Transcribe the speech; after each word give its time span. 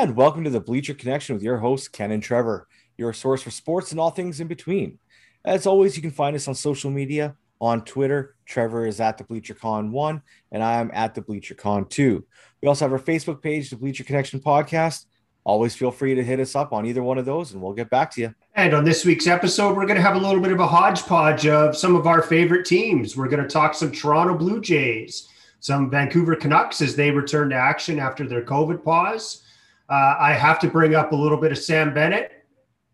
And 0.00 0.16
welcome 0.16 0.44
to 0.44 0.50
the 0.50 0.60
Bleacher 0.60 0.94
Connection 0.94 1.34
with 1.34 1.42
your 1.42 1.58
hosts, 1.58 1.86
Ken 1.86 2.10
and 2.10 2.22
Trevor, 2.22 2.66
your 2.96 3.12
source 3.12 3.42
for 3.42 3.50
sports 3.50 3.90
and 3.90 4.00
all 4.00 4.08
things 4.08 4.40
in 4.40 4.46
between. 4.46 4.98
As 5.44 5.66
always, 5.66 5.94
you 5.94 6.00
can 6.00 6.10
find 6.10 6.34
us 6.34 6.48
on 6.48 6.54
social 6.54 6.90
media 6.90 7.36
on 7.60 7.84
Twitter. 7.84 8.34
Trevor 8.46 8.86
is 8.86 8.98
at 8.98 9.18
the 9.18 9.24
BleacherCon1, 9.24 10.22
and 10.52 10.62
I'm 10.62 10.90
at 10.94 11.14
the 11.14 11.20
BleacherCon2. 11.20 12.22
We 12.62 12.68
also 12.68 12.86
have 12.86 12.92
our 12.94 12.98
Facebook 12.98 13.42
page, 13.42 13.68
the 13.68 13.76
Bleacher 13.76 14.02
Connection 14.02 14.40
Podcast. 14.40 15.04
Always 15.44 15.76
feel 15.76 15.90
free 15.90 16.14
to 16.14 16.24
hit 16.24 16.40
us 16.40 16.56
up 16.56 16.72
on 16.72 16.86
either 16.86 17.02
one 17.02 17.18
of 17.18 17.26
those, 17.26 17.52
and 17.52 17.60
we'll 17.60 17.74
get 17.74 17.90
back 17.90 18.10
to 18.12 18.22
you. 18.22 18.34
And 18.54 18.72
on 18.72 18.84
this 18.84 19.04
week's 19.04 19.26
episode, 19.26 19.76
we're 19.76 19.84
going 19.84 19.96
to 19.96 20.02
have 20.02 20.16
a 20.16 20.26
little 20.26 20.40
bit 20.40 20.52
of 20.52 20.60
a 20.60 20.66
hodgepodge 20.66 21.46
of 21.46 21.76
some 21.76 21.94
of 21.94 22.06
our 22.06 22.22
favorite 22.22 22.64
teams. 22.64 23.18
We're 23.18 23.28
going 23.28 23.42
to 23.42 23.48
talk 23.50 23.74
some 23.74 23.92
Toronto 23.92 24.34
Blue 24.34 24.62
Jays, 24.62 25.28
some 25.58 25.90
Vancouver 25.90 26.36
Canucks 26.36 26.80
as 26.80 26.96
they 26.96 27.10
return 27.10 27.50
to 27.50 27.56
action 27.56 27.98
after 27.98 28.26
their 28.26 28.46
COVID 28.46 28.82
pause 28.82 29.44
uh, 29.90 30.16
I 30.18 30.32
have 30.32 30.60
to 30.60 30.68
bring 30.68 30.94
up 30.94 31.12
a 31.12 31.16
little 31.16 31.38
bit 31.38 31.50
of 31.50 31.58
Sam 31.58 31.92
Bennett. 31.92 32.44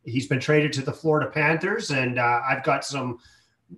He's 0.04 0.26
been 0.26 0.40
traded 0.40 0.72
to 0.74 0.82
the 0.82 0.92
Florida 0.92 1.30
Panthers, 1.30 1.90
and 1.90 2.18
uh, 2.18 2.40
I've 2.48 2.64
got 2.64 2.84
some 2.84 3.18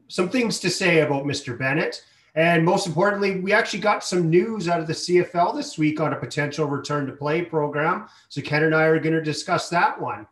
some 0.06 0.28
things 0.28 0.60
to 0.60 0.70
say 0.70 1.00
about 1.00 1.24
Mr. 1.24 1.58
Bennett. 1.58 2.04
And 2.34 2.64
most 2.64 2.86
importantly, 2.86 3.40
we 3.40 3.52
actually 3.52 3.80
got 3.80 4.04
some 4.04 4.30
news 4.30 4.68
out 4.68 4.80
of 4.80 4.86
the 4.86 4.92
CFL 4.92 5.56
this 5.56 5.78
week 5.78 5.98
on 6.00 6.12
a 6.12 6.16
potential 6.16 6.66
return 6.66 7.06
to 7.06 7.12
play 7.12 7.42
program. 7.42 8.06
So 8.28 8.42
Ken 8.42 8.62
and 8.62 8.74
I 8.74 8.84
are 8.84 9.00
going 9.00 9.14
to 9.14 9.22
discuss 9.22 9.68
that 9.70 10.00
one. 10.00 10.26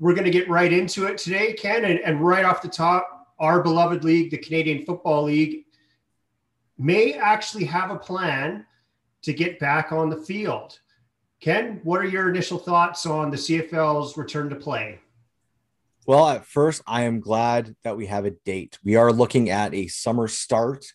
We're 0.00 0.12
going 0.14 0.24
to 0.24 0.30
get 0.30 0.50
right 0.50 0.72
into 0.72 1.06
it 1.06 1.16
today, 1.16 1.52
Ken, 1.52 1.84
and, 1.84 2.00
and 2.00 2.20
right 2.20 2.44
off 2.44 2.60
the 2.60 2.68
top, 2.68 3.28
our 3.38 3.62
beloved 3.62 4.04
league, 4.04 4.32
the 4.32 4.38
Canadian 4.38 4.84
Football 4.84 5.24
League, 5.24 5.64
may 6.76 7.14
actually 7.14 7.64
have 7.64 7.90
a 7.90 7.96
plan 7.96 8.66
to 9.22 9.32
get 9.32 9.58
back 9.60 9.92
on 9.92 10.10
the 10.10 10.16
field. 10.16 10.78
Ken, 11.44 11.78
what 11.84 12.00
are 12.00 12.08
your 12.08 12.30
initial 12.30 12.56
thoughts 12.56 13.04
on 13.04 13.30
the 13.30 13.36
CFL's 13.36 14.16
return 14.16 14.48
to 14.48 14.56
play? 14.56 14.98
Well, 16.06 16.26
at 16.30 16.46
first, 16.46 16.80
I 16.86 17.02
am 17.02 17.20
glad 17.20 17.76
that 17.84 17.98
we 17.98 18.06
have 18.06 18.24
a 18.24 18.30
date. 18.46 18.78
We 18.82 18.96
are 18.96 19.12
looking 19.12 19.50
at 19.50 19.74
a 19.74 19.88
summer 19.88 20.26
start 20.26 20.86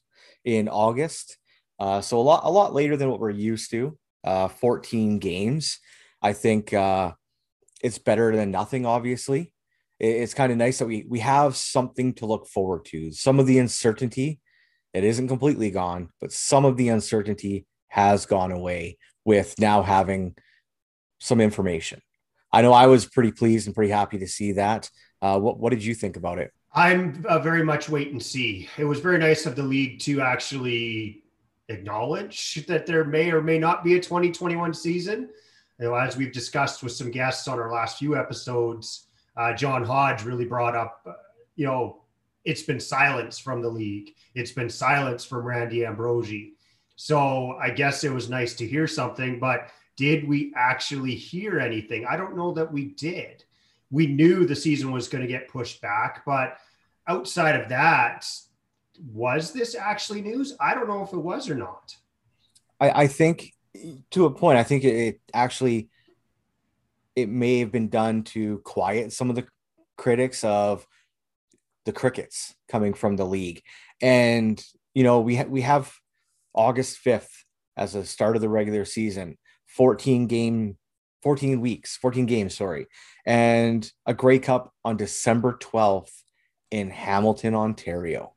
in 0.43 0.67
August, 0.67 1.37
uh, 1.77 2.01
so 2.01 2.19
a 2.19 2.21
lot 2.23 2.45
a 2.45 2.49
lot 2.49 2.73
later 2.73 2.97
than 2.97 3.11
what 3.11 3.19
we're 3.19 3.29
used 3.29 3.69
to. 3.69 3.95
Uh, 4.23 4.47
14 4.47 5.19
games. 5.19 5.77
I 6.19 6.33
think 6.33 6.73
uh, 6.73 7.11
it's 7.83 7.99
better 7.99 8.35
than 8.35 8.49
nothing. 8.49 8.87
Obviously, 8.87 9.53
it's 9.99 10.33
kind 10.33 10.51
of 10.51 10.57
nice 10.57 10.79
that 10.79 10.87
we 10.87 11.05
we 11.07 11.19
have 11.19 11.57
something 11.57 12.15
to 12.15 12.25
look 12.25 12.47
forward 12.47 12.85
to. 12.85 13.11
Some 13.11 13.39
of 13.39 13.45
the 13.45 13.59
uncertainty, 13.59 14.39
it 14.95 15.03
isn't 15.03 15.27
completely 15.27 15.69
gone, 15.69 16.09
but 16.19 16.31
some 16.31 16.65
of 16.65 16.75
the 16.75 16.89
uncertainty 16.89 17.67
has 17.89 18.25
gone 18.25 18.51
away 18.51 18.97
with 19.29 19.53
now 19.59 19.83
having 19.83 20.35
some 21.19 21.39
information. 21.39 22.01
I 22.51 22.63
know 22.63 22.73
I 22.73 22.87
was 22.87 23.05
pretty 23.05 23.31
pleased 23.31 23.67
and 23.67 23.75
pretty 23.75 23.91
happy 23.91 24.17
to 24.17 24.27
see 24.27 24.53
that. 24.53 24.89
Uh, 25.21 25.39
what, 25.39 25.59
what 25.59 25.69
did 25.69 25.85
you 25.85 25.93
think 25.93 26.17
about 26.17 26.39
it? 26.39 26.51
I'm 26.73 27.23
uh, 27.29 27.37
very 27.37 27.63
much 27.63 27.89
wait 27.89 28.11
and 28.11 28.21
see. 28.21 28.67
It 28.75 28.85
was 28.85 28.99
very 29.01 29.19
nice 29.19 29.45
of 29.45 29.55
the 29.55 29.61
league 29.61 29.99
to 29.99 30.21
actually 30.21 31.21
acknowledge 31.67 32.65
that 32.65 32.87
there 32.87 33.03
may 33.05 33.31
or 33.31 33.39
may 33.39 33.59
not 33.59 33.83
be 33.83 33.93
a 33.93 33.99
2021 33.99 34.73
season. 34.73 35.29
You 35.79 35.85
know, 35.85 35.93
as 35.93 36.17
we've 36.17 36.33
discussed 36.33 36.81
with 36.81 36.93
some 36.93 37.11
guests 37.11 37.47
on 37.47 37.59
our 37.59 37.71
last 37.71 37.99
few 37.99 38.17
episodes, 38.17 39.05
uh, 39.37 39.53
John 39.53 39.83
Hodge 39.83 40.23
really 40.23 40.45
brought 40.45 40.75
up, 40.75 41.01
uh, 41.05 41.13
you 41.55 41.67
know, 41.67 42.01
it's 42.45 42.63
been 42.63 42.79
silence 42.79 43.37
from 43.37 43.61
the 43.61 43.69
league. 43.69 44.15
It's 44.33 44.53
been 44.53 44.71
silence 44.71 45.23
from 45.23 45.45
Randy 45.45 45.85
Ambrosie. 45.85 46.55
So 47.01 47.57
I 47.61 47.69
guess 47.69 48.03
it 48.03 48.11
was 48.11 48.29
nice 48.29 48.55
to 48.55 48.67
hear 48.67 48.85
something, 48.85 49.39
but 49.39 49.69
did 49.95 50.27
we 50.27 50.51
actually 50.53 51.15
hear 51.15 51.57
anything? 51.57 52.05
I 52.05 52.17
don't 52.17 52.35
know 52.35 52.51
that 52.55 52.73
we 52.73 52.87
did. 52.87 53.45
We 53.89 54.05
knew 54.05 54.45
the 54.45 54.53
season 54.53 54.91
was 54.91 55.07
going 55.07 55.21
to 55.21 55.27
get 55.27 55.47
pushed 55.47 55.81
back, 55.81 56.23
but 56.25 56.57
outside 57.07 57.55
of 57.55 57.69
that, 57.69 58.27
was 59.13 59.53
this 59.53 59.75
actually 59.75 60.21
news? 60.21 60.57
I 60.59 60.73
don't 60.73 60.89
know 60.89 61.01
if 61.01 61.13
it 61.13 61.19
was 61.19 61.49
or 61.49 61.55
not. 61.55 61.95
I, 62.81 63.03
I 63.03 63.07
think 63.07 63.53
to 64.11 64.25
a 64.25 64.31
point, 64.31 64.57
I 64.57 64.63
think 64.63 64.83
it, 64.83 64.93
it 64.93 65.21
actually 65.33 65.87
it 67.15 67.29
may 67.29 67.59
have 67.59 67.71
been 67.71 67.87
done 67.87 68.23
to 68.23 68.57
quiet 68.65 69.13
some 69.13 69.29
of 69.29 69.37
the 69.37 69.47
critics 69.95 70.43
of 70.43 70.85
the 71.85 71.93
crickets 71.93 72.53
coming 72.67 72.93
from 72.93 73.15
the 73.15 73.25
league. 73.25 73.63
And 74.01 74.61
you 74.93 75.03
know, 75.03 75.21
we 75.21 75.37
ha- 75.37 75.47
we 75.47 75.61
have 75.61 75.93
August 76.53 77.03
5th 77.03 77.29
as 77.77 77.95
a 77.95 78.05
start 78.05 78.35
of 78.35 78.41
the 78.41 78.49
regular 78.49 78.85
season, 78.85 79.37
14 79.67 80.27
game, 80.27 80.77
14 81.23 81.61
weeks, 81.61 81.97
14 81.97 82.25
games, 82.25 82.55
sorry, 82.55 82.87
and 83.25 83.91
a 84.05 84.13
Grey 84.13 84.39
Cup 84.39 84.73
on 84.83 84.97
December 84.97 85.57
12th 85.61 86.11
in 86.71 86.89
Hamilton, 86.89 87.55
Ontario. 87.55 88.33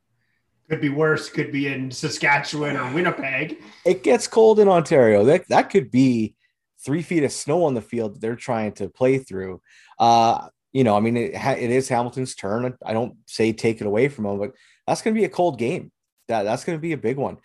Could 0.69 0.81
be 0.81 0.89
worse, 0.89 1.29
could 1.29 1.51
be 1.51 1.67
in 1.67 1.91
Saskatchewan 1.91 2.77
or 2.77 2.91
Winnipeg. 2.93 3.57
It 3.85 4.01
gets 4.01 4.27
cold 4.27 4.59
in 4.61 4.69
Ontario. 4.69 5.25
That 5.25 5.47
that 5.49 5.69
could 5.69 5.91
be 5.91 6.35
three 6.83 7.01
feet 7.01 7.23
of 7.23 7.33
snow 7.33 7.65
on 7.65 7.73
the 7.73 7.81
field 7.81 8.15
that 8.15 8.21
they're 8.21 8.37
trying 8.37 8.71
to 8.73 8.87
play 8.87 9.17
through. 9.17 9.61
Uh, 9.99 10.47
you 10.71 10.85
know, 10.85 10.95
I 10.95 11.01
mean, 11.01 11.17
it, 11.17 11.33
it 11.33 11.69
is 11.69 11.89
Hamilton's 11.89 12.33
turn. 12.33 12.73
I 12.83 12.93
don't 12.93 13.17
say 13.27 13.51
take 13.51 13.81
it 13.81 13.87
away 13.87 14.07
from 14.07 14.23
them, 14.23 14.39
but 14.39 14.51
that's 14.87 15.01
going 15.01 15.13
to 15.13 15.19
be 15.19 15.25
a 15.25 15.29
cold 15.29 15.59
game. 15.59 15.91
That 16.29 16.43
that's 16.43 16.63
going 16.63 16.77
to 16.77 16.81
be 16.81 16.93
a 16.93 16.97
big 16.97 17.17
one 17.17 17.37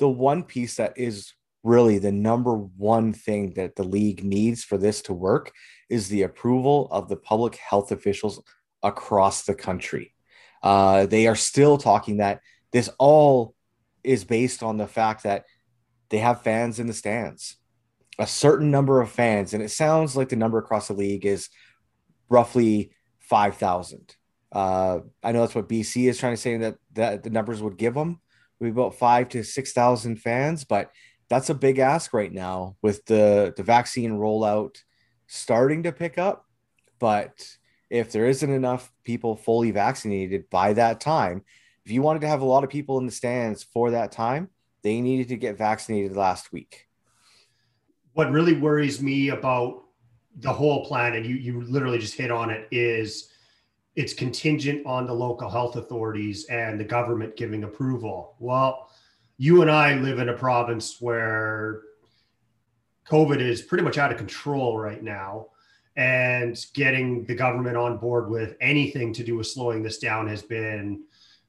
the 0.00 0.08
one 0.08 0.42
piece 0.42 0.76
that 0.76 0.94
is 0.96 1.34
really 1.62 1.98
the 1.98 2.10
number 2.10 2.54
one 2.54 3.12
thing 3.12 3.52
that 3.52 3.76
the 3.76 3.84
league 3.84 4.24
needs 4.24 4.64
for 4.64 4.78
this 4.78 5.02
to 5.02 5.12
work 5.12 5.52
is 5.90 6.08
the 6.08 6.22
approval 6.22 6.88
of 6.90 7.08
the 7.08 7.16
public 7.16 7.56
health 7.56 7.92
officials 7.92 8.42
across 8.82 9.44
the 9.44 9.54
country. 9.54 10.14
Uh, 10.62 11.04
they 11.04 11.26
are 11.26 11.36
still 11.36 11.76
talking 11.76 12.16
that 12.16 12.40
this 12.72 12.88
all 12.98 13.54
is 14.02 14.24
based 14.24 14.62
on 14.62 14.78
the 14.78 14.86
fact 14.86 15.24
that 15.24 15.44
they 16.08 16.18
have 16.18 16.42
fans 16.42 16.78
in 16.78 16.86
the 16.86 16.94
stands, 16.94 17.56
a 18.18 18.26
certain 18.26 18.70
number 18.70 19.02
of 19.02 19.10
fans, 19.10 19.52
and 19.52 19.62
it 19.62 19.70
sounds 19.70 20.16
like 20.16 20.30
the 20.30 20.36
number 20.36 20.56
across 20.56 20.88
the 20.88 20.94
league 20.94 21.26
is 21.26 21.50
roughly 22.30 22.90
five 23.18 23.56
thousand. 23.56 24.16
Uh, 24.50 25.00
I 25.22 25.32
know 25.32 25.40
that's 25.40 25.54
what 25.54 25.68
BC 25.68 26.08
is 26.08 26.18
trying 26.18 26.32
to 26.32 26.40
say 26.40 26.56
that 26.56 26.76
that 26.94 27.22
the 27.22 27.30
numbers 27.30 27.62
would 27.62 27.76
give 27.76 27.94
them 27.94 28.20
we 28.60 28.68
about 28.68 28.94
five 28.94 29.28
to 29.30 29.42
six 29.42 29.72
thousand 29.72 30.16
fans, 30.16 30.64
but 30.64 30.90
that's 31.28 31.50
a 31.50 31.54
big 31.54 31.78
ask 31.78 32.12
right 32.12 32.32
now 32.32 32.76
with 32.82 33.04
the 33.06 33.54
the 33.56 33.62
vaccine 33.62 34.12
rollout 34.12 34.76
starting 35.26 35.84
to 35.84 35.92
pick 35.92 36.18
up. 36.18 36.44
But 36.98 37.56
if 37.88 38.12
there 38.12 38.26
isn't 38.26 38.50
enough 38.50 38.92
people 39.04 39.34
fully 39.36 39.70
vaccinated 39.70 40.50
by 40.50 40.74
that 40.74 41.00
time, 41.00 41.44
if 41.84 41.90
you 41.90 42.02
wanted 42.02 42.20
to 42.20 42.28
have 42.28 42.42
a 42.42 42.44
lot 42.44 42.62
of 42.62 42.70
people 42.70 42.98
in 42.98 43.06
the 43.06 43.12
stands 43.12 43.62
for 43.62 43.92
that 43.92 44.12
time, 44.12 44.50
they 44.82 45.00
needed 45.00 45.28
to 45.28 45.36
get 45.36 45.56
vaccinated 45.56 46.16
last 46.16 46.52
week. 46.52 46.86
What 48.12 48.30
really 48.30 48.54
worries 48.54 49.00
me 49.00 49.30
about 49.30 49.84
the 50.36 50.52
whole 50.52 50.84
plan, 50.84 51.14
and 51.14 51.24
you 51.24 51.36
you 51.36 51.62
literally 51.62 51.98
just 51.98 52.14
hit 52.14 52.30
on 52.30 52.50
it, 52.50 52.68
is 52.70 53.29
it's 53.96 54.14
contingent 54.14 54.86
on 54.86 55.06
the 55.06 55.12
local 55.12 55.50
health 55.50 55.76
authorities 55.76 56.46
and 56.46 56.78
the 56.78 56.84
government 56.84 57.36
giving 57.36 57.64
approval. 57.64 58.36
Well, 58.38 58.88
you 59.36 59.62
and 59.62 59.70
I 59.70 59.94
live 59.94 60.18
in 60.18 60.28
a 60.28 60.36
province 60.36 60.96
where 61.00 61.82
COVID 63.08 63.40
is 63.40 63.62
pretty 63.62 63.82
much 63.82 63.98
out 63.98 64.12
of 64.12 64.18
control 64.18 64.78
right 64.78 65.02
now. 65.02 65.48
And 65.96 66.56
getting 66.72 67.24
the 67.24 67.34
government 67.34 67.76
on 67.76 67.98
board 67.98 68.30
with 68.30 68.56
anything 68.60 69.12
to 69.14 69.24
do 69.24 69.36
with 69.36 69.48
slowing 69.48 69.82
this 69.82 69.98
down 69.98 70.28
has 70.28 70.42
been 70.42 71.02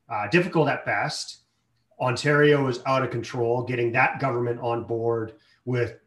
uh, 0.09 0.27
difficult 0.29 0.67
at 0.67 0.85
best. 0.85 1.43
Ontario 1.99 2.67
is 2.67 2.79
out 2.87 3.03
of 3.03 3.11
control. 3.11 3.63
Getting 3.63 3.91
that 3.91 4.19
government 4.19 4.59
on 4.59 4.85
board 4.85 5.33
with 5.65 5.99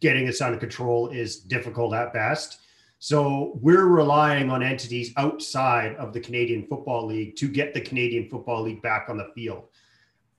getting 0.00 0.26
this 0.26 0.40
under 0.40 0.58
control 0.58 1.08
is 1.08 1.40
difficult 1.40 1.92
at 1.92 2.12
best. 2.12 2.60
So 3.02 3.58
we're 3.60 3.86
relying 3.86 4.48
on 4.48 4.62
entities 4.62 5.12
outside 5.16 5.96
of 5.96 6.12
the 6.12 6.20
Canadian 6.20 6.68
Football 6.68 7.08
League 7.08 7.34
to 7.34 7.48
get 7.48 7.74
the 7.74 7.80
Canadian 7.80 8.30
Football 8.30 8.62
League 8.62 8.80
back 8.80 9.08
on 9.08 9.16
the 9.16 9.32
field. 9.34 9.64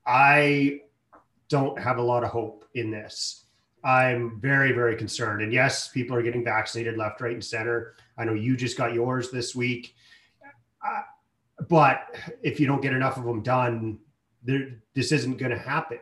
I 0.08 0.80
don't 1.50 1.78
have 1.78 1.98
a 1.98 2.02
lot 2.02 2.24
of 2.24 2.30
hope 2.30 2.64
in 2.74 2.90
this. 2.90 3.48
I'm 3.84 4.40
very, 4.40 4.72
very 4.72 4.96
concerned. 4.96 5.42
And 5.42 5.52
yes, 5.52 5.90
people 5.90 6.16
are 6.16 6.22
getting 6.22 6.42
vaccinated 6.42 6.96
left, 6.96 7.20
right, 7.20 7.34
and 7.34 7.44
center. 7.44 7.96
I 8.18 8.24
know 8.24 8.34
you 8.34 8.56
just 8.56 8.78
got 8.78 8.94
yours 8.94 9.30
this 9.30 9.54
week. 9.54 9.94
Uh, 10.88 11.02
but 11.68 12.16
if 12.44 12.62
you 12.62 12.66
don't 12.66 12.82
get 12.82 12.94
enough 12.94 13.18
of 13.18 13.26
them 13.26 13.44
done, 13.44 14.00
this 14.46 15.12
isn't 15.12 15.36
going 15.36 15.52
to 15.52 15.60
happen. 15.60 16.00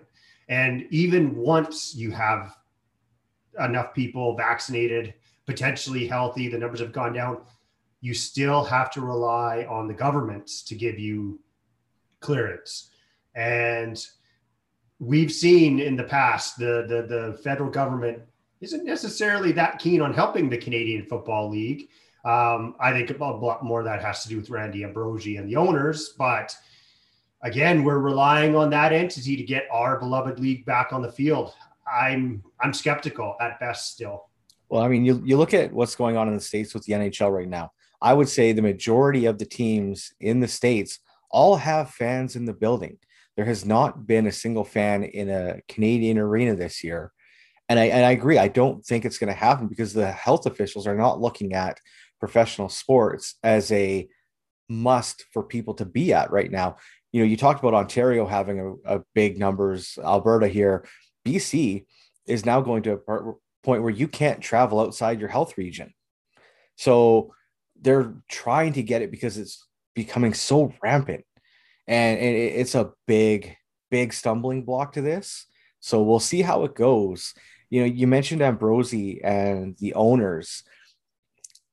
And 0.47 0.85
even 0.91 1.35
once 1.35 1.95
you 1.95 2.11
have 2.11 2.55
enough 3.59 3.95
people 3.95 4.37
vaccinated, 4.37 5.15
potentially 5.45 6.07
healthy, 6.07 6.47
the 6.47 6.57
numbers 6.57 6.79
have 6.79 6.91
gone 6.91 7.13
down, 7.13 7.41
you 8.01 8.13
still 8.13 8.63
have 8.63 8.91
to 8.91 9.01
rely 9.01 9.65
on 9.69 9.87
the 9.87 9.93
governments 9.93 10.63
to 10.63 10.75
give 10.75 10.99
you 10.99 11.39
clearance. 12.19 12.89
And 13.35 14.03
we've 14.99 15.31
seen 15.31 15.79
in 15.79 15.95
the 15.95 16.03
past 16.03 16.57
the, 16.57 16.85
the, 16.87 17.01
the 17.07 17.37
federal 17.43 17.69
government 17.69 18.19
isn't 18.59 18.85
necessarily 18.85 19.51
that 19.53 19.79
keen 19.79 20.01
on 20.01 20.13
helping 20.13 20.49
the 20.49 20.57
Canadian 20.57 21.05
Football 21.05 21.49
League. 21.49 21.89
Um, 22.23 22.75
I 22.79 22.91
think 22.91 23.09
a 23.09 23.23
lot 23.23 23.63
more 23.63 23.79
of 23.79 23.85
that 23.85 24.03
has 24.03 24.23
to 24.23 24.29
do 24.29 24.37
with 24.37 24.51
Randy 24.51 24.83
Ambrosie 24.83 25.37
and 25.37 25.49
the 25.49 25.55
owners. 25.55 26.13
But 26.17 26.55
again, 27.41 27.83
we're 27.83 27.97
relying 27.97 28.55
on 28.55 28.69
that 28.69 28.93
entity 28.93 29.35
to 29.35 29.43
get 29.43 29.67
our 29.71 29.97
beloved 29.97 30.39
league 30.39 30.65
back 30.65 30.93
on 30.93 31.01
the 31.01 31.11
field. 31.11 31.53
I'm 31.91 32.43
I'm 32.59 32.73
skeptical 32.73 33.35
at 33.41 33.59
best 33.59 33.91
still. 33.91 34.29
Well, 34.71 34.81
I 34.81 34.87
mean, 34.87 35.03
you, 35.03 35.21
you 35.25 35.35
look 35.35 35.53
at 35.53 35.73
what's 35.73 35.97
going 35.97 36.15
on 36.15 36.29
in 36.29 36.33
the 36.33 36.39
States 36.39 36.73
with 36.73 36.85
the 36.85 36.93
NHL 36.93 37.29
right 37.29 37.47
now. 37.47 37.71
I 38.01 38.13
would 38.13 38.29
say 38.29 38.53
the 38.53 38.61
majority 38.61 39.25
of 39.25 39.37
the 39.37 39.45
teams 39.45 40.13
in 40.21 40.39
the 40.39 40.47
States 40.47 40.99
all 41.29 41.57
have 41.57 41.91
fans 41.91 42.37
in 42.37 42.45
the 42.45 42.53
building. 42.53 42.97
There 43.35 43.43
has 43.43 43.65
not 43.65 44.07
been 44.07 44.27
a 44.27 44.31
single 44.31 44.63
fan 44.63 45.03
in 45.03 45.29
a 45.29 45.59
Canadian 45.67 46.17
arena 46.17 46.55
this 46.55 46.85
year. 46.85 47.11
And 47.67 47.79
I, 47.79 47.85
and 47.87 48.05
I 48.05 48.11
agree. 48.11 48.37
I 48.37 48.47
don't 48.47 48.83
think 48.85 49.03
it's 49.03 49.17
going 49.17 49.27
to 49.27 49.37
happen 49.37 49.67
because 49.67 49.93
the 49.93 50.09
health 50.09 50.45
officials 50.45 50.87
are 50.87 50.95
not 50.95 51.19
looking 51.19 51.53
at 51.53 51.77
professional 52.21 52.69
sports 52.69 53.35
as 53.43 53.73
a 53.73 54.07
must 54.69 55.25
for 55.33 55.43
people 55.43 55.73
to 55.75 55.85
be 55.85 56.13
at 56.13 56.31
right 56.31 56.49
now. 56.49 56.77
You 57.11 57.21
know, 57.21 57.27
you 57.27 57.35
talked 57.35 57.59
about 57.59 57.73
Ontario 57.73 58.25
having 58.25 58.79
a, 58.85 58.99
a 58.99 59.01
big 59.13 59.37
numbers, 59.37 59.99
Alberta 60.01 60.47
here, 60.47 60.85
BC 61.25 61.85
is 62.25 62.45
now 62.45 62.61
going 62.61 62.83
to 62.83 63.01
point 63.63 63.83
where 63.83 63.91
you 63.91 64.07
can't 64.07 64.41
travel 64.41 64.79
outside 64.79 65.19
your 65.19 65.29
health 65.29 65.57
region. 65.57 65.93
So 66.75 67.33
they're 67.79 68.13
trying 68.29 68.73
to 68.73 68.83
get 68.83 69.01
it 69.01 69.11
because 69.11 69.37
it's 69.37 69.65
becoming 69.95 70.33
so 70.33 70.73
rampant. 70.81 71.25
And, 71.87 72.19
it's 72.19 72.75
a 72.75 72.91
big, 73.07 73.55
big 73.89 74.13
stumbling 74.13 74.63
block 74.63 74.93
to 74.93 75.01
this. 75.01 75.45
So 75.79 76.01
we'll 76.03 76.19
see 76.19 76.41
how 76.41 76.63
it 76.63 76.75
goes. 76.75 77.33
You 77.69 77.81
know, 77.81 77.87
you 77.87 78.07
mentioned 78.07 78.41
Ambrosie 78.41 79.21
and 79.23 79.75
the 79.77 79.93
owners. 79.95 80.63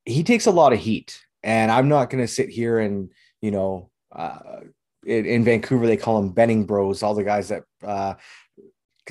He 0.05 0.23
takes 0.23 0.47
a 0.47 0.51
lot 0.51 0.73
of 0.73 0.79
heat. 0.79 1.21
And 1.43 1.71
I'm 1.71 1.87
not 1.87 2.09
going 2.09 2.23
to 2.23 2.27
sit 2.27 2.49
here 2.49 2.79
and, 2.79 3.11
you 3.41 3.51
know, 3.51 3.91
uh, 4.11 4.61
in, 5.05 5.43
Vancouver, 5.43 5.87
they 5.87 5.97
call 5.97 6.21
them 6.21 6.31
Benning 6.31 6.65
Bros, 6.65 7.03
all 7.03 7.13
the 7.13 7.23
guys 7.23 7.49
that 7.49 7.63
uh, 7.83 8.15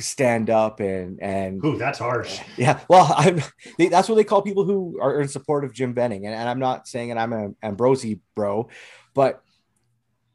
stand 0.02 0.50
up 0.50 0.80
and 0.80 1.20
and 1.22 1.64
Ooh, 1.64 1.78
that's 1.78 1.98
harsh. 1.98 2.40
Yeah, 2.56 2.80
well, 2.88 3.12
I'm 3.16 3.42
they, 3.78 3.88
that's 3.88 4.08
what 4.08 4.16
they 4.16 4.24
call 4.24 4.42
people 4.42 4.64
who 4.64 4.98
are 5.00 5.20
in 5.20 5.28
support 5.28 5.64
of 5.64 5.72
Jim 5.72 5.92
Benning, 5.92 6.26
and, 6.26 6.34
and 6.34 6.48
I'm 6.48 6.58
not 6.58 6.88
saying 6.88 7.10
and 7.10 7.20
I'm 7.20 7.32
an 7.32 7.56
Ambrosie 7.62 8.20
bro, 8.34 8.68
but 9.14 9.42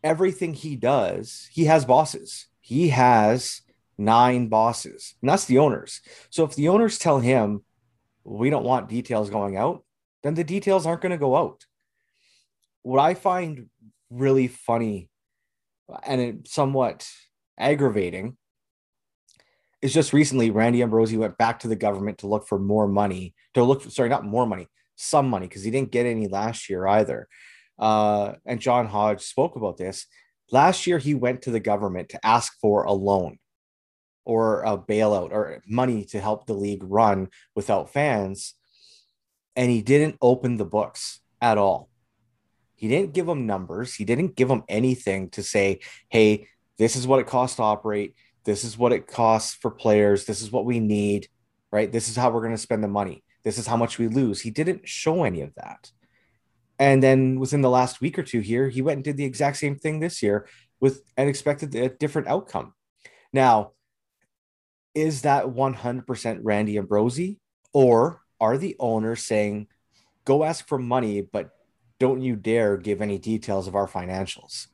everything 0.03 0.53
he 0.53 0.75
does, 0.75 1.49
he 1.51 1.65
has 1.65 1.85
bosses. 1.85 2.47
He 2.61 2.89
has 2.89 3.61
nine 3.97 4.47
bosses, 4.47 5.15
and 5.21 5.29
that's 5.29 5.45
the 5.45 5.59
owners. 5.59 6.01
So 6.29 6.43
if 6.43 6.55
the 6.55 6.69
owners 6.69 6.97
tell 6.97 7.19
him 7.19 7.63
we 8.23 8.49
don't 8.49 8.65
want 8.65 8.89
details 8.89 9.29
going 9.29 9.57
out, 9.57 9.83
then 10.23 10.33
the 10.33 10.43
details 10.43 10.85
aren't 10.85 11.01
going 11.01 11.11
to 11.11 11.17
go 11.17 11.35
out. 11.35 11.65
What 12.81 12.99
I 12.99 13.13
find 13.13 13.69
really 14.09 14.47
funny 14.47 15.09
and 16.05 16.47
somewhat 16.47 17.07
aggravating 17.57 18.37
is 19.83 19.93
just 19.93 20.13
recently 20.13 20.49
Randy 20.49 20.81
Ambrosie 20.81 21.17
went 21.17 21.37
back 21.37 21.59
to 21.59 21.67
the 21.67 21.75
government 21.75 22.19
to 22.19 22.27
look 22.27 22.47
for 22.47 22.57
more 22.57 22.87
money, 22.87 23.35
to 23.53 23.63
look 23.63 23.81
for, 23.81 23.89
sorry, 23.89 24.07
not 24.07 24.23
more 24.23 24.47
money, 24.47 24.67
some 24.95 25.29
money, 25.29 25.45
because 25.45 25.63
he 25.63 25.71
didn't 25.71 25.91
get 25.91 26.05
any 26.05 26.29
last 26.29 26.69
year 26.69 26.87
either. 26.87 27.27
Uh, 27.77 28.35
and 28.45 28.61
John 28.61 28.87
Hodge 28.87 29.21
spoke 29.21 29.57
about 29.57 29.75
this. 29.75 30.07
Last 30.51 30.87
year, 30.87 30.99
he 30.99 31.13
went 31.13 31.41
to 31.41 31.51
the 31.51 31.59
government 31.59 32.07
to 32.09 32.25
ask 32.25 32.57
for 32.61 32.83
a 32.83 32.93
loan 32.93 33.39
or 34.23 34.61
a 34.61 34.77
bailout 34.77 35.31
or 35.31 35.61
money 35.67 36.05
to 36.05 36.19
help 36.21 36.45
the 36.45 36.53
league 36.53 36.83
run 36.83 37.27
without 37.53 37.91
fans. 37.91 38.53
And 39.57 39.69
he 39.69 39.81
didn't 39.81 40.17
open 40.21 40.55
the 40.55 40.65
books 40.65 41.19
at 41.41 41.57
all. 41.57 41.89
He 42.75 42.87
didn't 42.87 43.13
give 43.13 43.25
them 43.25 43.45
numbers. 43.45 43.95
He 43.95 44.05
didn't 44.05 44.37
give 44.37 44.47
them 44.47 44.63
anything 44.69 45.29
to 45.31 45.43
say, 45.43 45.81
hey, 46.07 46.47
this 46.77 46.95
is 46.95 47.05
what 47.05 47.19
it 47.19 47.27
costs 47.27 47.57
to 47.57 47.63
operate 47.63 48.15
this 48.45 48.63
is 48.63 48.77
what 48.77 48.93
it 48.93 49.07
costs 49.07 49.53
for 49.55 49.71
players. 49.71 50.25
This 50.25 50.41
is 50.41 50.51
what 50.51 50.65
we 50.65 50.79
need, 50.79 51.27
right? 51.71 51.91
This 51.91 52.09
is 52.09 52.15
how 52.15 52.29
we're 52.29 52.41
going 52.41 52.51
to 52.51 52.57
spend 52.57 52.83
the 52.83 52.87
money. 52.87 53.23
This 53.43 53.57
is 53.57 53.67
how 53.67 53.77
much 53.77 53.97
we 53.97 54.07
lose. 54.07 54.41
He 54.41 54.51
didn't 54.51 54.87
show 54.87 55.23
any 55.23 55.41
of 55.41 55.53
that. 55.55 55.91
And 56.79 57.03
then 57.03 57.39
within 57.39 57.61
the 57.61 57.69
last 57.69 58.01
week 58.01 58.17
or 58.17 58.23
two 58.23 58.39
here, 58.39 58.69
he 58.69 58.81
went 58.81 58.97
and 58.97 59.03
did 59.03 59.17
the 59.17 59.25
exact 59.25 59.57
same 59.57 59.77
thing 59.77 59.99
this 59.99 60.23
year 60.23 60.47
with 60.79 61.01
and 61.15 61.29
expected 61.29 61.73
a 61.75 61.89
different 61.89 62.27
outcome. 62.27 62.73
Now, 63.31 63.71
is 64.93 65.21
that 65.23 65.45
100% 65.45 66.39
Randy 66.43 66.77
Ambrosie 66.77 67.39
Or 67.73 68.21
are 68.39 68.57
the 68.57 68.75
owners 68.79 69.23
saying, 69.23 69.67
go 70.25 70.43
ask 70.43 70.67
for 70.67 70.77
money, 70.77 71.21
but 71.21 71.49
don't 71.99 72.21
you 72.21 72.35
dare 72.35 72.77
give 72.77 73.01
any 73.01 73.17
details 73.17 73.67
of 73.67 73.75
our 73.75 73.87
financials? 73.87 74.67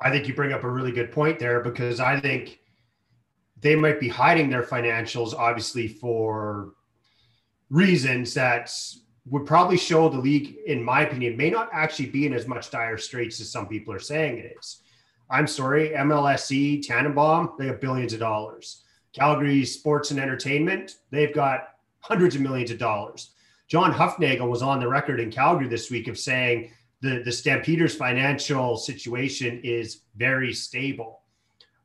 I 0.00 0.10
think 0.10 0.28
you 0.28 0.34
bring 0.34 0.52
up 0.52 0.64
a 0.64 0.70
really 0.70 0.92
good 0.92 1.12
point 1.12 1.38
there 1.38 1.60
because 1.60 2.00
I 2.00 2.20
think 2.20 2.60
they 3.60 3.74
might 3.74 3.98
be 3.98 4.08
hiding 4.08 4.50
their 4.50 4.62
financials, 4.62 5.34
obviously, 5.34 5.88
for 5.88 6.74
reasons 7.70 8.34
that 8.34 8.70
would 9.28 9.46
probably 9.46 9.76
show 9.76 10.08
the 10.08 10.18
league, 10.18 10.56
in 10.66 10.82
my 10.82 11.02
opinion, 11.02 11.36
may 11.36 11.50
not 11.50 11.68
actually 11.72 12.06
be 12.06 12.26
in 12.26 12.32
as 12.32 12.46
much 12.46 12.70
dire 12.70 12.98
straits 12.98 13.40
as 13.40 13.50
some 13.50 13.66
people 13.66 13.92
are 13.92 13.98
saying 13.98 14.38
it 14.38 14.56
is. 14.58 14.82
I'm 15.28 15.46
sorry, 15.46 15.90
MLSE, 15.90 16.86
Tanenbaum, 16.86 17.56
they 17.58 17.66
have 17.66 17.80
billions 17.80 18.12
of 18.12 18.20
dollars. 18.20 18.84
Calgary 19.12 19.64
Sports 19.64 20.10
and 20.10 20.20
Entertainment, 20.20 20.98
they've 21.10 21.34
got 21.34 21.70
hundreds 22.00 22.36
of 22.36 22.42
millions 22.42 22.70
of 22.70 22.78
dollars. 22.78 23.30
John 23.66 23.92
Hufnagel 23.92 24.48
was 24.48 24.62
on 24.62 24.78
the 24.78 24.88
record 24.88 25.18
in 25.18 25.32
Calgary 25.32 25.66
this 25.66 25.90
week 25.90 26.06
of 26.06 26.18
saying 26.18 26.70
the 27.00 27.22
the 27.24 27.32
Stampeders' 27.32 27.94
financial 27.94 28.76
situation 28.76 29.60
is 29.62 30.02
very 30.16 30.52
stable. 30.52 31.20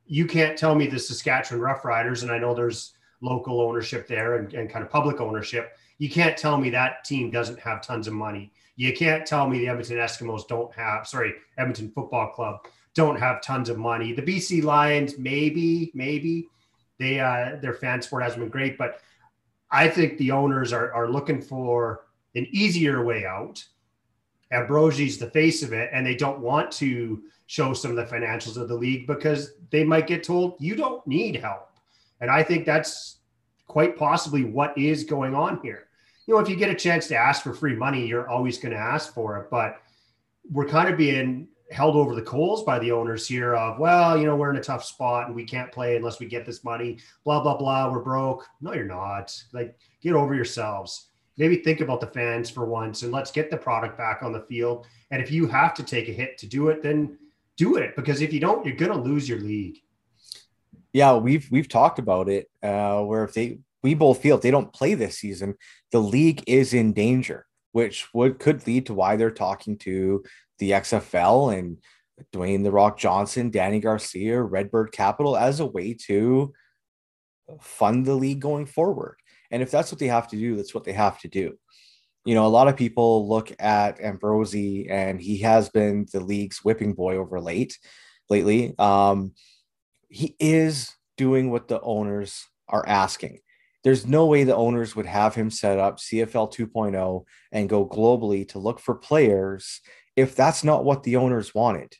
You 0.06 0.26
can't 0.26 0.58
tell 0.58 0.74
me 0.74 0.86
the 0.86 0.98
Saskatchewan 0.98 1.62
Roughriders, 1.62 2.22
and 2.22 2.30
I 2.30 2.38
know 2.38 2.54
there's 2.54 2.94
local 3.20 3.60
ownership 3.60 4.06
there 4.08 4.36
and, 4.36 4.52
and 4.52 4.68
kind 4.68 4.84
of 4.84 4.90
public 4.90 5.20
ownership. 5.20 5.76
You 5.98 6.10
can't 6.10 6.36
tell 6.36 6.58
me 6.58 6.70
that 6.70 7.04
team 7.04 7.30
doesn't 7.30 7.60
have 7.60 7.82
tons 7.82 8.08
of 8.08 8.14
money. 8.14 8.52
You 8.76 8.92
can't 8.92 9.24
tell 9.24 9.48
me 9.48 9.58
the 9.58 9.68
Edmonton 9.68 9.98
Eskimos 9.98 10.48
don't 10.48 10.74
have, 10.74 11.06
sorry, 11.06 11.34
Edmonton 11.58 11.92
Football 11.94 12.30
Club 12.30 12.66
don't 12.94 13.18
have 13.18 13.42
tons 13.42 13.68
of 13.68 13.78
money. 13.78 14.12
The 14.12 14.22
BC 14.22 14.64
Lions, 14.64 15.18
maybe, 15.18 15.92
maybe 15.94 16.48
they 16.98 17.20
uh, 17.20 17.56
their 17.60 17.74
fan 17.74 18.02
sport 18.02 18.22
hasn't 18.22 18.40
been 18.40 18.50
great, 18.50 18.76
but 18.76 19.00
I 19.70 19.88
think 19.88 20.18
the 20.18 20.30
owners 20.30 20.72
are 20.72 20.92
are 20.92 21.08
looking 21.08 21.40
for 21.40 22.04
an 22.34 22.46
easier 22.50 23.04
way 23.04 23.24
out 23.24 23.64
Ambrosie's 24.52 25.18
the 25.18 25.30
face 25.30 25.62
of 25.62 25.72
it, 25.72 25.90
and 25.92 26.06
they 26.06 26.14
don't 26.14 26.40
want 26.40 26.70
to 26.72 27.22
show 27.46 27.74
some 27.74 27.90
of 27.90 27.96
the 27.96 28.14
financials 28.14 28.56
of 28.56 28.68
the 28.68 28.74
league 28.74 29.06
because 29.06 29.54
they 29.70 29.84
might 29.84 30.06
get 30.06 30.22
told 30.22 30.56
you 30.58 30.76
don't 30.76 31.06
need 31.06 31.36
help. 31.36 31.70
And 32.20 32.30
I 32.30 32.42
think 32.42 32.64
that's 32.64 33.18
quite 33.66 33.96
possibly 33.96 34.44
what 34.44 34.76
is 34.76 35.04
going 35.04 35.34
on 35.34 35.58
here. 35.62 35.88
You 36.26 36.34
know, 36.34 36.40
if 36.40 36.48
you 36.48 36.56
get 36.56 36.70
a 36.70 36.74
chance 36.74 37.08
to 37.08 37.16
ask 37.16 37.42
for 37.42 37.52
free 37.52 37.74
money, 37.74 38.06
you're 38.06 38.28
always 38.28 38.58
going 38.58 38.72
to 38.72 38.78
ask 38.78 39.12
for 39.12 39.38
it. 39.38 39.50
But 39.50 39.80
we're 40.50 40.68
kind 40.68 40.88
of 40.88 40.96
being 40.96 41.48
held 41.70 41.96
over 41.96 42.14
the 42.14 42.22
coals 42.22 42.64
by 42.64 42.78
the 42.78 42.92
owners 42.92 43.26
here 43.26 43.54
of, 43.54 43.78
well, 43.78 44.16
you 44.16 44.26
know, 44.26 44.36
we're 44.36 44.50
in 44.50 44.58
a 44.58 44.62
tough 44.62 44.84
spot 44.84 45.26
and 45.26 45.34
we 45.34 45.44
can't 45.44 45.72
play 45.72 45.96
unless 45.96 46.20
we 46.20 46.26
get 46.26 46.46
this 46.46 46.62
money, 46.64 46.98
blah, 47.24 47.42
blah, 47.42 47.56
blah. 47.56 47.90
We're 47.90 48.00
broke. 48.00 48.46
No, 48.60 48.74
you're 48.74 48.84
not. 48.84 49.42
Like, 49.52 49.76
get 50.00 50.12
over 50.12 50.34
yourselves 50.34 51.08
maybe 51.38 51.56
think 51.56 51.80
about 51.80 52.00
the 52.00 52.06
fans 52.08 52.50
for 52.50 52.64
once 52.64 53.02
and 53.02 53.12
let's 53.12 53.30
get 53.30 53.50
the 53.50 53.56
product 53.56 53.96
back 53.96 54.22
on 54.22 54.32
the 54.32 54.40
field. 54.42 54.86
And 55.10 55.22
if 55.22 55.30
you 55.30 55.46
have 55.46 55.74
to 55.74 55.82
take 55.82 56.08
a 56.08 56.12
hit 56.12 56.38
to 56.38 56.46
do 56.46 56.68
it, 56.68 56.82
then 56.82 57.18
do 57.56 57.76
it 57.76 57.96
because 57.96 58.20
if 58.20 58.32
you 58.32 58.40
don't, 58.40 58.64
you're 58.66 58.76
going 58.76 58.92
to 58.92 58.98
lose 58.98 59.28
your 59.28 59.40
league. 59.40 59.78
Yeah, 60.92 61.16
we've 61.16 61.48
we've 61.50 61.68
talked 61.68 61.98
about 61.98 62.28
it. 62.28 62.50
Uh, 62.62 63.02
where 63.02 63.24
if 63.24 63.32
they 63.32 63.60
we 63.82 63.94
both 63.94 64.20
feel 64.20 64.36
if 64.36 64.42
they 64.42 64.50
don't 64.50 64.72
play 64.72 64.94
this 64.94 65.18
season, 65.18 65.54
the 65.90 66.00
league 66.00 66.42
is 66.46 66.74
in 66.74 66.92
danger, 66.92 67.46
which 67.72 68.08
would 68.12 68.38
could 68.38 68.66
lead 68.66 68.86
to 68.86 68.94
why 68.94 69.16
they're 69.16 69.30
talking 69.30 69.78
to 69.78 70.22
the 70.58 70.72
XFL 70.72 71.58
and 71.58 71.78
Dwayne 72.32 72.62
the 72.62 72.70
Rock 72.70 72.98
Johnson, 72.98 73.50
Dany 73.50 73.80
Garcia, 73.80 74.40
Redbird 74.40 74.92
Capital 74.92 75.36
as 75.36 75.60
a 75.60 75.66
way 75.66 75.94
to 76.06 76.52
fund 77.60 78.06
the 78.06 78.14
league 78.14 78.40
going 78.40 78.66
forward. 78.66 79.16
And 79.52 79.62
if 79.62 79.70
that's 79.70 79.92
what 79.92 79.98
they 79.98 80.08
have 80.08 80.28
to 80.28 80.36
do, 80.36 80.56
that's 80.56 80.74
what 80.74 80.84
they 80.84 80.94
have 80.94 81.20
to 81.20 81.28
do. 81.28 81.56
You 82.24 82.34
know, 82.34 82.46
a 82.46 82.48
lot 82.48 82.68
of 82.68 82.76
people 82.76 83.28
look 83.28 83.52
at 83.60 84.00
Ambrosie 84.00 84.88
and 84.88 85.20
he 85.20 85.38
has 85.38 85.68
been 85.68 86.06
the 86.12 86.20
league's 86.20 86.64
whipping 86.64 86.94
boy 86.94 87.16
over 87.16 87.40
late 87.40 87.78
lately. 88.30 88.74
Um, 88.78 89.34
he 90.08 90.34
is 90.40 90.94
doing 91.16 91.50
what 91.50 91.68
the 91.68 91.80
owners 91.82 92.46
are 92.68 92.86
asking. 92.88 93.40
There's 93.84 94.06
no 94.06 94.26
way 94.26 94.44
the 94.44 94.56
owners 94.56 94.96
would 94.96 95.06
have 95.06 95.34
him 95.34 95.50
set 95.50 95.78
up 95.78 95.98
CFL 95.98 96.54
2.0 96.54 97.24
and 97.50 97.68
go 97.68 97.86
globally 97.86 98.48
to 98.50 98.58
look 98.58 98.80
for 98.80 98.94
players 98.94 99.80
if 100.16 100.34
that's 100.36 100.64
not 100.64 100.84
what 100.84 101.02
the 101.02 101.16
owners 101.16 101.54
wanted. 101.54 101.94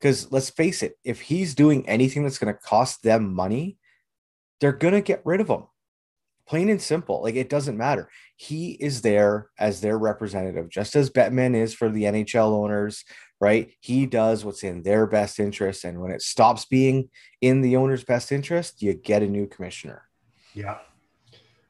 Because 0.00 0.30
let's 0.32 0.50
face 0.50 0.82
it, 0.82 0.94
if 1.04 1.20
he's 1.20 1.54
doing 1.54 1.88
anything 1.88 2.24
that's 2.24 2.38
going 2.38 2.52
to 2.52 2.60
cost 2.60 3.02
them 3.02 3.32
money, 3.32 3.78
they're 4.60 4.72
going 4.72 4.94
to 4.94 5.00
get 5.00 5.22
rid 5.24 5.40
of 5.40 5.48
him 5.48 5.64
Plain 6.46 6.68
and 6.68 6.80
simple. 6.80 7.22
Like 7.22 7.36
it 7.36 7.48
doesn't 7.48 7.76
matter. 7.76 8.08
He 8.36 8.72
is 8.72 9.02
there 9.02 9.48
as 9.58 9.80
their 9.80 9.96
representative, 9.96 10.68
just 10.68 10.94
as 10.96 11.10
Bettman 11.10 11.54
is 11.54 11.72
for 11.72 11.88
the 11.88 12.04
NHL 12.04 12.52
owners, 12.52 13.04
right? 13.40 13.72
He 13.80 14.06
does 14.06 14.44
what's 14.44 14.62
in 14.62 14.82
their 14.82 15.06
best 15.06 15.40
interest. 15.40 15.84
And 15.84 16.00
when 16.00 16.10
it 16.10 16.22
stops 16.22 16.64
being 16.64 17.08
in 17.40 17.60
the 17.60 17.76
owner's 17.76 18.04
best 18.04 18.32
interest, 18.32 18.82
you 18.82 18.94
get 18.94 19.22
a 19.22 19.28
new 19.28 19.46
commissioner. 19.46 20.02
Yeah. 20.54 20.78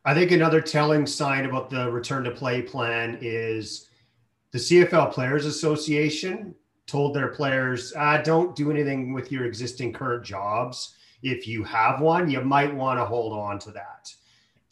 I 0.04 0.12
think 0.12 0.32
another 0.32 0.60
telling 0.60 1.06
sign 1.06 1.46
about 1.46 1.70
the 1.70 1.90
return 1.90 2.24
to 2.24 2.30
play 2.30 2.60
plan 2.60 3.18
is 3.22 3.88
the 4.52 4.58
CFL 4.58 5.12
Players 5.12 5.46
Association 5.46 6.54
told 6.86 7.14
their 7.14 7.28
players, 7.28 7.92
ah, 7.96 8.18
don't 8.18 8.54
do 8.54 8.70
anything 8.70 9.12
with 9.12 9.32
your 9.32 9.46
existing 9.46 9.92
current 9.92 10.24
jobs. 10.24 10.94
If 11.22 11.48
you 11.48 11.64
have 11.64 12.00
one, 12.00 12.30
you 12.30 12.40
might 12.42 12.74
want 12.74 13.00
to 13.00 13.04
hold 13.04 13.32
on 13.32 13.58
to 13.60 13.70
that. 13.72 14.12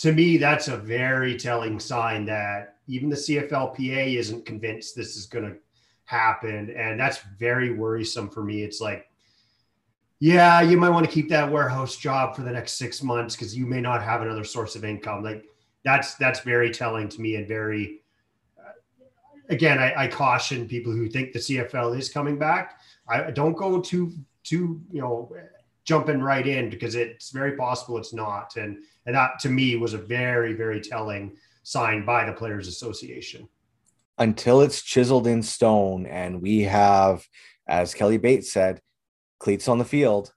To 0.03 0.13
me, 0.13 0.37
that's 0.37 0.67
a 0.67 0.77
very 0.77 1.37
telling 1.37 1.79
sign 1.79 2.27
that 2.27 2.79
even 2.89 3.09
the 3.09 3.15
CFLPA 3.15 4.17
isn't 4.17 4.45
convinced 4.45 4.97
this 4.97 5.17
is 5.17 5.27
going 5.27 5.45
to 5.45 5.57
happen. 6.07 6.75
And 6.77 6.99
that's 6.99 7.21
very 7.39 7.73
worrisome 7.73 8.29
for 8.29 8.43
me. 8.43 8.65
It's 8.65 8.81
like, 8.81 9.07
yeah, 10.19 10.61
you 10.61 10.77
might 10.77 10.91
want 10.91 11.07
to 11.07 11.13
keep 11.13 11.29
that 11.29 11.51
warehouse 11.51 11.97
job 11.97 12.35
for 12.35 12.43
the 12.43 12.51
next 12.51 12.73
six 12.73 13.01
months 13.01 13.37
because 13.37 13.57
you 13.57 13.65
may 13.65 13.81
not 13.81 14.03
have 14.03 14.23
another 14.23 14.43
source 14.43 14.75
of 14.75 14.85
income. 14.85 15.23
Like 15.23 15.45
that's 15.85 16.17
that's 16.17 16.41
very 16.41 16.73
telling 16.73 17.09
to 17.09 17.21
me 17.21 17.37
and 17.37 17.47
very 17.47 18.01
uh, 18.59 18.73
again, 19.51 19.79
I, 19.79 20.05
I, 20.05 20.09
caution 20.09 20.67
people 20.67 20.93
who 20.93 21.09
think 21.09 21.33
the 21.33 21.39
CFL 21.39 21.97
is 21.97 22.09
coming 22.09 22.41
back. 22.41 22.81
I 23.09 23.31
don't 23.31 23.57
go 23.57 23.81
too 23.81 24.13
too 24.43 24.81
you 24.91 25.01
know 25.01 25.33
jumping 25.85 26.21
right 26.21 26.47
in 26.47 26.71
because 26.71 26.97
it's 26.97 27.31
very 27.31 27.57
possible 27.57 27.99
it's 27.99 28.13
not. 28.13 28.57
And 28.57 28.79
and 29.07 29.15
that 29.15 29.39
to 29.41 29.49
me 29.49 29.77
was 29.77 29.95
a 29.95 29.99
very 29.99 30.53
very 30.53 30.81
telling 30.81 31.37
sign 31.63 32.05
by 32.05 32.25
the 32.25 32.33
Players 32.33 32.69
Association. 32.69 33.49
Until 34.19 34.61
it's 34.61 34.83
chiseled 34.83 35.27
in 35.27 35.43
stone, 35.43 36.07
and 36.07 36.43
we 36.43 36.63
have, 36.63 37.27
as 37.67 37.95
Kelly 37.95 38.19
Bates 38.19 38.53
said, 38.53 38.81
cleats 39.39 39.69
on 39.69 39.79
the 39.79 39.85
field. 39.85 40.33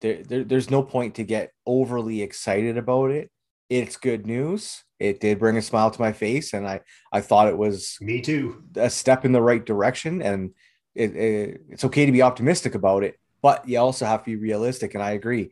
There, 0.00 0.22
there, 0.22 0.44
there's 0.44 0.70
no 0.70 0.82
point 0.82 1.16
to 1.16 1.24
get 1.24 1.52
overly 1.66 2.22
excited 2.22 2.76
about 2.76 3.10
it. 3.10 3.30
It's 3.68 3.96
good 3.96 4.26
news 4.26 4.84
it 5.02 5.18
did 5.18 5.40
bring 5.40 5.56
a 5.56 5.62
smile 5.62 5.90
to 5.90 6.00
my 6.00 6.12
face 6.12 6.54
and 6.54 6.66
i 6.66 6.80
i 7.12 7.20
thought 7.20 7.48
it 7.48 7.58
was 7.58 7.98
me 8.00 8.20
too 8.20 8.62
a 8.76 8.88
step 8.88 9.24
in 9.24 9.32
the 9.32 9.42
right 9.42 9.66
direction 9.66 10.22
and 10.22 10.50
it, 10.94 11.16
it, 11.16 11.60
it's 11.70 11.84
okay 11.84 12.06
to 12.06 12.12
be 12.12 12.22
optimistic 12.22 12.74
about 12.74 13.02
it 13.02 13.18
but 13.42 13.68
you 13.68 13.78
also 13.78 14.06
have 14.06 14.20
to 14.20 14.30
be 14.30 14.36
realistic 14.36 14.94
and 14.94 15.02
i 15.02 15.10
agree 15.10 15.50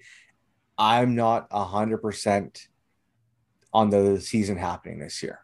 i'm 0.80 1.14
not 1.14 1.46
a 1.52 1.64
hundred 1.64 1.98
percent 1.98 2.66
on 3.72 3.90
the 3.90 4.20
season 4.20 4.56
happening 4.56 4.98
this 4.98 5.22
year 5.22 5.40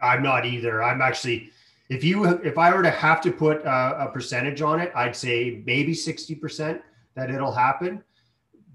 i'm 0.00 0.22
not 0.22 0.46
either 0.46 0.82
i'm 0.82 1.02
actually 1.02 1.50
if 1.88 2.04
you 2.04 2.24
if 2.44 2.56
i 2.58 2.72
were 2.72 2.82
to 2.82 2.90
have 2.90 3.20
to 3.20 3.32
put 3.32 3.58
a, 3.64 4.04
a 4.06 4.10
percentage 4.12 4.62
on 4.62 4.78
it 4.78 4.92
i'd 4.94 5.16
say 5.16 5.62
maybe 5.66 5.92
60% 5.92 6.80
that 7.16 7.30
it'll 7.30 7.52
happen 7.52 8.04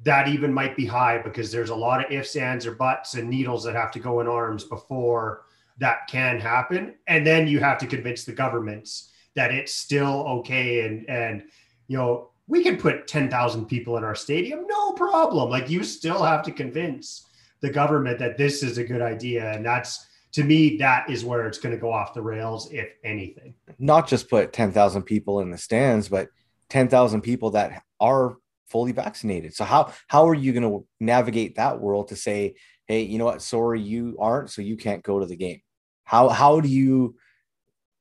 that 0.03 0.27
even 0.27 0.53
might 0.53 0.75
be 0.75 0.85
high 0.85 1.17
because 1.17 1.51
there's 1.51 1.69
a 1.69 1.75
lot 1.75 2.03
of 2.03 2.11
ifs, 2.11 2.35
ands, 2.35 2.65
or 2.65 2.73
buts 2.73 3.13
and 3.15 3.29
needles 3.29 3.63
that 3.63 3.75
have 3.75 3.91
to 3.91 3.99
go 3.99 4.19
in 4.19 4.27
arms 4.27 4.65
before 4.65 5.45
that 5.77 6.07
can 6.07 6.39
happen. 6.39 6.95
And 7.07 7.25
then 7.25 7.47
you 7.47 7.59
have 7.59 7.77
to 7.79 7.87
convince 7.87 8.25
the 8.25 8.33
governments 8.33 9.11
that 9.35 9.51
it's 9.51 9.73
still 9.73 10.25
okay. 10.39 10.85
And, 10.85 11.09
and, 11.09 11.43
you 11.87 11.97
know, 11.97 12.31
we 12.47 12.63
can 12.63 12.77
put 12.77 13.07
10,000 13.07 13.65
people 13.65 13.97
in 13.97 14.03
our 14.03 14.15
stadium, 14.15 14.65
no 14.67 14.91
problem. 14.93 15.49
Like 15.49 15.69
you 15.69 15.83
still 15.83 16.23
have 16.23 16.43
to 16.43 16.51
convince 16.51 17.27
the 17.61 17.69
government 17.69 18.19
that 18.19 18.37
this 18.37 18.63
is 18.63 18.77
a 18.77 18.83
good 18.83 19.01
idea. 19.01 19.51
And 19.53 19.65
that's, 19.65 20.05
to 20.33 20.43
me, 20.43 20.77
that 20.77 21.09
is 21.09 21.23
where 21.23 21.47
it's 21.47 21.57
going 21.57 21.73
to 21.73 21.79
go 21.79 21.91
off 21.91 22.13
the 22.13 22.21
rails, 22.21 22.71
if 22.71 22.89
anything. 23.03 23.53
Not 23.79 24.07
just 24.07 24.29
put 24.29 24.51
10,000 24.51 25.03
people 25.03 25.39
in 25.39 25.51
the 25.51 25.57
stands, 25.57 26.09
but 26.09 26.27
10,000 26.69 27.21
people 27.21 27.51
that 27.51 27.83
are 27.99 28.37
fully 28.67 28.91
vaccinated. 28.91 29.53
So 29.53 29.63
how 29.63 29.93
how 30.07 30.27
are 30.27 30.33
you 30.33 30.51
going 30.51 30.63
to 30.63 30.85
navigate 30.99 31.55
that 31.55 31.79
world 31.79 32.07
to 32.07 32.15
say, 32.15 32.55
hey, 32.87 33.03
you 33.03 33.19
know 33.19 33.25
what, 33.25 33.41
sorry 33.41 33.79
you 33.79 34.17
aren't, 34.19 34.49
so 34.49 34.63
you 34.63 34.75
can't 34.75 35.03
go 35.03 35.19
to 35.19 35.25
the 35.27 35.35
game? 35.35 35.61
How 36.03 36.29
how 36.29 36.59
do 36.59 36.67
you, 36.67 37.15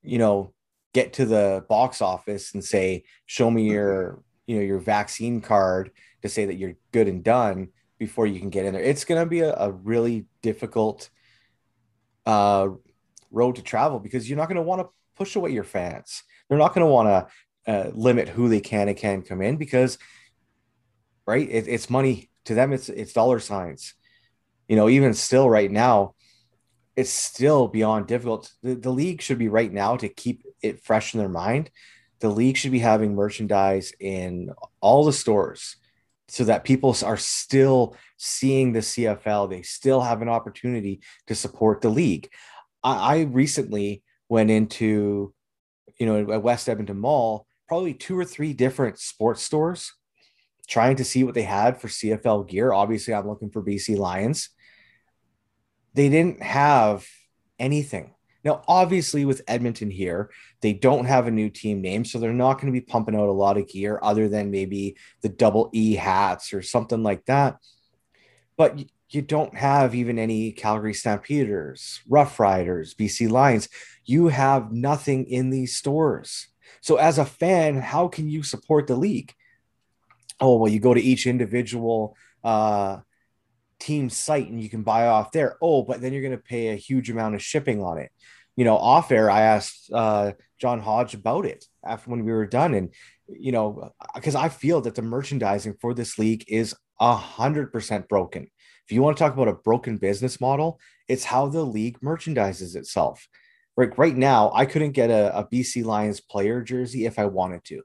you 0.02 0.18
know, 0.18 0.54
get 0.94 1.12
to 1.14 1.26
the 1.26 1.64
box 1.68 2.00
office 2.00 2.54
and 2.54 2.64
say, 2.64 3.04
show 3.26 3.50
me 3.50 3.70
your 3.70 4.22
you 4.46 4.56
know 4.56 4.62
your 4.62 4.78
vaccine 4.78 5.40
card 5.40 5.90
to 6.22 6.28
say 6.28 6.46
that 6.46 6.56
you're 6.56 6.74
good 6.92 7.08
and 7.08 7.24
done 7.24 7.68
before 7.98 8.26
you 8.26 8.40
can 8.40 8.50
get 8.50 8.64
in 8.64 8.74
there? 8.74 8.82
It's 8.82 9.04
going 9.04 9.20
to 9.20 9.28
be 9.28 9.40
a, 9.40 9.54
a 9.54 9.70
really 9.70 10.26
difficult 10.42 11.10
uh, 12.26 12.68
road 13.30 13.56
to 13.56 13.62
travel 13.62 13.98
because 13.98 14.28
you're 14.28 14.38
not 14.38 14.48
going 14.48 14.56
to 14.56 14.62
want 14.62 14.82
to 14.82 14.88
push 15.16 15.36
away 15.36 15.50
your 15.50 15.64
fans. 15.64 16.22
They're 16.48 16.58
not 16.58 16.74
going 16.74 16.86
to 16.86 16.92
want 16.92 17.08
to 17.66 17.72
uh, 17.72 17.90
limit 17.94 18.28
who 18.28 18.48
they 18.48 18.60
can 18.60 18.88
and 18.88 18.96
can 18.96 19.22
come 19.22 19.40
in 19.40 19.56
because 19.56 19.98
right? 21.26 21.48
It, 21.48 21.68
it's 21.68 21.90
money 21.90 22.30
to 22.44 22.54
them. 22.54 22.72
It's 22.72 22.88
it's 22.88 23.12
dollar 23.12 23.40
signs. 23.40 23.94
You 24.68 24.76
know, 24.76 24.88
even 24.88 25.14
still 25.14 25.48
right 25.48 25.70
now, 25.70 26.14
it's 26.96 27.10
still 27.10 27.68
beyond 27.68 28.06
difficult. 28.06 28.52
The, 28.62 28.74
the 28.74 28.90
league 28.90 29.22
should 29.22 29.38
be 29.38 29.48
right 29.48 29.72
now 29.72 29.96
to 29.96 30.08
keep 30.08 30.44
it 30.62 30.82
fresh 30.82 31.14
in 31.14 31.20
their 31.20 31.28
mind. 31.28 31.70
The 32.22 32.30
league 32.30 32.56
should 32.56 32.70
be 32.70 32.78
having 32.78 33.16
merchandise 33.16 33.92
in 33.98 34.52
all 34.80 35.04
the 35.04 35.12
stores 35.12 35.74
so 36.28 36.44
that 36.44 36.62
people 36.62 36.96
are 37.04 37.16
still 37.16 37.96
seeing 38.16 38.72
the 38.72 38.78
CFL. 38.78 39.50
They 39.50 39.62
still 39.62 40.00
have 40.00 40.22
an 40.22 40.28
opportunity 40.28 41.00
to 41.26 41.34
support 41.34 41.80
the 41.80 41.88
league. 41.88 42.30
I, 42.84 43.16
I 43.16 43.20
recently 43.22 44.04
went 44.28 44.52
into, 44.52 45.34
you 45.98 46.06
know, 46.06 46.32
at 46.32 46.44
West 46.44 46.68
Edmonton 46.68 47.00
Mall, 47.00 47.44
probably 47.66 47.92
two 47.92 48.16
or 48.16 48.24
three 48.24 48.52
different 48.52 49.00
sports 49.00 49.42
stores 49.42 49.92
trying 50.68 50.94
to 50.96 51.04
see 51.04 51.24
what 51.24 51.34
they 51.34 51.42
had 51.42 51.80
for 51.80 51.88
CFL 51.88 52.48
gear. 52.48 52.72
Obviously, 52.72 53.14
I'm 53.14 53.26
looking 53.26 53.50
for 53.50 53.64
BC 53.64 53.98
Lions. 53.98 54.50
They 55.94 56.08
didn't 56.08 56.40
have 56.40 57.04
anything. 57.58 58.14
Now, 58.44 58.62
obviously, 58.66 59.24
with 59.24 59.42
Edmonton 59.46 59.90
here, 59.90 60.30
they 60.60 60.72
don't 60.72 61.04
have 61.04 61.26
a 61.26 61.30
new 61.30 61.48
team 61.48 61.80
name, 61.80 62.04
so 62.04 62.18
they're 62.18 62.32
not 62.32 62.54
going 62.54 62.72
to 62.72 62.78
be 62.78 62.84
pumping 62.84 63.14
out 63.14 63.28
a 63.28 63.32
lot 63.32 63.56
of 63.56 63.68
gear 63.68 63.98
other 64.02 64.28
than 64.28 64.50
maybe 64.50 64.96
the 65.20 65.28
double 65.28 65.70
E 65.72 65.94
hats 65.94 66.52
or 66.52 66.62
something 66.62 67.02
like 67.02 67.24
that. 67.26 67.58
But 68.56 68.84
you 69.10 69.22
don't 69.22 69.54
have 69.54 69.94
even 69.94 70.18
any 70.18 70.52
Calgary 70.52 70.94
Stampeders, 70.94 72.00
Rough 72.08 72.40
Riders, 72.40 72.94
BC 72.94 73.30
Lions. 73.30 73.68
You 74.04 74.28
have 74.28 74.72
nothing 74.72 75.26
in 75.26 75.50
these 75.50 75.76
stores. 75.76 76.48
So, 76.80 76.96
as 76.96 77.18
a 77.18 77.24
fan, 77.24 77.76
how 77.76 78.08
can 78.08 78.28
you 78.28 78.42
support 78.42 78.86
the 78.86 78.96
league? 78.96 79.34
oh 80.42 80.56
well 80.56 80.70
you 80.70 80.80
go 80.80 80.92
to 80.92 81.00
each 81.00 81.26
individual 81.26 82.16
uh, 82.44 82.98
team 83.82 84.08
site 84.08 84.48
and 84.48 84.62
you 84.62 84.70
can 84.70 84.82
buy 84.82 85.08
off 85.08 85.32
there. 85.32 85.56
Oh 85.60 85.82
but 85.82 86.00
then 86.00 86.12
you're 86.12 86.22
going 86.22 86.36
to 86.36 86.38
pay 86.38 86.68
a 86.68 86.76
huge 86.76 87.10
amount 87.10 87.34
of 87.34 87.42
shipping 87.42 87.82
on 87.82 87.98
it. 87.98 88.10
You 88.56 88.64
know 88.64 88.76
off 88.76 89.10
air 89.10 89.30
i 89.30 89.40
asked 89.40 89.90
uh, 89.92 90.32
john 90.60 90.78
hodge 90.78 91.14
about 91.14 91.46
it 91.46 91.64
after 91.84 92.10
when 92.10 92.24
we 92.24 92.32
were 92.32 92.46
done. 92.46 92.74
And 92.74 92.94
you 93.28 93.52
know 93.52 93.92
because 94.14 94.34
i 94.34 94.48
feel 94.48 94.80
that 94.82 94.94
the 94.94 95.02
merchandising 95.02 95.76
for 95.80 95.94
this 95.94 96.18
league 96.18 96.44
is 96.48 96.74
a 97.00 97.16
hundred 97.16 97.72
percent 97.72 98.08
broken. 98.08 98.48
If 98.86 98.92
you 98.92 99.02
want 99.02 99.16
to 99.16 99.22
talk 99.22 99.34
about 99.34 99.48
a 99.48 99.54
broken 99.54 99.98
business 99.98 100.40
model 100.40 100.78
it's 101.08 101.24
how 101.24 101.48
the 101.48 101.64
league 101.64 102.00
merchandises 102.00 102.76
itself. 102.76 103.26
Like 103.76 103.98
right 103.98 104.16
now 104.16 104.52
i 104.54 104.64
couldn't 104.66 104.92
get 104.92 105.10
a, 105.10 105.36
a 105.38 105.44
bc 105.44 105.84
lions 105.84 106.20
player 106.20 106.62
jersey 106.62 107.06
if 107.06 107.18
i 107.18 107.26
wanted 107.26 107.64
to. 107.64 107.82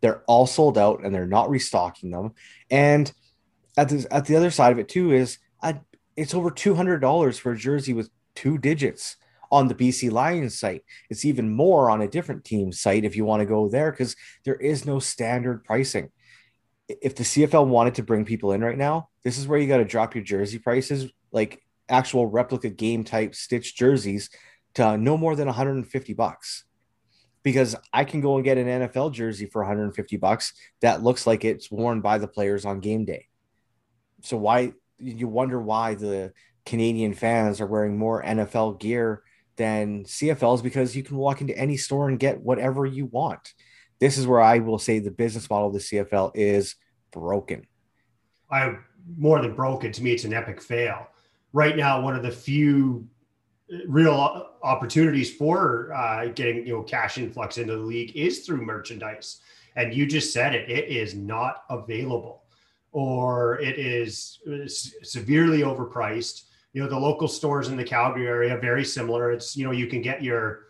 They're 0.00 0.22
all 0.26 0.46
sold 0.46 0.78
out 0.78 1.04
and 1.04 1.14
they're 1.14 1.26
not 1.26 1.50
restocking 1.50 2.10
them. 2.10 2.32
And 2.70 3.12
at 3.76 3.88
the 3.88 4.06
at 4.10 4.26
the 4.26 4.36
other 4.36 4.50
side 4.50 4.72
of 4.72 4.78
it 4.78 4.88
too 4.88 5.12
is 5.12 5.38
I, 5.62 5.80
it's 6.16 6.34
over 6.34 6.50
two 6.50 6.74
hundred 6.74 6.98
dollars 7.00 7.38
for 7.38 7.52
a 7.52 7.58
jersey 7.58 7.92
with 7.92 8.10
two 8.34 8.58
digits 8.58 9.16
on 9.50 9.68
the 9.68 9.74
BC 9.74 10.10
Lions 10.10 10.58
site. 10.58 10.82
It's 11.08 11.24
even 11.24 11.54
more 11.54 11.90
on 11.90 12.02
a 12.02 12.08
different 12.08 12.44
team 12.44 12.72
site 12.72 13.04
if 13.04 13.16
you 13.16 13.24
want 13.24 13.40
to 13.40 13.46
go 13.46 13.68
there 13.68 13.90
because 13.90 14.14
there 14.44 14.54
is 14.54 14.86
no 14.86 14.98
standard 14.98 15.64
pricing. 15.64 16.10
If 16.88 17.14
the 17.16 17.24
CFL 17.24 17.66
wanted 17.66 17.96
to 17.96 18.02
bring 18.02 18.24
people 18.24 18.52
in 18.52 18.62
right 18.62 18.78
now, 18.78 19.08
this 19.24 19.38
is 19.38 19.46
where 19.46 19.58
you 19.58 19.68
got 19.68 19.78
to 19.78 19.84
drop 19.84 20.14
your 20.14 20.24
jersey 20.24 20.58
prices, 20.58 21.10
like 21.32 21.62
actual 21.88 22.26
replica 22.26 22.68
game 22.70 23.04
type 23.04 23.34
stitched 23.34 23.76
jerseys, 23.76 24.30
to 24.74 24.96
no 24.96 25.16
more 25.16 25.34
than 25.34 25.46
150 25.46 26.14
bucks 26.14 26.64
because 27.42 27.74
I 27.92 28.04
can 28.04 28.20
go 28.20 28.36
and 28.36 28.44
get 28.44 28.58
an 28.58 28.66
NFL 28.66 29.12
jersey 29.12 29.46
for 29.46 29.62
150 29.62 30.16
bucks 30.18 30.52
that 30.82 31.02
looks 31.02 31.26
like 31.26 31.44
it's 31.44 31.70
worn 31.70 32.00
by 32.00 32.18
the 32.18 32.28
players 32.28 32.64
on 32.64 32.80
game 32.80 33.04
day. 33.04 33.26
So 34.22 34.36
why 34.36 34.72
you 34.98 35.28
wonder 35.28 35.60
why 35.60 35.94
the 35.94 36.32
Canadian 36.66 37.14
fans 37.14 37.60
are 37.60 37.66
wearing 37.66 37.96
more 37.96 38.22
NFL 38.22 38.80
gear 38.80 39.22
than 39.56 40.04
CFLs 40.04 40.62
because 40.62 40.94
you 40.96 41.02
can 41.02 41.16
walk 41.16 41.40
into 41.40 41.56
any 41.56 41.76
store 41.76 42.08
and 42.08 42.18
get 42.18 42.40
whatever 42.40 42.86
you 42.86 43.06
want. 43.06 43.54
This 43.98 44.18
is 44.18 44.26
where 44.26 44.40
I 44.40 44.58
will 44.58 44.78
say 44.78 44.98
the 44.98 45.10
business 45.10 45.48
model 45.48 45.68
of 45.68 45.74
the 45.74 45.80
CFL 45.80 46.32
is 46.34 46.76
broken. 47.10 47.66
I 48.50 48.76
more 49.16 49.40
than 49.40 49.54
broken 49.54 49.90
to 49.92 50.02
me 50.02 50.12
it's 50.12 50.24
an 50.24 50.34
epic 50.34 50.60
fail 50.60 51.08
right 51.52 51.76
now 51.76 52.00
one 52.00 52.14
of 52.14 52.22
the 52.22 52.30
few 52.30 53.08
real 53.86 54.48
opportunities 54.62 55.34
for 55.34 55.92
uh, 55.92 56.26
getting 56.26 56.66
you 56.66 56.74
know 56.74 56.82
cash 56.82 57.18
influx 57.18 57.58
into 57.58 57.76
the 57.76 57.82
league 57.82 58.16
is 58.16 58.40
through 58.40 58.64
merchandise. 58.64 59.40
And 59.76 59.94
you 59.94 60.06
just 60.06 60.32
said 60.32 60.54
it; 60.54 60.68
it 60.68 60.88
is 60.88 61.14
not 61.14 61.64
available, 61.70 62.39
or 62.92 63.60
it 63.60 63.78
is 63.78 64.40
uh, 64.50 64.66
severely 64.66 65.60
overpriced. 65.60 66.44
You 66.72 66.82
know, 66.82 66.88
the 66.88 66.98
local 66.98 67.28
stores 67.28 67.68
in 67.68 67.76
the 67.76 67.84
Calgary 67.84 68.26
area 68.26 68.56
very 68.56 68.84
similar. 68.84 69.32
It's 69.32 69.56
you 69.56 69.64
know 69.64 69.72
you 69.72 69.86
can 69.86 70.02
get 70.02 70.22
your 70.22 70.66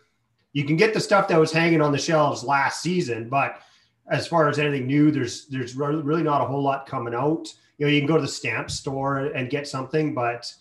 you 0.53 0.65
can 0.65 0.75
get 0.75 0.93
the 0.93 0.99
stuff 0.99 1.27
that 1.27 1.39
was 1.39 1.51
hanging 1.51 1.81
on 1.81 1.91
the 1.91 1.97
shelves 1.97 2.43
last 2.43 2.81
season, 2.81 3.29
but 3.29 3.61
as 4.09 4.27
far 4.27 4.49
as 4.49 4.59
anything 4.59 4.87
new, 4.87 5.11
there's 5.11 5.47
there's 5.47 5.75
really 5.75 6.23
not 6.23 6.41
a 6.41 6.45
whole 6.45 6.61
lot 6.61 6.85
coming 6.85 7.13
out. 7.13 7.47
You 7.77 7.85
know, 7.85 7.91
you 7.91 7.99
can 7.99 8.07
go 8.07 8.17
to 8.17 8.21
the 8.21 8.27
stamp 8.27 8.69
store 8.69 9.17
and 9.17 9.49
get 9.49 9.67
something, 9.67 10.13
but 10.13 10.51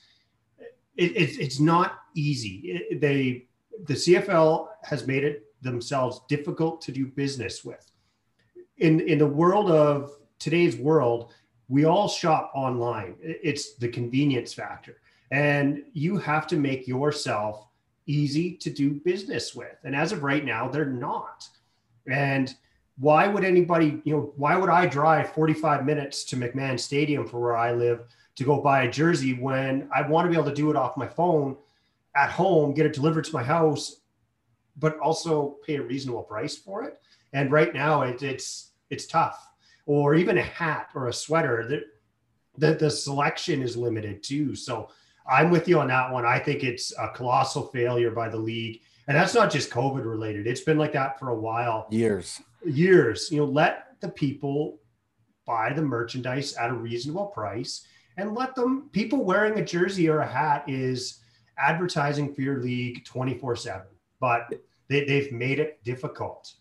it, 0.97 1.17
it, 1.17 1.40
it's 1.40 1.61
not 1.61 1.99
easy. 2.14 2.61
It, 2.90 3.00
they 3.00 3.47
the 3.85 3.95
CFL 3.95 4.69
has 4.83 5.07
made 5.07 5.25
it 5.25 5.47
themselves 5.62 6.21
difficult 6.29 6.81
to 6.83 6.93
do 6.93 7.07
business 7.07 7.64
with. 7.64 7.90
In 8.79 9.00
in 9.00 9.19
the 9.19 9.26
world 9.26 9.71
of 9.71 10.12
today's 10.38 10.76
world, 10.76 11.33
we 11.71 11.85
all 11.85 12.09
shop 12.09 12.50
online. 12.55 13.15
It's 13.23 13.75
the 13.75 13.89
convenience 13.89 14.53
factor, 14.53 14.97
and 15.31 15.85
you 15.93 16.19
have 16.19 16.47
to 16.49 16.57
make 16.57 16.87
yourself 16.87 17.69
easy 18.07 18.57
to 18.57 18.71
do 18.71 18.91
business 18.91 19.55
with. 19.55 19.77
And 19.85 19.95
as 19.95 20.12
of 20.12 20.25
right 20.25 20.45
now, 20.45 20.69
they're 20.69 20.85
not. 20.85 21.49
And 22.11 22.53
why 22.99 23.29
would 23.29 23.45
anybody, 23.45 24.03
you 24.05 24.15
know, 24.15 24.33
why 24.37 24.57
would 24.57 24.69
I 24.69 24.87
drive 24.87 25.33
45 25.33 25.87
minutes 25.87 26.25
to 26.25 26.37
McMahon 26.37 26.79
Stadium 26.79 27.27
for 27.27 27.41
where 27.41 27.57
I 27.57 27.73
live 27.73 28.00
to 28.35 28.45
go 28.45 28.61
buy 28.61 28.83
a 28.83 28.91
jersey 28.91 29.35
when 29.35 29.89
I 29.95 30.03
want 30.03 30.27
to 30.27 30.31
be 30.31 30.37
able 30.37 30.50
to 30.50 30.55
do 30.55 30.71
it 30.71 30.77
off 30.77 30.97
my 30.97 31.07
phone 31.07 31.57
at 32.17 32.31
home, 32.31 32.75
get 32.75 32.87
it 32.87 32.93
delivered 32.93 33.25
to 33.25 33.33
my 33.33 33.45
house, 33.45 34.00
but 34.77 34.99
also 34.99 35.57
pay 35.65 35.77
a 35.77 35.83
reasonable 35.83 36.25
price 36.25 36.57
for 36.57 36.83
it. 36.83 37.00
And 37.33 37.53
right 37.53 37.73
now 37.73 38.03
it, 38.03 38.23
it's 38.23 38.71
it's 38.91 39.07
tough. 39.07 39.50
Or 39.90 40.14
even 40.14 40.38
a 40.38 40.42
hat 40.42 40.90
or 40.94 41.09
a 41.09 41.12
sweater, 41.12 41.66
that 41.66 41.82
the, 42.56 42.75
the 42.75 42.88
selection 42.88 43.61
is 43.61 43.76
limited 43.76 44.23
too. 44.23 44.54
So 44.54 44.88
I'm 45.28 45.50
with 45.50 45.66
you 45.66 45.80
on 45.80 45.88
that 45.88 46.12
one. 46.12 46.25
I 46.25 46.38
think 46.38 46.62
it's 46.62 46.97
a 46.97 47.09
colossal 47.09 47.64
failure 47.64 48.12
by 48.12 48.28
the 48.28 48.38
league. 48.38 48.82
And 49.09 49.16
that's 49.16 49.35
not 49.35 49.50
just 49.50 49.68
COVID 49.68 50.04
related. 50.04 50.47
It's 50.47 50.61
been 50.61 50.78
like 50.78 50.92
that 50.92 51.18
for 51.18 51.30
a 51.30 51.35
while. 51.35 51.88
Years. 51.90 52.40
Years. 52.64 53.32
You 53.32 53.38
know, 53.38 53.47
let 53.47 54.00
the 54.00 54.09
people 54.09 54.78
buy 55.44 55.73
the 55.73 55.82
merchandise 55.82 56.54
at 56.54 56.70
a 56.70 56.75
reasonable 56.75 57.26
price 57.26 57.85
and 58.16 58.32
let 58.32 58.54
them 58.54 58.90
people 58.92 59.25
wearing 59.25 59.59
a 59.59 59.64
jersey 59.64 60.09
or 60.09 60.20
a 60.20 60.32
hat 60.32 60.62
is 60.68 61.18
advertising 61.59 62.32
for 62.32 62.42
your 62.42 62.62
league 62.62 63.04
24 63.04 63.56
7 63.56 63.82
but 64.20 64.52
they, 64.88 65.04
they've 65.04 65.32
made 65.32 65.59
it 65.59 65.82
difficult 65.82 66.54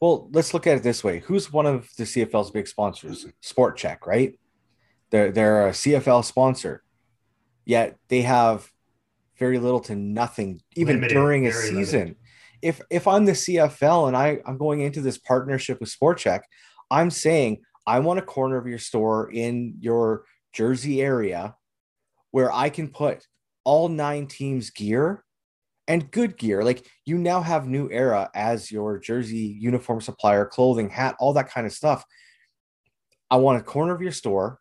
well 0.00 0.28
let's 0.32 0.54
look 0.54 0.66
at 0.66 0.76
it 0.76 0.82
this 0.82 1.02
way. 1.02 1.20
Who's 1.20 1.52
one 1.52 1.66
of 1.66 1.88
the 1.96 2.04
cfl's 2.04 2.50
big 2.50 2.68
sponsors? 2.68 3.26
Sport 3.40 3.78
Chek 3.78 4.06
right? 4.06 4.38
They're, 5.10 5.32
they're 5.32 5.68
a 5.68 5.72
cfl 5.72 6.24
sponsor 6.24 6.82
yet 7.64 7.96
they 8.08 8.22
have 8.22 8.70
very 9.38 9.58
little 9.58 9.80
to 9.80 9.94
nothing 9.94 10.60
even 10.76 10.96
limited, 10.96 11.14
during 11.14 11.46
a 11.46 11.52
season 11.52 12.00
limited. 12.00 12.16
if 12.60 12.80
if 12.90 13.08
i'm 13.08 13.24
the 13.24 13.32
cfl 13.32 14.08
and 14.08 14.16
i 14.16 14.38
i'm 14.46 14.58
going 14.58 14.80
into 14.80 15.00
this 15.00 15.16
partnership 15.16 15.80
with 15.80 15.88
Sport 15.88 16.18
Chek 16.18 16.40
i'm 16.90 17.10
saying 17.10 17.62
i 17.86 18.00
want 18.00 18.18
a 18.18 18.22
corner 18.22 18.58
of 18.58 18.66
your 18.66 18.78
store 18.78 19.30
in 19.32 19.76
your 19.80 20.24
Jersey 20.52 21.00
area 21.00 21.54
where 22.30 22.52
I 22.52 22.68
can 22.68 22.88
put 22.88 23.26
all 23.64 23.88
nine 23.88 24.26
teams' 24.26 24.70
gear 24.70 25.24
and 25.88 26.10
good 26.10 26.36
gear. 26.36 26.62
Like 26.62 26.86
you 27.04 27.18
now 27.18 27.40
have 27.40 27.66
New 27.66 27.90
Era 27.90 28.30
as 28.34 28.70
your 28.70 28.98
jersey 28.98 29.56
uniform 29.58 30.00
supplier, 30.00 30.44
clothing, 30.44 30.90
hat, 30.90 31.16
all 31.18 31.32
that 31.32 31.50
kind 31.50 31.66
of 31.66 31.72
stuff. 31.72 32.04
I 33.30 33.36
want 33.36 33.60
a 33.60 33.64
corner 33.64 33.94
of 33.94 34.02
your 34.02 34.12
store. 34.12 34.60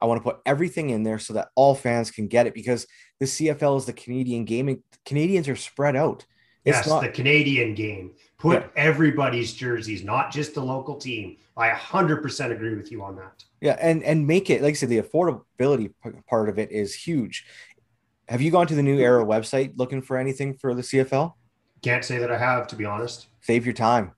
I 0.00 0.06
want 0.06 0.22
to 0.22 0.24
put 0.24 0.40
everything 0.46 0.90
in 0.90 1.02
there 1.02 1.18
so 1.18 1.34
that 1.34 1.48
all 1.54 1.74
fans 1.74 2.10
can 2.10 2.28
get 2.28 2.46
it 2.46 2.54
because 2.54 2.86
the 3.20 3.26
CFL 3.26 3.78
is 3.78 3.86
the 3.86 3.92
Canadian 3.92 4.44
gaming. 4.44 4.82
Canadians 5.04 5.48
are 5.48 5.56
spread 5.56 5.96
out. 5.96 6.24
It's 6.64 6.78
yes, 6.78 6.88
not, 6.88 7.02
the 7.02 7.10
Canadian 7.10 7.74
game. 7.74 8.12
Put 8.38 8.62
yeah. 8.62 8.68
everybody's 8.76 9.52
jerseys, 9.52 10.02
not 10.02 10.32
just 10.32 10.54
the 10.54 10.62
local 10.62 10.96
team. 10.96 11.36
I 11.56 11.70
100% 11.70 12.50
agree 12.50 12.74
with 12.74 12.90
you 12.90 13.02
on 13.02 13.16
that. 13.16 13.44
Yeah, 13.60 13.76
and 13.80 14.02
and 14.02 14.26
make 14.26 14.50
it 14.50 14.60
like 14.62 14.72
I 14.72 14.74
said, 14.74 14.88
the 14.88 15.00
affordability 15.00 15.92
part 16.28 16.48
of 16.48 16.58
it 16.58 16.70
is 16.70 16.94
huge. 16.94 17.46
Have 18.28 18.40
you 18.40 18.50
gone 18.50 18.66
to 18.66 18.74
the 18.74 18.82
New 18.82 18.98
Era 18.98 19.24
website 19.24 19.72
looking 19.76 20.02
for 20.02 20.16
anything 20.16 20.54
for 20.54 20.74
the 20.74 20.82
CFL? 20.82 21.34
Can't 21.82 22.04
say 22.04 22.18
that 22.18 22.30
I 22.30 22.38
have, 22.38 22.66
to 22.68 22.76
be 22.76 22.84
honest. 22.84 23.28
Save 23.42 23.66
your 23.66 23.74
time. 23.74 24.12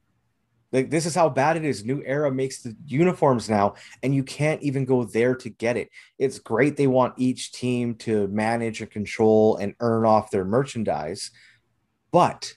Like 0.73 0.90
this 0.90 1.07
is 1.07 1.14
how 1.14 1.29
bad 1.29 1.57
it 1.57 1.64
is. 1.64 1.85
New 1.85 2.03
Era 2.05 2.31
makes 2.31 2.62
the 2.62 2.77
uniforms 2.87 3.49
now, 3.49 3.75
and 4.03 4.14
you 4.14 4.23
can't 4.23 4.62
even 4.62 4.85
go 4.85 5.05
there 5.05 5.35
to 5.37 5.49
get 5.49 5.77
it. 5.77 5.90
It's 6.19 6.38
great 6.38 6.77
they 6.77 6.87
want 6.87 7.14
each 7.16 7.53
team 7.53 7.95
to 7.97 8.29
manage 8.29 8.81
and 8.81 8.90
control 8.90 9.57
and 9.57 9.75
earn 9.81 10.05
off 10.05 10.31
their 10.31 10.45
merchandise 10.45 11.31
but 12.16 12.57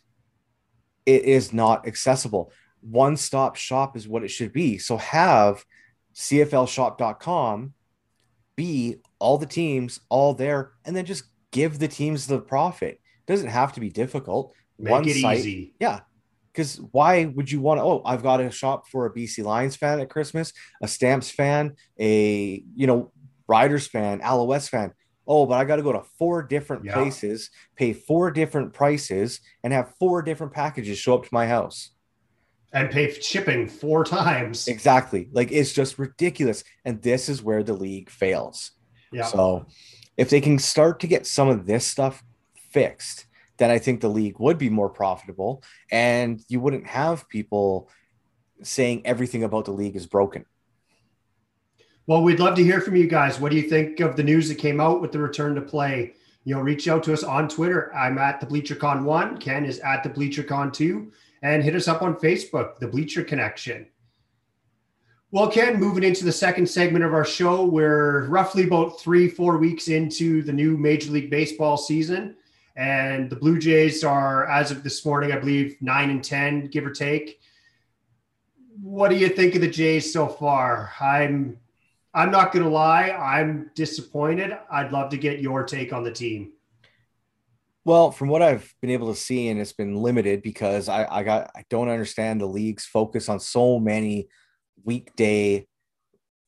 it 1.06 1.24
is 1.26 1.52
not 1.52 1.86
accessible. 1.86 2.50
One 2.80 3.18
stop 3.18 3.58
shop 3.58 3.98
is 3.98 4.08
what 4.08 4.24
it 4.24 4.30
should 4.30 4.54
be. 4.54 4.78
So 4.78 4.96
have 4.96 5.66
CFLshop.com 6.16 7.74
be 8.56 9.02
all 9.20 9.38
the 9.38 9.46
teams 9.46 10.00
all 10.08 10.34
there 10.34 10.72
and 10.86 10.96
then 10.96 11.04
just 11.04 11.24
give 11.52 11.80
the 11.80 11.88
teams 11.88 12.28
the 12.28 12.40
profit. 12.40 12.96
It 12.96 13.32
doesn't 13.32 13.50
have 13.50 13.74
to 13.74 13.80
be 13.80 13.90
difficult. 13.90 14.54
Make 14.78 14.92
One 14.92 15.08
it 15.08 15.22
site, 15.22 15.40
easy. 15.40 15.74
Yeah. 15.80 16.02
Because 16.52 16.78
why 16.92 17.26
would 17.26 17.52
you 17.52 17.62
want 17.62 17.80
to? 17.80 17.84
Oh, 17.84 18.02
I've 18.06 18.24
got 18.24 18.42
a 18.42 18.50
shop 18.50 18.88
for 18.88 19.06
a 19.06 19.14
BC 19.14 19.44
Lions 19.44 19.76
fan 19.76 20.00
at 20.00 20.10
Christmas, 20.10 20.52
a 20.82 20.88
Stamps 20.88 21.30
fan, 21.30 21.76
a 22.00 22.64
you 22.76 22.88
know 22.88 23.12
Riders 23.48 23.88
fan, 23.88 24.20
Alouettes 24.22 24.68
fan 24.68 24.94
oh, 25.30 25.46
but 25.46 25.54
I 25.54 25.64
got 25.64 25.78
to 25.78 25.84
go 25.84 25.94
to 25.94 26.02
four 26.18 26.42
different 26.42 26.84
yeah. 26.84 26.96
places, 26.96 27.52
pay 27.78 27.94
four 27.94 28.32
different 28.32 28.74
prices, 28.74 29.40
and 29.64 29.72
have 29.72 29.94
four 30.00 30.24
different 30.24 30.52
packages 30.52 30.98
show 30.98 31.14
up 31.14 31.24
to 31.24 31.30
my 31.32 31.48
house. 31.48 31.92
And 32.74 32.90
pay 32.90 33.14
shipping 33.20 33.68
four 33.68 34.04
times. 34.04 34.68
Exactly. 34.68 35.30
Like 35.32 35.52
it's 35.52 35.72
just 35.72 35.98
ridiculous. 35.98 36.64
And 36.84 37.02
this 37.02 37.30
is 37.30 37.42
where 37.42 37.64
the 37.64 37.74
league 37.74 38.10
fails. 38.10 38.72
Yeah. 39.12 39.26
So 39.26 39.66
if 40.20 40.30
they 40.30 40.42
can 40.42 40.60
start 40.60 41.00
to 41.00 41.08
get 41.08 41.26
some 41.26 41.48
of 41.48 41.66
this 41.66 41.88
stuff 41.88 42.26
fixed, 42.72 43.26
then 43.58 43.72
I 43.72 43.80
think 43.80 44.02
the 44.02 44.10
league 44.10 44.38
would 44.38 44.58
be 44.58 44.70
more 44.70 44.90
profitable 44.90 45.64
and 45.94 46.42
you 46.50 46.60
wouldn't 46.60 46.86
have 46.88 47.30
people 47.30 47.90
saying 48.62 49.04
everything 49.06 49.46
about 49.46 49.64
the 49.64 49.72
league 49.72 49.96
is 49.96 50.06
broken. 50.06 50.44
Well, 52.06 52.22
we'd 52.22 52.42
love 52.42 52.56
to 52.56 52.64
hear 52.66 52.82
from 52.82 52.98
you 52.98 53.08
guys. 53.08 53.40
What 53.40 53.52
do 53.52 53.58
you 53.58 53.70
think 53.70 54.02
of 54.02 54.18
the 54.18 54.24
news 54.24 54.50
that 54.50 54.56
came 54.56 54.82
out 54.82 55.00
with 55.00 55.14
the 55.14 55.20
return 55.20 55.56
to 55.56 55.62
play? 55.62 56.16
You 56.44 56.56
know, 56.56 56.62
reach 56.62 56.90
out 56.90 57.02
to 57.04 57.14
us 57.14 57.24
on 57.24 57.48
Twitter. 57.48 57.96
I'm 57.96 58.18
at 58.18 58.42
the 58.42 58.46
BleacherCon 58.46 59.04
one. 59.04 59.38
Ken 59.38 59.64
is 59.64 59.80
at 59.80 60.04
the 60.04 60.10
BleacherCon 60.10 60.74
two, 60.74 61.14
and 61.44 61.64
hit 61.64 61.76
us 61.76 61.88
up 61.88 62.02
on 62.02 62.16
Facebook, 62.16 62.78
the 62.80 62.88
Bleacher 62.88 63.24
Connection. 63.24 63.88
Well, 65.32 65.52
Ken, 65.52 65.80
moving 65.80 66.02
into 66.02 66.26
the 66.26 66.32
second 66.32 66.68
segment 66.68 67.06
of 67.06 67.14
our 67.14 67.24
show, 67.24 67.64
we're 67.64 68.26
roughly 68.30 68.64
about 68.64 69.00
three, 69.00 69.30
four 69.30 69.60
weeks 69.60 69.88
into 69.88 70.42
the 70.42 70.52
new 70.52 70.76
Major 70.76 71.12
League 71.12 71.30
Baseball 71.30 71.78
season. 71.78 72.36
And 72.76 73.30
the 73.30 73.36
Blue 73.36 73.60
Jays 73.60 74.04
are, 74.04 74.50
as 74.50 74.72
of 74.72 74.82
this 74.82 75.06
morning, 75.06 75.32
I 75.32 75.38
believe, 75.38 75.78
nine 75.82 76.10
and 76.10 76.24
10, 76.24 76.70
give 76.70 76.84
or 76.84 76.90
take. 76.90 77.40
What 78.82 79.10
do 79.10 79.18
you 79.18 79.30
think 79.30 79.54
of 79.54 79.62
the 79.62 79.70
Jays 79.70 80.12
so 80.12 80.28
far? 80.28 80.92
I'm 81.00 81.60
I'm 82.12 82.32
not 82.32 82.52
going 82.52 82.64
to 82.64 82.72
lie. 82.72 83.12
I'm 83.12 83.70
disappointed. 83.76 84.58
I'd 84.72 84.92
love 84.92 85.12
to 85.12 85.18
get 85.18 85.42
your 85.42 85.64
take 85.64 85.94
on 85.94 86.04
the 86.04 86.12
team. 86.12 86.54
Well, 87.86 88.10
from 88.12 88.30
what 88.30 88.42
I've 88.42 88.74
been 88.82 88.90
able 88.90 89.14
to 89.14 89.20
see, 89.20 89.50
and 89.50 89.60
it's 89.60 89.74
been 89.74 89.96
limited 89.96 90.42
because 90.42 90.90
I, 90.90 91.06
I 91.06 91.22
got 91.22 91.52
I 91.56 91.66
don't 91.70 91.88
understand 91.88 92.42
the 92.42 92.48
league's 92.48 92.88
focus 92.88 93.30
on 93.30 93.40
so 93.40 93.78
many 93.80 94.28
weekday 94.84 95.68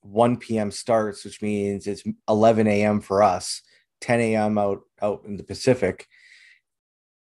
1 0.01 0.37
p.m. 0.37 0.71
starts, 0.71 1.23
which 1.23 1.41
means 1.41 1.87
it's 1.87 2.03
11 2.27 2.67
a.m. 2.67 3.01
for 3.01 3.21
us, 3.23 3.61
10 4.01 4.19
a.m. 4.19 4.57
out 4.57 4.81
out 5.01 5.23
in 5.25 5.37
the 5.37 5.43
Pacific. 5.43 6.07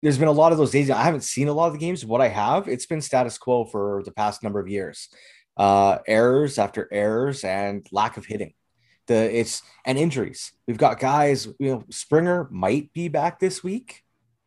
There's 0.03 0.19
been 0.19 0.29
a 0.29 0.33
lot 0.33 0.53
of 0.53 0.59
those 0.59 0.71
days. 0.71 0.91
I 0.91 1.03
haven't 1.03 1.23
seen 1.23 1.49
a 1.49 1.53
lot 1.53 1.69
of 1.69 1.73
the 1.73 1.79
games. 1.79 2.05
What 2.05 2.21
I 2.21 2.29
have, 2.29 2.69
it's 2.69 2.87
been 2.87 3.01
status 3.01 3.39
quo 3.39 3.65
for 3.65 4.03
the 4.05 4.13
past 4.13 4.43
number 4.43 4.61
of 4.61 4.69
years 4.69 5.09
uh, 5.57 5.99
errors 6.07 6.59
after 6.59 6.89
errors 6.93 7.45
and 7.45 7.87
lack 7.93 8.17
of 8.17 8.27
hitting. 8.27 8.53
The 9.07 9.39
it's 9.39 9.63
and 9.85 9.97
injuries. 9.99 10.53
We've 10.67 10.79
got 10.79 10.99
guys. 10.99 11.47
You 11.59 11.71
know, 11.71 11.85
Springer 11.91 12.49
might 12.51 12.93
be 12.93 13.09
back 13.09 13.39
this 13.39 13.63
week, 13.63 14.03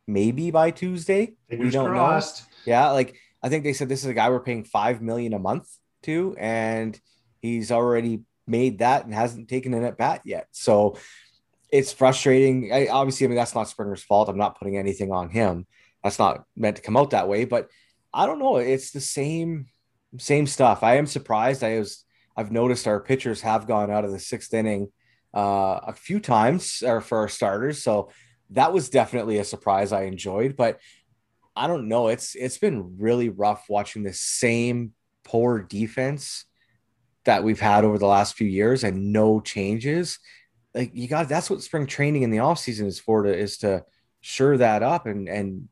maybe 0.07 0.51
by 0.51 0.71
Tuesday. 0.71 1.35
Fingers 1.49 1.65
we 1.65 1.71
don't 1.71 1.89
crossed. 1.89 2.41
know. 2.41 2.47
Yeah, 2.65 2.89
like 2.91 3.15
I 3.41 3.47
think 3.47 3.63
they 3.63 3.73
said 3.73 3.87
this 3.87 4.03
is 4.03 4.09
a 4.09 4.13
guy 4.13 4.29
we're 4.29 4.41
paying 4.41 4.65
five 4.65 5.01
million 5.01 5.33
a 5.33 5.39
month 5.39 5.69
to, 6.03 6.35
and 6.37 6.99
he's 7.41 7.71
already 7.71 8.23
made 8.47 8.79
that 8.79 9.05
and 9.05 9.13
hasn't 9.13 9.47
taken 9.47 9.73
an 9.73 9.83
at 9.83 9.97
bat 9.97 10.21
yet. 10.25 10.47
So 10.51 10.97
it's 11.71 11.93
frustrating. 11.93 12.71
I, 12.73 12.87
obviously, 12.87 13.25
I 13.25 13.29
mean 13.29 13.37
that's 13.37 13.55
not 13.55 13.69
Springer's 13.69 14.03
fault. 14.03 14.29
I'm 14.29 14.37
not 14.37 14.57
putting 14.57 14.77
anything 14.77 15.11
on 15.11 15.29
him. 15.29 15.67
That's 16.03 16.19
not 16.19 16.43
meant 16.55 16.77
to 16.77 16.81
come 16.81 16.97
out 16.97 17.11
that 17.11 17.27
way. 17.27 17.45
But 17.45 17.69
I 18.13 18.25
don't 18.25 18.39
know. 18.39 18.57
It's 18.57 18.91
the 18.91 19.01
same 19.01 19.67
same 20.17 20.47
stuff. 20.47 20.81
I 20.83 20.95
am 20.95 21.05
surprised. 21.05 21.63
I 21.63 21.77
was 21.79 22.05
I've 22.35 22.51
noticed 22.51 22.87
our 22.87 22.99
pitchers 22.99 23.41
have 23.41 23.67
gone 23.67 23.91
out 23.91 24.05
of 24.05 24.11
the 24.11 24.19
sixth 24.19 24.53
inning 24.53 24.91
uh, 25.35 25.79
a 25.87 25.93
few 25.93 26.19
times 26.19 26.81
or 26.85 27.01
for 27.01 27.19
our 27.19 27.29
starters. 27.29 27.83
So 27.83 28.09
that 28.51 28.73
was 28.73 28.89
definitely 28.89 29.37
a 29.37 29.43
surprise 29.43 29.91
I 29.91 30.03
enjoyed. 30.03 30.55
But 30.55 30.79
I 31.55 31.67
don't 31.67 31.87
know. 31.87 32.07
It's 32.07 32.35
it's 32.35 32.57
been 32.57 32.97
really 32.97 33.29
rough 33.29 33.65
watching 33.69 34.03
the 34.03 34.13
same 34.13 34.93
poor 35.29 35.59
defense 35.59 36.45
that 37.25 37.43
we've 37.43 37.59
had 37.59 37.83
over 37.83 37.97
the 37.97 38.07
last 38.07 38.35
few 38.35 38.47
years 38.47 38.83
and 38.83 39.13
no 39.13 39.39
changes 39.39 40.19
like 40.73 40.91
you 40.93 41.07
got 41.07 41.27
that's 41.27 41.49
what 41.49 41.61
spring 41.61 41.85
training 41.85 42.23
in 42.23 42.31
the 42.31 42.39
off 42.39 42.59
season 42.59 42.87
is 42.87 42.99
for 42.99 43.23
to 43.23 43.35
is 43.35 43.57
to 43.57 43.83
sure 44.21 44.57
that 44.57 44.83
up 44.83 45.05
and 45.05 45.27
and 45.27 45.67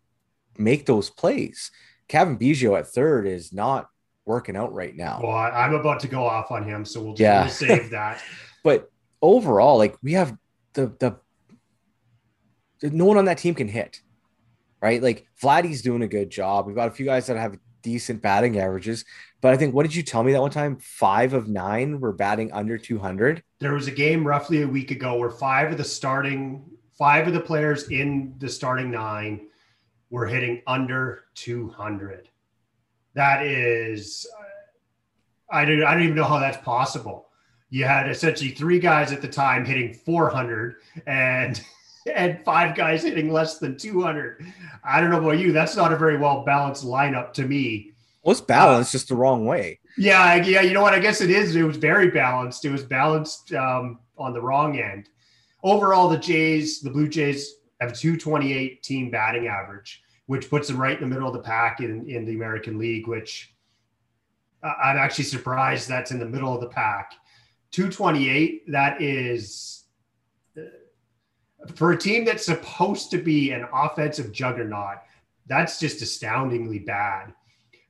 make 0.57 0.85
those 0.85 1.09
plays. 1.09 1.71
Cavan 2.07 2.37
Biggio 2.37 2.77
at 2.77 2.87
third 2.87 3.27
is 3.27 3.53
not 3.53 3.89
working 4.25 4.55
out 4.55 4.73
right 4.73 4.95
now. 4.95 5.19
Well, 5.21 5.35
I'm 5.35 5.73
about 5.73 5.99
to 6.01 6.07
go 6.07 6.25
off 6.25 6.51
on 6.51 6.63
him, 6.63 6.85
so 6.85 7.01
we'll 7.01 7.13
just 7.13 7.21
yeah. 7.21 7.47
save 7.47 7.89
that. 7.91 8.21
but 8.63 8.91
overall, 9.21 9.77
like 9.77 9.95
we 10.01 10.13
have 10.13 10.35
the 10.73 10.87
the 10.99 11.19
no 12.89 13.05
one 13.05 13.17
on 13.17 13.25
that 13.25 13.37
team 13.39 13.55
can 13.55 13.67
hit, 13.67 14.01
right? 14.81 15.01
Like 15.01 15.27
Vladdy's 15.41 15.81
doing 15.81 16.01
a 16.01 16.07
good 16.07 16.29
job. 16.29 16.65
We've 16.65 16.75
got 16.75 16.87
a 16.87 16.91
few 16.91 17.05
guys 17.05 17.27
that 17.27 17.37
have 17.37 17.57
decent 17.81 18.21
batting 18.21 18.59
averages, 18.59 19.05
but 19.41 19.53
I 19.53 19.57
think 19.57 19.73
what 19.73 19.83
did 19.83 19.95
you 19.95 20.03
tell 20.03 20.23
me 20.23 20.31
that 20.33 20.41
one 20.41 20.51
time? 20.51 20.77
Five 20.77 21.33
of 21.33 21.47
nine 21.47 21.99
were 21.99 22.13
batting 22.13 22.51
under 22.51 22.77
200. 22.77 23.43
There 23.59 23.73
was 23.73 23.87
a 23.87 23.91
game 23.91 24.25
roughly 24.25 24.61
a 24.61 24.67
week 24.67 24.91
ago 24.91 25.17
where 25.17 25.29
five 25.29 25.71
of 25.71 25.77
the 25.77 25.83
starting 25.83 26.77
five 26.97 27.27
of 27.27 27.33
the 27.33 27.39
players 27.39 27.89
in 27.89 28.33
the 28.39 28.49
starting 28.49 28.89
nine 28.89 29.47
were 30.09 30.25
hitting 30.25 30.61
under 30.65 31.25
200. 31.35 32.29
That 33.13 33.45
is, 33.45 34.27
I 35.51 35.65
don't, 35.65 35.83
I 35.83 35.93
don't 35.93 36.03
even 36.03 36.15
know 36.15 36.23
how 36.23 36.39
that's 36.39 36.63
possible. 36.63 37.27
You 37.69 37.85
had 37.85 38.09
essentially 38.09 38.51
three 38.51 38.79
guys 38.79 39.11
at 39.11 39.21
the 39.21 39.27
time 39.27 39.65
hitting 39.65 39.93
400 39.93 40.77
and 41.05 41.61
and 42.15 42.39
five 42.45 42.73
guys 42.75 43.03
hitting 43.03 43.29
less 43.31 43.57
than 43.59 43.77
200. 43.77 44.45
I 44.83 45.01
don't 45.01 45.09
know 45.09 45.19
about 45.19 45.39
you. 45.39 45.51
That's 45.51 45.75
not 45.75 45.91
a 45.91 45.97
very 45.97 46.17
well 46.17 46.43
balanced 46.45 46.85
lineup 46.85 47.33
to 47.33 47.45
me. 47.45 47.91
Well, 48.27 48.33
it's 48.33 48.41
balanced, 48.41 48.91
uh, 48.91 48.97
just 48.97 49.07
the 49.07 49.15
wrong 49.15 49.45
way. 49.45 49.79
Yeah, 49.97 50.35
yeah. 50.35 50.59
You 50.59 50.73
know 50.73 50.81
what? 50.81 50.93
I 50.93 50.99
guess 50.99 51.21
it 51.21 51.29
is. 51.29 51.55
It 51.55 51.63
was 51.63 51.77
very 51.77 52.11
balanced. 52.11 52.65
It 52.65 52.71
was 52.71 52.83
balanced 52.83 53.53
um, 53.53 53.99
on 54.17 54.33
the 54.33 54.41
wrong 54.41 54.77
end. 54.77 55.07
Overall, 55.63 56.09
the 56.09 56.17
Jays, 56.17 56.81
the 56.81 56.89
Blue 56.89 57.07
Jays, 57.07 57.53
have 57.79 57.91
a 57.91 57.95
228 57.95 58.83
team 58.83 59.09
batting 59.09 59.47
average, 59.47 60.03
which 60.25 60.49
puts 60.49 60.67
them 60.67 60.75
right 60.75 60.97
in 60.97 61.01
the 61.01 61.07
middle 61.07 61.29
of 61.29 61.33
the 61.35 61.39
pack 61.39 61.79
in, 61.79 62.05
in 62.09 62.25
the 62.25 62.35
American 62.35 62.77
League, 62.77 63.07
which 63.07 63.55
I'm 64.61 64.97
actually 64.97 65.23
surprised 65.23 65.87
that's 65.87 66.11
in 66.11 66.19
the 66.19 66.25
middle 66.25 66.53
of 66.53 66.59
the 66.59 66.67
pack. 66.67 67.13
228, 67.71 68.69
that 68.73 69.01
is 69.01 69.85
uh, 70.57 70.63
for 71.75 71.93
a 71.93 71.97
team 71.97 72.25
that's 72.25 72.45
supposed 72.45 73.09
to 73.11 73.19
be 73.19 73.51
an 73.51 73.65
offensive 73.73 74.33
juggernaut, 74.33 74.97
that's 75.45 75.79
just 75.79 76.01
astoundingly 76.01 76.79
bad. 76.79 77.33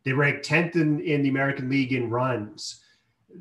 They 0.07 0.13
rank 0.13 0.41
10th 0.41 0.77
in, 0.77 1.01
in 1.01 1.21
the 1.21 1.27
American 1.27 1.67
League 1.67 1.91
in 1.91 2.09
runs. 2.09 2.81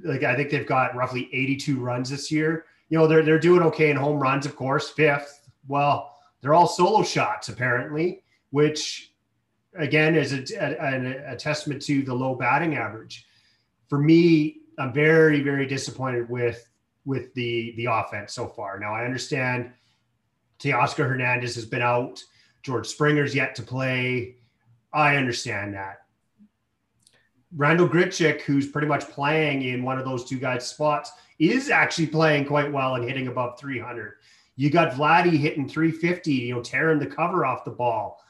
Like 0.02 0.24
I 0.24 0.35
think 0.35 0.50
they've 0.50 0.66
got 0.66 0.96
roughly 0.96 1.29
82 1.33 1.79
runs 1.79 2.11
this 2.11 2.29
year. 2.29 2.64
You 2.88 2.98
know, 2.98 3.07
they're 3.07 3.22
they're 3.22 3.38
doing 3.38 3.62
okay 3.62 3.88
in 3.88 3.96
home 3.96 4.18
runs, 4.18 4.46
of 4.46 4.57
course, 4.57 4.90
fifth. 4.90 5.48
Well, 5.68 6.16
they're 6.40 6.55
all 6.55 6.66
solo 6.66 7.05
shots 7.05 7.50
apparently, 7.50 8.24
which 8.50 9.12
again 9.76 10.16
is 10.16 10.33
a, 10.33 10.55
a, 10.61 11.35
a 11.35 11.37
testament 11.37 11.83
to 11.83 12.02
the 12.02 12.12
low 12.12 12.35
batting 12.35 12.74
average. 12.74 13.29
For 13.88 14.00
me, 14.00 14.62
I'm 14.76 14.92
very, 14.92 15.42
very 15.42 15.66
disappointed 15.66 16.29
with 16.29 16.68
with 17.05 17.33
the 17.35 17.74
the 17.76 17.85
offense 17.85 18.33
so 18.33 18.48
far. 18.48 18.81
Now 18.81 18.92
I 18.92 19.05
understand 19.05 19.70
Teoscar 20.59 21.09
Hernandez 21.09 21.55
has 21.55 21.64
been 21.64 21.81
out. 21.81 22.24
George 22.64 22.88
Springer's 22.88 23.37
yet 23.37 23.55
to 23.55 23.62
play. 23.62 24.35
I 24.92 25.14
understand 25.14 25.72
that. 25.74 25.98
Randal 27.57 27.88
Grichuk, 27.88 28.42
who's 28.42 28.69
pretty 28.69 28.87
much 28.87 29.09
playing 29.09 29.62
in 29.62 29.83
one 29.83 29.99
of 29.99 30.05
those 30.05 30.29
two 30.29 30.38
guys' 30.38 30.69
spots, 30.69 31.12
is 31.38 31.71
actually 31.71 32.07
playing 32.07 32.45
quite 32.45 32.71
well 32.71 32.95
and 32.95 33.05
hitting 33.05 33.29
above 33.29 33.59
300. 33.59 34.14
You 34.57 34.71
got 34.71 34.92
Vladdy 34.92 35.37
hitting 35.37 35.69
350, 35.69 36.33
you 36.33 36.55
know, 36.55 36.62
tearing 36.62 36.99
the 36.99 37.07
cover 37.07 37.45
off 37.45 37.64
the 37.64 37.71
ball. 37.71 38.23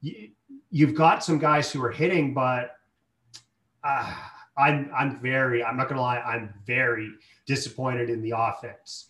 You, 0.00 0.86
have 0.86 0.94
got 0.94 1.24
some 1.24 1.38
guys 1.38 1.72
who 1.72 1.82
are 1.82 1.90
hitting, 1.90 2.34
but 2.34 2.72
uh, 3.82 4.14
I'm 4.56 4.90
I'm 4.94 5.20
very 5.20 5.64
I'm 5.64 5.76
not 5.76 5.88
gonna 5.88 6.00
lie, 6.00 6.20
I'm 6.20 6.52
very 6.66 7.10
disappointed 7.46 8.10
in 8.10 8.22
the 8.22 8.34
offense. 8.36 9.08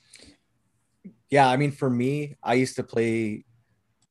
Yeah, 1.31 1.49
I 1.49 1.57
mean, 1.57 1.73
for 1.73 1.91
me, 1.91 2.37
I 2.43 2.55
used 2.55 2.77
to 2.77 2.85
play 2.85 3.45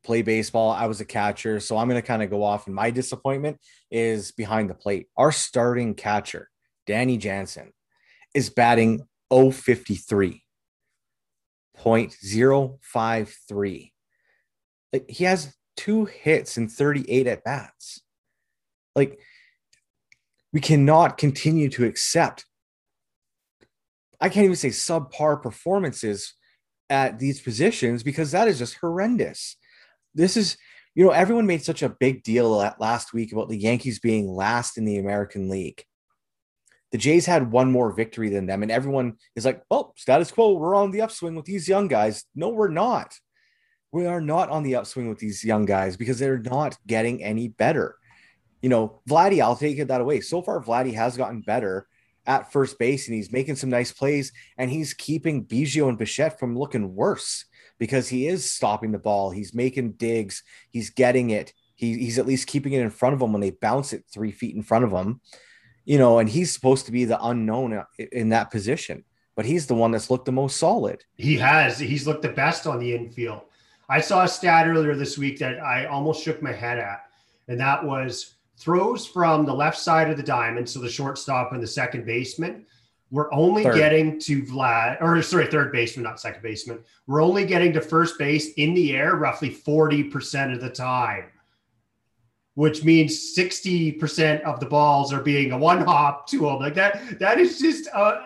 play 0.03 0.21
baseball. 0.21 0.71
I 0.71 0.87
was 0.87 1.01
a 1.01 1.05
catcher. 1.05 1.59
So 1.59 1.77
I'm 1.77 1.87
going 1.87 2.01
to 2.01 2.07
kind 2.07 2.23
of 2.23 2.29
go 2.29 2.43
off. 2.43 2.67
And 2.67 2.75
my 2.75 2.91
disappointment 2.91 3.59
is 3.89 4.31
behind 4.31 4.69
the 4.69 4.75
plate. 4.75 5.07
Our 5.17 5.31
starting 5.31 5.95
catcher, 5.95 6.49
Danny 6.85 7.17
Jansen, 7.17 7.71
is 8.33 8.49
batting 8.49 9.07
053. 9.31 10.43
0.053. 11.77 13.91
Like 14.91 15.09
he 15.09 15.23
has 15.23 15.55
two 15.75 16.05
hits 16.05 16.57
and 16.57 16.71
38 16.71 17.27
at 17.27 17.43
bats. 17.43 18.01
Like 18.95 19.19
we 20.51 20.61
cannot 20.61 21.17
continue 21.17 21.69
to 21.69 21.85
accept. 21.85 22.45
I 24.21 24.29
can't 24.29 24.45
even 24.45 24.55
say 24.55 24.69
subpar 24.69 25.41
performances 25.41 26.35
at 26.89 27.17
these 27.17 27.41
positions 27.41 28.03
because 28.03 28.31
that 28.31 28.47
is 28.47 28.59
just 28.59 28.77
horrendous 28.79 29.57
this 30.15 30.37
is 30.37 30.57
you 30.95 31.03
know 31.03 31.11
everyone 31.11 31.47
made 31.47 31.63
such 31.63 31.81
a 31.81 31.89
big 31.89 32.23
deal 32.23 32.51
last 32.79 33.13
week 33.13 33.31
about 33.31 33.49
the 33.49 33.57
Yankees 33.57 33.99
being 33.99 34.27
last 34.27 34.77
in 34.77 34.85
the 34.85 34.97
American 34.97 35.49
League. 35.49 35.83
The 36.91 36.97
Jays 36.99 37.25
had 37.25 37.51
one 37.51 37.71
more 37.71 37.91
victory 37.91 38.29
than 38.29 38.45
them, 38.45 38.61
and 38.61 38.71
everyone 38.71 39.17
is 39.35 39.45
like, 39.45 39.63
"Well, 39.69 39.93
status 39.97 40.31
quo. 40.31 40.53
We're 40.53 40.75
on 40.75 40.91
the 40.91 41.01
upswing 41.01 41.35
with 41.35 41.45
these 41.45 41.67
young 41.67 41.87
guys." 41.87 42.25
No, 42.35 42.49
we're 42.49 42.67
not. 42.67 43.17
We 43.91 44.05
are 44.05 44.21
not 44.21 44.49
on 44.49 44.63
the 44.63 44.75
upswing 44.75 45.09
with 45.09 45.19
these 45.19 45.43
young 45.43 45.65
guys 45.65 45.97
because 45.97 46.19
they're 46.19 46.39
not 46.39 46.77
getting 46.85 47.23
any 47.23 47.47
better. 47.47 47.95
You 48.61 48.69
know, 48.69 49.01
Vladdy, 49.09 49.41
I'll 49.41 49.55
take 49.55 49.77
it 49.77 49.87
that 49.89 50.01
away. 50.01 50.21
So 50.21 50.41
far, 50.41 50.61
Vladdy 50.63 50.93
has 50.93 51.17
gotten 51.17 51.41
better 51.41 51.87
at 52.25 52.51
first 52.51 52.79
base, 52.79 53.07
and 53.07 53.15
he's 53.15 53.31
making 53.31 53.55
some 53.55 53.69
nice 53.69 53.91
plays, 53.91 54.31
and 54.57 54.71
he's 54.71 54.93
keeping 54.93 55.45
Biggio 55.45 55.89
and 55.89 55.97
Bichette 55.97 56.39
from 56.39 56.57
looking 56.57 56.95
worse 56.95 57.45
because 57.83 58.07
he 58.07 58.27
is 58.27 58.49
stopping 58.49 58.93
the 58.93 58.97
ball. 58.97 59.29
He's 59.29 59.53
making 59.53 59.91
digs. 59.97 60.41
He's 60.69 60.89
getting 60.89 61.31
it. 61.31 61.51
He, 61.75 61.97
he's 61.97 62.17
at 62.17 62.25
least 62.25 62.47
keeping 62.47 62.71
it 62.71 62.79
in 62.79 62.89
front 62.89 63.13
of 63.13 63.21
him 63.21 63.33
when 63.33 63.41
they 63.41 63.49
bounce 63.49 63.91
it 63.91 64.05
three 64.09 64.31
feet 64.31 64.55
in 64.55 64.63
front 64.63 64.85
of 64.85 64.91
him, 64.91 65.19
you 65.83 65.97
know, 65.97 66.19
and 66.19 66.29
he's 66.29 66.53
supposed 66.53 66.85
to 66.85 66.93
be 66.93 67.03
the 67.03 67.21
unknown 67.21 67.73
uh, 67.73 67.83
in 67.97 68.29
that 68.29 68.51
position, 68.51 69.03
but 69.35 69.43
he's 69.43 69.67
the 69.67 69.75
one 69.75 69.91
that's 69.91 70.09
looked 70.09 70.23
the 70.23 70.31
most 70.31 70.55
solid. 70.55 71.03
He 71.17 71.35
has. 71.39 71.77
He's 71.77 72.07
looked 72.07 72.21
the 72.21 72.29
best 72.29 72.67
on 72.67 72.79
the 72.79 72.95
infield. 72.95 73.41
I 73.89 73.99
saw 73.99 74.23
a 74.23 74.29
stat 74.29 74.65
earlier 74.65 74.95
this 74.95 75.17
week 75.17 75.39
that 75.39 75.61
I 75.61 75.83
almost 75.87 76.23
shook 76.23 76.41
my 76.41 76.53
head 76.53 76.79
at, 76.79 77.03
and 77.49 77.59
that 77.59 77.83
was 77.83 78.35
throws 78.57 79.05
from 79.05 79.45
the 79.45 79.53
left 79.53 79.77
side 79.77 80.09
of 80.09 80.15
the 80.15 80.23
diamond, 80.23 80.69
so 80.69 80.79
the 80.79 80.87
shortstop 80.89 81.51
and 81.51 81.61
the 81.61 81.67
second 81.67 82.05
baseman, 82.05 82.65
we're 83.13 83.31
only 83.31 83.61
third. 83.61 83.75
getting 83.75 84.19
to 84.21 84.41
Vlad, 84.41 84.99
or 84.99 85.21
sorry, 85.21 85.45
third 85.45 85.71
baseman, 85.71 86.03
not 86.03 86.19
second 86.19 86.41
baseman. 86.41 86.79
We're 87.05 87.21
only 87.21 87.45
getting 87.45 87.71
to 87.73 87.79
first 87.79 88.17
base 88.17 88.53
in 88.53 88.73
the 88.73 88.95
air 88.95 89.15
roughly 89.15 89.51
40% 89.51 90.51
of 90.51 90.59
the 90.59 90.71
time, 90.71 91.25
which 92.55 92.83
means 92.83 93.35
60% 93.37 94.41
of 94.41 94.59
the 94.59 94.65
balls 94.65 95.13
are 95.13 95.21
being 95.21 95.51
a 95.51 95.57
one 95.59 95.81
hop 95.81 96.25
to 96.29 96.39
them. 96.39 96.57
Like 96.57 96.73
that, 96.73 97.19
that 97.19 97.39
is 97.39 97.59
just, 97.59 97.87
uh, 97.93 98.21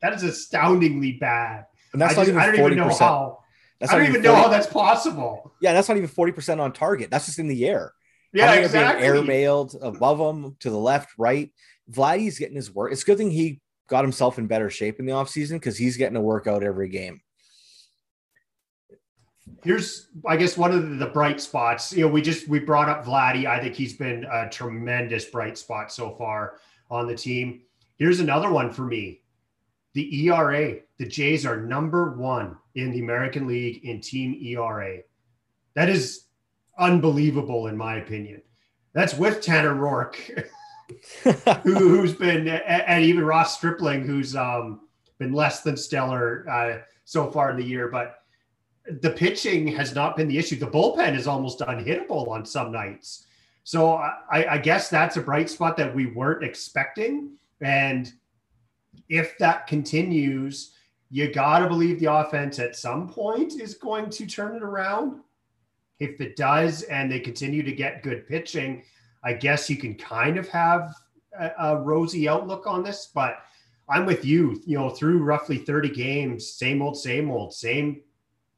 that 0.00 0.14
is 0.14 0.22
astoundingly 0.22 1.18
bad. 1.20 1.66
And 1.92 2.00
that's 2.00 2.16
I, 2.16 2.24
just, 2.24 2.38
I 2.38 2.46
don't 2.46 2.54
40%. 2.54 2.64
even 2.64 2.78
know 2.78 2.94
how. 2.94 3.40
That's 3.78 3.92
I 3.92 3.96
don't 3.98 4.08
even 4.08 4.22
40, 4.22 4.26
know 4.26 4.34
how 4.36 4.48
that's 4.48 4.68
possible. 4.68 5.52
Yeah, 5.60 5.74
that's 5.74 5.90
not 5.90 5.98
even 5.98 6.08
40% 6.08 6.60
on 6.60 6.72
target. 6.72 7.10
That's 7.10 7.26
just 7.26 7.38
in 7.38 7.46
the 7.46 7.68
air. 7.68 7.92
Yeah, 8.32 8.54
exactly. 8.54 9.02
Being 9.02 9.26
airmailed 9.26 9.76
above 9.82 10.18
him 10.18 10.56
to 10.60 10.70
the 10.70 10.78
left, 10.78 11.10
right. 11.18 11.52
Vladdy's 11.90 12.38
getting 12.38 12.56
his 12.56 12.74
work. 12.74 12.90
It's 12.92 13.02
a 13.02 13.04
good 13.04 13.18
thing 13.18 13.30
he 13.30 13.60
got 13.90 14.04
himself 14.04 14.38
in 14.38 14.46
better 14.46 14.70
shape 14.70 14.98
in 15.00 15.04
the 15.04 15.12
offseason 15.12 15.54
because 15.54 15.76
he's 15.76 15.98
getting 15.98 16.16
a 16.16 16.20
workout 16.22 16.62
every 16.62 16.88
game. 16.88 17.20
Here's, 19.62 20.08
I 20.26 20.36
guess, 20.38 20.56
one 20.56 20.70
of 20.72 20.98
the 20.98 21.06
bright 21.06 21.40
spots. 21.40 21.92
You 21.92 22.06
know, 22.06 22.12
we 22.12 22.22
just 22.22 22.48
we 22.48 22.60
brought 22.60 22.88
up 22.88 23.04
Vladdy. 23.04 23.44
I 23.46 23.60
think 23.60 23.74
he's 23.74 23.94
been 23.94 24.24
a 24.24 24.48
tremendous 24.48 25.26
bright 25.26 25.58
spot 25.58 25.92
so 25.92 26.14
far 26.14 26.54
on 26.90 27.06
the 27.06 27.16
team. 27.16 27.62
Here's 27.96 28.20
another 28.20 28.50
one 28.50 28.72
for 28.72 28.82
me. 28.82 29.20
the 29.92 30.28
ERA. 30.28 30.76
The 30.98 31.06
Jays 31.06 31.44
are 31.44 31.60
number 31.60 32.12
one 32.12 32.56
in 32.74 32.92
the 32.92 33.00
American 33.00 33.46
League 33.46 33.84
in 33.84 34.00
team 34.00 34.38
ERA. 34.40 34.98
That 35.74 35.88
is 35.88 36.26
unbelievable, 36.78 37.66
in 37.66 37.76
my 37.76 37.96
opinion. 37.96 38.42
That's 38.92 39.14
with 39.14 39.40
Tanner 39.40 39.74
Roark, 39.74 40.14
who, 41.62 42.02
has 42.02 42.14
been, 42.18 42.48
and 42.48 43.04
even 43.04 43.24
Ross 43.24 43.56
Stripling, 43.56 44.06
who's 44.06 44.36
um, 44.36 44.80
been 45.18 45.32
less 45.32 45.62
than 45.62 45.76
stellar 45.76 46.48
uh, 46.48 46.78
so 47.04 47.30
far 47.30 47.50
in 47.50 47.56
the 47.56 47.64
year. 47.64 47.88
But 47.88 48.16
the 49.00 49.10
pitching 49.10 49.66
has 49.68 49.94
not 49.94 50.16
been 50.16 50.28
the 50.28 50.38
issue. 50.38 50.56
The 50.56 50.66
bullpen 50.66 51.16
is 51.16 51.26
almost 51.26 51.60
unhittable 51.60 52.28
on 52.28 52.44
some 52.44 52.72
nights. 52.72 53.26
So 53.64 53.94
I, 53.94 54.46
I 54.50 54.58
guess 54.58 54.88
that's 54.88 55.16
a 55.16 55.20
bright 55.20 55.50
spot 55.50 55.76
that 55.76 55.94
we 55.94 56.06
weren't 56.06 56.42
expecting. 56.42 57.36
And 57.60 58.12
if 59.08 59.36
that 59.38 59.66
continues, 59.66 60.74
you 61.10 61.32
got 61.32 61.60
to 61.60 61.68
believe 61.68 62.00
the 62.00 62.12
offense 62.12 62.58
at 62.58 62.76
some 62.76 63.08
point 63.08 63.60
is 63.60 63.74
going 63.74 64.10
to 64.10 64.26
turn 64.26 64.56
it 64.56 64.62
around. 64.62 65.20
If 65.98 66.20
it 66.20 66.36
does, 66.36 66.82
and 66.84 67.12
they 67.12 67.20
continue 67.20 67.62
to 67.62 67.72
get 67.72 68.02
good 68.02 68.26
pitching, 68.26 68.82
I 69.22 69.34
guess 69.34 69.68
you 69.68 69.76
can 69.76 69.94
kind 69.94 70.38
of 70.38 70.48
have 70.48 70.94
a, 71.38 71.50
a 71.58 71.76
rosy 71.76 72.28
outlook 72.28 72.66
on 72.66 72.82
this. 72.82 73.10
But 73.14 73.38
I'm 73.88 74.06
with 74.06 74.24
you. 74.24 74.62
You 74.66 74.78
know, 74.78 74.90
through 74.90 75.22
roughly 75.22 75.58
30 75.58 75.90
games, 75.90 76.52
same 76.52 76.80
old, 76.80 76.96
same 76.96 77.30
old, 77.30 77.52
same, 77.54 78.02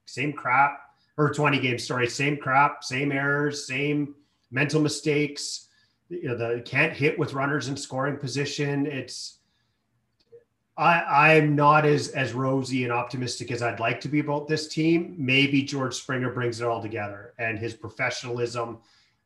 same 0.05 0.33
crap. 0.33 0.79
Or 1.19 1.33
20 1.33 1.61
games, 1.61 1.87
sorry, 1.87 2.09
same 2.09 2.39
crap, 2.39 2.83
same 2.83 3.13
errors, 3.13 3.67
same 3.67 4.15
mental 4.51 4.81
mistakes. 4.81 5.69
You 6.09 6.29
know, 6.29 6.37
the 6.37 6.63
can't 6.63 6.93
hit 6.93 7.19
with 7.19 7.35
runners 7.35 7.69
in 7.69 7.77
scoring 7.77 8.17
position. 8.17 8.87
It's 8.87 9.39
I, 10.77 11.35
I'm 11.35 11.55
not 11.55 11.85
as 11.85 12.09
as 12.09 12.33
rosy 12.33 12.85
and 12.85 12.93
optimistic 12.93 13.51
as 13.51 13.63
I'd 13.63 13.81
like 13.81 14.01
to 14.03 14.09
be 14.09 14.21
about 14.21 14.49
this 14.49 14.69
team. 14.69 15.15
Maybe 15.19 15.63
George 15.63 15.95
Springer 15.95 16.33
brings 16.33 16.61
it 16.61 16.67
all 16.67 16.81
together, 16.81 17.35
and 17.39 17.59
his 17.59 17.75
professionalism 17.75 18.79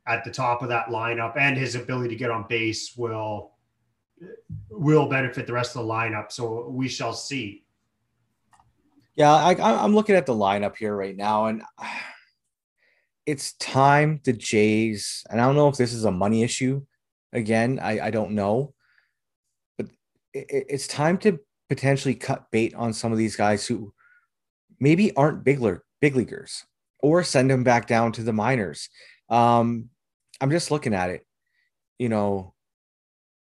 at 0.06 0.24
the 0.24 0.30
top 0.30 0.62
of 0.62 0.68
that 0.68 0.86
lineup 0.86 1.36
and 1.36 1.56
his 1.56 1.74
ability 1.74 2.10
to 2.10 2.16
get 2.16 2.30
on 2.30 2.46
base 2.48 2.94
will 2.96 3.52
will 4.70 5.08
benefit 5.08 5.46
the 5.46 5.52
rest 5.52 5.76
of 5.76 5.86
the 5.86 5.92
lineup. 5.92 6.32
So 6.32 6.68
we 6.68 6.88
shall 6.88 7.12
see. 7.12 7.64
Yeah, 9.14 9.32
I, 9.32 9.54
I'm 9.60 9.94
looking 9.94 10.14
at 10.14 10.26
the 10.26 10.34
lineup 10.34 10.76
here 10.76 10.94
right 10.94 11.16
now, 11.16 11.46
and 11.46 11.62
it's 13.26 13.54
time 13.54 14.20
the 14.24 14.32
Jays. 14.32 15.24
And 15.30 15.40
I 15.40 15.44
don't 15.44 15.56
know 15.56 15.68
if 15.68 15.76
this 15.76 15.92
is 15.92 16.04
a 16.04 16.10
money 16.10 16.42
issue. 16.42 16.82
Again, 17.32 17.78
I, 17.82 18.06
I 18.06 18.10
don't 18.10 18.32
know 18.32 18.74
it, 20.36 20.66
it's 20.68 20.86
time 20.86 21.18
to 21.18 21.38
potentially 21.68 22.14
cut 22.14 22.50
bait 22.50 22.74
on 22.74 22.92
some 22.92 23.12
of 23.12 23.18
these 23.18 23.36
guys 23.36 23.66
who 23.66 23.92
maybe 24.78 25.14
aren't 25.16 25.44
big, 25.44 25.60
big 26.00 26.14
leaguers 26.14 26.64
or 27.00 27.22
send 27.22 27.50
them 27.50 27.64
back 27.64 27.86
down 27.86 28.12
to 28.12 28.22
the 28.22 28.32
minors. 28.32 28.88
Um, 29.28 29.90
I'm 30.40 30.50
just 30.50 30.70
looking 30.70 30.94
at 30.94 31.10
it. 31.10 31.26
You 31.98 32.08
know, 32.08 32.54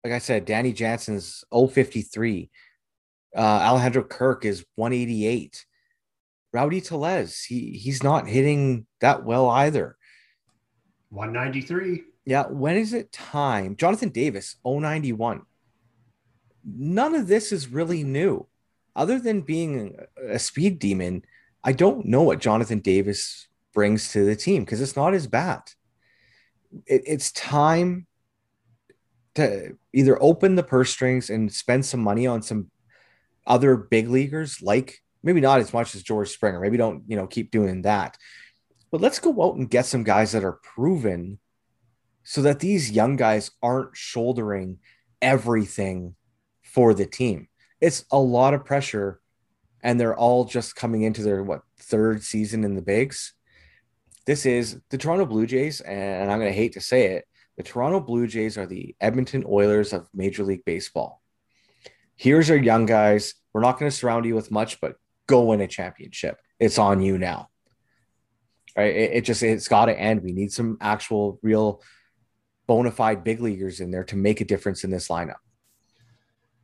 like 0.05 0.13
I 0.13 0.19
said, 0.19 0.45
Danny 0.45 0.73
Jansen's 0.73 1.45
053. 1.53 2.51
Uh, 3.37 3.41
Alejandro 3.41 4.03
Kirk 4.03 4.45
is 4.45 4.65
188. 4.75 5.65
Rowdy 6.53 6.81
Tellez, 6.81 7.43
he 7.45 7.71
he's 7.79 8.03
not 8.03 8.27
hitting 8.27 8.87
that 9.01 9.25
well 9.25 9.49
either. 9.49 9.97
193. 11.11 12.03
Yeah, 12.25 12.47
when 12.49 12.77
is 12.77 12.93
it 12.93 13.13
time? 13.13 13.77
Jonathan 13.77 14.09
Davis, 14.09 14.57
091 14.65 15.43
none 16.65 17.15
of 17.15 17.27
this 17.27 17.53
is 17.53 17.69
really 17.69 18.05
new. 18.05 18.47
Other 18.97 19.19
than 19.19 19.43
being 19.43 19.97
a 20.29 20.39
speed 20.39 20.79
demon, 20.79 21.23
I 21.63 21.73
don't 21.73 22.07
know 22.07 22.23
what 22.23 22.41
Jonathan 22.41 22.81
Davis 22.81 23.49
brings 23.73 24.13
to 24.13 24.25
the 24.25 24.37
team 24.37 24.65
because 24.65 24.81
it's 24.81 24.97
not 24.97 25.13
his 25.13 25.27
bat. 25.27 25.75
It, 26.87 27.03
it's 27.07 27.33
time 27.33 28.07
to 29.35 29.77
either 29.93 30.21
open 30.23 30.57
the 30.57 30.63
purse 30.63 30.91
strings 30.91 31.31
and 31.31 31.53
spend 31.53 31.87
some 31.87 32.01
money 32.01 32.27
on 32.27 32.43
some 32.43 32.71
other 33.47 33.77
big 33.77 34.09
leaguers, 34.09 34.61
like 34.63 35.03
maybe 35.23 35.41
not 35.41 35.61
as 35.61 35.73
much 35.73 35.95
as 35.95 36.03
George 36.03 36.31
Springer. 36.31 36.61
Maybe 36.61 36.77
don't 36.77 37.05
you 37.07 37.17
know 37.17 37.27
keep 37.27 37.51
doing 37.51 37.83
that, 37.83 38.17
but 38.91 39.01
let's 39.01 39.19
go 39.19 39.43
out 39.43 39.57
and 39.57 39.71
get 39.71 39.87
some 39.87 40.05
guys 40.05 40.33
that 40.33 40.45
are 40.45 40.61
proven, 40.63 41.39
so 42.23 42.43
that 42.43 42.61
these 42.61 42.91
young 42.91 43.17
guys 43.17 43.51
aren't 43.63 43.97
shouldering 43.97 44.79
everything 45.23 46.15
for 46.63 46.95
the 46.95 47.07
team. 47.07 47.49
It's 47.81 48.05
a 48.11 48.19
lot 48.19 48.55
of 48.55 48.65
pressure, 48.65 49.21
and 49.83 49.99
they're 49.99 50.17
all 50.17 50.45
just 50.45 50.77
coming 50.77 51.03
into 51.03 51.23
their 51.23 51.43
what 51.43 51.63
third 51.79 52.23
season 52.23 52.65
in 52.65 52.75
the 52.75 52.83
bigs. 52.83 53.35
This 54.31 54.47
is 54.47 54.79
the 54.91 54.97
Toronto 54.97 55.27
Blue 55.27 55.45
Jays, 55.45 55.81
and 55.81 56.31
I'm 56.31 56.39
going 56.39 56.53
to 56.53 56.57
hate 56.57 56.75
to 56.75 56.81
say 56.81 57.17
it, 57.17 57.25
the 57.57 57.65
Toronto 57.65 57.99
Blue 57.99 58.29
Jays 58.29 58.57
are 58.57 58.65
the 58.65 58.95
Edmonton 59.01 59.43
Oilers 59.45 59.93
of 59.93 60.09
Major 60.15 60.45
League 60.45 60.65
Baseball. 60.65 61.21
Here's 62.15 62.49
our 62.49 62.57
young 62.57 62.87
guys. 62.87 63.35
We're 63.53 63.61
not 63.61 63.81
going 63.81 63.91
to 63.91 63.97
surround 63.97 64.27
you 64.27 64.37
with 64.37 64.53
much, 64.53 64.81
but 64.81 64.95
go 65.27 65.47
win 65.47 65.61
a 65.61 65.67
championship. 65.67 66.39
It's 66.61 66.79
on 66.79 67.03
you 67.03 67.19
now. 67.19 67.49
Right? 68.77 68.95
It, 68.95 69.11
it 69.15 69.21
just 69.23 69.43
it's 69.43 69.67
got 69.67 69.87
to 69.87 69.99
end. 69.99 70.23
We 70.23 70.31
need 70.31 70.53
some 70.53 70.79
actual, 70.81 71.41
real, 71.43 71.83
bona 72.69 72.93
fide 72.93 73.25
big 73.25 73.41
leaguers 73.41 73.81
in 73.81 73.91
there 73.91 74.05
to 74.05 74.17
make 74.17 74.41
a 74.41 74.45
difference 74.45 74.85
in 74.85 74.91
this 74.91 75.09
lineup. 75.09 75.41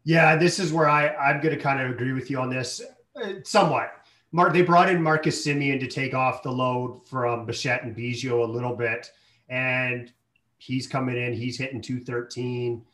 Yeah, 0.05 0.37
this 0.37 0.61
is 0.61 0.73
where 0.73 0.89
I 0.89 1.09
I'm 1.09 1.41
going 1.41 1.57
to 1.57 1.61
kind 1.61 1.81
of 1.81 1.91
agree 1.91 2.13
with 2.13 2.31
you 2.31 2.39
on 2.39 2.49
this 2.49 2.81
uh, 3.21 3.33
somewhat. 3.43 3.91
Mark, 4.33 4.53
they 4.53 4.63
brought 4.63 4.89
in 4.89 5.03
Marcus 5.03 5.47
Semien 5.47 5.81
to 5.81 5.87
take 5.87 6.15
off 6.15 6.43
the 6.43 6.51
load 6.51 7.07
from 7.07 7.47
Bichette 7.47 7.85
and 7.85 7.97
Biggio 7.97 8.43
a 8.43 8.51
little 8.51 8.75
bit, 8.75 9.11
and 9.49 10.13
he's 10.59 10.87
coming 10.87 11.17
in. 11.17 11.33
He's 11.33 11.59
hitting 11.59 11.81
213. 11.81 12.85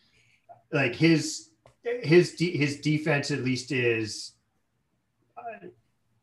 Like 0.73 0.95
his 0.95 1.51
his 1.83 2.35
his 2.39 2.81
defense 2.81 3.31
at 3.31 3.41
least 3.41 3.73
is 3.73 4.33
uh, 5.37 5.67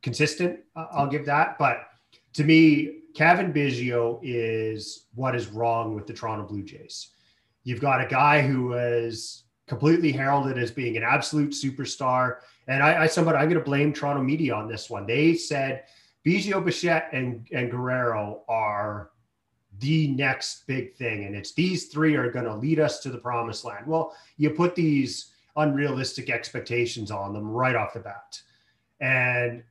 consistent. 0.02 0.60
I'll 0.76 1.08
give 1.10 1.26
that. 1.26 1.58
But 1.58 1.88
to 2.34 2.44
me, 2.44 3.00
Cavan 3.16 3.52
Biggio 3.52 4.20
is 4.24 5.08
what 5.16 5.36
is 5.36 5.48
wrong 5.48 5.96
with 5.96 6.08
the 6.08 6.14
Toronto 6.14 6.46
Blue 6.46 6.64
Jays. 6.64 7.10
You've 7.64 7.82
got 7.82 8.02
a 8.02 8.08
guy 8.08 8.42
who 8.42 8.74
is 8.74 9.44
completely 9.68 10.12
heralded 10.12 10.58
as 10.58 10.72
being 10.72 10.98
an 10.98 11.04
absolute 11.04 11.52
superstar. 11.52 12.38
And 12.70 12.84
I, 12.84 13.04
I 13.04 13.08
somewhat, 13.08 13.36
I'm 13.36 13.50
going 13.50 13.60
to 13.60 13.66
blame 13.66 13.92
Toronto 13.92 14.22
media 14.22 14.54
on 14.54 14.68
this 14.68 14.90
one. 14.90 15.08
They 15.08 15.34
said 15.34 15.84
Biggio, 16.26 16.64
Bichette, 16.64 17.10
and, 17.12 17.48
and 17.52 17.72
Guerrero 17.72 18.44
are 18.48 19.10
the 19.80 20.08
next 20.10 20.68
big 20.68 20.96
thing. 20.96 21.26
And 21.26 21.36
it's 21.36 21.54
these 21.54 21.88
three 21.88 22.16
are 22.16 22.32
going 22.32 22.46
to 22.46 22.56
lead 22.56 22.80
us 22.80 23.00
to 23.00 23.10
the 23.10 23.18
promised 23.18 23.66
land. 23.66 23.88
Well, 23.88 24.16
you 24.38 24.52
put 24.52 24.76
these 24.76 25.32
unrealistic 25.56 26.30
expectations 26.30 27.10
on 27.10 27.34
them 27.34 27.50
right 27.50 27.76
off 27.76 27.94
the 27.94 28.02
bat. 28.02 28.40
And 29.02 29.64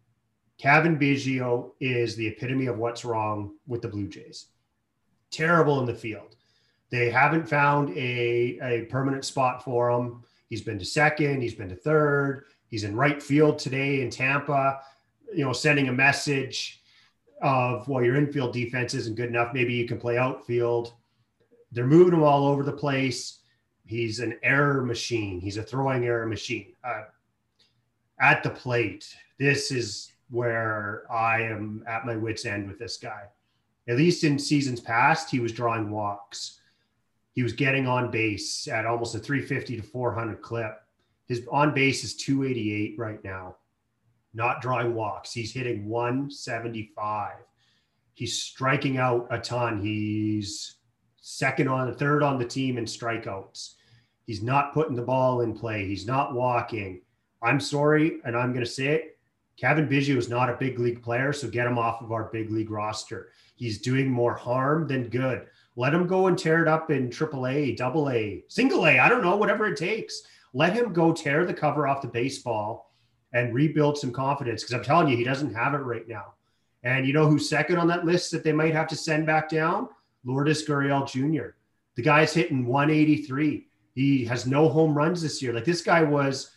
Cavan 0.58 0.98
Biggio 0.98 1.72
is 1.78 2.16
the 2.16 2.26
epitome 2.26 2.66
of 2.66 2.78
what's 2.78 3.04
wrong 3.04 3.54
with 3.68 3.80
the 3.80 3.88
Blue 3.88 4.08
Jays. 4.08 4.46
Terrible 5.30 5.78
in 5.78 5.86
the 5.86 5.94
field. 5.94 6.34
They 6.90 7.10
haven't 7.10 7.48
found 7.48 7.90
a, 7.96 8.58
a 8.60 8.86
permanent 8.86 9.24
spot 9.24 9.62
for 9.62 9.90
him. 9.90 10.24
He's 10.48 10.62
been 10.62 10.78
to 10.78 10.84
second, 10.84 11.42
he's 11.42 11.54
been 11.54 11.68
to 11.68 11.76
third, 11.76 12.46
he's 12.68 12.84
in 12.84 12.96
right 12.96 13.22
field 13.22 13.58
today 13.58 14.02
in 14.02 14.10
Tampa, 14.10 14.80
you 15.34 15.44
know, 15.44 15.52
sending 15.52 15.88
a 15.88 15.92
message 15.92 16.82
of, 17.42 17.86
well, 17.88 18.04
your 18.04 18.16
infield 18.16 18.52
defense 18.52 18.94
isn't 18.94 19.16
good 19.16 19.28
enough. 19.28 19.52
Maybe 19.52 19.74
you 19.74 19.86
can 19.86 19.98
play 19.98 20.16
outfield. 20.16 20.94
They're 21.72 21.86
moving 21.86 22.14
him 22.14 22.22
all 22.22 22.46
over 22.46 22.62
the 22.62 22.72
place. 22.72 23.40
He's 23.86 24.20
an 24.20 24.38
error 24.42 24.82
machine. 24.82 25.40
He's 25.40 25.56
a 25.56 25.62
throwing 25.62 26.04
error 26.04 26.26
machine. 26.26 26.74
Uh, 26.84 27.02
at 28.20 28.42
the 28.42 28.50
plate, 28.50 29.14
this 29.38 29.70
is 29.70 30.12
where 30.30 31.04
I 31.10 31.42
am 31.42 31.84
at 31.86 32.04
my 32.04 32.16
wits' 32.16 32.44
end 32.44 32.68
with 32.68 32.78
this 32.78 32.96
guy. 32.96 33.24
At 33.88 33.96
least 33.96 34.24
in 34.24 34.38
seasons 34.38 34.80
past, 34.80 35.30
he 35.30 35.40
was 35.40 35.52
drawing 35.52 35.90
walks. 35.90 36.60
He 37.32 37.42
was 37.42 37.52
getting 37.52 37.86
on 37.86 38.10
base 38.10 38.68
at 38.68 38.84
almost 38.84 39.14
a 39.14 39.18
350 39.18 39.76
to 39.76 39.82
400 39.82 40.42
clip. 40.42 40.82
His 41.28 41.46
on 41.52 41.74
base 41.74 42.04
is 42.04 42.16
288 42.16 42.98
right 42.98 43.22
now, 43.22 43.56
not 44.34 44.62
drawing 44.62 44.94
walks. 44.94 45.32
He's 45.32 45.52
hitting 45.52 45.86
175. 45.86 47.34
He's 48.14 48.42
striking 48.42 48.96
out 48.96 49.28
a 49.30 49.38
ton. 49.38 49.80
He's 49.80 50.76
second 51.20 51.68
on 51.68 51.94
third 51.94 52.22
on 52.22 52.38
the 52.38 52.44
team 52.44 52.78
in 52.78 52.86
strikeouts. 52.86 53.74
He's 54.24 54.42
not 54.42 54.72
putting 54.72 54.96
the 54.96 55.02
ball 55.02 55.42
in 55.42 55.56
play. 55.56 55.86
He's 55.86 56.06
not 56.06 56.34
walking. 56.34 57.02
I'm 57.42 57.60
sorry, 57.60 58.20
and 58.24 58.36
I'm 58.36 58.52
going 58.52 58.64
to 58.64 58.70
say 58.70 58.86
it. 58.88 59.18
Cavan 59.58 59.88
Biggio 59.88 60.16
is 60.16 60.28
not 60.28 60.50
a 60.50 60.56
big 60.56 60.78
league 60.78 61.02
player, 61.02 61.32
so 61.32 61.48
get 61.48 61.66
him 61.66 61.78
off 61.78 62.00
of 62.00 62.12
our 62.12 62.30
big 62.32 62.50
league 62.50 62.70
roster. 62.70 63.28
He's 63.56 63.80
doing 63.80 64.08
more 64.08 64.34
harm 64.34 64.86
than 64.86 65.08
good. 65.08 65.46
Let 65.76 65.94
him 65.94 66.06
go 66.06 66.26
and 66.26 66.38
tear 66.38 66.62
it 66.62 66.68
up 66.68 66.90
in 66.90 67.10
triple 67.10 67.46
A, 67.46 67.74
double 67.74 68.10
A, 68.10 68.44
single 68.48 68.86
A. 68.86 68.98
I 68.98 69.08
don't 69.08 69.22
know, 69.22 69.36
whatever 69.36 69.66
it 69.66 69.76
takes. 69.76 70.22
Let 70.58 70.72
him 70.72 70.92
go 70.92 71.12
tear 71.12 71.46
the 71.46 71.54
cover 71.54 71.86
off 71.86 72.02
the 72.02 72.08
baseball 72.08 72.90
and 73.32 73.54
rebuild 73.54 73.96
some 73.96 74.10
confidence 74.10 74.64
because 74.64 74.74
I'm 74.74 74.82
telling 74.82 75.06
you, 75.06 75.16
he 75.16 75.22
doesn't 75.22 75.54
have 75.54 75.72
it 75.72 75.78
right 75.78 76.08
now. 76.08 76.34
And 76.82 77.06
you 77.06 77.12
know 77.12 77.28
who's 77.28 77.48
second 77.48 77.76
on 77.76 77.86
that 77.86 78.04
list 78.04 78.32
that 78.32 78.42
they 78.42 78.50
might 78.50 78.74
have 78.74 78.88
to 78.88 78.96
send 78.96 79.24
back 79.24 79.48
down? 79.48 79.88
Lourdes 80.24 80.66
Gurriel 80.66 81.08
Jr. 81.08 81.50
The 81.94 82.02
guy's 82.02 82.34
hitting 82.34 82.66
183. 82.66 83.68
He 83.94 84.24
has 84.24 84.48
no 84.48 84.68
home 84.68 84.98
runs 84.98 85.22
this 85.22 85.40
year. 85.40 85.52
Like 85.52 85.64
this 85.64 85.80
guy 85.80 86.02
was 86.02 86.50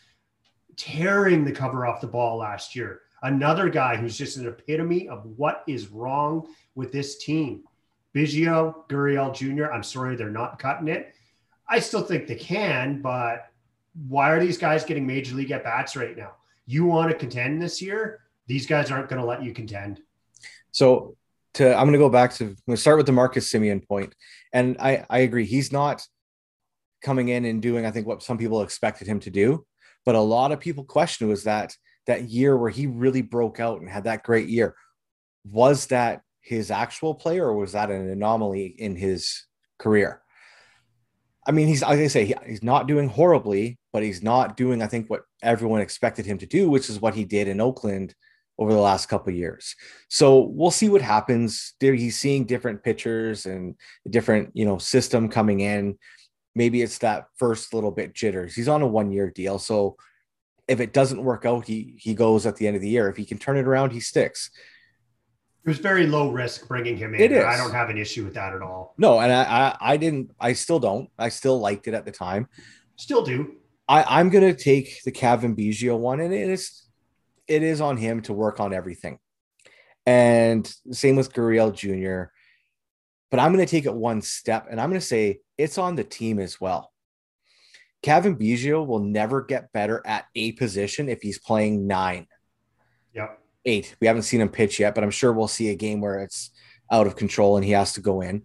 tearing 0.78 1.46
the 1.46 1.52
cover 1.52 1.86
off 1.86 2.02
the 2.02 2.08
ball 2.08 2.38
last 2.38 2.76
year. 2.76 3.02
Another 3.22 3.70
guy 3.70 3.98
who's 3.98 4.18
just 4.18 4.38
an 4.38 4.48
epitome 4.48 5.10
of 5.10 5.28
what 5.38 5.64
is 5.68 5.90
wrong 5.90 6.48
with 6.74 6.92
this 6.92 7.20
team. 7.20 7.66
Biggio, 8.16 8.88
Gurriel 8.90 9.32
Jr. 9.32 9.72
I'm 9.72 9.84
sorry, 9.84 10.16
they're 10.16 10.32
not 10.32 10.58
cutting 10.58 10.88
it. 10.88 11.14
I 11.70 11.78
still 11.78 12.02
think 12.02 12.26
they 12.26 12.34
can, 12.34 13.00
but 13.04 13.51
why 14.08 14.32
are 14.32 14.39
these 14.39 14.58
guys 14.58 14.84
getting 14.84 15.06
major 15.06 15.36
league 15.36 15.51
at 15.51 15.63
bats 15.63 15.95
right 15.95 16.17
now? 16.17 16.34
You 16.65 16.86
want 16.86 17.12
to 17.12 17.17
contend 17.17 17.62
this 17.62 17.82
year? 17.82 18.21
These 18.47 18.65
guys 18.65 18.91
aren't 18.91 19.10
going 19.10 19.21
to 19.21 19.27
let 19.27 19.43
you 19.43 19.54
contend. 19.54 20.01
So 20.71 21.15
to 21.56 21.73
I'm 21.73 21.84
going 21.84 21.93
to 21.93 21.99
go 21.99 22.10
back 22.10 22.34
to 22.36 22.45
I'm 22.45 22.58
going 22.65 22.75
to 22.75 22.77
start 22.77 22.97
with 22.97 23.06
the 23.06 23.12
Marcus 23.12 23.51
Semien 23.51 23.86
point, 23.86 24.15
and 24.54 24.77
I 24.80 25.06
I 25.10 25.19
agree 25.19 25.45
he's 25.45 25.71
not 25.71 26.06
coming 27.04 27.30
in 27.30 27.45
and 27.45 27.62
doing 27.62 27.86
I 27.86 27.91
think 27.91 28.08
what 28.08 28.23
some 28.23 28.38
people 28.38 28.62
expected 28.62 29.08
him 29.08 29.19
to 29.21 29.30
do, 29.30 29.65
but 30.06 30.15
a 30.15 30.19
lot 30.19 30.51
of 30.51 30.60
people 30.60 30.84
question 30.84 31.27
was 31.27 31.43
that 31.43 31.75
that 32.08 32.30
year 32.30 32.58
where 32.58 32.69
he 32.69 32.88
really 32.88 33.21
broke 33.21 33.60
out 33.60 33.80
and 33.80 33.89
had 33.89 34.06
that 34.06 34.23
great 34.23 34.47
year 34.47 34.75
was 35.43 35.88
that 35.88 36.21
his 36.41 36.71
actual 36.71 37.13
play 37.13 37.39
or 37.39 37.54
was 37.54 37.73
that 37.73 37.91
an 37.91 38.10
anomaly 38.10 38.65
in 38.65 38.95
his 38.95 39.45
career? 39.77 40.21
I 41.45 41.51
mean, 41.51 41.67
he's 41.67 41.82
like 41.82 41.99
I 41.99 42.08
say, 42.08 42.25
he, 42.25 42.36
he's 42.45 42.63
not 42.63 42.88
doing 42.88 43.10
horribly, 43.10 43.80
but 43.93 44.04
he's 44.04 44.23
not 44.23 44.58
doing 44.58 44.82
I 44.82 44.88
think 44.88 45.10
what 45.10 45.23
everyone 45.41 45.82
expected 45.82 46.25
him 46.25 46.38
to 46.39 46.45
do, 46.45 46.69
which 46.69 46.89
is 46.89 46.99
what 46.99 47.15
he 47.15 47.25
did 47.25 47.47
in 47.47 47.62
Oakland 47.62 48.15
over 48.58 48.73
the 48.73 48.80
last 48.80 49.08
couple 49.08 49.34
years. 49.34 49.75
So 50.08 50.39
we'll 50.39 50.71
see 50.71 50.88
what 50.88 51.01
happens. 51.01 51.73
He's 51.80 52.17
seeing 52.17 52.45
different 52.45 52.84
pitchers 52.84 53.45
and 53.45 53.75
a 54.06 54.10
different, 54.10 54.51
you 54.54 54.65
know, 54.65 54.77
system 54.77 55.30
coming 55.30 55.62
in. 55.62 55.97
Maybe 56.54 56.82
it's 56.82 56.99
that 56.99 57.25
first 57.38 57.73
little 57.73 57.91
bit 57.91 58.13
jitters. 58.13 58.54
He's 58.54 58.67
on 58.67 58.82
a 58.82 58.88
one 58.88 59.12
year 59.12 59.32
deal. 59.32 59.58
So 59.58 59.95
if 60.67 60.80
it 60.80 60.93
doesn't 60.93 61.23
work 61.23 61.45
out, 61.45 61.65
he 61.65 61.95
he 61.97 62.13
goes 62.13 62.45
at 62.45 62.56
the 62.58 62.67
end 62.67 62.75
of 62.75 62.82
the 62.82 62.89
year. 62.89 63.10
If 63.10 63.17
he 63.17 63.25
can 63.25 63.38
turn 63.38 63.58
it 63.58 63.67
around, 63.67 63.91
he 63.91 63.99
sticks. 63.99 64.51
It 65.63 65.69
was 65.69 65.80
very 65.80 66.08
low 66.08 66.32
risk 66.32 66.67
bringing 66.67 66.97
him 66.97 67.13
in. 67.13 67.21
It 67.21 67.32
is. 67.32 67.43
I 67.43 67.56
don't 67.56 67.71
have 67.71 67.89
an 67.89 67.97
issue 67.97 68.23
with 68.23 68.34
that 68.34 68.54
at 68.54 68.62
all. 68.62 68.95
No, 68.97 69.19
and 69.19 69.32
I, 69.32 69.43
I, 69.43 69.77
I 69.93 69.97
didn't. 69.97 70.32
I 70.39 70.54
still 70.54 70.80
don't. 70.80 71.10
I 71.17 71.30
still 71.30 71.60
liked 71.60 71.88
it 71.88 71.93
at 71.93 72.06
the 72.06 72.12
time. 72.12 72.47
Still 72.95 73.23
do. 73.23 73.56
I, 73.91 74.19
I'm 74.19 74.30
gonna 74.30 74.54
take 74.54 75.04
the 75.04 75.12
Cavan 75.12 75.56
Biggio 75.56 75.97
one, 75.97 76.19
and 76.19 76.34
it's 76.34 76.88
it 77.47 77.63
is 77.63 77.82
on 77.82 77.97
him 77.97 78.21
to 78.23 78.34
work 78.34 78.60
on 78.60 78.73
everything. 78.73 79.19
And 80.06 80.71
same 80.91 81.15
with 81.15 81.34
Gurriel 81.34 81.73
Jr. 81.73 82.32
But 83.30 83.39
I'm 83.39 83.54
going 83.54 83.65
to 83.65 83.69
take 83.69 83.86
it 83.86 83.93
one 83.93 84.21
step 84.21 84.67
and 84.69 84.80
I'm 84.80 84.89
going 84.89 84.99
to 84.99 85.06
say 85.06 85.39
it's 85.58 85.77
on 85.77 85.95
the 85.95 86.04
team 86.04 86.39
as 86.39 86.60
well. 86.60 86.91
Cavan 88.01 88.36
Biggio 88.36 88.86
will 88.86 88.99
never 88.99 89.41
get 89.41 89.71
better 89.71 90.01
at 90.06 90.25
a 90.36 90.54
position 90.54 91.08
if 91.08 91.21
he's 91.21 91.39
playing 91.39 91.88
nine. 91.88 92.27
Yep. 93.13 93.39
Eight. 93.65 93.95
We 94.01 94.08
haven't 94.08 94.23
seen 94.23 94.41
him 94.41 94.49
pitch 94.49 94.80
yet, 94.80 94.95
but 94.95 95.04
I'm 95.04 95.12
sure 95.12 95.32
we'll 95.32 95.47
see 95.47 95.69
a 95.69 95.75
game 95.75 96.01
where 96.01 96.19
it's 96.19 96.49
out 96.91 97.06
of 97.06 97.15
control 97.15 97.58
and 97.58 97.65
he 97.65 97.71
has 97.71 97.93
to 97.93 98.01
go 98.01 98.21
in. 98.21 98.43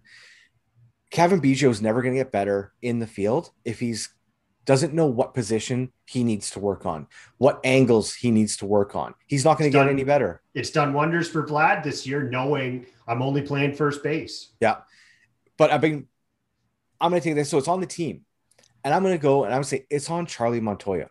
Cavan 1.11 1.41
Biggio 1.41 1.69
is 1.69 1.81
never 1.81 2.01
going 2.01 2.13
to 2.13 2.19
get 2.19 2.31
better 2.31 2.73
in 2.81 2.99
the 2.99 3.07
field 3.07 3.49
if 3.65 3.79
he's 3.79 4.09
doesn't 4.67 4.93
know 4.93 5.07
what 5.07 5.33
position 5.33 5.91
he 6.05 6.25
needs 6.25 6.51
to 6.51 6.59
work 6.59 6.85
on, 6.85 7.07
what 7.37 7.59
angles 7.63 8.13
he 8.13 8.29
needs 8.29 8.57
to 8.57 8.65
work 8.65 8.95
on. 8.95 9.15
He's 9.25 9.45
not 9.45 9.57
going 9.57 9.71
to 9.71 9.75
get 9.75 9.87
any 9.87 10.03
better. 10.03 10.41
It's 10.53 10.69
done 10.69 10.93
wonders 10.93 11.29
for 11.29 11.47
Vlad 11.47 11.83
this 11.83 12.05
year, 12.05 12.23
knowing 12.23 12.85
I'm 13.07 13.21
only 13.21 13.41
playing 13.41 13.75
first 13.75 14.03
base. 14.03 14.49
Yeah. 14.59 14.79
But 15.57 15.71
I've 15.71 15.79
been, 15.79 16.07
I'm 16.99 17.11
going 17.11 17.21
to 17.21 17.27
take 17.27 17.35
this. 17.35 17.49
So 17.49 17.57
it's 17.57 17.69
on 17.69 17.79
the 17.79 17.87
team. 17.87 18.25
And 18.83 18.93
I'm 18.93 19.03
going 19.03 19.17
to 19.17 19.21
go 19.21 19.45
and 19.45 19.53
I'm 19.53 19.57
going 19.57 19.63
to 19.63 19.69
say 19.69 19.85
it's 19.89 20.09
on 20.09 20.25
Charlie 20.25 20.61
Montoyo 20.61 21.07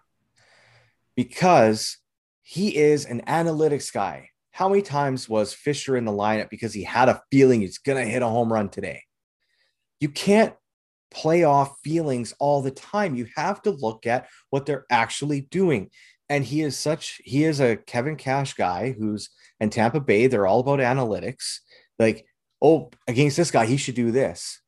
because 1.16 1.97
he 2.42 2.77
is 2.77 3.07
an 3.07 3.23
analytics 3.23 3.92
guy. 3.92 4.31
How 4.51 4.69
many 4.69 4.83
times 4.83 5.29
was 5.29 5.53
Fisher 5.53 5.97
in 5.97 6.05
the 6.05 6.12
lineup 6.12 6.51
because 6.51 6.73
he 6.73 6.85
had 6.85 7.09
a 7.09 7.23
feeling 7.33 7.62
he's 7.62 7.79
going 7.79 8.03
to 8.03 8.11
hit 8.11 8.23
a 8.23 8.29
home 8.29 8.53
run 8.53 8.69
today? 8.69 9.03
You 9.99 10.11
can't 10.11 10.55
play 11.11 11.45
off 11.45 11.77
feelings 11.83 12.35
all 12.38 12.62
the 12.62 12.71
time. 12.71 13.14
You 13.14 13.27
have 13.37 13.62
to 13.62 13.71
look 13.71 14.07
at 14.07 14.29
what 14.51 14.66
they're 14.66 14.87
actually 14.90 15.42
doing. 15.42 15.90
And 16.29 16.45
he 16.45 16.62
is 16.62 16.77
such, 16.77 17.21
he 17.25 17.45
is 17.45 17.61
a 17.61 17.77
Kevin 17.77 18.16
Cash 18.16 18.55
guy 18.55 18.95
who's 18.99 19.31
in 19.61 19.71
Tampa 19.71 20.01
Bay. 20.01 20.27
They're 20.27 20.47
all 20.47 20.61
about 20.61 20.81
analytics. 20.81 21.59
Like, 21.99 22.27
oh, 22.61 22.90
against 23.07 23.37
this 23.37 23.51
guy, 23.51 23.66
he 23.66 23.77
should 23.77 23.95
do 23.95 24.11
this. 24.11 24.61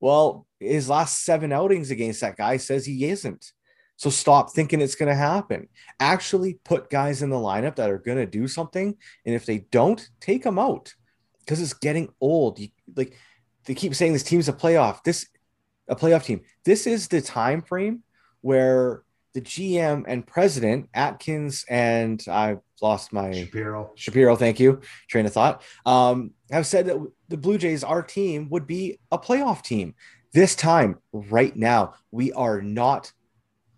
Well, 0.00 0.46
his 0.60 0.88
last 0.88 1.24
seven 1.24 1.52
outings 1.52 1.90
against 1.90 2.20
that 2.20 2.36
guy 2.36 2.56
says 2.56 2.84
he 2.84 3.04
isn't. 3.06 3.52
So 3.96 4.10
stop 4.10 4.52
thinking 4.52 4.80
it's 4.80 4.94
going 4.94 5.08
to 5.08 5.14
happen. 5.14 5.68
Actually, 5.98 6.60
put 6.64 6.88
guys 6.88 7.22
in 7.22 7.30
the 7.30 7.36
lineup 7.36 7.76
that 7.76 7.90
are 7.90 7.98
going 7.98 8.18
to 8.18 8.26
do 8.26 8.46
something. 8.46 8.96
And 9.26 9.34
if 9.34 9.44
they 9.44 9.58
don't, 9.72 10.08
take 10.20 10.44
them 10.44 10.58
out 10.58 10.94
because 11.40 11.60
it's 11.60 11.74
getting 11.74 12.08
old. 12.20 12.60
You, 12.60 12.68
like 12.94 13.16
they 13.64 13.74
keep 13.74 13.94
saying 13.94 14.12
this 14.12 14.22
team's 14.22 14.48
a 14.48 14.52
playoff. 14.52 15.02
This 15.02 15.26
a 15.88 15.96
playoff 15.96 16.24
team. 16.24 16.42
This 16.64 16.86
is 16.86 17.08
the 17.08 17.20
time 17.20 17.62
frame 17.62 18.02
where 18.40 19.02
the 19.34 19.40
GM 19.40 20.04
and 20.06 20.26
president 20.26 20.88
Atkins 20.94 21.64
and 21.68 22.24
I 22.28 22.58
lost 22.80 23.12
my 23.12 23.32
Shapiro. 23.32 23.92
Shapiro, 23.94 24.36
thank 24.36 24.58
you. 24.60 24.80
Train 25.08 25.26
of 25.26 25.32
thought. 25.32 25.62
Um, 25.84 26.32
have 26.50 26.66
said 26.66 26.86
that 26.86 26.98
the 27.28 27.36
Blue 27.36 27.58
Jays, 27.58 27.84
our 27.84 28.02
team, 28.02 28.48
would 28.50 28.66
be 28.66 28.98
a 29.12 29.18
playoff 29.18 29.62
team. 29.62 29.94
This 30.32 30.54
time, 30.54 30.98
right 31.12 31.54
now, 31.56 31.94
we 32.10 32.32
are 32.32 32.60
not 32.60 33.12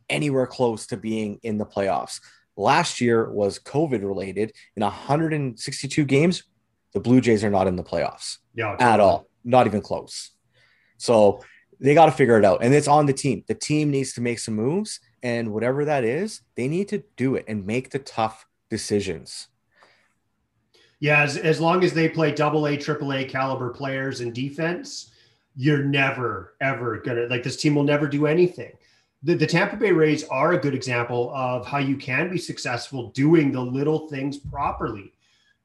anywhere 0.09 0.46
close 0.46 0.87
to 0.88 0.96
being 0.96 1.38
in 1.42 1.59
the 1.59 1.66
playoffs. 1.66 2.20
Last 2.57 3.01
year 3.01 3.31
was 3.31 3.59
COVID 3.59 4.03
related. 4.03 4.53
In 4.77 4.83
162 4.83 6.05
games, 6.05 6.44
the 6.92 7.01
Blue 7.01 7.20
Jays 7.20 7.44
are 7.44 7.51
not 7.51 7.66
in 7.66 7.77
the 7.77 7.85
playoffs 7.85 8.38
yeah, 8.55 8.77
at 8.79 9.01
all, 9.01 9.29
not 9.44 9.66
even 9.66 9.81
close. 9.81 10.31
So 10.99 11.42
they 11.80 11.94
got 11.94 12.06
to 12.06 12.12
figure 12.12 12.38
it 12.38 12.44
out. 12.44 12.62
And 12.62 12.74
it's 12.74 12.88
on 12.88 13.06
the 13.06 13.12
team. 13.12 13.42
The 13.48 13.54
team 13.54 13.90
needs 13.90 14.12
to 14.14 14.20
make 14.20 14.38
some 14.38 14.54
moves. 14.54 15.00
And 15.22 15.52
whatever 15.52 15.84
that 15.84 16.04
is, 16.04 16.42
they 16.54 16.68
need 16.68 16.88
to 16.88 17.02
do 17.16 17.34
it 17.34 17.44
and 17.48 17.66
make 17.66 17.90
the 17.90 17.98
tough 17.98 18.46
decisions. 18.68 19.48
Yeah, 21.00 21.22
as, 21.22 21.38
as 21.38 21.60
long 21.60 21.82
as 21.82 21.94
they 21.94 22.08
play 22.08 22.32
double 22.32 22.66
A, 22.66 22.76
triple 22.76 23.14
A 23.14 23.24
caliber 23.24 23.70
players 23.70 24.20
in 24.20 24.32
defense, 24.32 25.10
you're 25.56 25.82
never, 25.82 26.54
ever 26.60 26.98
gonna 26.98 27.26
like 27.26 27.42
this 27.42 27.56
team 27.56 27.74
will 27.74 27.82
never 27.82 28.06
do 28.06 28.26
anything. 28.26 28.72
The, 29.22 29.34
the 29.34 29.46
Tampa 29.46 29.76
Bay 29.76 29.92
Rays 29.92 30.24
are 30.28 30.52
a 30.52 30.58
good 30.58 30.74
example 30.74 31.32
of 31.34 31.66
how 31.66 31.78
you 31.78 31.96
can 31.96 32.30
be 32.30 32.38
successful 32.38 33.10
doing 33.10 33.50
the 33.50 33.60
little 33.60 34.08
things 34.08 34.38
properly. 34.38 35.12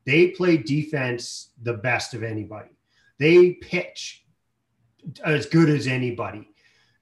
They 0.05 0.29
play 0.29 0.57
defense 0.57 1.49
the 1.63 1.73
best 1.73 2.13
of 2.13 2.23
anybody. 2.23 2.71
They 3.17 3.53
pitch 3.53 4.24
as 5.23 5.45
good 5.45 5.69
as 5.69 5.87
anybody. 5.87 6.49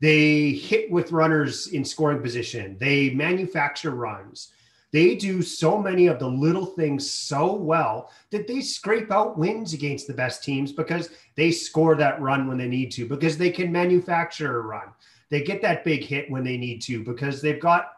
They 0.01 0.51
hit 0.51 0.91
with 0.91 1.11
runners 1.11 1.67
in 1.67 1.85
scoring 1.85 2.21
position. 2.21 2.77
They 2.79 3.11
manufacture 3.11 3.91
runs. 3.91 4.53
They 4.91 5.15
do 5.15 5.41
so 5.41 5.81
many 5.81 6.07
of 6.07 6.19
the 6.19 6.27
little 6.27 6.67
things 6.67 7.09
so 7.09 7.55
well 7.55 8.11
that 8.29 8.47
they 8.47 8.61
scrape 8.61 9.11
out 9.11 9.39
wins 9.39 9.73
against 9.73 10.05
the 10.05 10.13
best 10.13 10.43
teams 10.43 10.71
because 10.71 11.09
they 11.35 11.51
score 11.51 11.95
that 11.95 12.21
run 12.21 12.47
when 12.47 12.59
they 12.59 12.67
need 12.67 12.91
to, 12.91 13.07
because 13.07 13.37
they 13.37 13.49
can 13.49 13.71
manufacture 13.71 14.59
a 14.59 14.61
run. 14.61 14.89
They 15.31 15.41
get 15.41 15.63
that 15.63 15.83
big 15.83 16.03
hit 16.03 16.29
when 16.29 16.43
they 16.43 16.57
need 16.57 16.81
to 16.83 17.03
because 17.03 17.41
they've 17.41 17.59
got 17.59 17.91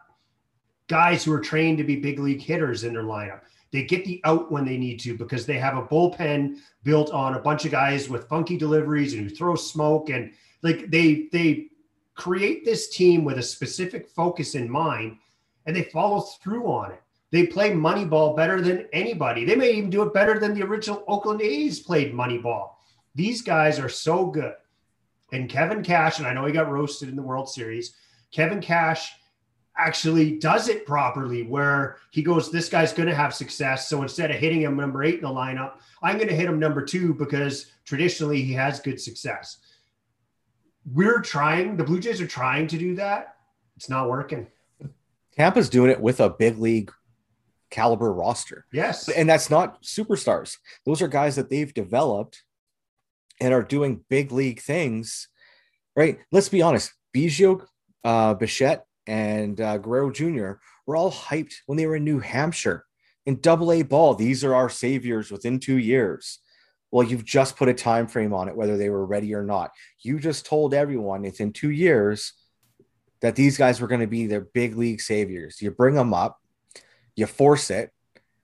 guys 0.88 1.22
who 1.22 1.34
are 1.34 1.40
trained 1.40 1.76
to 1.78 1.84
be 1.84 1.96
big 1.96 2.18
league 2.18 2.40
hitters 2.40 2.84
in 2.84 2.94
their 2.94 3.02
lineup. 3.02 3.40
They 3.76 3.82
get 3.82 4.06
the 4.06 4.22
out 4.24 4.50
when 4.50 4.64
they 4.64 4.78
need 4.78 5.00
to 5.00 5.18
because 5.18 5.44
they 5.44 5.58
have 5.58 5.76
a 5.76 5.82
bullpen 5.82 6.60
built 6.82 7.10
on 7.10 7.34
a 7.34 7.40
bunch 7.40 7.66
of 7.66 7.72
guys 7.72 8.08
with 8.08 8.26
funky 8.26 8.56
deliveries 8.56 9.12
and 9.12 9.22
who 9.22 9.28
throw 9.28 9.54
smoke 9.54 10.08
and 10.08 10.32
like 10.62 10.90
they 10.90 11.28
they 11.30 11.66
create 12.14 12.64
this 12.64 12.88
team 12.88 13.22
with 13.22 13.36
a 13.36 13.42
specific 13.42 14.08
focus 14.08 14.54
in 14.54 14.70
mind 14.70 15.18
and 15.66 15.76
they 15.76 15.82
follow 15.82 16.22
through 16.22 16.66
on 16.66 16.92
it. 16.92 17.02
They 17.32 17.48
play 17.48 17.72
Moneyball 17.72 18.34
better 18.34 18.62
than 18.62 18.88
anybody. 18.94 19.44
They 19.44 19.56
may 19.56 19.72
even 19.72 19.90
do 19.90 20.04
it 20.04 20.14
better 20.14 20.38
than 20.38 20.54
the 20.54 20.64
original 20.64 21.04
Oakland 21.06 21.42
A's 21.42 21.78
played 21.78 22.14
Moneyball. 22.14 22.70
These 23.14 23.42
guys 23.42 23.78
are 23.78 23.90
so 23.90 24.24
good. 24.24 24.54
And 25.32 25.50
Kevin 25.50 25.82
Cash, 25.82 26.18
and 26.18 26.26
I 26.26 26.32
know 26.32 26.46
he 26.46 26.52
got 26.54 26.72
roasted 26.72 27.10
in 27.10 27.16
the 27.16 27.20
World 27.20 27.50
Series. 27.50 27.94
Kevin 28.30 28.62
Cash 28.62 29.12
actually 29.78 30.38
does 30.38 30.68
it 30.68 30.86
properly 30.86 31.42
where 31.42 31.96
he 32.10 32.22
goes, 32.22 32.50
This 32.50 32.68
guy's 32.68 32.92
going 32.92 33.08
to 33.08 33.14
have 33.14 33.34
success. 33.34 33.88
So 33.88 34.02
instead 34.02 34.30
of 34.30 34.36
hitting 34.36 34.62
him 34.62 34.76
number 34.76 35.04
eight 35.04 35.16
in 35.16 35.22
the 35.22 35.28
lineup, 35.28 35.74
I'm 36.02 36.16
going 36.16 36.28
to 36.28 36.34
hit 36.34 36.46
him 36.46 36.58
number 36.58 36.82
two 36.82 37.14
because 37.14 37.72
traditionally 37.84 38.42
he 38.42 38.52
has 38.54 38.80
good 38.80 39.00
success. 39.00 39.58
We're 40.92 41.20
trying, 41.20 41.76
the 41.76 41.84
Blue 41.84 41.98
Jays 41.98 42.20
are 42.20 42.26
trying 42.26 42.68
to 42.68 42.78
do 42.78 42.94
that. 42.96 43.36
It's 43.76 43.88
not 43.88 44.08
working. 44.08 44.46
Tampa's 45.36 45.68
doing 45.68 45.90
it 45.90 46.00
with 46.00 46.20
a 46.20 46.30
big 46.30 46.58
league 46.58 46.92
caliber 47.70 48.12
roster. 48.12 48.64
Yes. 48.72 49.08
And 49.08 49.28
that's 49.28 49.50
not 49.50 49.82
superstars. 49.82 50.56
Those 50.84 51.02
are 51.02 51.08
guys 51.08 51.36
that 51.36 51.50
they've 51.50 51.72
developed 51.72 52.42
and 53.40 53.52
are 53.52 53.62
doing 53.62 54.04
big 54.08 54.32
league 54.32 54.60
things, 54.60 55.28
right? 55.94 56.18
Let's 56.32 56.48
be 56.48 56.62
honest. 56.62 56.92
Biggio, 57.14 57.66
uh, 58.04 58.34
Bichette, 58.34 58.86
and 59.06 59.60
uh, 59.60 59.78
Guerrero 59.78 60.10
Jr. 60.10 60.52
were 60.86 60.96
all 60.96 61.12
hyped 61.12 61.54
when 61.66 61.76
they 61.76 61.86
were 61.86 61.96
in 61.96 62.04
New 62.04 62.20
Hampshire 62.20 62.84
in 63.24 63.40
double 63.40 63.72
A 63.72 63.82
ball. 63.82 64.14
These 64.14 64.44
are 64.44 64.54
our 64.54 64.68
saviors 64.68 65.30
within 65.30 65.60
two 65.60 65.78
years. 65.78 66.38
Well, 66.90 67.06
you've 67.06 67.24
just 67.24 67.56
put 67.56 67.68
a 67.68 67.74
time 67.74 68.06
frame 68.06 68.32
on 68.32 68.48
it, 68.48 68.56
whether 68.56 68.76
they 68.76 68.90
were 68.90 69.04
ready 69.04 69.34
or 69.34 69.42
not. 69.42 69.72
You 70.00 70.18
just 70.20 70.46
told 70.46 70.72
everyone 70.72 71.24
it's 71.24 71.40
in 71.40 71.52
two 71.52 71.70
years 71.70 72.32
that 73.20 73.36
these 73.36 73.58
guys 73.58 73.80
were 73.80 73.88
going 73.88 74.00
to 74.00 74.06
be 74.06 74.26
their 74.26 74.42
big 74.42 74.76
league 74.76 75.00
saviors. 75.00 75.60
You 75.60 75.70
bring 75.70 75.94
them 75.94 76.14
up, 76.14 76.38
you 77.16 77.26
force 77.26 77.70
it, 77.70 77.90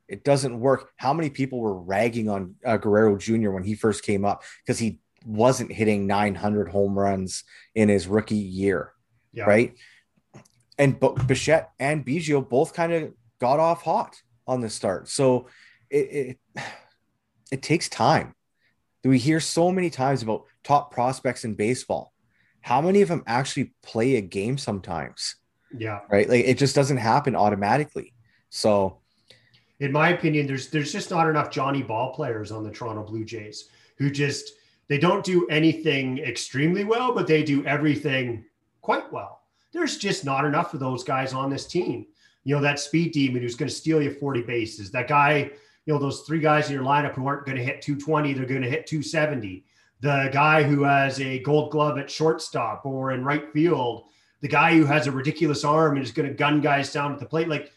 it 0.08 0.24
doesn't 0.24 0.60
work. 0.60 0.90
How 0.96 1.14
many 1.14 1.30
people 1.30 1.60
were 1.60 1.80
ragging 1.80 2.28
on 2.28 2.56
uh, 2.64 2.76
Guerrero 2.76 3.16
Jr. 3.16 3.50
when 3.50 3.62
he 3.62 3.74
first 3.74 4.02
came 4.02 4.24
up 4.24 4.42
because 4.64 4.78
he 4.78 4.98
wasn't 5.24 5.72
hitting 5.72 6.06
900 6.06 6.68
home 6.68 6.98
runs 6.98 7.44
in 7.74 7.88
his 7.88 8.06
rookie 8.06 8.34
year, 8.34 8.92
yeah. 9.32 9.44
right? 9.44 9.74
And 10.82 10.98
Bichette 11.28 11.70
and 11.78 12.04
Biggio 12.04 12.48
both 12.48 12.74
kind 12.74 12.92
of 12.92 13.14
got 13.38 13.60
off 13.60 13.82
hot 13.82 14.20
on 14.48 14.60
the 14.60 14.68
start, 14.68 15.08
so 15.08 15.46
it, 15.88 16.38
it 16.56 16.64
it 17.52 17.62
takes 17.62 17.88
time. 17.88 18.34
Do 19.04 19.08
we 19.10 19.18
hear 19.18 19.38
so 19.38 19.70
many 19.70 19.90
times 19.90 20.24
about 20.24 20.46
top 20.64 20.90
prospects 20.90 21.44
in 21.44 21.54
baseball? 21.54 22.12
How 22.62 22.80
many 22.80 23.00
of 23.00 23.08
them 23.08 23.22
actually 23.28 23.74
play 23.84 24.16
a 24.16 24.20
game 24.20 24.58
sometimes? 24.58 25.36
Yeah, 25.76 26.00
right. 26.10 26.28
Like 26.28 26.46
it 26.46 26.58
just 26.58 26.74
doesn't 26.74 26.96
happen 26.96 27.36
automatically. 27.36 28.12
So 28.50 28.98
in 29.78 29.92
my 29.92 30.08
opinion, 30.08 30.48
there's 30.48 30.68
there's 30.70 30.90
just 30.90 31.12
not 31.12 31.28
enough 31.28 31.52
Johnny 31.52 31.84
Ball 31.84 32.12
players 32.12 32.50
on 32.50 32.64
the 32.64 32.72
Toronto 32.72 33.04
Blue 33.04 33.24
Jays 33.24 33.68
who 33.98 34.10
just 34.10 34.54
they 34.88 34.98
don't 34.98 35.24
do 35.24 35.46
anything 35.46 36.18
extremely 36.18 36.82
well, 36.82 37.14
but 37.14 37.28
they 37.28 37.44
do 37.44 37.64
everything 37.66 38.44
quite 38.80 39.12
well. 39.12 39.41
There's 39.72 39.96
just 39.96 40.24
not 40.24 40.44
enough 40.44 40.74
of 40.74 40.80
those 40.80 41.04
guys 41.04 41.32
on 41.32 41.50
this 41.50 41.66
team. 41.66 42.06
You 42.44 42.56
know, 42.56 42.62
that 42.62 42.80
speed 42.80 43.12
demon 43.12 43.42
who's 43.42 43.54
going 43.54 43.68
to 43.68 43.74
steal 43.74 44.02
you 44.02 44.12
40 44.12 44.42
bases. 44.42 44.90
That 44.90 45.08
guy, 45.08 45.50
you 45.86 45.92
know, 45.92 45.98
those 45.98 46.22
three 46.22 46.40
guys 46.40 46.68
in 46.68 46.74
your 46.74 46.84
lineup 46.84 47.14
who 47.14 47.26
aren't 47.26 47.46
going 47.46 47.56
to 47.56 47.64
hit 47.64 47.82
220, 47.82 48.32
they're 48.32 48.46
going 48.46 48.62
to 48.62 48.70
hit 48.70 48.86
270. 48.86 49.64
The 50.00 50.30
guy 50.32 50.62
who 50.62 50.82
has 50.82 51.20
a 51.20 51.38
gold 51.40 51.70
glove 51.70 51.98
at 51.98 52.10
shortstop 52.10 52.84
or 52.84 53.12
in 53.12 53.24
right 53.24 53.52
field. 53.52 54.08
The 54.40 54.48
guy 54.48 54.76
who 54.76 54.84
has 54.84 55.06
a 55.06 55.12
ridiculous 55.12 55.62
arm 55.62 55.96
and 55.96 56.04
is 56.04 56.10
going 56.10 56.28
to 56.28 56.34
gun 56.34 56.60
guys 56.60 56.92
down 56.92 57.12
at 57.12 57.20
the 57.20 57.26
plate. 57.26 57.48
Like 57.48 57.72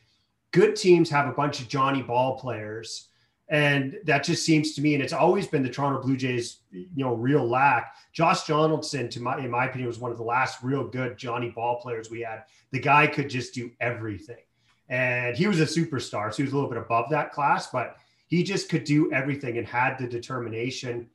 good 0.51 0.75
teams 0.75 1.09
have 1.11 1.27
a 1.27 1.33
bunch 1.33 1.61
of 1.61 1.67
Johnny 1.67 2.01
Ball 2.01 2.39
players. 2.39 3.09
And 3.47 3.99
that 4.05 4.23
just 4.23 4.43
seems 4.43 4.73
to 4.73 4.81
me, 4.81 4.95
and 4.95 5.03
it's 5.03 5.13
always 5.13 5.45
been 5.45 5.61
the 5.61 5.69
Toronto 5.69 6.01
Blue 6.01 6.17
Jays, 6.17 6.61
you 6.71 6.87
know, 6.95 7.13
real 7.13 7.47
lack. 7.47 7.95
Josh 8.11 8.47
Donaldson, 8.47 9.07
to 9.09 9.21
my 9.21 9.37
in 9.37 9.51
my 9.51 9.65
opinion, 9.65 9.87
was 9.87 9.99
one 9.99 10.11
of 10.11 10.17
the 10.17 10.23
last 10.23 10.63
real 10.63 10.87
good 10.87 11.17
Johnny 11.17 11.51
Ball 11.51 11.79
players 11.79 12.09
we 12.09 12.21
had. 12.21 12.45
The 12.71 12.79
guy 12.79 13.05
could 13.05 13.29
just 13.29 13.53
do 13.53 13.69
everything. 13.79 14.41
And 14.89 15.37
he 15.37 15.45
was 15.47 15.59
a 15.59 15.65
superstar. 15.65 16.31
So 16.31 16.37
he 16.37 16.43
was 16.43 16.53
a 16.53 16.55
little 16.55 16.69
bit 16.69 16.79
above 16.79 17.09
that 17.11 17.31
class, 17.31 17.67
but 17.67 17.97
he 18.27 18.43
just 18.43 18.67
could 18.67 18.83
do 18.83 19.11
everything 19.11 19.59
and 19.59 19.67
had 19.67 19.97
the 19.99 20.07
determination. 20.07 21.07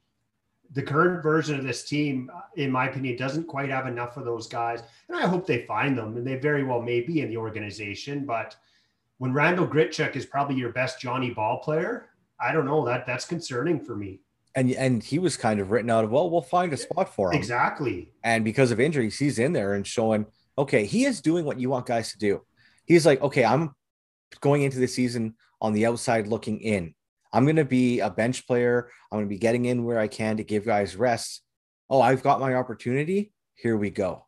The 0.73 0.83
current 0.83 1.25
version 1.25 1.59
of 1.59 1.65
this 1.65 1.85
team, 1.85 2.31
in 2.55 2.71
my 2.71 2.89
opinion, 2.89 3.17
doesn't 3.17 3.49
quite 3.49 3.71
have 3.71 3.89
enough 3.89 4.17
of 4.17 4.25
those 4.25 4.47
guys. 4.47 4.85
And 5.09 5.19
I 5.19 5.27
hope 5.27 5.47
they 5.47 5.67
find 5.67 5.99
them. 5.99 6.17
And 6.17 6.25
they 6.25 6.37
very 6.37 6.63
well 6.63 6.81
may 6.81 7.01
be 7.01 7.23
in 7.23 7.29
the 7.29 7.37
organization, 7.37 8.25
but 8.25 8.55
when 9.19 9.35
Randall 9.35 9.67
Grichuk 9.67 10.17
is 10.17 10.25
probably 10.25 10.57
your 10.57 10.73
best 10.73 10.99
Johnny 11.01 11.31
Ball 11.31 11.59
player, 11.59 12.10
I 12.41 12.53
don't 12.53 12.65
know 12.65 12.85
that 12.87 13.07
that's 13.07 13.25
concerning 13.25 13.81
for 13.81 13.97
me. 13.97 14.21
And 14.55 14.73
and 14.73 15.03
he 15.03 15.19
was 15.19 15.37
kind 15.37 15.61
of 15.61 15.71
written 15.71 15.91
out 15.91 16.05
of 16.05 16.11
well, 16.11 16.29
we'll 16.31 16.43
find 16.43 16.73
a 16.73 16.77
spot 16.77 17.15
for 17.15 17.33
him 17.33 17.39
exactly. 17.39 18.13
And 18.25 18.45
because 18.45 18.71
of 18.71 18.81
injuries, 18.81 19.19
he's 19.19 19.39
in 19.39 19.53
there 19.53 19.75
and 19.75 19.87
showing 19.87 20.27
okay, 20.59 20.85
he 20.85 21.05
is 21.05 21.21
doing 21.21 21.45
what 21.45 21.59
you 21.59 21.71
want 21.71 21.87
guys 21.87 22.13
to 22.13 22.19
do. 22.19 22.43
He's 22.85 23.07
like, 23.07 23.23
okay, 23.23 23.45
I'm 23.45 23.75
going 24.41 24.63
into 24.63 24.79
the 24.79 24.89
season 24.89 25.35
on 25.61 25.73
the 25.73 25.87
outside 25.87 26.29
looking 26.29 26.61
in. 26.61 26.95
I'm 27.33 27.45
going 27.45 27.57
to 27.57 27.65
be 27.65 28.01
a 28.01 28.11
bench 28.11 28.47
player. 28.47 28.91
I'm 29.11 29.17
going 29.17 29.27
to 29.27 29.35
be 29.35 29.39
getting 29.39 29.65
in 29.67 29.85
where 29.85 29.99
I 29.99 30.09
can 30.09 30.37
to 30.39 30.45
give 30.45 30.65
guys 30.65 30.97
rest. 30.97 31.43
Oh, 31.89 32.01
I've 32.01 32.23
got 32.23 32.41
my 32.41 32.55
opportunity. 32.55 33.33
Here 33.55 33.77
we 33.77 33.91
go. 33.91 34.27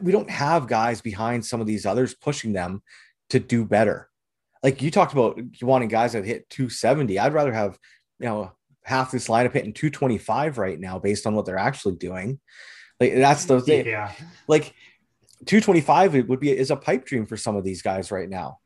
We 0.00 0.12
don't 0.12 0.30
have 0.30 0.66
guys 0.66 1.00
behind 1.00 1.44
some 1.44 1.60
of 1.60 1.66
these 1.66 1.86
others 1.86 2.14
pushing 2.14 2.52
them 2.52 2.82
to 3.30 3.40
do 3.40 3.64
better. 3.64 4.08
Like 4.62 4.82
you 4.82 4.90
talked 4.90 5.12
about 5.12 5.38
you 5.38 5.66
wanting 5.66 5.88
guys 5.88 6.12
that 6.12 6.24
hit 6.24 6.48
270. 6.50 7.18
I'd 7.18 7.32
rather 7.32 7.52
have, 7.52 7.78
you 8.18 8.26
know, 8.26 8.52
half 8.84 9.10
this 9.10 9.28
lineup 9.28 9.52
hitting 9.52 9.72
225 9.72 10.58
right 10.58 10.78
now 10.78 10.98
based 10.98 11.26
on 11.26 11.34
what 11.34 11.46
they're 11.46 11.58
actually 11.58 11.96
doing. 11.96 12.38
Like 13.00 13.14
that's 13.14 13.44
the 13.46 13.60
thing. 13.60 13.86
Yeah. 13.86 14.12
Like 14.46 14.74
225 15.46 16.14
it 16.14 16.28
would 16.28 16.40
be 16.40 16.56
is 16.56 16.70
a 16.70 16.76
pipe 16.76 17.04
dream 17.04 17.26
for 17.26 17.36
some 17.36 17.56
of 17.56 17.64
these 17.64 17.82
guys 17.82 18.10
right 18.10 18.28
now. 18.28 18.58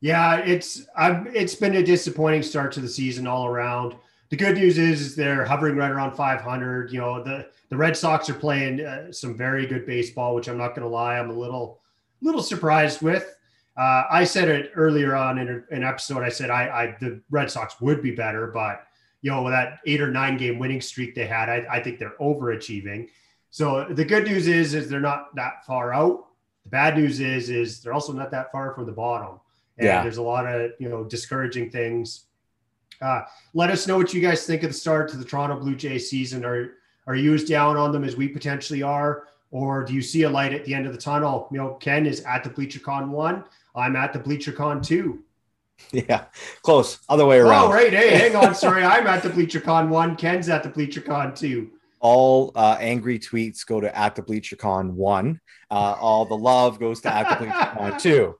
Yeah, 0.00 0.36
it's 0.38 0.86
I've 0.96 1.26
it's 1.34 1.54
been 1.54 1.76
a 1.76 1.82
disappointing 1.82 2.42
start 2.42 2.72
to 2.72 2.80
the 2.80 2.88
season 2.88 3.26
all 3.26 3.46
around. 3.46 3.94
The 4.30 4.36
good 4.36 4.56
news 4.56 4.78
is, 4.78 5.00
is 5.00 5.16
they're 5.16 5.44
hovering 5.44 5.76
right 5.76 5.90
around 5.90 6.14
500. 6.14 6.92
You 6.92 7.00
know, 7.00 7.22
the 7.22 7.48
the 7.68 7.76
Red 7.76 7.96
Sox 7.96 8.30
are 8.30 8.34
playing 8.34 8.80
uh, 8.80 9.12
some 9.12 9.36
very 9.36 9.66
good 9.66 9.84
baseball, 9.84 10.34
which 10.34 10.48
I'm 10.48 10.56
not 10.56 10.68
going 10.68 10.82
to 10.82 10.88
lie, 10.88 11.18
I'm 11.18 11.30
a 11.30 11.34
little 11.34 11.80
little 12.22 12.42
surprised 12.42 13.02
with. 13.02 13.36
Uh, 13.76 14.04
I 14.10 14.24
said 14.24 14.48
it 14.48 14.72
earlier 14.74 15.14
on 15.14 15.38
in 15.38 15.64
an 15.70 15.84
episode. 15.84 16.22
I 16.22 16.28
said 16.28 16.50
I, 16.50 16.68
I, 16.68 16.96
the 17.00 17.20
Red 17.30 17.50
Sox 17.50 17.80
would 17.80 18.02
be 18.02 18.10
better, 18.10 18.48
but 18.48 18.86
you 19.22 19.30
know 19.30 19.48
that 19.50 19.78
eight 19.86 20.00
or 20.00 20.10
nine 20.10 20.36
game 20.36 20.58
winning 20.58 20.80
streak 20.80 21.14
they 21.14 21.26
had, 21.26 21.48
I, 21.48 21.66
I 21.70 21.82
think 21.82 21.98
they're 21.98 22.16
overachieving. 22.20 23.08
So 23.50 23.84
the 23.84 24.04
good 24.04 24.24
news 24.26 24.46
is 24.48 24.74
is 24.74 24.88
they're 24.88 25.00
not 25.00 25.34
that 25.36 25.64
far 25.66 25.92
out. 25.92 26.26
The 26.64 26.70
bad 26.70 26.96
news 26.96 27.20
is 27.20 27.50
is 27.50 27.80
they're 27.80 27.92
also 27.92 28.12
not 28.12 28.30
that 28.30 28.52
far 28.52 28.74
from 28.74 28.86
the 28.86 28.92
bottom. 28.92 29.40
And 29.78 29.86
yeah. 29.86 30.02
there's 30.02 30.18
a 30.18 30.22
lot 30.22 30.46
of 30.46 30.72
you 30.78 30.88
know 30.88 31.04
discouraging 31.04 31.70
things. 31.70 32.26
Uh, 33.00 33.22
let 33.54 33.70
us 33.70 33.86
know 33.86 33.96
what 33.96 34.12
you 34.12 34.20
guys 34.20 34.44
think 34.44 34.62
of 34.62 34.70
the 34.70 34.74
start 34.74 35.08
to 35.10 35.16
the 35.16 35.24
Toronto 35.24 35.58
Blue 35.58 35.74
Jays 35.74 36.10
season. 36.10 36.44
Are 36.44 36.72
are 37.06 37.16
you 37.16 37.34
as 37.34 37.44
down 37.44 37.76
on 37.76 37.92
them 37.92 38.04
as 38.04 38.16
we 38.16 38.28
potentially 38.28 38.82
are? 38.82 39.24
Or 39.50 39.82
do 39.84 39.94
you 39.94 40.02
see 40.02 40.22
a 40.22 40.30
light 40.30 40.52
at 40.52 40.64
the 40.64 40.74
end 40.74 40.86
of 40.86 40.92
the 40.92 40.98
tunnel? 40.98 41.48
You 41.50 41.58
know, 41.58 41.74
Ken 41.74 42.06
is 42.06 42.20
at 42.20 42.44
the 42.44 42.50
BleacherCon 42.50 43.08
one. 43.08 43.44
I'm 43.74 43.96
at 43.96 44.12
the 44.12 44.18
BleacherCon 44.18 44.84
two. 44.84 45.24
Yeah, 45.92 46.24
close. 46.62 46.98
Other 47.08 47.26
way 47.26 47.38
around. 47.38 47.68
Oh, 47.68 47.72
right. 47.72 47.92
Hey, 47.92 48.10
hang 48.10 48.36
on. 48.36 48.54
Sorry. 48.54 48.84
I'm 48.84 49.06
at 49.06 49.22
the 49.22 49.30
BleacherCon 49.30 49.88
one. 49.88 50.16
Ken's 50.16 50.48
at 50.48 50.62
the 50.62 50.68
BleacherCon 50.68 51.36
two. 51.36 51.70
All 52.00 52.52
uh, 52.54 52.76
angry 52.78 53.18
tweets 53.18 53.66
go 53.66 53.80
to 53.80 53.96
at 53.96 54.14
the 54.14 54.22
BleacherCon 54.22 54.92
one. 54.92 55.40
Uh, 55.70 55.96
all 55.98 56.24
the 56.24 56.36
love 56.36 56.78
goes 56.78 57.00
to 57.02 57.12
at 57.12 57.38
the 57.38 57.46
BleacherCon 57.46 58.02
two. 58.02 58.36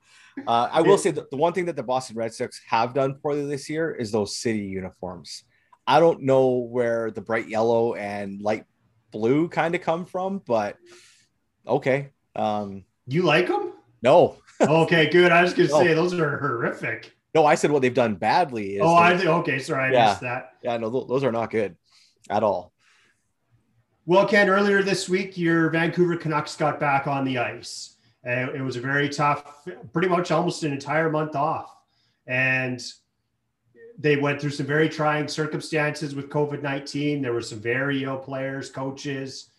Uh, 0.46 0.68
I 0.70 0.80
will 0.80 0.98
say 0.98 1.10
that 1.10 1.30
the 1.30 1.36
one 1.36 1.52
thing 1.52 1.66
that 1.66 1.76
the 1.76 1.82
Boston 1.82 2.16
Red 2.16 2.32
Sox 2.32 2.60
have 2.68 2.94
done 2.94 3.14
poorly 3.14 3.46
this 3.46 3.68
year 3.68 3.90
is 3.90 4.12
those 4.12 4.36
city 4.36 4.60
uniforms. 4.60 5.44
I 5.86 6.00
don't 6.00 6.22
know 6.22 6.58
where 6.58 7.10
the 7.10 7.20
bright 7.20 7.48
yellow 7.48 7.94
and 7.94 8.40
light 8.40 8.64
blue 9.10 9.48
kind 9.48 9.74
of 9.74 9.80
come 9.80 10.04
from, 10.04 10.40
but 10.46 10.76
okay. 11.66 12.10
Um, 12.36 12.84
you 13.06 13.22
like 13.22 13.48
them? 13.48 13.72
No. 14.02 14.36
Okay, 14.60 15.08
good. 15.10 15.32
I 15.32 15.42
was 15.42 15.54
gonna 15.54 15.68
no. 15.70 15.80
say 15.80 15.94
those 15.94 16.14
are 16.14 16.38
horrific. 16.38 17.12
No, 17.34 17.46
I 17.46 17.54
said 17.54 17.70
what 17.70 17.82
they've 17.82 17.94
done 17.94 18.16
badly. 18.16 18.80
oh, 18.80 18.94
I 18.94 19.16
think 19.16 19.28
okay. 19.28 19.58
Sorry, 19.60 19.84
I 19.84 19.92
yeah, 19.92 20.08
missed 20.08 20.20
that. 20.22 20.52
Yeah, 20.62 20.76
no, 20.78 20.90
those 20.90 21.22
are 21.22 21.32
not 21.32 21.50
good 21.50 21.76
at 22.28 22.42
all. 22.42 22.72
Well, 24.06 24.26
Ken, 24.26 24.48
earlier 24.48 24.82
this 24.82 25.08
week, 25.08 25.38
your 25.38 25.70
Vancouver 25.70 26.16
Canucks 26.16 26.56
got 26.56 26.80
back 26.80 27.06
on 27.06 27.24
the 27.24 27.38
ice. 27.38 27.96
Uh, 28.26 28.50
it 28.52 28.60
was 28.60 28.76
a 28.76 28.80
very 28.80 29.08
tough, 29.08 29.64
pretty 29.92 30.08
much 30.08 30.30
almost 30.30 30.64
an 30.64 30.72
entire 30.72 31.08
month 31.10 31.36
off, 31.36 31.74
and 32.26 32.82
they 33.98 34.16
went 34.16 34.40
through 34.40 34.50
some 34.50 34.66
very 34.66 34.88
trying 34.88 35.28
circumstances 35.28 36.14
with 36.14 36.30
COVID 36.30 36.62
19. 36.62 37.22
There 37.22 37.32
were 37.32 37.42
some 37.42 37.60
very 37.60 38.02
ill 38.02 38.18
players, 38.18 38.70
coaches. 38.70 39.50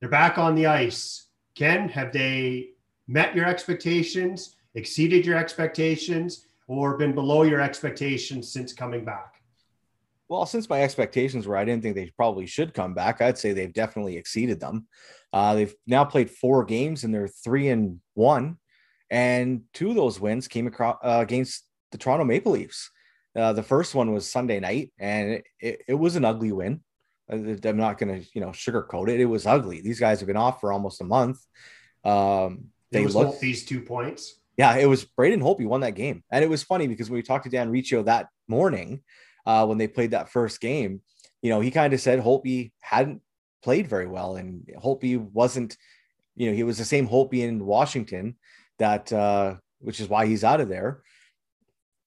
They're 0.00 0.08
back 0.08 0.38
on 0.38 0.54
the 0.54 0.66
ice. 0.66 1.26
Ken, 1.54 1.88
have 1.88 2.12
they 2.12 2.70
met 3.12 3.36
your 3.36 3.46
expectations, 3.46 4.56
exceeded 4.74 5.26
your 5.26 5.36
expectations, 5.36 6.46
or 6.66 6.96
been 6.96 7.14
below 7.14 7.42
your 7.42 7.60
expectations 7.60 8.50
since 8.52 8.72
coming 8.72 9.04
back? 9.04 9.42
Well, 10.28 10.46
since 10.46 10.68
my 10.68 10.82
expectations 10.82 11.46
were 11.46 11.58
I 11.58 11.64
didn't 11.64 11.82
think 11.82 11.94
they 11.94 12.10
probably 12.16 12.46
should 12.46 12.72
come 12.72 12.94
back, 12.94 13.20
I'd 13.20 13.36
say 13.36 13.52
they've 13.52 13.72
definitely 13.72 14.16
exceeded 14.16 14.60
them. 14.60 14.86
Uh, 15.30 15.54
they've 15.54 15.74
now 15.86 16.04
played 16.04 16.30
four 16.30 16.64
games 16.64 17.04
and 17.04 17.14
they're 17.14 17.28
three 17.28 17.68
and 17.68 18.00
one, 18.14 18.56
and 19.10 19.62
two 19.74 19.90
of 19.90 19.96
those 19.96 20.18
wins 20.18 20.48
came 20.48 20.66
across 20.66 20.96
uh, 21.04 21.18
against 21.20 21.66
the 21.90 21.98
Toronto 21.98 22.24
Maple 22.24 22.52
Leafs. 22.52 22.90
Uh, 23.36 23.52
the 23.52 23.62
first 23.62 23.94
one 23.94 24.12
was 24.12 24.30
Sunday 24.30 24.58
night, 24.60 24.92
and 24.98 25.32
it, 25.32 25.44
it, 25.60 25.82
it 25.88 25.94
was 25.94 26.16
an 26.16 26.24
ugly 26.24 26.52
win. 26.52 26.80
Uh, 27.30 27.36
I'm 27.64 27.76
not 27.76 27.98
going 27.98 28.22
to, 28.22 28.28
you 28.34 28.40
know, 28.40 28.48
sugarcoat 28.48 29.10
it. 29.10 29.20
It 29.20 29.26
was 29.26 29.46
ugly. 29.46 29.82
These 29.82 30.00
guys 30.00 30.20
have 30.20 30.26
been 30.26 30.36
off 30.36 30.60
for 30.60 30.72
almost 30.72 31.02
a 31.02 31.04
month. 31.04 31.38
Um, 32.04 32.71
they 32.92 33.06
look 33.06 33.40
these 33.40 33.64
two 33.64 33.80
points. 33.80 34.36
Yeah, 34.56 34.76
it 34.76 34.86
was 34.86 35.04
Braden 35.04 35.40
Holtby 35.40 35.66
won 35.66 35.80
that 35.80 35.94
game. 35.94 36.22
And 36.30 36.44
it 36.44 36.48
was 36.48 36.62
funny 36.62 36.86
because 36.86 37.08
when 37.08 37.16
we 37.16 37.22
talked 37.22 37.44
to 37.44 37.50
Dan 37.50 37.70
Riccio 37.70 38.02
that 38.04 38.28
morning, 38.48 39.02
uh, 39.46 39.66
when 39.66 39.78
they 39.78 39.88
played 39.88 40.10
that 40.10 40.28
first 40.28 40.60
game, 40.60 41.00
you 41.40 41.50
know, 41.50 41.60
he 41.60 41.70
kind 41.70 41.92
of 41.92 42.00
said 42.00 42.20
Holtby 42.20 42.72
hadn't 42.80 43.22
played 43.62 43.88
very 43.88 44.06
well 44.06 44.36
and 44.36 44.64
Holtby 44.82 45.18
wasn't, 45.18 45.76
you 46.36 46.48
know, 46.48 46.54
he 46.54 46.62
was 46.62 46.78
the 46.78 46.84
same 46.84 47.08
Holtby 47.08 47.40
in 47.40 47.64
Washington 47.64 48.36
that, 48.78 49.12
uh, 49.12 49.54
which 49.80 50.00
is 50.00 50.08
why 50.08 50.26
he's 50.26 50.44
out 50.44 50.60
of 50.60 50.68
there. 50.68 51.02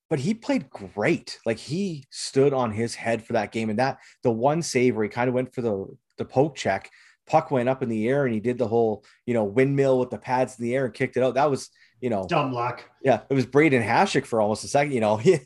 But 0.10 0.20
he 0.20 0.36
played 0.36 0.70
great. 0.70 1.40
Like 1.46 1.58
he 1.58 2.06
stood 2.12 2.54
on 2.54 2.72
his 2.72 2.94
head 2.94 3.26
for 3.26 3.34
that 3.34 3.52
game. 3.52 3.70
And 3.72 3.80
that 3.80 3.98
the 4.22 4.32
one 4.32 4.62
save 4.62 4.96
where 4.96 5.04
he 5.04 5.10
kind 5.10 5.28
of 5.28 5.34
went 5.34 5.54
for 5.54 5.62
the, 5.62 5.88
the 6.18 6.26
poke 6.26 6.56
check, 6.56 6.92
puck 7.28 7.52
went 7.52 7.70
up 7.70 7.82
in 7.82 7.90
the 7.90 8.08
air 8.08 8.26
and 8.26 8.34
he 8.34 8.40
did 8.40 8.58
the 8.58 8.68
whole, 8.68 9.04
you 9.26 9.34
know, 9.34 9.44
windmill 9.44 10.00
with 10.00 10.10
the 10.10 10.18
pads 10.18 10.58
in 10.58 10.64
the 10.64 10.76
air 10.76 10.86
and 10.86 10.94
kicked 10.94 11.18
it 11.18 11.24
out. 11.24 11.36
That 11.36 11.50
was, 11.50 11.70
you 12.02 12.10
know, 12.10 12.26
dumb 12.28 12.54
luck. 12.54 12.84
Yeah, 13.02 13.22
it 13.30 13.34
was 13.34 13.46
Braden 13.46 13.82
Hashik 13.82 14.26
for 14.26 14.42
almost 14.42 14.64
a 14.64 14.68
second. 14.68 14.94
You 14.94 15.02
know, 15.02 15.18
he, 15.18 15.40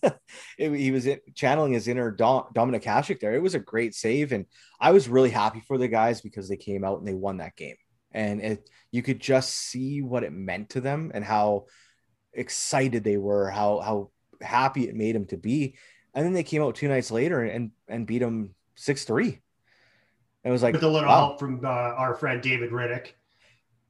he 0.57 0.91
was 0.91 1.07
channeling 1.35 1.73
his 1.73 1.87
inner 1.87 2.11
Dom, 2.11 2.45
Dominik 2.53 2.83
Hasek 2.83 3.19
there. 3.19 3.33
It 3.33 3.41
was 3.41 3.55
a 3.55 3.59
great 3.59 3.95
save, 3.95 4.31
and 4.31 4.45
I 4.79 4.91
was 4.91 5.07
really 5.07 5.29
happy 5.29 5.61
for 5.61 5.77
the 5.77 5.87
guys 5.87 6.21
because 6.21 6.49
they 6.49 6.57
came 6.57 6.83
out 6.83 6.99
and 6.99 7.07
they 7.07 7.13
won 7.13 7.37
that 7.37 7.55
game, 7.55 7.77
and 8.11 8.41
it 8.41 8.69
you 8.91 9.01
could 9.01 9.19
just 9.19 9.51
see 9.51 10.01
what 10.01 10.23
it 10.23 10.33
meant 10.33 10.71
to 10.71 10.81
them 10.81 11.11
and 11.13 11.23
how 11.23 11.67
excited 12.33 13.03
they 13.03 13.17
were, 13.17 13.49
how 13.49 13.79
how 13.79 14.11
happy 14.41 14.89
it 14.89 14.95
made 14.95 15.15
them 15.15 15.25
to 15.27 15.37
be, 15.37 15.77
and 16.13 16.25
then 16.25 16.33
they 16.33 16.43
came 16.43 16.61
out 16.61 16.75
two 16.75 16.87
nights 16.87 17.11
later 17.11 17.41
and 17.41 17.71
and 17.87 18.07
beat 18.07 18.19
them 18.19 18.55
six 18.75 19.05
three. 19.05 19.39
It 20.43 20.51
was 20.51 20.63
like 20.63 20.73
with 20.73 20.83
a 20.83 20.87
little 20.87 21.09
wow. 21.09 21.27
help 21.27 21.39
from 21.39 21.65
uh, 21.65 21.67
our 21.67 22.15
friend 22.15 22.41
David 22.41 22.71
Rittich. 22.71 23.07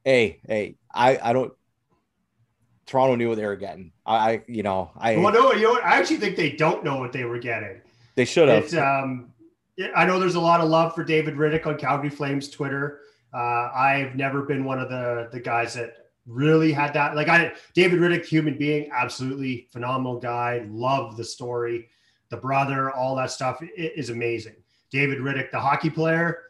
Hey, 0.04 0.40
hey, 0.46 0.76
I 0.92 1.18
I 1.22 1.32
don't 1.32 1.52
Toronto 2.90 3.14
knew 3.14 3.28
what 3.28 3.36
they 3.36 3.46
were 3.46 3.56
getting. 3.56 3.92
I, 4.04 4.42
you 4.48 4.64
know, 4.64 4.90
I. 4.96 5.16
Well, 5.16 5.32
no, 5.32 5.52
you 5.52 5.62
know 5.62 5.70
what? 5.70 5.84
I 5.84 5.96
actually 5.96 6.16
think 6.16 6.36
they 6.36 6.50
don't 6.50 6.82
know 6.82 6.96
what 6.96 7.12
they 7.12 7.24
were 7.24 7.38
getting. 7.38 7.80
They 8.16 8.24
should 8.24 8.48
have. 8.48 8.74
Um, 8.74 9.32
I 9.94 10.04
know 10.04 10.18
there's 10.18 10.34
a 10.34 10.40
lot 10.40 10.60
of 10.60 10.68
love 10.68 10.94
for 10.94 11.04
David 11.04 11.36
Rittich 11.36 11.66
on 11.66 11.78
Calgary 11.78 12.10
Flames 12.10 12.50
Twitter. 12.50 13.02
Uh, 13.32 13.70
I've 13.72 14.16
never 14.16 14.42
been 14.42 14.64
one 14.64 14.80
of 14.80 14.88
the 14.88 15.28
the 15.30 15.38
guys 15.38 15.74
that 15.74 16.10
really 16.26 16.72
had 16.72 16.92
that. 16.94 17.14
Like 17.14 17.28
I, 17.28 17.52
David 17.74 18.00
Rittich, 18.00 18.26
human 18.26 18.58
being, 18.58 18.90
absolutely 18.92 19.68
phenomenal 19.70 20.18
guy. 20.18 20.66
Love 20.68 21.16
the 21.16 21.24
story, 21.24 21.90
the 22.30 22.38
brother, 22.38 22.90
all 22.90 23.14
that 23.16 23.30
stuff 23.30 23.62
is 23.76 24.10
amazing. 24.10 24.56
David 24.90 25.18
Rittich, 25.18 25.50
the 25.50 25.60
hockey 25.60 25.90
player. 25.90 26.42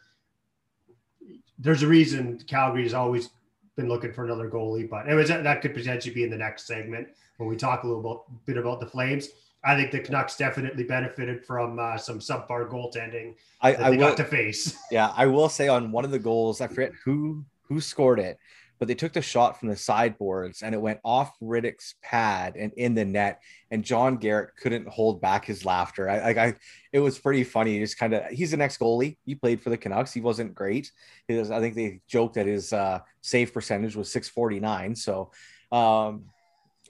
There's 1.59 1.83
a 1.83 1.87
reason 1.87 2.39
Calgary 2.47 2.85
has 2.85 2.95
always 2.95 3.31
been 3.77 3.89
looking 3.89 4.13
for 4.13 4.25
another 4.25 4.49
goalie, 4.49 4.89
but 4.89 5.09
it 5.09 5.15
was 5.15 5.29
that 5.29 5.63
could 5.63 5.75
potentially 5.75 6.15
be 6.15 6.25
in 6.25 6.31
the 6.31 6.37
next 6.37 6.67
segment 6.67 7.09
when 7.37 7.49
we 7.49 7.57
talk 7.57 7.83
a 7.83 7.87
little 7.87 8.01
about, 8.01 8.47
bit 8.47 8.57
about 8.57 8.81
the 8.81 8.87
Flames. 8.87 9.29
I 9.63 9.77
think 9.77 9.91
the 9.91 10.01
Canucks 10.01 10.37
definitely 10.37 10.85
benefited 10.85 11.45
from 11.45 11.79
uh, 11.79 11.99
some 11.99 12.19
subpar 12.19 12.71
goaltending 12.71 13.35
I, 13.61 13.75
I 13.75 13.91
will, 13.91 13.99
got 13.99 14.17
to 14.17 14.25
face. 14.25 14.79
Yeah, 14.91 15.13
I 15.15 15.27
will 15.27 15.51
say 15.51 15.69
on 15.69 15.93
one 15.93 16.05
of 16.05 16.11
the 16.11 16.19
goals, 16.19 16.61
I 16.61 16.67
forget 16.67 16.93
who 17.05 17.45
who 17.63 17.81
scored 17.81 18.19
it, 18.19 18.39
but 18.81 18.89
they 18.89 18.95
took 18.95 19.13
the 19.13 19.21
shot 19.21 19.61
from 19.61 19.69
the 19.69 19.77
sideboards 19.77 20.63
and 20.63 20.75
it 20.75 20.81
went 20.81 21.01
off 21.05 21.39
Rittich's 21.41 21.97
pad 22.03 22.57
and 22.57 22.73
in 22.73 22.95
the 22.95 23.05
net. 23.05 23.43
And 23.71 23.85
John 23.85 24.17
Garrett 24.17 24.57
couldn't 24.57 24.89
hold 24.89 25.21
back 25.21 25.45
his 25.45 25.67
laughter. 25.67 26.09
I, 26.09 26.17
I, 26.19 26.47
I 26.47 26.55
it 26.91 27.01
was 27.01 27.19
pretty 27.19 27.45
funny. 27.45 27.79
Just 27.79 27.99
kind 27.99 28.15
of, 28.15 28.25
he's 28.31 28.55
an 28.55 28.63
ex 28.63 28.79
goalie. 28.79 29.19
He 29.27 29.35
played 29.35 29.61
for 29.61 29.69
the 29.69 29.77
Canucks. 29.77 30.15
He 30.15 30.23
wasn't 30.23 30.55
great. 30.55 30.91
He 31.29 31.35
was, 31.35 31.51
I 31.51 31.61
think 31.61 31.75
they 31.75 32.01
joked 32.09 32.37
that 32.37 32.47
his 32.47 32.73
uh, 32.73 33.01
save 33.21 33.53
percentage 33.53 33.95
was 33.97 34.11
649. 34.11 34.97
So, 34.97 35.31
um, 35.71 36.25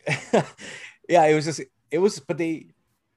yeah, 1.09 1.27
it 1.27 1.35
was 1.35 1.45
just, 1.45 1.61
it 1.91 1.99
was, 1.99 2.21
but 2.21 2.39
they, 2.39 2.69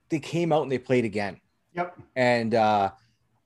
they 0.10 0.20
came 0.20 0.52
out 0.52 0.64
and 0.64 0.72
they 0.72 0.80
played 0.80 1.06
again. 1.06 1.40
Yep. 1.76 1.96
And, 2.16 2.56
uh, 2.56 2.90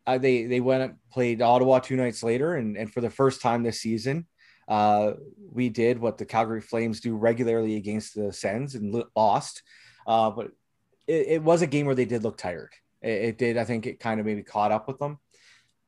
uh, 0.06 0.18
they 0.18 0.46
they 0.46 0.62
went 0.62 0.84
and 0.84 0.96
played 1.12 1.42
Ottawa 1.42 1.80
two 1.80 1.98
nights 1.98 2.24
later, 2.24 2.56
and, 2.56 2.78
and 2.78 2.94
for 2.94 3.02
the 3.02 3.10
first 3.10 3.42
time 3.42 3.62
this 3.62 3.82
season, 3.82 4.26
uh, 4.68 5.14
we 5.52 5.70
did 5.70 6.00
what 6.00 6.18
the 6.18 6.26
Calgary 6.26 6.62
Flames 6.62 7.00
do 7.00 7.16
regularly 7.16 7.76
against 7.76 8.16
the 8.16 8.34
Sens 8.34 8.76
and 8.76 9.04
lost. 9.16 9.64
Uh, 10.06 10.30
but 10.30 10.52
it, 11.08 11.28
it, 11.28 11.44
was 11.44 11.62
a 11.62 11.68
game 11.68 11.86
where 11.86 11.96
they 11.96 12.06
did 12.06 12.24
look 12.24 12.38
tired. 12.38 12.74
It, 13.02 13.10
it 13.10 13.38
did. 13.38 13.58
I 13.58 13.64
think 13.64 13.86
it 13.86 14.00
kind 14.00 14.20
of 14.20 14.26
maybe 14.26 14.44
caught 14.44 14.72
up 14.72 14.88
with 14.88 15.00
them. 15.00 15.20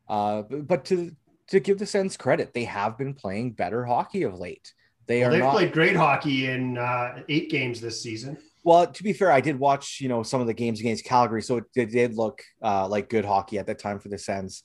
Uh, 0.07 0.43
but, 0.43 0.67
but, 0.67 0.85
to 0.85 1.15
to 1.47 1.59
give 1.59 1.79
the 1.79 1.85
Sens 1.85 2.15
credit, 2.15 2.53
they 2.53 2.63
have 2.65 2.97
been 2.97 3.13
playing 3.13 3.51
better 3.51 3.83
hockey 3.83 4.23
of 4.23 4.37
late. 4.37 4.73
They 5.07 5.21
well, 5.21 5.29
are. 5.29 5.31
They've 5.31 5.39
not... 5.41 5.53
played 5.53 5.71
great 5.71 5.95
hockey 5.95 6.47
in 6.47 6.77
uh, 6.77 7.23
eight 7.27 7.49
games 7.49 7.81
this 7.81 8.01
season. 8.01 8.37
Well, 8.63 8.87
to 8.87 9.03
be 9.03 9.13
fair, 9.13 9.31
I 9.31 9.41
did 9.41 9.59
watch 9.59 9.99
you 10.01 10.09
know 10.09 10.23
some 10.23 10.41
of 10.41 10.47
the 10.47 10.53
games 10.53 10.79
against 10.79 11.05
Calgary, 11.05 11.41
so 11.41 11.57
it, 11.57 11.65
it 11.75 11.91
did 11.91 12.15
look 12.15 12.41
uh, 12.63 12.87
like 12.87 13.09
good 13.09 13.25
hockey 13.25 13.57
at 13.59 13.67
that 13.67 13.79
time 13.79 13.99
for 13.99 14.09
the 14.09 14.17
Sens. 14.17 14.63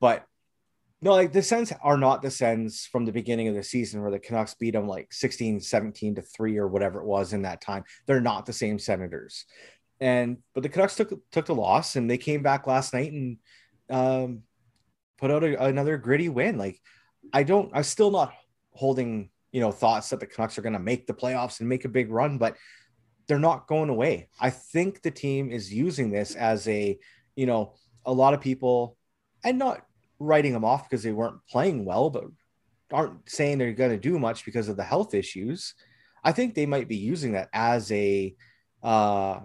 But 0.00 0.24
no, 1.02 1.12
like 1.12 1.32
the 1.32 1.42
Sens 1.42 1.72
are 1.82 1.98
not 1.98 2.22
the 2.22 2.30
Sens 2.30 2.88
from 2.90 3.04
the 3.04 3.12
beginning 3.12 3.48
of 3.48 3.54
the 3.54 3.62
season 3.62 4.00
where 4.00 4.10
the 4.10 4.18
Canucks 4.18 4.54
beat 4.54 4.72
them 4.72 4.88
like 4.88 5.12
16, 5.12 5.60
17 5.60 6.14
to 6.14 6.22
three 6.22 6.56
or 6.56 6.66
whatever 6.66 7.00
it 7.00 7.06
was 7.06 7.32
in 7.32 7.42
that 7.42 7.60
time. 7.60 7.84
They're 8.06 8.20
not 8.20 8.46
the 8.46 8.52
same 8.52 8.78
Senators. 8.78 9.44
And 10.00 10.38
but 10.54 10.62
the 10.62 10.68
Canucks 10.68 10.96
took 10.96 11.12
took 11.30 11.46
the 11.46 11.54
loss 11.54 11.96
and 11.96 12.10
they 12.10 12.18
came 12.18 12.42
back 12.42 12.66
last 12.66 12.94
night 12.94 13.12
and 13.12 13.36
um, 13.90 14.42
put 15.18 15.30
out 15.30 15.44
a, 15.44 15.64
another 15.64 15.98
gritty 15.98 16.28
win. 16.28 16.58
Like 16.58 16.80
I 17.32 17.42
don't, 17.42 17.70
I'm 17.74 17.84
still 17.84 18.10
not 18.10 18.32
holding 18.72 19.30
you 19.52 19.60
know 19.60 19.70
thoughts 19.70 20.10
that 20.10 20.20
the 20.20 20.26
Canucks 20.26 20.58
are 20.58 20.62
going 20.62 20.72
to 20.72 20.78
make 20.78 21.06
the 21.06 21.14
playoffs 21.14 21.60
and 21.60 21.68
make 21.68 21.84
a 21.84 21.88
big 21.88 22.10
run, 22.10 22.38
but 22.38 22.56
they're 23.26 23.38
not 23.38 23.66
going 23.66 23.88
away. 23.88 24.28
I 24.40 24.50
think 24.50 25.02
the 25.02 25.10
team 25.10 25.50
is 25.50 25.72
using 25.72 26.10
this 26.10 26.34
as 26.34 26.66
a 26.66 26.98
you 27.36 27.46
know 27.46 27.74
a 28.04 28.12
lot 28.12 28.34
of 28.34 28.40
people 28.40 28.96
and 29.44 29.58
not 29.58 29.82
writing 30.18 30.52
them 30.52 30.64
off 30.64 30.88
because 30.88 31.02
they 31.02 31.12
weren't 31.12 31.44
playing 31.48 31.84
well, 31.84 32.10
but 32.10 32.24
aren't 32.92 33.28
saying 33.28 33.58
they're 33.58 33.72
going 33.72 33.90
to 33.90 33.98
do 33.98 34.18
much 34.18 34.44
because 34.44 34.68
of 34.68 34.76
the 34.76 34.84
health 34.84 35.14
issues. 35.14 35.74
I 36.22 36.32
think 36.32 36.54
they 36.54 36.66
might 36.66 36.88
be 36.88 36.96
using 36.96 37.32
that 37.32 37.48
as 37.52 37.90
a 37.92 38.34
uh, 38.82 39.40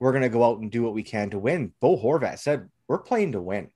we're 0.00 0.12
going 0.12 0.22
to 0.22 0.28
go 0.28 0.44
out 0.44 0.60
and 0.60 0.70
do 0.70 0.82
what 0.82 0.94
we 0.94 1.02
can 1.02 1.30
to 1.30 1.38
win. 1.38 1.72
Bo 1.80 1.96
Horvat 1.96 2.38
said 2.38 2.68
we're 2.86 2.98
playing 2.98 3.32
to 3.32 3.40
win. 3.40 3.68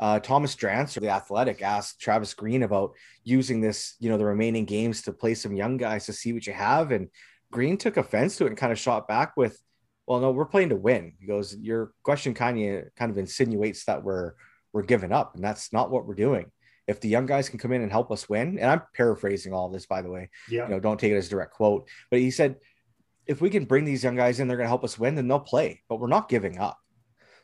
Uh, 0.00 0.18
Thomas 0.18 0.56
Drance, 0.56 0.98
the 0.98 1.08
athletic, 1.08 1.62
asked 1.62 2.00
Travis 2.00 2.34
Green 2.34 2.64
about 2.64 2.92
using 3.22 3.60
this, 3.60 3.94
you 4.00 4.10
know, 4.10 4.18
the 4.18 4.24
remaining 4.24 4.64
games 4.64 5.02
to 5.02 5.12
play 5.12 5.34
some 5.34 5.54
young 5.54 5.76
guys 5.76 6.06
to 6.06 6.12
see 6.12 6.32
what 6.32 6.46
you 6.46 6.52
have. 6.52 6.90
And 6.90 7.08
Green 7.52 7.76
took 7.76 7.96
offense 7.96 8.36
to 8.36 8.44
it 8.44 8.48
and 8.48 8.56
kind 8.56 8.72
of 8.72 8.78
shot 8.78 9.06
back 9.06 9.36
with, 9.36 9.62
well, 10.06 10.18
no, 10.18 10.32
we're 10.32 10.46
playing 10.46 10.70
to 10.70 10.76
win. 10.76 11.12
He 11.20 11.26
goes, 11.26 11.56
your 11.56 11.92
question 12.02 12.34
kind 12.34 12.58
of 12.58 12.84
kind 12.96 13.12
of 13.12 13.18
insinuates 13.18 13.84
that 13.84 14.02
we're 14.02 14.32
we're 14.72 14.82
giving 14.82 15.12
up, 15.12 15.34
and 15.34 15.44
that's 15.44 15.72
not 15.72 15.90
what 15.90 16.06
we're 16.06 16.14
doing. 16.14 16.50
If 16.86 17.00
the 17.00 17.08
young 17.08 17.26
guys 17.26 17.48
can 17.48 17.58
come 17.58 17.72
in 17.72 17.82
and 17.82 17.92
help 17.92 18.10
us 18.10 18.28
win, 18.28 18.58
and 18.58 18.70
I'm 18.70 18.82
paraphrasing 18.94 19.52
all 19.52 19.68
this 19.68 19.86
by 19.86 20.02
the 20.02 20.10
way, 20.10 20.30
yeah, 20.48 20.64
you 20.64 20.70
know, 20.70 20.80
don't 20.80 20.98
take 20.98 21.12
it 21.12 21.16
as 21.16 21.26
a 21.26 21.30
direct 21.30 21.54
quote, 21.54 21.88
but 22.10 22.18
he 22.18 22.30
said, 22.30 22.56
if 23.26 23.40
we 23.40 23.50
can 23.50 23.64
bring 23.64 23.84
these 23.84 24.02
young 24.02 24.16
guys 24.16 24.40
in, 24.40 24.48
they're 24.48 24.56
going 24.56 24.64
to 24.64 24.70
help 24.70 24.84
us 24.84 24.98
win, 24.98 25.14
then 25.14 25.28
they'll 25.28 25.38
play, 25.38 25.82
but 25.88 26.00
we're 26.00 26.08
not 26.08 26.28
giving 26.28 26.58
up. 26.58 26.78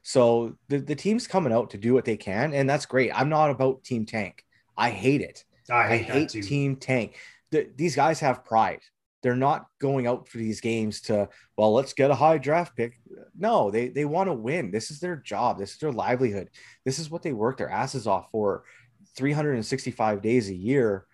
So 0.03 0.57
the, 0.69 0.79
the 0.79 0.97
team's 0.97 1.27
coming 1.27 1.53
out 1.53 1.71
to 1.71 1.79
do 1.79 1.95
what 1.95 2.05
they 2.05 2.17
can, 2.17 2.53
and 2.53 2.69
that's 2.69 2.87
great. 2.87 3.13
I'm 3.15 3.29
not 3.29 3.51
about 3.51 3.85
team 3.85 4.07
tank. 4.07 4.45
I 4.77 4.91
hate 4.91 5.21
it. 5.21 5.45
I 5.71 5.87
hate, 5.87 6.11
I 6.11 6.13
hate 6.13 6.31
team 6.31 6.77
tank. 6.77 7.17
The, 7.51 7.69
these 7.77 7.95
guys 7.95 8.21
have 8.21 8.45
pride. 8.45 8.81
They're 9.23 9.37
not 9.37 9.67
going 9.81 10.07
out 10.07 10.29
for 10.29 10.39
these 10.39 10.61
games 10.61 11.01
to, 11.03 11.29
well, 11.57 11.73
let's 11.73 11.93
get 11.93 12.11
a 12.11 12.15
high 12.15 12.39
draft 12.39 12.77
pick. 12.77 13.01
No, 13.37 13.71
they 13.71 13.89
they 13.89 14.05
want 14.05 14.29
to 14.29 14.35
win. 14.35 14.71
This 14.71 14.91
is 14.91 15.01
their 15.01 15.17
job. 15.17 15.59
This 15.59 15.73
is 15.73 15.79
their 15.79 15.93
livelihood. 15.93 16.51
This 16.85 16.99
is 16.99 17.11
what 17.11 17.23
they 17.23 17.33
work 17.33 17.59
their 17.59 17.71
asses 17.71 18.07
off 18.07 18.29
for 18.31 18.65
365 19.17 20.23
days 20.23 20.49
a 20.49 20.55
year 20.55 21.07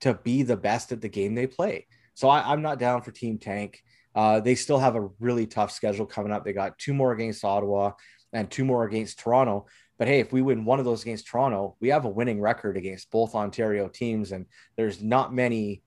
to 0.00 0.14
be 0.14 0.42
the 0.42 0.56
best 0.56 0.90
at 0.90 1.00
the 1.00 1.08
game 1.08 1.34
they 1.34 1.46
play. 1.46 1.86
So 2.14 2.28
I, 2.28 2.52
am 2.52 2.62
not 2.62 2.78
down 2.78 3.02
for 3.02 3.12
Team 3.12 3.38
Tank. 3.38 3.80
Uh, 4.14 4.40
they 4.40 4.54
still 4.54 4.78
have 4.78 4.96
a 4.96 5.08
really 5.20 5.46
tough 5.46 5.70
schedule 5.70 6.04
coming 6.04 6.32
up. 6.32 6.44
They 6.44 6.52
got 6.52 6.78
two 6.78 6.92
more 6.92 7.12
against 7.12 7.44
Ottawa 7.44 7.92
and 8.32 8.50
two 8.50 8.64
more 8.64 8.84
against 8.84 9.20
Toronto. 9.20 9.66
But 9.98 10.08
hey, 10.08 10.20
if 10.20 10.32
we 10.32 10.42
win 10.42 10.64
one 10.64 10.78
of 10.78 10.84
those 10.84 11.02
against 11.02 11.28
Toronto, 11.28 11.76
we 11.80 11.88
have 11.88 12.04
a 12.04 12.10
winning 12.10 12.40
record 12.40 12.76
against 12.76 13.10
both 13.10 13.34
Ontario 13.34 13.88
teams, 13.88 14.32
and 14.32 14.46
there's 14.76 15.02
not 15.02 15.32
many 15.32 15.82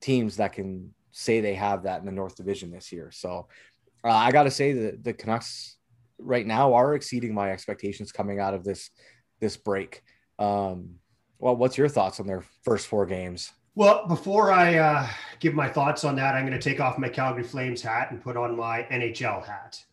teams 0.00 0.36
that 0.36 0.54
can 0.54 0.94
say 1.18 1.40
they 1.40 1.54
have 1.54 1.82
that 1.82 1.98
in 1.98 2.06
the 2.06 2.12
North 2.12 2.36
Division 2.36 2.70
this 2.70 2.92
year. 2.92 3.10
So 3.10 3.48
uh, 4.04 4.08
I 4.08 4.30
got 4.30 4.44
to 4.44 4.52
say 4.52 4.72
that 4.72 5.02
the 5.02 5.12
Canucks 5.12 5.76
right 6.18 6.46
now 6.46 6.74
are 6.74 6.94
exceeding 6.94 7.34
my 7.34 7.50
expectations 7.50 8.12
coming 8.12 8.38
out 8.38 8.54
of 8.54 8.62
this 8.62 8.90
this 9.40 9.56
break. 9.56 10.02
Um, 10.38 10.96
well, 11.38 11.56
what's 11.56 11.76
your 11.76 11.88
thoughts 11.88 12.20
on 12.20 12.26
their 12.26 12.44
first 12.62 12.86
four 12.86 13.04
games? 13.06 13.52
Well, 13.74 14.06
before 14.06 14.52
I 14.52 14.76
uh, 14.76 15.08
give 15.38 15.54
my 15.54 15.68
thoughts 15.68 16.04
on 16.04 16.16
that, 16.16 16.34
I'm 16.34 16.46
going 16.46 16.58
to 16.58 16.70
take 16.70 16.80
off 16.80 16.98
my 16.98 17.08
Calgary 17.08 17.44
Flames 17.44 17.82
hat 17.82 18.10
and 18.10 18.22
put 18.22 18.36
on 18.36 18.56
my 18.56 18.82
NHL 18.90 19.44
hat. 19.44 19.84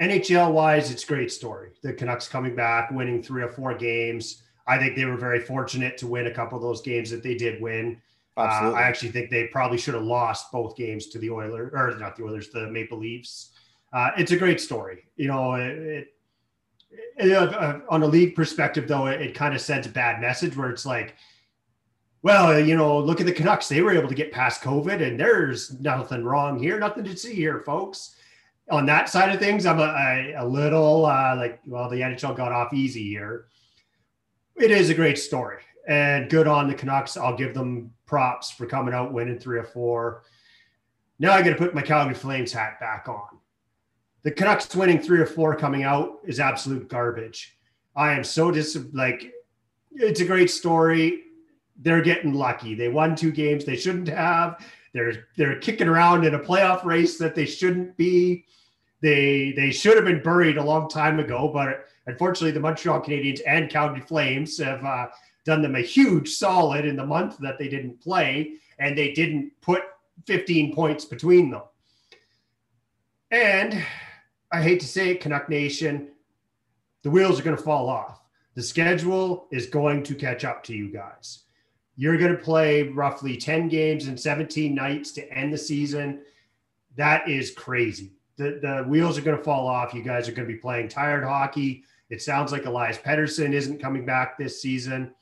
NHL 0.00 0.52
wise, 0.52 0.90
it's 0.90 1.04
great 1.04 1.32
story. 1.32 1.70
The 1.82 1.92
Canucks 1.92 2.28
coming 2.28 2.54
back, 2.54 2.90
winning 2.90 3.22
three 3.22 3.42
or 3.42 3.48
four 3.48 3.74
games. 3.74 4.42
I 4.66 4.78
think 4.78 4.96
they 4.96 5.06
were 5.06 5.16
very 5.16 5.40
fortunate 5.40 5.96
to 5.98 6.06
win 6.06 6.26
a 6.26 6.34
couple 6.34 6.56
of 6.56 6.62
those 6.62 6.82
games 6.82 7.10
that 7.10 7.22
they 7.22 7.34
did 7.34 7.60
win. 7.62 8.00
Uh, 8.38 8.72
I 8.72 8.82
actually 8.82 9.10
think 9.10 9.30
they 9.30 9.48
probably 9.48 9.78
should 9.78 9.94
have 9.94 10.04
lost 10.04 10.52
both 10.52 10.76
games 10.76 11.08
to 11.08 11.18
the 11.18 11.30
Oilers, 11.30 11.72
or 11.74 11.96
not 11.98 12.16
the 12.16 12.24
Oilers, 12.24 12.50
the 12.50 12.68
Maple 12.68 12.98
Leafs. 12.98 13.50
Uh, 13.92 14.10
it's 14.16 14.32
a 14.32 14.36
great 14.36 14.60
story. 14.60 15.04
You 15.16 15.28
know, 15.28 15.54
it, 15.54 16.08
it, 17.16 17.32
uh, 17.32 17.80
on 17.88 18.02
a 18.02 18.06
league 18.06 18.36
perspective, 18.36 18.86
though, 18.86 19.06
it, 19.06 19.20
it 19.20 19.34
kind 19.34 19.54
of 19.54 19.60
sends 19.60 19.86
a 19.86 19.90
bad 19.90 20.20
message 20.20 20.56
where 20.56 20.70
it's 20.70 20.86
like, 20.86 21.16
well, 22.22 22.58
you 22.58 22.76
know, 22.76 22.98
look 22.98 23.20
at 23.20 23.26
the 23.26 23.32
Canucks. 23.32 23.68
They 23.68 23.82
were 23.82 23.92
able 23.92 24.08
to 24.08 24.14
get 24.14 24.32
past 24.32 24.62
COVID, 24.62 25.06
and 25.06 25.18
there's 25.18 25.78
nothing 25.80 26.24
wrong 26.24 26.58
here, 26.58 26.78
nothing 26.78 27.04
to 27.04 27.16
see 27.16 27.34
here, 27.34 27.62
folks. 27.64 28.16
On 28.70 28.86
that 28.86 29.08
side 29.08 29.34
of 29.34 29.40
things, 29.40 29.66
I'm 29.66 29.78
a, 29.78 29.82
a, 29.82 30.34
a 30.38 30.46
little 30.46 31.06
uh, 31.06 31.34
like, 31.36 31.60
well, 31.66 31.88
the 31.88 32.00
NHL 32.00 32.36
got 32.36 32.52
off 32.52 32.74
easy 32.74 33.04
here. 33.04 33.46
It 34.56 34.70
is 34.70 34.90
a 34.90 34.94
great 34.94 35.18
story 35.18 35.62
and 35.88 36.28
good 36.28 36.46
on 36.46 36.68
the 36.68 36.74
Canucks. 36.74 37.16
I'll 37.16 37.36
give 37.36 37.54
them 37.54 37.92
props 38.08 38.50
for 38.50 38.66
coming 38.66 38.94
out 38.94 39.12
winning 39.12 39.38
three 39.38 39.58
or 39.58 39.64
four. 39.64 40.22
Now 41.20 41.32
I 41.32 41.42
got 41.42 41.50
to 41.50 41.56
put 41.56 41.74
my 41.74 41.82
Calgary 41.82 42.14
Flames 42.14 42.52
hat 42.52 42.80
back 42.80 43.08
on. 43.08 43.38
The 44.22 44.32
Canucks 44.32 44.74
winning 44.74 45.00
three 45.00 45.20
or 45.20 45.26
four 45.26 45.54
coming 45.54 45.84
out 45.84 46.18
is 46.24 46.40
absolute 46.40 46.88
garbage. 46.88 47.56
I 47.94 48.12
am 48.12 48.24
so 48.24 48.50
dis 48.50 48.76
like 48.92 49.32
it's 49.92 50.20
a 50.20 50.24
great 50.24 50.50
story. 50.50 51.24
They're 51.76 52.02
getting 52.02 52.34
lucky. 52.34 52.74
They 52.74 52.88
won 52.88 53.14
two 53.14 53.30
games 53.30 53.64
they 53.64 53.76
shouldn't 53.76 54.08
have. 54.08 54.64
They're 54.92 55.26
they're 55.36 55.58
kicking 55.60 55.88
around 55.88 56.24
in 56.24 56.34
a 56.34 56.38
playoff 56.38 56.84
race 56.84 57.18
that 57.18 57.34
they 57.34 57.46
shouldn't 57.46 57.96
be. 57.96 58.44
They 59.00 59.52
they 59.52 59.70
should 59.70 59.96
have 59.96 60.04
been 60.04 60.22
buried 60.22 60.56
a 60.56 60.64
long 60.64 60.88
time 60.88 61.20
ago, 61.20 61.50
but 61.52 61.86
unfortunately, 62.06 62.50
the 62.52 62.60
Montreal 62.60 63.00
Canadiens 63.00 63.40
and 63.46 63.70
Calgary 63.70 64.00
Flames 64.00 64.58
have 64.58 64.84
uh, 64.84 65.06
done 65.48 65.62
them 65.62 65.76
a 65.76 65.80
huge 65.80 66.28
solid 66.34 66.84
in 66.84 66.94
the 66.94 67.06
month 67.06 67.38
that 67.38 67.58
they 67.58 67.68
didn't 67.68 68.02
play, 68.02 68.52
and 68.78 68.96
they 68.96 69.14
didn't 69.14 69.50
put 69.62 69.82
15 70.26 70.74
points 70.74 71.06
between 71.06 71.50
them. 71.50 71.62
And 73.30 73.82
I 74.52 74.62
hate 74.62 74.80
to 74.80 74.86
say 74.86 75.08
it, 75.08 75.22
Canuck 75.22 75.48
Nation, 75.48 76.08
the 77.02 77.08
wheels 77.08 77.40
are 77.40 77.42
going 77.42 77.56
to 77.56 77.62
fall 77.62 77.88
off. 77.88 78.20
The 78.56 78.62
schedule 78.62 79.48
is 79.50 79.66
going 79.66 80.02
to 80.02 80.14
catch 80.14 80.44
up 80.44 80.62
to 80.64 80.74
you 80.74 80.92
guys. 80.92 81.44
You're 81.96 82.18
going 82.18 82.36
to 82.36 82.42
play 82.42 82.82
roughly 82.82 83.38
10 83.38 83.68
games 83.68 84.06
in 84.06 84.18
17 84.18 84.74
nights 84.74 85.12
to 85.12 85.32
end 85.32 85.54
the 85.54 85.58
season. 85.58 86.20
That 86.96 87.26
is 87.26 87.52
crazy. 87.52 88.12
The, 88.36 88.58
the 88.60 88.84
wheels 88.86 89.16
are 89.16 89.22
going 89.22 89.38
to 89.38 89.42
fall 89.42 89.66
off. 89.66 89.94
You 89.94 90.02
guys 90.02 90.28
are 90.28 90.32
going 90.32 90.46
to 90.46 90.54
be 90.54 90.60
playing 90.60 90.88
tired 90.88 91.24
hockey. 91.24 91.84
It 92.10 92.20
sounds 92.20 92.52
like 92.52 92.66
Elias 92.66 92.98
Pettersson 92.98 93.54
isn't 93.54 93.80
coming 93.80 94.04
back 94.04 94.36
this 94.36 94.60
season 94.60 95.14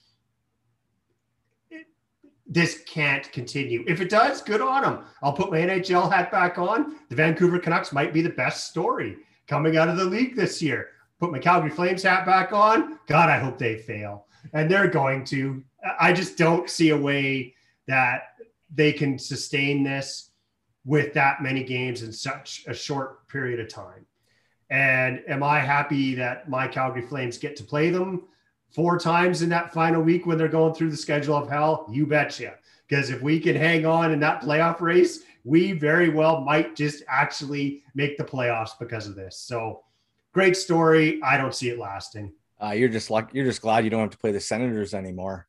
this 2.49 2.83
can't 2.87 3.31
continue. 3.33 3.85
If 3.87 4.01
it 4.01 4.09
does, 4.09 4.41
good 4.41 4.61
on 4.61 4.83
them. 4.83 5.05
I'll 5.23 5.33
put 5.33 5.51
my 5.51 5.59
NHL 5.59 6.13
hat 6.13 6.31
back 6.31 6.59
on. 6.59 6.97
The 7.09 7.17
Vancouver 7.17 7.59
Canucks 7.59 7.93
might 7.93 8.13
be 8.13 8.23
the 8.23 8.31
best 8.31 8.69
story 8.69 9.17
coming 9.49 9.77
out 9.77 9.89
of 9.89 9.97
the 9.97 10.05
league 10.05 10.37
this 10.37 10.63
year. 10.63 10.91
Put 11.19 11.33
my 11.33 11.39
Calgary 11.39 11.71
Flames 11.71 12.03
hat 12.03 12.27
back 12.27 12.53
on. 12.53 12.99
God, 13.07 13.31
I 13.31 13.39
hope 13.39 13.59
they 13.59 13.79
fail. 13.79 14.27
And 14.53 14.71
they're 14.71 14.89
going 14.89 15.25
to. 15.27 15.65
I 15.99 16.13
just 16.13 16.37
don't 16.37 16.71
see 16.71 16.91
a 16.91 16.97
way 16.97 17.55
that 17.89 18.35
they 18.73 18.93
can 18.93 19.19
sustain 19.19 19.83
this 19.83 20.31
with 20.85 21.13
that 21.15 21.43
many 21.43 21.65
games 21.65 22.03
in 22.03 22.13
such 22.13 22.65
a 22.69 22.75
short 22.75 23.27
period 23.29 23.59
of 23.61 23.69
time. 23.69 24.07
And 24.71 25.23
am 25.29 25.43
I 25.43 25.61
happy 25.61 26.15
that 26.17 26.49
my 26.49 26.69
Calgary 26.69 27.03
Flames 27.03 27.39
get 27.39 27.57
to 27.57 27.65
play 27.65 27.91
them? 27.91 28.25
Four 28.71 28.99
times 28.99 29.43
in 29.43 29.49
that 29.51 29.73
final 29.73 30.03
week 30.03 30.27
when 30.27 30.39
they're 30.39 30.49
going 30.49 30.75
through 30.75 30.91
the 30.91 30.97
schedule 30.97 31.37
of 31.37 31.49
hell? 31.49 31.87
You 31.91 32.07
betcha. 32.07 32.55
Because 32.89 33.11
if 33.11 33.21
we 33.21 33.41
can 33.41 33.57
hang 33.57 33.85
on 33.85 34.13
in 34.13 34.21
that 34.21 34.43
playoff 34.43 34.81
race, 34.81 35.21
we 35.45 35.73
very 35.73 36.09
well 36.09 36.41
might 36.41 36.77
just 36.77 37.03
actually 37.09 37.83
make 37.95 38.17
the 38.17 38.25
playoffs 38.25 38.79
because 38.79 39.07
of 39.07 39.15
this. 39.15 39.39
So 39.39 39.83
great 40.33 40.57
story. 40.57 41.21
I 41.23 41.37
don't 41.37 41.55
see 41.55 41.71
it 41.71 41.79
lasting. 41.79 42.33
Uh, 42.63 42.71
you're 42.71 42.89
just 42.89 43.11
like 43.11 43.29
you're 43.33 43.45
just 43.45 43.63
glad 43.63 43.85
you 43.85 43.91
don't 43.91 44.01
have 44.01 44.11
to 44.11 44.19
play 44.19 44.33
the 44.33 44.41
Senators 44.41 44.95
anymore. 44.95 45.47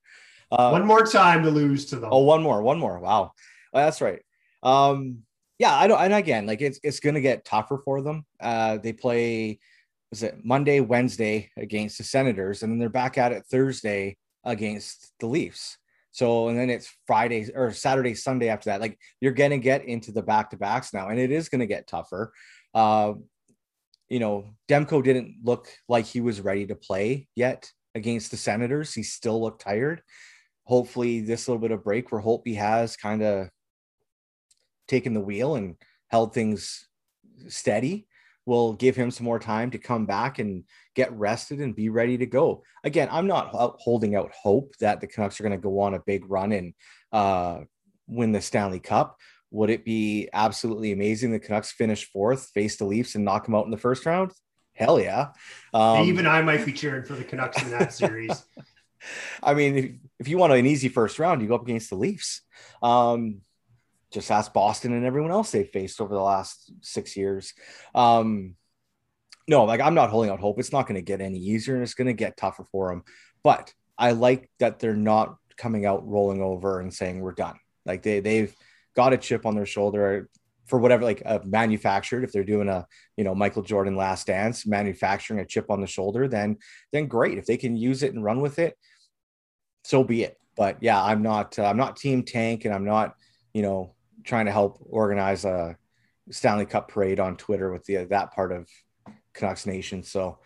Uh, 0.52 0.70
one 0.70 0.86
more 0.86 1.06
time 1.06 1.44
to 1.44 1.50
lose 1.50 1.86
to 1.88 1.98
them. 1.98 2.10
Oh, 2.12 2.24
one 2.24 2.42
more, 2.42 2.62
one 2.62 2.80
more. 2.80 3.00
Wow, 3.00 3.34
oh, 3.74 3.78
that's 3.78 4.02
right. 4.02 4.22
Um, 4.64 5.24
yeah, 5.60 5.74
I 5.76 5.88
don't. 5.88 6.00
And 6.00 6.14
again, 6.14 6.46
like 6.46 6.62
it's 6.62 6.80
it's 6.84 7.00
going 7.00 7.16
to 7.16 7.22
get 7.22 7.46
tougher 7.46 7.80
for 7.84 8.02
them. 8.02 8.26
Uh, 8.40 8.78
they 8.78 8.94
play 8.94 9.60
was 10.10 10.24
it 10.24 10.44
Monday, 10.44 10.80
Wednesday 10.80 11.52
against 11.58 11.98
the 11.98 12.04
Senators, 12.04 12.64
and 12.64 12.72
then 12.72 12.80
they're 12.80 12.90
back 12.90 13.18
at 13.18 13.32
it 13.32 13.46
Thursday 13.46 14.18
against 14.44 15.12
the 15.20 15.28
Leafs. 15.28 15.78
So, 16.12 16.48
and 16.48 16.58
then 16.58 16.70
it's 16.70 16.96
Friday 17.06 17.50
or 17.54 17.72
Saturday, 17.72 18.16
Sunday 18.16 18.50
after 18.50 18.70
that. 18.70 18.82
Like 18.82 18.98
you're 19.20 19.34
going 19.34 19.52
to 19.52 19.58
get 19.58 19.86
into 19.86 20.12
the 20.12 20.24
back 20.24 20.50
to 20.50 20.58
backs 20.58 20.94
now, 20.94 21.10
and 21.10 21.20
it 21.20 21.32
is 21.32 21.50
going 21.50 21.60
to 21.60 21.68
get 21.68 21.88
tougher. 21.88 22.34
Uh, 22.74 23.14
you 24.10 24.20
know, 24.20 24.46
Demko 24.70 25.04
didn't 25.04 25.36
look 25.44 25.68
like 25.90 26.06
he 26.06 26.22
was 26.22 26.42
ready 26.42 26.66
to 26.68 26.76
play 26.76 27.28
yet 27.36 27.70
against 27.94 28.32
the 28.32 28.38
Senators. 28.38 28.94
He 28.94 29.04
still 29.04 29.42
looked 29.42 29.62
tired. 29.62 30.02
Hopefully, 30.64 31.20
this 31.20 31.48
little 31.48 31.62
bit 31.62 31.72
of 31.72 31.84
break 31.84 32.12
where 32.12 32.22
Holtby 32.22 32.56
has 32.56 32.96
kind 32.96 33.22
of 33.22 33.50
taken 34.88 35.14
the 35.14 35.22
wheel 35.22 35.56
and 35.56 35.76
held 36.08 36.34
things 36.34 36.88
steady 37.50 38.08
will 38.48 38.74
give 38.74 38.96
him 38.96 39.12
some 39.12 39.26
more 39.26 39.40
time 39.40 39.70
to 39.72 39.78
come 39.78 40.06
back 40.06 40.40
and 40.40 40.64
get 40.96 41.12
rested 41.12 41.60
and 41.60 41.76
be 41.76 41.90
ready 41.90 42.18
to 42.18 42.26
go. 42.26 42.64
Again, 42.86 43.10
I'm 43.12 43.28
not 43.28 43.50
holding 43.52 44.16
out 44.16 44.32
hope 44.32 44.74
that 44.80 45.02
the 45.02 45.08
Canucks 45.08 45.40
are 45.40 45.44
going 45.44 45.52
to 45.52 45.62
go 45.62 45.82
on 45.82 45.94
a 45.94 46.00
big 46.00 46.24
run 46.30 46.54
and 46.54 46.74
uh, 47.12 47.60
win 48.08 48.32
the 48.32 48.42
Stanley 48.42 48.80
Cup. 48.80 49.18
Would 49.52 49.70
it 49.70 49.84
be 49.84 50.30
absolutely 50.32 50.94
amazing 50.94 51.32
the 51.32 51.40
Canucks 51.40 51.74
finish 51.74 52.10
fourth, 52.10 52.50
face 52.54 52.78
the 52.78 52.86
Leafs, 52.86 53.16
and 53.16 53.26
knock 53.26 53.46
them 53.46 53.54
out 53.54 53.66
in 53.66 53.72
the 53.72 53.78
first 53.78 54.06
round? 54.06 54.32
Hell 54.74 55.00
yeah. 55.00 55.32
Um, 55.74 56.08
Even 56.08 56.26
I 56.26 56.42
might 56.42 56.66
be 56.66 56.72
cheering 56.72 57.04
for 57.04 57.16
the 57.16 57.26
Canucks 57.26 57.62
in 57.62 57.72
that 57.72 57.94
series. 57.94 58.46
I 59.44 59.56
mean, 59.56 59.78
if, 59.78 59.92
if 60.20 60.28
you 60.30 60.38
want 60.38 60.54
an 60.54 60.66
easy 60.66 60.88
first 60.88 61.20
round, 61.20 61.42
you 61.42 61.50
go 61.50 61.56
up 61.56 61.64
against 61.64 61.90
the 61.90 61.98
Leafs. 61.98 62.42
Um, 62.82 63.42
just 64.12 64.32
ask 64.32 64.54
Boston 64.54 64.94
and 64.94 65.06
everyone 65.06 65.32
else 65.32 65.52
they 65.52 65.64
faced 65.64 66.00
over 66.00 66.16
the 66.16 66.22
last 66.22 66.72
six 66.82 67.18
years. 67.18 67.54
Um, 67.94 68.56
no, 69.48 69.66
like 69.66 69.82
I'm 69.82 69.96
not 69.96 70.10
holding 70.10 70.30
out 70.30 70.40
hope. 70.40 70.60
It's 70.60 70.72
not 70.72 70.88
going 70.88 70.96
to 70.96 71.02
get 71.02 71.22
any 71.22 71.40
easier 71.40 71.76
and 71.76 71.84
it's 71.84 71.94
going 71.94 72.08
to 72.08 72.14
get 72.14 72.38
tougher 72.38 72.66
for 72.72 72.90
them. 72.90 73.04
But 73.44 73.74
I 73.98 74.12
like 74.12 74.50
that 74.60 74.80
they're 74.80 74.96
not 74.96 75.38
coming 75.58 75.86
out 75.86 76.08
rolling 76.08 76.42
over 76.42 76.80
and 76.80 76.94
saying 76.94 77.20
we're 77.20 77.34
done. 77.34 77.58
Like 77.86 78.04
they 78.04 78.20
they've 78.20 78.54
got 78.96 79.14
a 79.14 79.18
chip 79.18 79.46
on 79.46 79.56
their 79.56 79.66
shoulder 79.66 80.30
for 80.68 80.80
whatever 80.80 81.04
like 81.04 81.22
uh, 81.26 81.40
manufactured 81.46 82.24
if 82.24 82.32
they're 82.32 82.44
doing 82.44 82.68
a 82.68 82.86
you 83.16 83.24
know 83.24 83.34
Michael 83.34 83.64
Jordan 83.64 83.96
last 83.96 84.28
dance 84.28 84.68
manufacturing 84.68 85.40
a 85.40 85.46
chip 85.46 85.70
on 85.70 85.82
the 85.82 85.88
shoulder 85.88 86.28
then 86.28 86.58
then 86.92 87.08
great 87.08 87.38
if 87.38 87.46
they 87.46 87.58
can 87.58 87.78
use 87.78 88.04
it 88.04 88.14
and 88.14 88.24
run 88.24 88.42
with 88.42 88.60
it 88.60 88.78
so 89.86 90.04
be 90.04 90.24
it 90.24 90.38
but 90.58 90.78
yeah 90.82 91.02
I'm 91.02 91.24
not 91.24 91.58
uh, 91.58 91.66
I'm 91.66 91.78
not 91.78 91.96
team 91.96 92.24
tank 92.24 92.66
and 92.66 92.74
I'm 92.74 92.86
not 92.86 93.16
you 93.54 93.62
know 93.62 93.96
trying 94.24 94.46
to 94.46 94.52
help 94.52 94.80
organize 94.90 95.46
a 95.46 95.78
Stanley 96.30 96.66
Cup 96.66 96.90
parade 96.90 97.20
on 97.20 97.38
Twitter 97.38 97.72
with 97.72 97.86
the 97.86 98.06
that 98.06 98.34
part 98.34 98.52
of 98.52 98.70
Canucks 99.34 99.66
Nation. 99.66 100.04
So, 100.04 100.40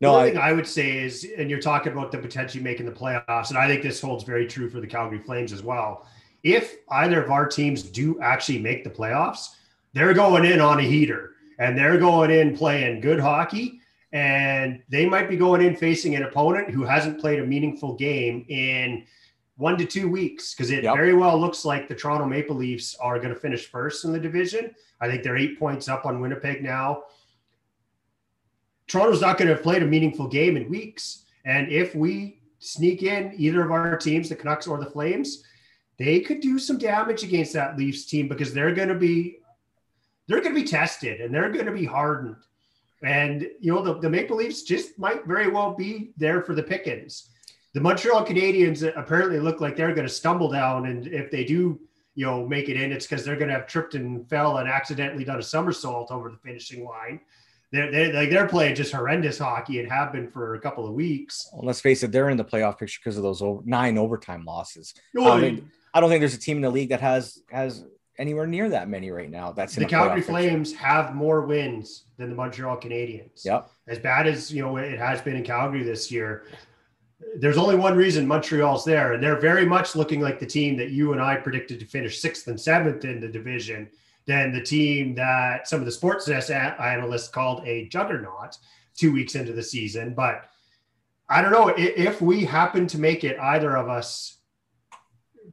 no, 0.00 0.16
I, 0.16 0.30
thing 0.30 0.38
I 0.38 0.52
would 0.52 0.66
say 0.66 0.98
is, 0.98 1.26
and 1.36 1.50
you're 1.50 1.60
talking 1.60 1.92
about 1.92 2.12
the 2.12 2.18
potentially 2.18 2.62
making 2.62 2.86
the 2.86 2.92
playoffs, 2.92 3.50
and 3.50 3.58
I 3.58 3.66
think 3.66 3.82
this 3.82 4.00
holds 4.00 4.24
very 4.24 4.46
true 4.46 4.68
for 4.68 4.80
the 4.80 4.86
Calgary 4.86 5.18
Flames 5.18 5.52
as 5.52 5.62
well. 5.62 6.06
If 6.42 6.76
either 6.90 7.22
of 7.22 7.30
our 7.30 7.46
teams 7.46 7.82
do 7.82 8.20
actually 8.20 8.58
make 8.58 8.84
the 8.84 8.90
playoffs, 8.90 9.48
they're 9.92 10.14
going 10.14 10.44
in 10.44 10.60
on 10.60 10.78
a 10.78 10.82
heater 10.82 11.32
and 11.58 11.76
they're 11.76 11.98
going 11.98 12.30
in 12.30 12.56
playing 12.56 13.00
good 13.00 13.20
hockey. 13.20 13.80
And 14.12 14.82
they 14.88 15.06
might 15.06 15.28
be 15.28 15.36
going 15.36 15.60
in 15.60 15.76
facing 15.76 16.16
an 16.16 16.22
opponent 16.22 16.70
who 16.70 16.84
hasn't 16.84 17.20
played 17.20 17.40
a 17.40 17.46
meaningful 17.46 17.94
game 17.94 18.46
in 18.48 19.04
one 19.58 19.76
to 19.76 19.84
two 19.84 20.08
weeks 20.08 20.54
because 20.54 20.70
it 20.70 20.84
yep. 20.84 20.94
very 20.94 21.14
well 21.14 21.38
looks 21.38 21.64
like 21.64 21.88
the 21.88 21.94
Toronto 21.94 22.24
Maple 22.24 22.56
Leafs 22.56 22.94
are 23.00 23.18
going 23.18 23.34
to 23.34 23.38
finish 23.38 23.66
first 23.66 24.04
in 24.04 24.12
the 24.12 24.18
division. 24.18 24.74
I 25.00 25.08
think 25.08 25.22
they're 25.22 25.36
eight 25.36 25.58
points 25.58 25.88
up 25.88 26.06
on 26.06 26.20
Winnipeg 26.20 26.62
now. 26.62 27.02
Toronto's 28.86 29.20
not 29.20 29.36
going 29.36 29.48
to 29.48 29.54
have 29.54 29.62
played 29.62 29.82
a 29.82 29.86
meaningful 29.86 30.28
game 30.28 30.56
in 30.56 30.70
weeks. 30.70 31.24
And 31.44 31.70
if 31.70 31.94
we 31.94 32.40
sneak 32.60 33.02
in 33.02 33.34
either 33.36 33.64
of 33.64 33.72
our 33.72 33.96
teams, 33.96 34.28
the 34.28 34.36
Canucks 34.36 34.68
or 34.68 34.78
the 34.78 34.90
Flames, 34.90 35.42
they 35.98 36.20
could 36.20 36.40
do 36.40 36.60
some 36.60 36.78
damage 36.78 37.24
against 37.24 37.52
that 37.54 37.76
Leafs 37.76 38.06
team 38.06 38.28
because 38.28 38.54
they're 38.54 38.74
going 38.74 38.88
to 38.88 38.94
be 38.94 39.38
they're 40.28 40.40
going 40.40 40.54
to 40.54 40.60
be 40.60 40.66
tested 40.66 41.20
and 41.20 41.34
they're 41.34 41.50
going 41.50 41.66
to 41.66 41.72
be 41.72 41.84
hardened. 41.84 42.36
And 43.02 43.42
you 43.60 43.74
know 43.74 43.82
the, 43.82 43.98
the 43.98 44.10
Maple 44.10 44.36
Leafs 44.36 44.62
just 44.62 44.96
might 45.00 45.26
very 45.26 45.50
well 45.50 45.74
be 45.74 46.12
there 46.16 46.42
for 46.42 46.54
the 46.54 46.62
pickings 46.62 47.30
the 47.78 47.84
Montreal 47.84 48.26
Canadiens 48.26 48.82
apparently 48.96 49.38
look 49.38 49.60
like 49.60 49.76
they're 49.76 49.94
going 49.94 50.06
to 50.06 50.12
stumble 50.12 50.50
down, 50.50 50.86
and 50.86 51.06
if 51.06 51.30
they 51.30 51.44
do, 51.44 51.78
you 52.16 52.26
know, 52.26 52.44
make 52.44 52.68
it 52.68 52.76
in, 52.76 52.90
it's 52.90 53.06
because 53.06 53.24
they're 53.24 53.36
going 53.36 53.46
to 53.46 53.54
have 53.54 53.68
tripped 53.68 53.94
and 53.94 54.28
fell 54.28 54.58
and 54.58 54.68
accidentally 54.68 55.22
done 55.22 55.38
a 55.38 55.42
somersault 55.42 56.10
over 56.10 56.28
the 56.28 56.36
finishing 56.38 56.84
line. 56.84 57.20
they're, 57.70 57.92
they're 57.92 58.12
like 58.12 58.30
they're 58.30 58.48
playing 58.48 58.74
just 58.74 58.92
horrendous 58.92 59.38
hockey 59.38 59.78
and 59.78 59.88
have 59.92 60.10
been 60.12 60.28
for 60.28 60.56
a 60.56 60.60
couple 60.60 60.88
of 60.88 60.92
weeks. 60.92 61.48
Well, 61.52 61.66
let's 61.66 61.80
face 61.80 62.02
it, 62.02 62.10
they're 62.10 62.30
in 62.30 62.36
the 62.36 62.44
playoff 62.44 62.80
picture 62.80 62.98
because 63.00 63.16
of 63.16 63.22
those 63.22 63.42
over, 63.42 63.62
nine 63.64 63.96
overtime 63.96 64.44
losses. 64.44 64.92
I 65.16 65.22
don't, 65.22 65.40
think, 65.40 65.64
I 65.94 66.00
don't 66.00 66.10
think 66.10 66.20
there's 66.20 66.34
a 66.34 66.40
team 66.40 66.56
in 66.56 66.62
the 66.62 66.70
league 66.70 66.88
that 66.88 67.00
has 67.00 67.38
has 67.48 67.84
anywhere 68.18 68.48
near 68.48 68.68
that 68.70 68.88
many 68.88 69.12
right 69.12 69.30
now. 69.30 69.52
That's 69.52 69.76
the 69.76 69.86
Calgary 69.86 70.22
Flames 70.22 70.72
picture. 70.72 70.84
have 70.84 71.14
more 71.14 71.42
wins 71.42 72.06
than 72.16 72.30
the 72.30 72.34
Montreal 72.34 72.76
Canadiens. 72.78 73.44
Yep. 73.44 73.70
As 73.86 74.00
bad 74.00 74.26
as 74.26 74.52
you 74.52 74.62
know 74.62 74.76
it 74.78 74.98
has 74.98 75.20
been 75.20 75.36
in 75.36 75.44
Calgary 75.44 75.84
this 75.84 76.10
year, 76.10 76.42
there's 77.36 77.58
only 77.58 77.74
one 77.74 77.96
reason 77.96 78.26
Montreal's 78.26 78.84
there, 78.84 79.12
and 79.12 79.22
they're 79.22 79.40
very 79.40 79.66
much 79.66 79.96
looking 79.96 80.20
like 80.20 80.38
the 80.38 80.46
team 80.46 80.76
that 80.76 80.90
you 80.90 81.12
and 81.12 81.20
I 81.20 81.36
predicted 81.36 81.80
to 81.80 81.86
finish 81.86 82.20
sixth 82.20 82.46
and 82.46 82.60
seventh 82.60 83.04
in 83.04 83.20
the 83.20 83.28
division 83.28 83.88
than 84.26 84.52
the 84.52 84.62
team 84.62 85.14
that 85.14 85.66
some 85.66 85.80
of 85.80 85.86
the 85.86 85.92
sports 85.92 86.28
analysts 86.28 87.28
called 87.28 87.66
a 87.66 87.88
juggernaut 87.88 88.56
two 88.94 89.12
weeks 89.12 89.34
into 89.34 89.52
the 89.52 89.62
season. 89.62 90.14
But 90.14 90.48
I 91.28 91.42
don't 91.42 91.52
know 91.52 91.72
if 91.76 92.20
we 92.20 92.44
happen 92.44 92.86
to 92.88 92.98
make 92.98 93.24
it, 93.24 93.38
either 93.38 93.76
of 93.76 93.88
us. 93.88 94.36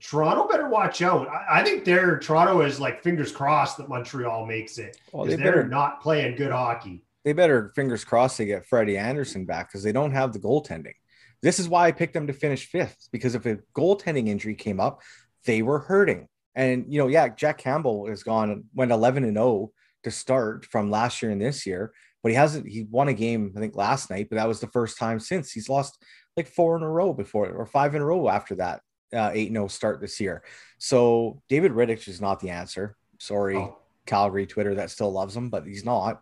Toronto 0.02 0.46
better 0.48 0.68
watch 0.68 1.02
out. 1.02 1.28
I 1.50 1.64
think 1.64 1.86
they're 1.86 2.20
Toronto 2.20 2.62
is 2.62 2.82
like 2.82 3.02
fingers 3.02 3.32
crossed 3.32 3.78
that 3.78 3.88
Montreal 3.88 4.46
makes 4.46 4.78
it. 4.78 4.98
Well, 5.14 5.26
they 5.26 5.38
they're 5.38 5.46
better, 5.46 5.68
not 5.68 6.02
playing 6.02 6.36
good 6.36 6.52
hockey. 6.52 7.02
They 7.24 7.32
better 7.32 7.72
fingers 7.76 8.04
crossed 8.04 8.38
they 8.38 8.46
get 8.46 8.66
Freddie 8.66 8.98
Andersen 8.98 9.46
back 9.46 9.70
because 9.70 9.84
they 9.84 9.94
don't 9.94 10.12
have 10.12 10.34
the 10.34 10.40
goaltending. 10.40 10.96
This 11.42 11.60
is 11.60 11.70
why 11.70 11.88
I 11.88 11.92
picked 11.92 12.14
them 12.14 12.28
to 12.28 12.34
finish 12.34 12.66
fifth 12.66 13.10
because 13.12 13.36
if 13.36 13.46
a 13.46 13.60
goaltending 13.76 14.28
injury 14.28 14.56
came 14.56 14.80
up, 14.80 15.02
they 15.46 15.62
were 15.62 15.80
hurting. 15.80 16.28
And 16.56 16.86
you 16.92 17.00
know, 17.00 17.08
yeah, 17.08 17.30
Jack 17.30 17.58
Campbell 17.58 18.08
has 18.08 18.24
gone 18.24 18.64
went 18.74 18.92
11 18.92 19.24
and 19.24 19.38
0 19.38 19.72
to 20.04 20.12
start 20.12 20.66
from 20.66 20.90
last 20.90 21.22
year 21.22 21.32
and 21.32 21.42
this 21.42 21.66
year, 21.66 21.94
but 22.24 22.30
he 22.30 22.36
hasn't. 22.36 22.68
He 22.68 22.88
won 22.90 23.10
a 23.10 23.14
game 23.14 23.54
I 23.56 23.60
think 23.60 23.76
last 23.76 24.10
night, 24.10 24.28
but 24.30 24.38
that 24.38 24.48
was 24.48 24.60
the 24.60 24.68
first 24.68 24.98
time 24.98 25.20
since 25.20 25.52
he's 25.52 25.70
lost 25.70 26.02
like 26.38 26.48
four 26.48 26.78
in 26.78 26.84
a 26.84 26.90
row 26.90 27.14
before 27.14 27.50
or 27.50 27.66
five 27.66 27.96
in 27.96 28.02
a 28.02 28.06
row 28.06 28.30
after 28.30 28.56
that 28.56 28.82
uh, 29.14 29.32
8 29.34 29.52
0 29.52 29.68
start 29.68 30.02
this 30.02 30.20
year. 30.20 30.44
So 30.78 31.42
David 31.50 31.72
Rittich 31.72 32.08
is 32.08 32.22
not 32.22 32.40
the 32.40 32.50
answer. 32.50 32.96
Sorry, 33.20 33.58
oh. 33.58 33.78
Calgary 34.06 34.46
Twitter 34.46 34.76
that 34.76 34.92
still 34.92 35.12
loves 35.12 35.36
him, 35.36 35.50
but 35.50 35.66
he's 35.66 35.86
not. 35.86 36.22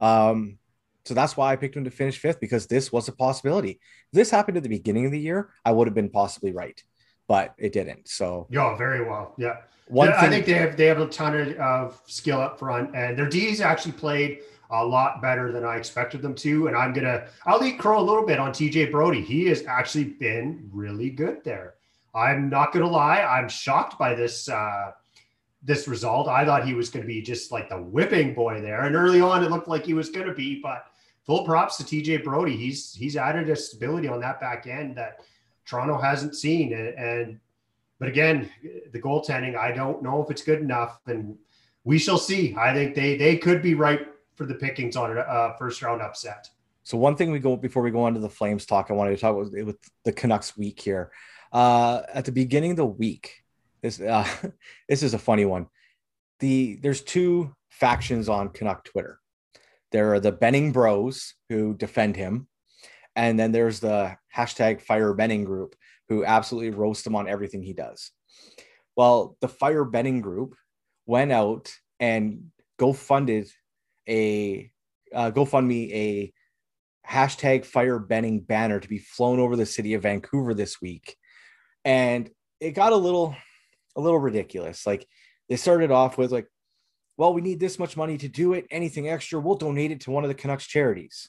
Um, 0.00 0.58
so 1.04 1.14
that's 1.14 1.36
why 1.36 1.52
I 1.52 1.56
picked 1.56 1.76
him 1.76 1.84
to 1.84 1.90
finish 1.90 2.18
fifth 2.18 2.40
because 2.40 2.66
this 2.66 2.92
was 2.92 3.08
a 3.08 3.12
possibility. 3.12 3.72
If 3.72 4.12
this 4.12 4.30
happened 4.30 4.56
at 4.56 4.62
the 4.62 4.68
beginning 4.68 5.06
of 5.06 5.12
the 5.12 5.20
year, 5.20 5.50
I 5.64 5.72
would 5.72 5.86
have 5.86 5.94
been 5.94 6.10
possibly 6.10 6.52
right 6.52 6.82
but 7.30 7.54
it 7.58 7.72
didn't. 7.72 8.08
So 8.08 8.48
yeah, 8.50 8.76
very 8.76 9.04
well. 9.08 9.36
Yeah. 9.38 9.58
One 9.86 10.08
yeah, 10.08 10.20
thing- 10.20 10.28
I 10.28 10.32
think 10.32 10.46
they 10.46 10.54
have 10.54 10.76
they 10.76 10.86
have 10.86 10.98
a 10.98 11.06
ton 11.06 11.54
of, 11.60 12.02
skill 12.08 12.40
up 12.40 12.58
front, 12.58 12.96
and 12.96 13.16
their 13.16 13.28
D's 13.28 13.60
actually 13.60 13.92
played 13.92 14.40
a 14.72 14.84
lot 14.84 15.22
better 15.22 15.52
than 15.52 15.64
I 15.64 15.76
expected 15.76 16.22
them 16.22 16.34
to. 16.34 16.66
And 16.66 16.76
I'm 16.76 16.92
gonna 16.92 17.28
I'll 17.46 17.62
eat 17.62 17.78
crow 17.78 18.00
a 18.00 18.02
little 18.02 18.26
bit 18.26 18.40
on 18.40 18.50
TJ 18.50 18.90
Brodie. 18.90 19.20
He 19.20 19.46
has 19.46 19.64
actually 19.66 20.06
been 20.06 20.68
really 20.72 21.08
good 21.08 21.44
there. 21.44 21.74
I'm 22.16 22.50
not 22.50 22.72
gonna 22.72 22.90
lie, 22.90 23.22
I'm 23.22 23.48
shocked 23.48 23.96
by 23.96 24.16
this 24.16 24.48
uh 24.48 24.90
this 25.62 25.86
result. 25.86 26.26
I 26.26 26.44
thought 26.44 26.66
he 26.66 26.74
was 26.74 26.90
going 26.90 27.02
to 27.02 27.06
be 27.06 27.20
just 27.20 27.52
like 27.52 27.68
the 27.68 27.80
whipping 27.80 28.34
boy 28.34 28.60
there, 28.60 28.82
and 28.86 28.96
early 28.96 29.20
on 29.20 29.44
it 29.44 29.50
looked 29.50 29.68
like 29.68 29.84
he 29.84 29.94
was 29.94 30.10
going 30.10 30.26
to 30.26 30.34
be. 30.34 30.60
But 30.60 30.84
full 31.30 31.44
props 31.44 31.76
to 31.76 31.84
TJ 31.84 32.24
Brodie. 32.24 32.56
He's 32.56 32.92
he's 32.92 33.16
added 33.16 33.48
a 33.50 33.54
stability 33.54 34.08
on 34.08 34.18
that 34.18 34.40
back 34.40 34.66
end 34.66 34.96
that 34.96 35.20
Toronto 35.64 35.96
hasn't 35.96 36.34
seen. 36.34 36.72
And, 36.72 36.88
and 36.98 37.40
but 38.00 38.08
again, 38.08 38.50
the 38.90 39.00
goaltending, 39.00 39.56
I 39.56 39.70
don't 39.70 40.02
know 40.02 40.20
if 40.24 40.32
it's 40.32 40.42
good 40.42 40.58
enough, 40.58 40.98
and 41.06 41.38
we 41.84 41.98
shall 41.98 42.18
see. 42.18 42.56
I 42.58 42.74
think 42.74 42.96
they 42.96 43.16
they 43.16 43.36
could 43.36 43.62
be 43.62 43.74
right 43.74 44.08
for 44.34 44.44
the 44.44 44.56
pickings 44.56 44.96
on 44.96 45.16
a 45.16 45.54
first 45.56 45.80
round 45.82 46.02
upset. 46.02 46.50
So 46.82 46.98
one 46.98 47.14
thing 47.14 47.30
we 47.30 47.38
go 47.38 47.56
before 47.56 47.84
we 47.84 47.92
go 47.92 48.02
on 48.02 48.14
to 48.14 48.20
the 48.20 48.28
Flames 48.28 48.66
talk, 48.66 48.90
I 48.90 48.94
wanted 48.94 49.12
to 49.12 49.16
talk 49.18 49.36
with, 49.36 49.54
with 49.64 49.76
the 50.04 50.12
Canucks 50.12 50.56
week 50.56 50.80
here. 50.80 51.12
Uh, 51.52 52.02
at 52.12 52.24
the 52.24 52.32
beginning 52.32 52.72
of 52.72 52.76
the 52.76 52.86
week, 52.86 53.44
this 53.82 54.00
uh, 54.00 54.26
this 54.88 55.04
is 55.04 55.14
a 55.14 55.18
funny 55.18 55.44
one. 55.44 55.68
The 56.40 56.80
there's 56.82 57.02
two 57.02 57.54
factions 57.68 58.28
on 58.28 58.48
Canuck 58.48 58.82
Twitter. 58.82 59.20
There 59.92 60.14
are 60.14 60.20
the 60.20 60.32
Benning 60.32 60.72
Bros 60.72 61.34
who 61.48 61.74
defend 61.74 62.16
him, 62.16 62.48
and 63.16 63.38
then 63.38 63.52
there's 63.52 63.80
the 63.80 64.16
hashtag 64.34 64.80
fire 64.80 65.12
Benning 65.14 65.44
group 65.44 65.74
who 66.08 66.24
absolutely 66.24 66.70
roast 66.70 67.06
him 67.06 67.16
on 67.16 67.28
everything 67.28 67.62
he 67.62 67.72
does. 67.72 68.10
Well, 68.96 69.36
the 69.40 69.48
fire 69.48 69.84
Benning 69.84 70.20
group 70.20 70.54
went 71.06 71.32
out 71.32 71.72
and 71.98 72.50
go 72.78 72.92
funded 72.92 73.48
a 74.08 74.70
uh, 75.14 75.30
GoFundMe 75.30 75.92
a 75.92 76.32
hashtag 77.08 77.64
fire 77.64 77.98
Benning 77.98 78.40
banner 78.40 78.80
to 78.80 78.88
be 78.88 78.98
flown 78.98 79.40
over 79.40 79.56
the 79.56 79.66
city 79.66 79.94
of 79.94 80.02
Vancouver 80.02 80.54
this 80.54 80.80
week. 80.80 81.16
And 81.84 82.30
it 82.60 82.72
got 82.72 82.92
a 82.92 82.96
little 82.96 83.34
a 83.96 84.00
little 84.00 84.18
ridiculous. 84.18 84.86
Like 84.86 85.06
they 85.48 85.56
started 85.56 85.90
off 85.90 86.16
with 86.16 86.30
like, 86.30 86.46
well, 87.20 87.34
we 87.34 87.42
need 87.42 87.60
this 87.60 87.78
much 87.78 87.98
money 87.98 88.16
to 88.16 88.28
do 88.28 88.54
it. 88.54 88.66
Anything 88.70 89.06
extra, 89.06 89.38
we'll 89.38 89.54
donate 89.54 89.90
it 89.90 90.00
to 90.00 90.10
one 90.10 90.24
of 90.24 90.28
the 90.28 90.34
Canucks 90.34 90.66
charities. 90.66 91.28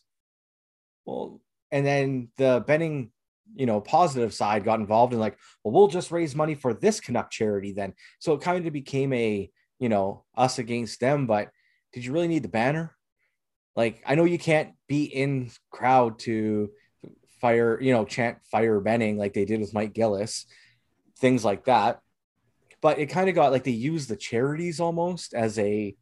Well, 1.03 1.41
and 1.69 1.85
then 1.85 2.29
the 2.37 2.63
Benning, 2.65 3.11
you 3.55 3.65
know, 3.65 3.81
positive 3.81 4.33
side 4.33 4.63
got 4.63 4.79
involved 4.79 5.11
and 5.11 5.19
like, 5.19 5.37
well, 5.61 5.73
we'll 5.73 5.89
just 5.89 6.09
raise 6.09 6.33
money 6.33 6.55
for 6.55 6.73
this 6.73 7.01
Canuck 7.01 7.29
charity 7.29 7.73
then. 7.73 7.93
So 8.19 8.31
it 8.31 8.41
kind 8.41 8.65
of 8.65 8.71
became 8.71 9.11
a, 9.11 9.51
you 9.79 9.89
know, 9.89 10.23
us 10.33 10.59
against 10.59 11.01
them. 11.01 11.27
But 11.27 11.49
did 11.91 12.05
you 12.05 12.13
really 12.13 12.29
need 12.29 12.43
the 12.43 12.47
banner? 12.47 12.95
Like, 13.75 14.01
I 14.05 14.15
know 14.15 14.23
you 14.23 14.39
can't 14.39 14.71
be 14.87 15.03
in 15.03 15.51
crowd 15.71 16.19
to 16.19 16.71
fire, 17.41 17.77
you 17.81 17.91
know, 17.91 18.05
chant 18.05 18.37
fire 18.49 18.79
Benning 18.79 19.17
like 19.17 19.33
they 19.33 19.43
did 19.43 19.59
with 19.59 19.73
Mike 19.73 19.91
Gillis, 19.91 20.45
things 21.19 21.43
like 21.43 21.65
that. 21.65 21.99
But 22.81 22.99
it 22.99 23.07
kind 23.07 23.29
of 23.29 23.35
got 23.35 23.51
like 23.51 23.63
they 23.63 23.71
use 23.71 24.07
the 24.07 24.15
charities 24.15 24.79
almost 24.79 25.33
as 25.33 25.59
a, 25.59 25.95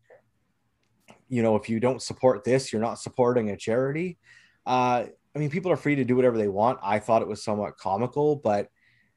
you 1.27 1.43
know, 1.43 1.55
if 1.55 1.69
you 1.69 1.79
don't 1.79 2.01
support 2.01 2.43
this, 2.43 2.71
you're 2.71 2.81
not 2.81 2.99
supporting 2.99 3.49
a 3.49 3.57
charity. 3.57 4.17
Uh, 4.65 5.05
I 5.35 5.39
mean, 5.39 5.49
people 5.49 5.71
are 5.71 5.77
free 5.77 5.95
to 5.95 6.05
do 6.05 6.15
whatever 6.15 6.37
they 6.37 6.47
want. 6.47 6.79
I 6.81 6.99
thought 6.99 7.21
it 7.21 7.27
was 7.27 7.43
somewhat 7.43 7.77
comical, 7.77 8.37
but 8.37 8.69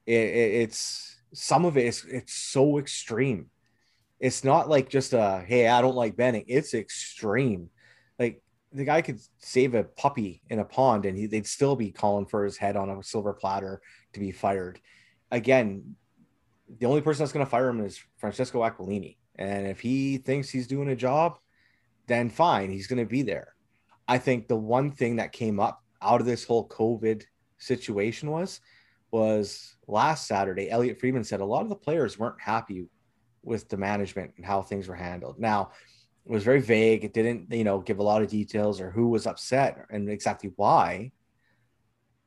it, 0.07 0.13
it, 0.15 0.55
it's 0.63 1.21
some 1.33 1.65
of 1.65 1.77
it 1.77 1.87
is 1.87 2.05
it's 2.05 2.35
so 2.35 2.79
extreme. 2.79 3.49
It's 4.21 4.45
not 4.45 4.69
like 4.69 4.89
just 4.89 5.13
a 5.13 5.45
hey, 5.47 5.69
I 5.69 5.81
don't 5.81 5.97
like 5.97 6.17
Benning. 6.17 6.45
It's 6.49 6.75
extreme. 6.75 7.71
Like 8.19 8.43
the 8.73 8.85
guy 8.85 9.03
could 9.03 9.21
save 9.39 9.75
a 9.75 9.85
puppy 9.85 10.43
in 10.51 10.59
a 10.59 10.65
pond, 10.65 11.07
and 11.07 11.17
he, 11.17 11.27
they'd 11.27 11.47
still 11.47 11.77
be 11.77 11.91
calling 11.91 12.27
for 12.27 12.45
his 12.45 12.57
head 12.57 12.77
on 12.77 12.91
a 12.91 13.03
silver 13.03 13.33
platter 13.33 13.81
to 14.13 14.21
be 14.21 14.33
fired. 14.33 14.81
Again, 15.31 15.97
the 16.79 16.87
only 16.87 17.01
person 17.01 17.23
that's 17.23 17.33
going 17.33 17.45
to 17.45 17.51
fire 17.51 17.69
him 17.69 17.85
is 17.85 18.03
Francesco 18.17 18.61
Aquilini, 18.61 19.17
and 19.37 19.67
if 19.67 19.81
he 19.81 20.19
thinks 20.19 20.51
he's 20.51 20.67
doing 20.67 20.89
a 20.89 20.97
job, 20.97 21.39
then 22.07 22.31
fine, 22.31 22.71
he's 22.71 22.87
going 22.87 22.99
to 22.99 23.09
be 23.09 23.23
there. 23.23 23.55
I 24.09 24.19
think 24.19 24.49
the 24.49 24.57
one 24.57 24.91
thing 24.91 25.17
that 25.17 25.33
came 25.33 25.61
up 25.61 25.83
out 26.01 26.21
of 26.21 26.27
this 26.27 26.45
whole 26.45 26.69
COVID 26.69 27.23
situation 27.59 28.31
was 28.31 28.61
was 29.11 29.77
last 29.87 30.27
Saturday. 30.27 30.71
Elliotte 30.71 30.99
Friedman 30.99 31.25
said 31.25 31.41
a 31.41 31.45
lot 31.45 31.63
of 31.63 31.69
the 31.69 31.77
players 31.77 32.19
weren't 32.19 32.41
happy 32.41 32.87
with 33.43 33.69
the 33.69 33.77
management 33.77 34.33
and 34.37 34.47
how 34.47 34.63
things 34.63 34.89
were 34.89 34.95
handled. 34.95 35.39
Now, 35.39 35.71
it 36.25 36.33
was 36.33 36.45
very 36.45 36.61
vague. 36.61 37.05
It 37.05 37.13
didn't, 37.13 37.53
you 37.53 37.65
know, 37.65 37.81
give 37.81 37.99
a 37.99 38.03
lot 38.03 38.23
of 38.23 38.31
details 38.31 38.81
or 38.81 38.91
who 38.91 39.09
was 39.09 39.27
upset 39.27 39.85
and 39.91 40.09
exactly 40.09 40.53
why. 40.57 41.13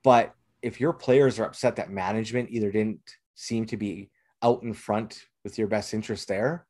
But 0.04 0.36
if 0.62 0.80
your 0.80 0.94
players 0.94 1.40
are 1.40 1.46
upset 1.46 1.78
that 1.78 1.90
management 1.90 2.50
either 2.52 2.72
didn't 2.72 3.00
seem 3.34 3.66
to 3.68 3.78
be 3.78 4.10
out 4.42 4.64
in 4.64 4.74
front 4.74 5.26
with 5.44 5.58
your 5.58 5.68
best 5.68 5.94
interest 5.94 6.28
there, 6.28 6.66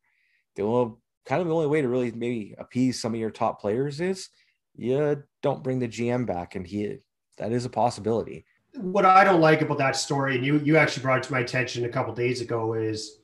the 0.54 0.62
only, 0.62 0.94
kind 1.24 1.40
of 1.40 1.48
the 1.48 1.54
only 1.54 1.66
way 1.66 1.82
to 1.82 1.88
really 1.88 2.12
maybe 2.12 2.54
appease 2.58 3.00
some 3.00 3.14
of 3.14 3.20
your 3.20 3.30
top 3.30 3.60
players 3.60 4.00
is 4.00 4.28
you 4.74 5.22
don't 5.42 5.62
bring 5.62 5.78
the 5.78 5.88
GM 5.88 6.26
back, 6.26 6.54
and 6.54 6.66
he 6.66 6.98
that 7.38 7.52
is 7.52 7.64
a 7.64 7.70
possibility. 7.70 8.44
What 8.74 9.04
I 9.04 9.24
don't 9.24 9.40
like 9.40 9.62
about 9.62 9.78
that 9.78 9.96
story, 9.96 10.36
and 10.36 10.44
you 10.44 10.58
you 10.58 10.76
actually 10.76 11.02
brought 11.02 11.18
it 11.18 11.24
to 11.24 11.32
my 11.32 11.40
attention 11.40 11.84
a 11.84 11.88
couple 11.88 12.14
days 12.14 12.40
ago, 12.40 12.74
is 12.74 13.20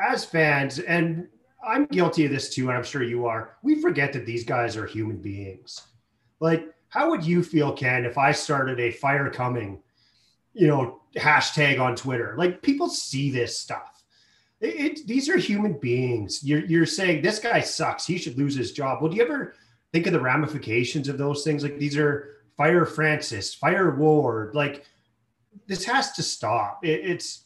as 0.00 0.24
fans, 0.24 0.78
and 0.78 1.28
I'm 1.64 1.86
guilty 1.86 2.24
of 2.24 2.30
this 2.30 2.54
too, 2.54 2.68
and 2.68 2.76
I'm 2.76 2.84
sure 2.84 3.02
you 3.02 3.26
are. 3.26 3.56
We 3.62 3.80
forget 3.80 4.12
that 4.12 4.26
these 4.26 4.44
guys 4.44 4.76
are 4.76 4.86
human 4.86 5.18
beings. 5.18 5.80
Like, 6.40 6.66
how 6.88 7.10
would 7.10 7.24
you 7.24 7.42
feel, 7.42 7.72
Ken, 7.72 8.04
if 8.04 8.18
I 8.18 8.32
started 8.32 8.80
a 8.80 8.90
fire 8.90 9.30
coming, 9.30 9.82
you 10.54 10.66
know, 10.66 11.01
hashtag 11.16 11.80
on 11.80 11.96
Twitter? 11.96 12.34
Like, 12.36 12.62
people 12.62 12.88
see 12.88 13.30
this 13.30 13.58
stuff. 13.58 14.04
It, 14.60 14.98
it, 14.98 15.06
these 15.06 15.28
are 15.28 15.36
human 15.36 15.78
beings. 15.78 16.44
You're, 16.44 16.64
you're 16.64 16.86
saying 16.86 17.22
this 17.22 17.38
guy 17.38 17.60
sucks. 17.60 18.06
He 18.06 18.18
should 18.18 18.38
lose 18.38 18.54
his 18.54 18.72
job. 18.72 19.00
Well, 19.00 19.10
do 19.10 19.16
you 19.16 19.24
ever 19.24 19.54
think 19.92 20.06
of 20.06 20.12
the 20.12 20.20
ramifications 20.20 21.08
of 21.08 21.18
those 21.18 21.44
things. 21.44 21.62
Like 21.62 21.78
these 21.78 21.96
are 21.96 22.36
fire 22.56 22.84
Francis, 22.84 23.54
fire 23.54 23.94
Ward. 23.94 24.54
Like 24.54 24.84
this 25.66 25.84
has 25.84 26.12
to 26.12 26.22
stop. 26.22 26.84
It, 26.84 27.00
it's 27.04 27.44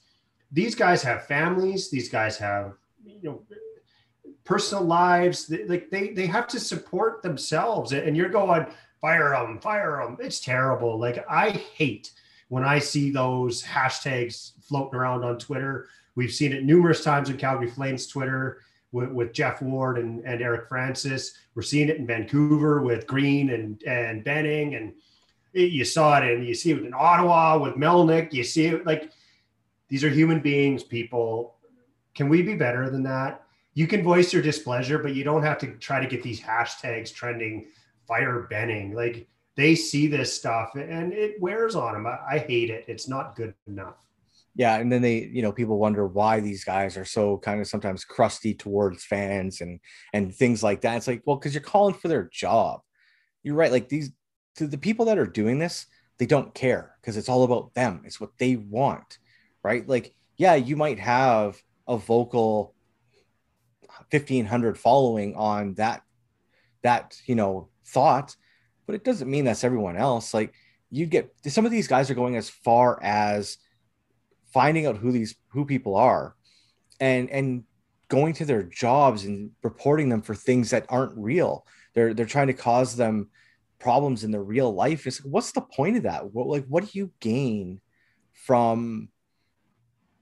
these 0.53 0.75
guys 0.75 1.03
have 1.03 1.27
families. 1.27 1.91
These 1.91 2.09
guys 2.09 2.39
have 2.39 2.75
you 3.05 3.31
know 3.31 3.43
personal 4.45 4.85
lives. 4.85 5.53
Like 5.67 5.91
they 5.91 6.11
they 6.11 6.27
have 6.27 6.47
to 6.49 6.61
support 6.61 7.23
themselves, 7.23 7.93
and 7.93 8.17
you're 8.17 8.29
going 8.29 8.67
fire 9.01 9.31
them, 9.31 9.59
fire 9.59 10.03
them. 10.03 10.17
It's 10.21 10.41
terrible. 10.41 10.99
Like 10.99 11.25
I 11.29 11.51
hate 11.51 12.13
when 12.49 12.65
I 12.65 12.79
see 12.79 13.11
those 13.11 13.63
hashtags 13.63 14.53
floating 14.63 14.99
around 14.99 15.25
on 15.25 15.39
Twitter. 15.39 15.89
We've 16.15 16.33
seen 16.33 16.53
it 16.53 16.65
numerous 16.65 17.03
times 17.03 17.29
in 17.29 17.37
Calgary 17.37 17.69
Flames 17.69 18.07
Twitter 18.07 18.63
with, 18.93 19.11
with 19.11 19.33
Geoff 19.33 19.61
Ward 19.63 19.99
and, 19.99 20.25
and 20.25 20.41
Eric 20.41 20.69
Francis. 20.69 21.33
We're 21.55 21.63
seeing 21.63 21.89
it 21.89 21.97
in 21.97 22.07
Vancouver 22.07 22.83
with 22.83 23.07
Green 23.07 23.51
and, 23.51 23.83
and 23.85 24.25
Benning. 24.25 24.75
And 24.75 24.95
it, 25.53 25.73
you 25.73 25.85
saw 25.85 26.19
it 26.19 26.33
and 26.33 26.47
you 26.47 26.55
see 26.55 26.73
it 26.73 26.85
in 26.85 26.95
Ottawa 26.95 27.59
with 27.59 27.75
Melnyk. 27.75 28.33
You 28.33 28.45
see 28.45 28.67
it 28.67 28.87
like 28.87 29.11
these 29.89 30.05
are 30.05 30.11
human 30.11 30.41
beings, 30.41 30.83
people. 30.83 31.57
Can 32.15 32.29
we 32.29 32.43
be 32.43 32.55
better 32.55 32.89
than 32.89 33.03
that? 33.05 33.43
You 33.75 33.87
can 33.87 34.03
voice 34.03 34.33
your 34.33 34.43
displeasure, 34.43 34.99
but 34.99 35.15
you 35.15 35.23
don't 35.23 35.43
have 35.43 35.59
to 35.59 35.67
try 35.75 36.01
to 36.01 36.07
get 36.07 36.23
these 36.23 36.41
hashtags 36.41 37.13
trending 37.13 37.67
fire 38.07 38.47
Benning. 38.49 38.95
Like 38.95 39.29
they 39.57 39.75
see 39.75 40.07
this 40.07 40.37
stuff 40.37 40.75
and 40.75 41.13
it 41.13 41.41
wears 41.41 41.75
on 41.75 41.95
them. 41.95 42.07
I, 42.07 42.19
I 42.35 42.39
hate 42.39 42.71
it. 42.71 42.85
It's 42.89 43.09
not 43.09 43.37
good 43.37 43.55
enough. 43.67 43.97
Yeah, 44.55 44.77
and 44.77 44.91
then 44.91 45.03
they, 45.03 45.19
you 45.19 45.43
know, 45.43 45.53
people 45.53 45.79
wonder 45.79 46.07
why 46.07 46.41
these 46.41 46.65
guys 46.65 46.97
are 46.97 47.05
so 47.05 47.37
kind 47.39 47.61
of 47.61 47.67
sometimes 47.67 48.07
crusty 48.07 48.55
towards 48.55 49.05
fans 49.05 49.61
and 49.61 49.81
and 50.15 50.35
things 50.35 50.63
like 50.63 50.81
that. 50.81 50.97
It's 50.97 51.07
like, 51.07 51.23
well, 51.27 51.37
because 51.37 51.53
you're 51.53 51.63
calling 51.63 51.95
for 51.95 52.09
their 52.09 52.31
job. 52.33 52.81
You're 53.43 53.55
right. 53.55 53.71
Like 53.71 53.91
these, 53.91 54.13
to 54.57 54.67
the 54.67 54.79
people 54.79 55.05
that 55.07 55.19
are 55.19 55.27
doing 55.27 55.59
this, 55.59 55.87
they 56.19 56.25
don't 56.25 56.55
care 56.55 56.97
because 57.01 57.19
it's 57.19 57.29
all 57.29 57.45
about 57.45 57.75
them. 57.75 58.03
It's 58.07 58.19
what 58.19 58.31
they 58.39 58.57
want, 58.57 59.19
right? 59.63 59.87
Like, 59.87 60.15
yeah, 60.39 60.55
you 60.55 60.75
might 60.75 60.99
have 60.99 61.61
a 61.87 61.99
vocal 61.99 62.75
1500 64.11 64.79
following 64.79 65.35
on 65.37 65.75
that 65.75 66.03
that 66.83 67.21
you 67.27 67.35
know 67.35 67.69
thought, 67.85 68.35
but 68.87 68.95
it 68.95 69.05
doesn't 69.05 69.31
mean 69.31 69.45
that's 69.45 69.65
everyone 69.65 69.97
else. 69.97 70.33
Like 70.33 70.55
you 70.91 71.07
get 71.07 71.35
some 71.47 71.67
of 71.67 71.73
these 71.73 71.89
guys 71.89 72.11
are 72.11 72.15
going 72.15 72.37
as 72.37 72.49
far 72.49 72.99
as 73.03 73.59
finding 74.53 74.87
out 74.87 74.97
who 74.97 75.13
these 75.13 75.37
who 75.49 75.65
people 75.65 75.97
are 75.97 76.35
and 77.01 77.29
and 77.31 77.65
going 78.09 78.33
to 78.35 78.45
their 78.45 78.63
jobs 78.63 79.25
and 79.25 79.51
reporting 79.63 80.09
them 80.09 80.23
for 80.23 80.35
things 80.35 80.71
that 80.71 80.87
aren't 80.89 81.17
real. 81.17 81.67
They're 81.95 82.15
they're 82.15 82.27
trying 82.27 82.47
to 82.47 82.53
cause 82.53 82.97
them 82.97 83.29
problems 83.79 84.25
in 84.25 84.31
their 84.31 84.43
real 84.43 84.73
life. 84.73 85.07
It's 85.07 85.25
what's 85.25 85.53
the 85.53 85.61
point 85.61 85.97
of 85.97 86.05
that? 86.05 86.33
What 86.33 86.47
like 86.47 86.67
what 86.67 86.85
do 86.85 86.91
you 86.99 87.11
gain 87.21 87.81
from 88.33 89.09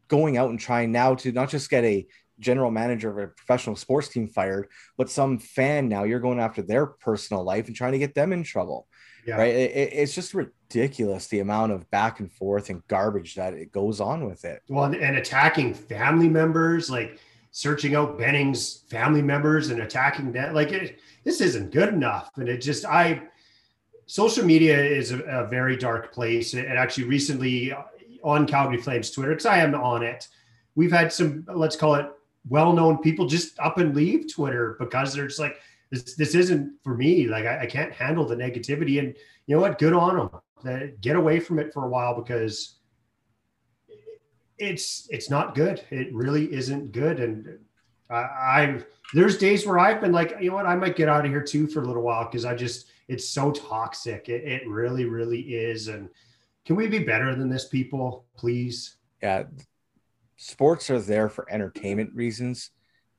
going 0.08 0.36
out 0.36 0.50
and 0.50 0.60
trying 0.60 0.92
now 0.92 1.14
to 1.16 1.32
not 1.32 1.50
just 1.50 1.70
get 1.70 1.84
a 1.84 2.06
general 2.40 2.70
manager 2.70 3.10
of 3.10 3.18
a 3.18 3.32
professional 3.32 3.76
sports 3.76 4.08
team 4.08 4.28
fired 4.28 4.68
but 4.96 5.10
some 5.10 5.38
fan 5.38 5.88
now 5.88 6.04
you're 6.04 6.20
going 6.20 6.40
after 6.40 6.62
their 6.62 6.86
personal 6.86 7.44
life 7.44 7.66
and 7.66 7.76
trying 7.76 7.92
to 7.92 7.98
get 7.98 8.14
them 8.14 8.32
in 8.32 8.42
trouble 8.42 8.86
yeah. 9.26 9.36
right? 9.36 9.54
It, 9.54 9.92
it's 9.92 10.14
just 10.14 10.34
ridiculous 10.34 11.26
the 11.28 11.40
amount 11.40 11.72
of 11.72 11.90
back 11.90 12.20
and 12.20 12.30
forth 12.30 12.70
and 12.70 12.86
garbage 12.88 13.34
that 13.34 13.54
it 13.54 13.72
goes 13.72 14.00
on 14.00 14.26
with 14.26 14.44
it. 14.44 14.62
Well 14.68 14.84
and, 14.84 14.94
and 14.94 15.16
attacking 15.16 15.74
family 15.74 16.28
members 16.28 16.90
like 16.90 17.18
searching 17.50 17.94
out 17.94 18.18
benning's 18.18 18.84
family 18.88 19.22
members 19.22 19.70
and 19.70 19.80
attacking 19.82 20.32
that 20.32 20.54
like 20.54 20.72
it, 20.72 20.98
this 21.24 21.40
isn't 21.40 21.72
good 21.72 21.90
enough. 21.90 22.30
And 22.36 22.48
it 22.48 22.58
just 22.58 22.84
i 22.84 23.22
social 24.06 24.44
media 24.44 24.78
is 24.78 25.12
a, 25.12 25.20
a 25.22 25.46
very 25.46 25.76
dark 25.76 26.12
place. 26.12 26.54
And 26.54 26.66
actually 26.66 27.04
recently 27.04 27.74
on 28.22 28.46
calgary 28.46 28.80
flames 28.80 29.10
twitter 29.10 29.32
because 29.32 29.44
i 29.44 29.58
am 29.58 29.74
on 29.74 30.02
it 30.02 30.28
we've 30.76 30.90
had 30.90 31.12
some 31.12 31.44
let's 31.54 31.76
call 31.76 31.94
it 31.94 32.06
well-known 32.48 32.98
people 32.98 33.26
just 33.26 33.58
up 33.58 33.78
and 33.78 33.94
leave 33.94 34.32
twitter 34.32 34.76
because 34.78 35.14
they're 35.14 35.26
just 35.26 35.40
like 35.40 35.56
this 35.94 36.14
this 36.14 36.34
isn't 36.34 36.72
for 36.82 36.94
me. 36.94 37.28
Like 37.28 37.46
I, 37.46 37.62
I 37.62 37.66
can't 37.66 37.92
handle 37.92 38.26
the 38.26 38.36
negativity. 38.36 38.98
And 38.98 39.14
you 39.46 39.56
know 39.56 39.62
what? 39.62 39.78
Good 39.78 39.92
on 39.92 40.30
them. 40.62 40.92
Get 41.00 41.16
away 41.16 41.40
from 41.40 41.58
it 41.58 41.72
for 41.72 41.84
a 41.84 41.88
while 41.88 42.14
because 42.14 42.76
it's 44.58 45.08
it's 45.10 45.30
not 45.30 45.54
good. 45.54 45.82
It 45.90 46.12
really 46.14 46.52
isn't 46.52 46.92
good. 46.92 47.20
And 47.20 47.58
I, 48.10 48.26
I've 48.40 48.86
there's 49.12 49.38
days 49.38 49.66
where 49.66 49.78
I've 49.78 50.00
been 50.00 50.12
like, 50.12 50.34
you 50.40 50.50
know 50.50 50.56
what, 50.56 50.66
I 50.66 50.74
might 50.74 50.96
get 50.96 51.08
out 51.08 51.24
of 51.24 51.30
here 51.30 51.42
too 51.42 51.66
for 51.66 51.82
a 51.82 51.86
little 51.86 52.02
while 52.02 52.24
because 52.24 52.44
I 52.44 52.54
just 52.54 52.88
it's 53.08 53.28
so 53.28 53.52
toxic. 53.52 54.28
It, 54.28 54.44
it 54.44 54.66
really, 54.66 55.04
really 55.04 55.40
is. 55.40 55.88
And 55.88 56.08
can 56.64 56.76
we 56.76 56.88
be 56.88 57.00
better 57.00 57.34
than 57.34 57.50
this, 57.50 57.68
people? 57.68 58.24
Please. 58.36 58.96
Yeah. 59.22 59.44
Sports 60.44 60.90
are 60.90 61.00
there 61.00 61.30
for 61.30 61.50
entertainment 61.50 62.14
reasons. 62.14 62.68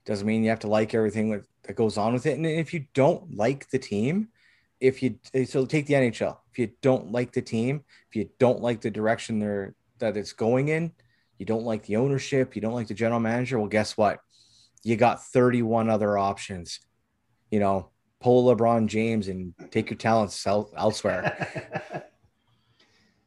Doesn't 0.05 0.27
mean 0.27 0.43
you 0.43 0.51
have 0.51 0.59
to 0.59 0.67
like 0.67 0.93
everything 0.93 1.41
that 1.63 1.75
goes 1.75 1.97
on 1.97 2.13
with 2.13 2.27
it. 2.27 2.37
And 2.37 2.45
if 2.45 2.71
you 2.71 2.85
don't 2.93 3.35
like 3.35 3.67
the 3.71 3.79
team, 3.79 4.27
if 4.79 5.01
you 5.01 5.17
so 5.47 5.65
take 5.65 5.87
the 5.87 5.95
NHL, 5.95 6.37
if 6.51 6.59
you 6.59 6.69
don't 6.83 7.11
like 7.11 7.31
the 7.31 7.41
team, 7.41 7.83
if 8.09 8.15
you 8.15 8.29
don't 8.37 8.61
like 8.61 8.81
the 8.81 8.91
direction 8.91 9.39
they're 9.39 9.73
that 9.97 10.17
it's 10.17 10.33
going 10.33 10.67
in, 10.67 10.91
you 11.39 11.47
don't 11.47 11.63
like 11.63 11.81
the 11.87 11.95
ownership, 11.95 12.55
you 12.55 12.61
don't 12.61 12.75
like 12.75 12.89
the 12.89 12.93
general 12.93 13.19
manager, 13.19 13.57
well, 13.57 13.69
guess 13.69 13.97
what? 13.97 14.19
You 14.83 14.95
got 14.95 15.25
31 15.25 15.89
other 15.89 16.19
options. 16.19 16.79
You 17.49 17.59
know, 17.59 17.89
pull 18.21 18.55
LeBron 18.55 18.85
James 18.85 19.29
and 19.29 19.55
take 19.71 19.89
your 19.89 19.97
talents 19.97 20.45
elsewhere. 20.45 22.05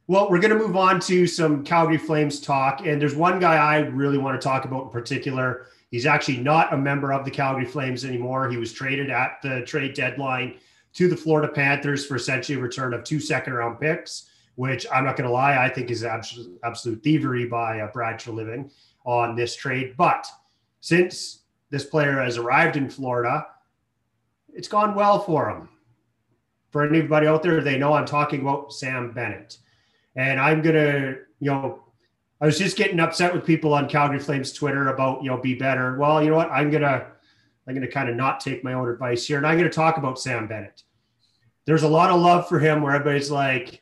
well, 0.08 0.28
we're 0.28 0.40
going 0.40 0.52
to 0.52 0.58
move 0.58 0.76
on 0.76 0.98
to 1.00 1.26
some 1.26 1.62
Calgary 1.62 1.98
Flames 1.98 2.40
talk. 2.40 2.84
And 2.84 3.00
there's 3.00 3.14
one 3.14 3.38
guy 3.38 3.54
I 3.54 3.78
really 3.78 4.18
want 4.18 4.40
to 4.40 4.44
talk 4.44 4.64
about 4.64 4.84
in 4.84 4.90
particular 4.90 5.68
He's 5.90 6.06
actually 6.06 6.38
not 6.38 6.72
a 6.72 6.76
member 6.76 7.12
of 7.12 7.24
the 7.24 7.30
Calgary 7.30 7.64
Flames 7.64 8.04
anymore. 8.04 8.50
He 8.50 8.58
was 8.58 8.72
traded 8.72 9.10
at 9.10 9.40
the 9.42 9.62
trade 9.62 9.94
deadline 9.94 10.58
to 10.94 11.08
the 11.08 11.16
Florida 11.16 11.52
Panthers 11.52 12.04
for 12.04 12.16
essentially 12.16 12.58
a 12.58 12.62
return 12.62 12.92
of 12.92 13.04
two 13.04 13.20
second 13.20 13.54
round 13.54 13.80
picks, 13.80 14.28
which 14.56 14.86
I'm 14.92 15.04
not 15.04 15.16
going 15.16 15.26
to 15.26 15.32
lie, 15.32 15.64
I 15.64 15.68
think 15.68 15.90
is 15.90 16.04
absolute, 16.04 17.02
thievery 17.02 17.46
by 17.46 17.80
uh, 17.80 17.90
Brad 17.92 18.18
Treliving 18.18 18.70
on 19.04 19.34
this 19.34 19.56
trade. 19.56 19.94
But 19.96 20.26
since 20.80 21.40
this 21.70 21.84
player 21.84 22.20
has 22.20 22.36
arrived 22.36 22.76
in 22.76 22.90
Florida, 22.90 23.46
it's 24.52 24.68
gone 24.68 24.94
well 24.94 25.20
for 25.20 25.48
him. 25.48 25.70
For 26.70 26.86
anybody 26.86 27.26
out 27.26 27.42
there, 27.42 27.62
they 27.62 27.78
know 27.78 27.94
I'm 27.94 28.04
talking 28.04 28.42
about 28.42 28.74
Sam 28.74 29.12
Bennett. 29.12 29.56
And 30.18 30.40
I'm 30.40 30.62
to, 30.64 31.18
you 31.38 31.50
know, 31.50 31.84
I 32.40 32.46
was 32.46 32.58
just 32.58 32.76
getting 32.76 32.98
upset 32.98 33.32
with 33.32 33.46
people 33.46 33.72
on 33.72 33.88
Calgary 33.88 34.18
Flames 34.18 34.52
Twitter 34.52 34.88
about, 34.88 35.22
you 35.22 35.30
know, 35.30 35.38
be 35.38 35.54
better. 35.54 35.96
Well, 35.96 36.20
you 36.22 36.30
know 36.30 36.36
what? 36.36 36.50
I'm 36.50 36.72
to, 36.72 37.06
I'm 37.68 37.80
to 37.80 37.86
kind 37.86 38.08
of 38.08 38.16
not 38.16 38.40
take 38.40 38.64
my 38.64 38.72
own 38.72 38.88
advice 38.88 39.24
here. 39.24 39.38
And 39.38 39.46
I'm 39.46 39.56
to 39.58 39.70
talk 39.70 39.96
about 39.96 40.18
Sam 40.18 40.48
Bennett. 40.48 40.82
There's 41.66 41.84
a 41.84 41.88
lot 41.88 42.10
of 42.10 42.20
love 42.20 42.48
for 42.48 42.58
him 42.58 42.82
where 42.82 42.96
everybody's 42.96 43.30
like, 43.30 43.80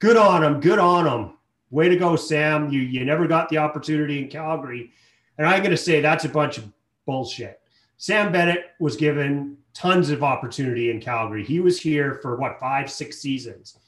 good 0.00 0.16
on 0.16 0.42
him, 0.42 0.58
good 0.58 0.80
on 0.80 1.06
him. 1.06 1.34
Way 1.70 1.88
to 1.88 1.96
go, 1.96 2.16
Sam. 2.16 2.68
You, 2.68 2.80
you 2.80 3.04
never 3.04 3.28
got 3.28 3.48
the 3.48 3.58
opportunity 3.58 4.18
in 4.18 4.28
Calgary. 4.28 4.90
And 5.38 5.46
I'm 5.46 5.62
to 5.62 5.76
say 5.76 6.00
that's 6.00 6.24
a 6.24 6.28
bunch 6.28 6.58
of 6.58 6.64
bullshit. 7.06 7.60
Sam 7.98 8.32
Bennett 8.32 8.72
was 8.80 8.96
given 8.96 9.58
tons 9.74 10.10
of 10.10 10.24
opportunity 10.24 10.90
in 10.90 11.00
Calgary. 11.00 11.44
He 11.44 11.60
was 11.60 11.80
here 11.80 12.18
for 12.20 12.36
what, 12.36 12.58
five, 12.58 12.90
six 12.90 13.18
seasons. 13.18 13.78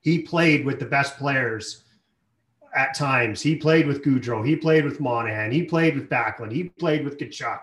He 0.00 0.20
played 0.20 0.64
with 0.64 0.78
the 0.78 0.86
best 0.86 1.16
players 1.18 1.84
at 2.74 2.94
times. 2.94 3.40
He 3.40 3.56
played 3.56 3.86
with 3.86 4.04
Gaudreau. 4.04 4.46
He 4.46 4.56
played 4.56 4.84
with 4.84 5.00
Monahan. 5.00 5.50
He 5.50 5.62
played 5.62 5.96
with 5.96 6.08
Backlund. 6.08 6.52
He 6.52 6.64
played 6.64 7.04
with 7.04 7.18
Tkachuk. 7.18 7.60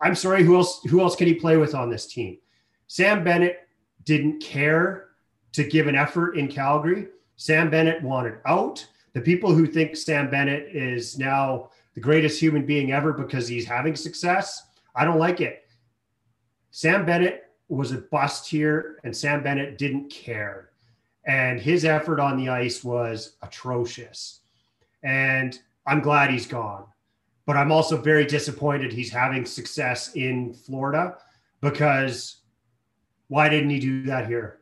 I'm 0.00 0.14
sorry, 0.14 0.42
who 0.42 0.56
else? 0.56 0.82
Who 0.84 1.00
else 1.00 1.16
can 1.16 1.26
he 1.26 1.34
play 1.34 1.56
with 1.56 1.74
on 1.74 1.90
this 1.90 2.06
team? 2.06 2.38
Sam 2.86 3.22
Bennett 3.22 3.68
didn't 4.04 4.42
care 4.42 5.08
to 5.52 5.64
give 5.64 5.86
an 5.86 5.96
effort 5.96 6.36
in 6.36 6.48
Calgary. 6.48 7.08
Sam 7.36 7.70
Bennett 7.70 8.02
wanted 8.02 8.38
out. 8.46 8.86
The 9.12 9.20
people 9.20 9.52
who 9.54 9.66
think 9.66 9.96
Sam 9.96 10.30
Bennett 10.30 10.74
is 10.74 11.18
now 11.18 11.70
the 11.94 12.00
greatest 12.00 12.40
human 12.40 12.64
being 12.64 12.92
ever 12.92 13.12
because 13.12 13.48
he's 13.48 13.66
having 13.66 13.96
success, 13.96 14.62
I 14.94 15.04
don't 15.04 15.18
like 15.18 15.40
it. 15.40 15.64
Sam 16.70 17.04
Bennett 17.04 17.44
was 17.68 17.92
a 17.92 17.98
bust 17.98 18.48
here, 18.48 18.98
and 19.04 19.16
Sam 19.16 19.42
Bennett 19.42 19.78
didn't 19.78 20.10
care 20.10 20.69
and 21.26 21.60
his 21.60 21.84
effort 21.84 22.20
on 22.20 22.36
the 22.36 22.48
ice 22.48 22.82
was 22.82 23.36
atrocious. 23.42 24.40
And 25.02 25.58
I'm 25.86 26.00
glad 26.00 26.30
he's 26.30 26.46
gone. 26.46 26.84
But 27.46 27.56
I'm 27.56 27.72
also 27.72 27.96
very 27.96 28.24
disappointed 28.24 28.92
he's 28.92 29.10
having 29.10 29.44
success 29.44 30.14
in 30.14 30.54
Florida 30.54 31.16
because 31.60 32.36
why 33.28 33.48
didn't 33.48 33.70
he 33.70 33.80
do 33.80 34.02
that 34.04 34.26
here? 34.26 34.60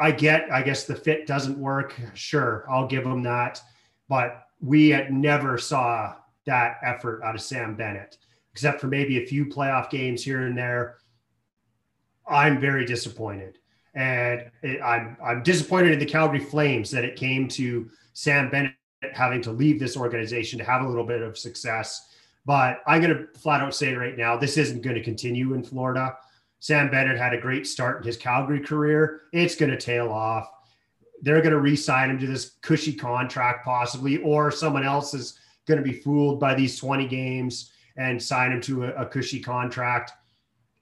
I 0.00 0.10
get, 0.10 0.50
I 0.52 0.62
guess 0.62 0.84
the 0.84 0.94
fit 0.94 1.26
doesn't 1.26 1.58
work. 1.58 1.94
Sure, 2.14 2.64
I'll 2.68 2.86
give 2.86 3.04
him 3.04 3.22
that. 3.22 3.60
But 4.08 4.46
we 4.60 4.96
never 5.10 5.58
saw 5.58 6.14
that 6.46 6.78
effort 6.82 7.22
out 7.22 7.34
of 7.34 7.40
Sam 7.40 7.74
Bennett, 7.74 8.18
except 8.52 8.80
for 8.80 8.86
maybe 8.86 9.22
a 9.22 9.26
few 9.26 9.46
playoff 9.46 9.90
games 9.90 10.22
here 10.22 10.46
and 10.46 10.56
there. 10.56 10.98
I'm 12.26 12.60
very 12.60 12.86
disappointed. 12.86 13.58
And 13.94 14.50
it, 14.62 14.80
I'm, 14.82 15.16
I'm 15.24 15.42
disappointed 15.42 15.92
in 15.92 15.98
the 15.98 16.06
Calgary 16.06 16.40
Flames 16.40 16.90
that 16.90 17.04
it 17.04 17.16
came 17.16 17.48
to 17.48 17.88
Sam 18.12 18.50
Bennett 18.50 18.74
having 19.12 19.42
to 19.42 19.52
leave 19.52 19.78
this 19.78 19.96
organization 19.96 20.58
to 20.58 20.64
have 20.64 20.82
a 20.82 20.88
little 20.88 21.04
bit 21.04 21.22
of 21.22 21.36
success 21.36 22.08
But 22.46 22.80
I'm 22.86 23.00
going 23.00 23.16
to 23.16 23.38
flat 23.38 23.60
out 23.60 23.74
say 23.74 23.94
right 23.94 24.16
now, 24.16 24.36
this 24.36 24.56
isn't 24.56 24.82
going 24.82 24.96
to 24.96 25.02
continue 25.02 25.54
in 25.54 25.62
Florida. 25.62 26.16
Sam 26.60 26.90
Bennett 26.90 27.18
had 27.18 27.34
a 27.34 27.40
great 27.40 27.66
start 27.66 27.98
in 27.98 28.06
his 28.06 28.16
Calgary 28.16 28.60
career. 28.60 29.22
It's 29.32 29.54
going 29.54 29.70
to 29.70 29.76
tail 29.76 30.10
off. 30.10 30.50
They're 31.22 31.40
going 31.40 31.52
to 31.52 31.60
re 31.60 31.76
sign 31.76 32.10
him 32.10 32.18
to 32.20 32.26
this 32.26 32.56
cushy 32.62 32.92
contract, 32.92 33.64
possibly, 33.64 34.18
or 34.18 34.50
someone 34.50 34.84
else 34.84 35.14
is 35.14 35.38
going 35.66 35.82
to 35.82 35.84
be 35.84 36.00
fooled 36.00 36.38
by 36.38 36.54
these 36.54 36.78
20 36.78 37.06
games 37.06 37.72
and 37.96 38.22
sign 38.22 38.52
him 38.52 38.60
to 38.62 38.84
a, 38.84 38.88
a 38.94 39.06
cushy 39.06 39.40
contract. 39.40 40.12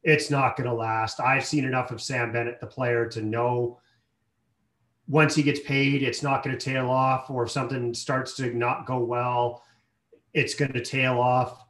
It's 0.05 0.31
not 0.31 0.57
going 0.57 0.69
to 0.69 0.75
last. 0.75 1.21
I've 1.21 1.45
seen 1.45 1.65
enough 1.65 1.91
of 1.91 2.03
Sam 2.03 2.33
Bennett, 2.33 2.61
the 2.61 2.67
player, 2.67 3.07
to 3.09 3.23
know 3.23 3.79
once 5.09 5.35
he 5.35 5.43
gets 5.43 5.61
paid, 5.61 6.03
it's 6.03 6.23
not 6.23 6.43
going 6.43 6.57
to 6.57 6.65
tail 6.65 6.89
off, 6.89 7.31
or 7.31 7.45
if 7.45 7.51
something 7.51 7.93
starts 7.93 8.35
to 8.37 8.57
not 8.57 8.87
go 8.87 8.99
well, 8.99 9.63
it's 10.33 10.55
going 10.55 10.73
to 10.73 10.85
tail 10.85 11.21
off. 11.21 11.67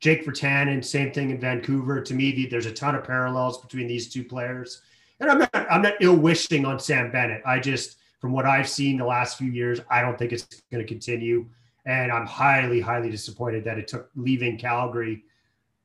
Jake 0.00 0.26
Virtanen, 0.26 0.84
same 0.84 1.12
thing 1.12 1.30
in 1.30 1.38
Vancouver. 1.38 2.00
To 2.00 2.14
me, 2.14 2.46
there's 2.46 2.66
a 2.66 2.72
ton 2.72 2.96
of 2.96 3.04
parallels 3.04 3.60
between 3.62 3.86
these 3.86 4.12
two 4.12 4.24
players. 4.24 4.82
And 5.20 5.30
I'm 5.30 5.38
not, 5.38 5.50
I'm 5.54 5.82
not 5.82 5.94
ill 6.00 6.16
wishing 6.16 6.64
on 6.64 6.80
Sam 6.80 7.12
Bennett. 7.12 7.42
I 7.46 7.60
just, 7.60 7.98
from 8.20 8.32
what 8.32 8.44
I've 8.44 8.68
seen 8.68 8.96
the 8.96 9.06
last 9.06 9.38
few 9.38 9.52
years, 9.52 9.80
I 9.88 10.02
don't 10.02 10.18
think 10.18 10.32
it's 10.32 10.62
going 10.72 10.82
to 10.82 10.88
continue. 10.88 11.46
And 11.86 12.10
I'm 12.10 12.26
highly, 12.26 12.80
highly 12.80 13.10
disappointed 13.10 13.64
that 13.64 13.78
it 13.78 13.86
took 13.86 14.10
leaving 14.16 14.58
Calgary 14.58 15.24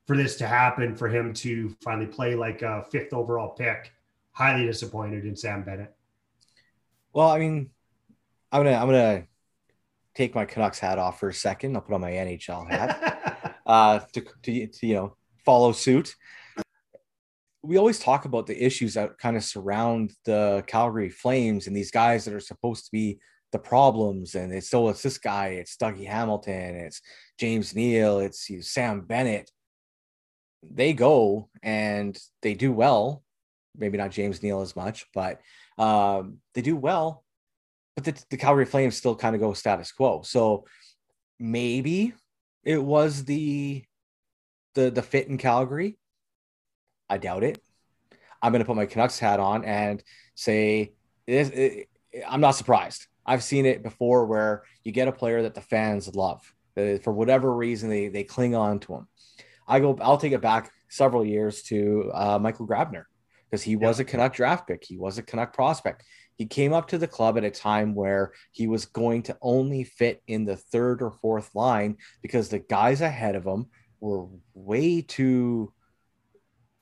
for 0.08 0.16
this 0.16 0.38
to 0.38 0.48
happen 0.48 0.96
for 0.96 1.10
him 1.10 1.34
to 1.34 1.76
finally 1.84 2.08
play 2.08 2.34
like 2.34 2.62
a 2.62 2.86
fifth 2.90 3.14
overall 3.14 3.50
pick. 3.50 3.92
Highly 4.32 4.66
disappointed 4.66 5.26
in 5.26 5.36
Sam 5.36 5.64
Bennett. 5.64 5.94
Well, 7.14 7.30
I 7.30 7.40
mean, 7.40 7.70
I'm 8.52 8.64
gonna 8.64 8.76
I'm 8.76 8.88
gonna 8.88 9.28
take 10.16 10.34
my 10.34 10.46
Canucks 10.46 10.80
hat 10.80 10.98
off 10.98 11.20
for 11.20 11.30
a 11.30 11.34
second. 11.34 11.76
I'll 11.76 11.82
put 11.82 11.94
on 11.94 12.02
my 12.02 12.12
NHL 12.12 12.70
hat 12.70 13.60
uh, 13.66 14.00
to, 14.14 14.22
to, 14.44 14.68
to 14.68 14.88
you 14.88 14.96
know 14.96 15.16
follow 15.46 15.72
suit. 15.74 16.16
We 17.64 17.78
always 17.78 18.00
talk 18.00 18.26
about 18.26 18.48
the 18.48 18.64
issues 18.64 18.94
that 18.94 19.18
kind 19.18 19.36
of 19.36 19.44
surround 19.44 20.14
the 20.24 20.64
Calgary 20.68 21.10
Flames 21.10 21.68
and 21.68 21.76
these 21.76 21.92
guys 21.92 22.24
that 22.26 22.34
are 22.34 22.40
supposed 22.40 22.86
to 22.86 22.92
be 22.92 23.20
the 23.52 23.60
problems. 23.60 24.36
And 24.36 24.54
it's 24.54 24.70
so 24.70 24.88
it's 24.88 25.02
this 25.02 25.18
guy, 25.18 25.48
it's 25.48 25.76
Dougie 25.76 26.08
Hamilton, 26.08 26.76
it's 26.76 27.02
James 27.40 27.76
Neal, 27.76 28.20
it's 28.20 28.50
you 28.50 28.58
know, 28.58 28.62
Sam 28.62 29.02
Bennett. 29.02 29.52
They 30.70 30.94
go 30.94 31.50
and 31.64 32.18
they 32.42 32.54
do 32.54 32.72
well. 32.72 33.24
Maybe 33.78 33.98
not 33.98 34.12
James 34.12 34.42
Neal 34.42 34.62
as 34.62 34.76
much, 34.76 35.06
but 35.14 35.40
um, 35.78 36.38
they 36.54 36.62
do 36.62 36.76
well, 36.76 37.24
but 37.96 38.06
the, 38.06 38.24
the 38.32 38.38
Calgary 38.38 38.66
Flames 38.66 38.98
still 38.98 39.16
kind 39.16 39.36
of 39.36 39.42
go 39.42 39.54
status 39.54 39.92
quo. 39.92 40.24
So 40.24 40.66
maybe 41.40 42.14
it 42.64 42.84
was 42.84 43.24
the 43.26 43.84
the 44.74 44.90
the 44.90 45.02
fit 45.02 45.28
in 45.28 45.38
Calgary. 45.38 45.98
I 47.10 47.18
doubt 47.18 47.44
it. 47.44 47.60
I'm 48.42 48.52
going 48.52 48.62
to 48.62 48.66
put 48.66 48.76
my 48.76 48.86
Canucks 48.86 49.20
hat 49.20 49.40
on 49.40 49.64
and 49.64 50.04
say 50.36 50.94
it, 51.26 51.54
it, 51.54 51.90
I'm 52.28 52.42
not 52.42 52.52
surprised. 52.52 53.08
I've 53.26 53.44
seen 53.44 53.66
it 53.66 53.84
before 53.84 54.26
where 54.26 54.64
you 54.84 54.92
get 54.92 55.08
a 55.08 55.12
player 55.12 55.44
that 55.44 55.56
the 55.56 55.62
fans 55.62 56.14
love. 56.16 56.42
For 56.76 57.12
whatever 57.12 57.54
reason, 57.54 57.90
they 57.90 58.08
they 58.08 58.24
cling 58.24 58.56
on 58.56 58.80
to 58.82 58.94
him. 58.94 59.08
I 59.68 59.80
go. 59.80 59.98
I'll 60.02 60.18
take 60.18 60.34
it 60.34 60.42
back 60.42 60.72
several 60.90 61.26
years 61.26 61.64
to 61.64 62.12
uh, 62.14 62.40
Michael 62.40 62.68
Grabner 62.68 63.04
because 63.50 63.64
he 63.64 63.76
was 63.76 64.00
a 64.00 64.06
Canuck 64.06 64.34
draft 64.34 64.68
pick. 64.68 64.84
He 64.84 64.98
was 64.98 65.18
a 65.18 65.24
Canuck 65.24 65.54
prospect. 65.54 66.04
He 66.36 66.46
came 66.46 66.74
up 66.74 66.88
to 66.90 66.98
the 66.98 67.08
club 67.08 67.38
at 67.38 67.44
a 67.44 67.52
time 67.52 67.96
where 67.96 68.32
he 68.52 68.68
was 68.68 68.86
going 68.86 69.24
to 69.24 69.38
only 69.42 69.84
fit 69.84 70.22
in 70.28 70.46
the 70.46 70.56
third 70.56 71.02
or 71.02 71.12
fourth 71.12 71.54
line 71.56 71.98
because 72.22 72.50
the 72.50 72.60
guys 72.60 73.02
ahead 73.02 73.36
of 73.36 73.46
him 73.46 73.68
were 74.00 74.28
way 74.54 75.02
too 75.02 75.74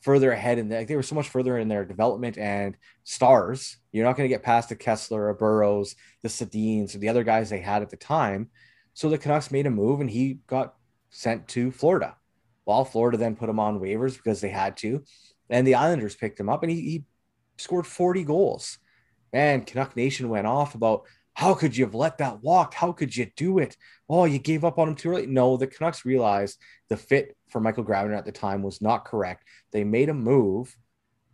further 0.02 0.32
ahead 0.32 0.60
and 0.60 0.72
the, 0.72 0.86
they 0.86 0.96
were 0.96 1.02
so 1.02 1.16
much 1.16 1.30
further 1.30 1.58
in 1.58 1.68
their 1.68 1.86
development 1.86 2.38
and 2.38 2.78
stars. 3.06 3.78
You're 3.92 4.06
not 4.06 4.18
going 4.18 4.30
to 4.30 4.34
get 4.34 4.44
past 4.44 4.70
the 4.70 4.76
Kesler, 4.76 5.30
or 5.30 5.34
Burrows, 5.34 5.96
the 6.22 6.30
Sedins, 6.30 6.94
or 6.94 7.00
the 7.00 7.10
other 7.10 7.24
guys 7.24 7.50
they 7.50 7.60
had 7.60 7.82
at 7.82 7.90
the 7.90 7.98
time. 7.98 8.50
So 8.94 9.10
the 9.10 9.18
Canucks 9.18 9.52
made 9.52 9.66
a 9.66 9.72
move 9.72 10.02
and 10.02 10.10
he 10.10 10.40
got 10.48 10.76
sent 11.10 11.48
to 11.50 11.72
Florida. 11.72 12.18
While 12.66 12.86
Florida 12.86 13.18
then 13.18 13.36
put 13.36 13.49
him 13.49 13.59
on 13.59 13.80
waivers 13.80 14.16
because 14.16 14.41
they 14.41 14.49
had 14.49 14.78
to 14.78 15.03
and 15.49 15.66
the 15.66 15.76
Islanders 15.76 16.16
picked 16.16 16.39
him 16.39 16.49
up 16.49 16.63
and 16.63 16.72
he, 16.72 16.82
he 16.82 17.03
scored 17.57 17.88
40 17.88 18.24
goals. 18.24 18.80
And 19.34 19.66
Canuck 19.66 19.95
Nation 19.95 20.30
went 20.30 20.47
off 20.47 20.76
about 20.76 21.03
how 21.34 21.53
could 21.53 21.76
you 21.76 21.86
have 21.86 21.95
let 21.95 22.18
that 22.20 22.41
walk? 22.41 22.74
How 22.74 22.93
could 22.93 23.16
you 23.16 23.30
do 23.36 23.59
it? 23.59 23.76
Oh, 24.09 24.24
you 24.24 24.39
gave 24.39 24.63
up 24.63 24.80
on 24.80 24.88
him 24.89 24.95
too 24.95 25.09
early. 25.09 25.26
No, 25.28 25.57
the 25.57 25.68
Canucks 25.68 26.05
realized 26.05 26.57
the 26.88 26.95
fit 26.95 27.36
for 27.49 27.59
Michael 27.59 27.84
Grabner 27.84 28.18
at 28.18 28.26
the 28.26 28.32
time 28.32 28.61
was 28.61 28.82
not 28.82 29.03
correct. 29.03 29.43
They 29.72 29.84
made 29.84 30.07
a 30.07 30.13
move, 30.13 30.76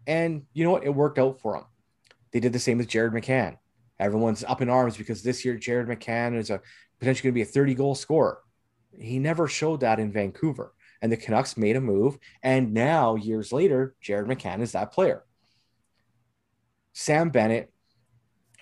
and 0.07 0.43
you 0.53 0.63
know 0.63 0.71
what? 0.71 0.84
It 0.84 0.95
worked 0.95 1.19
out 1.19 1.39
for 1.39 1.53
them. 1.53 1.65
They 2.32 2.39
did 2.39 2.53
the 2.53 2.59
same 2.59 2.79
with 2.79 2.88
Jared 2.88 3.13
McCann. 3.13 3.57
Everyone's 3.99 4.43
up 4.43 4.61
in 4.61 4.69
arms 4.69 4.97
because 4.97 5.21
this 5.21 5.45
year 5.45 5.55
Jared 5.55 5.88
McCann 5.88 6.36
is 6.36 6.49
a 6.49 6.61
potentially 6.99 7.27
going 7.27 7.34
to 7.34 7.45
be 7.45 7.49
a 7.49 7.53
30 7.53 7.75
goal 7.75 7.93
scorer. 7.93 8.39
He 8.99 9.19
never 9.19 9.47
showed 9.47 9.82
that 9.82 9.99
in 9.99 10.11
Vancouver 10.11 10.73
and 11.02 11.12
the 11.12 11.18
Canucks 11.18 11.58
made 11.58 11.76
a 11.76 11.82
move. 11.82 12.18
And 12.43 12.74
now, 12.74 13.16
years 13.16 13.52
later, 13.52 13.95
Jared 14.02 14.28
McCann 14.28 14.62
is 14.62 14.74
that 14.74 14.91
player. 14.91 15.24
Sam 16.93 17.30
Bennett, 17.30 17.72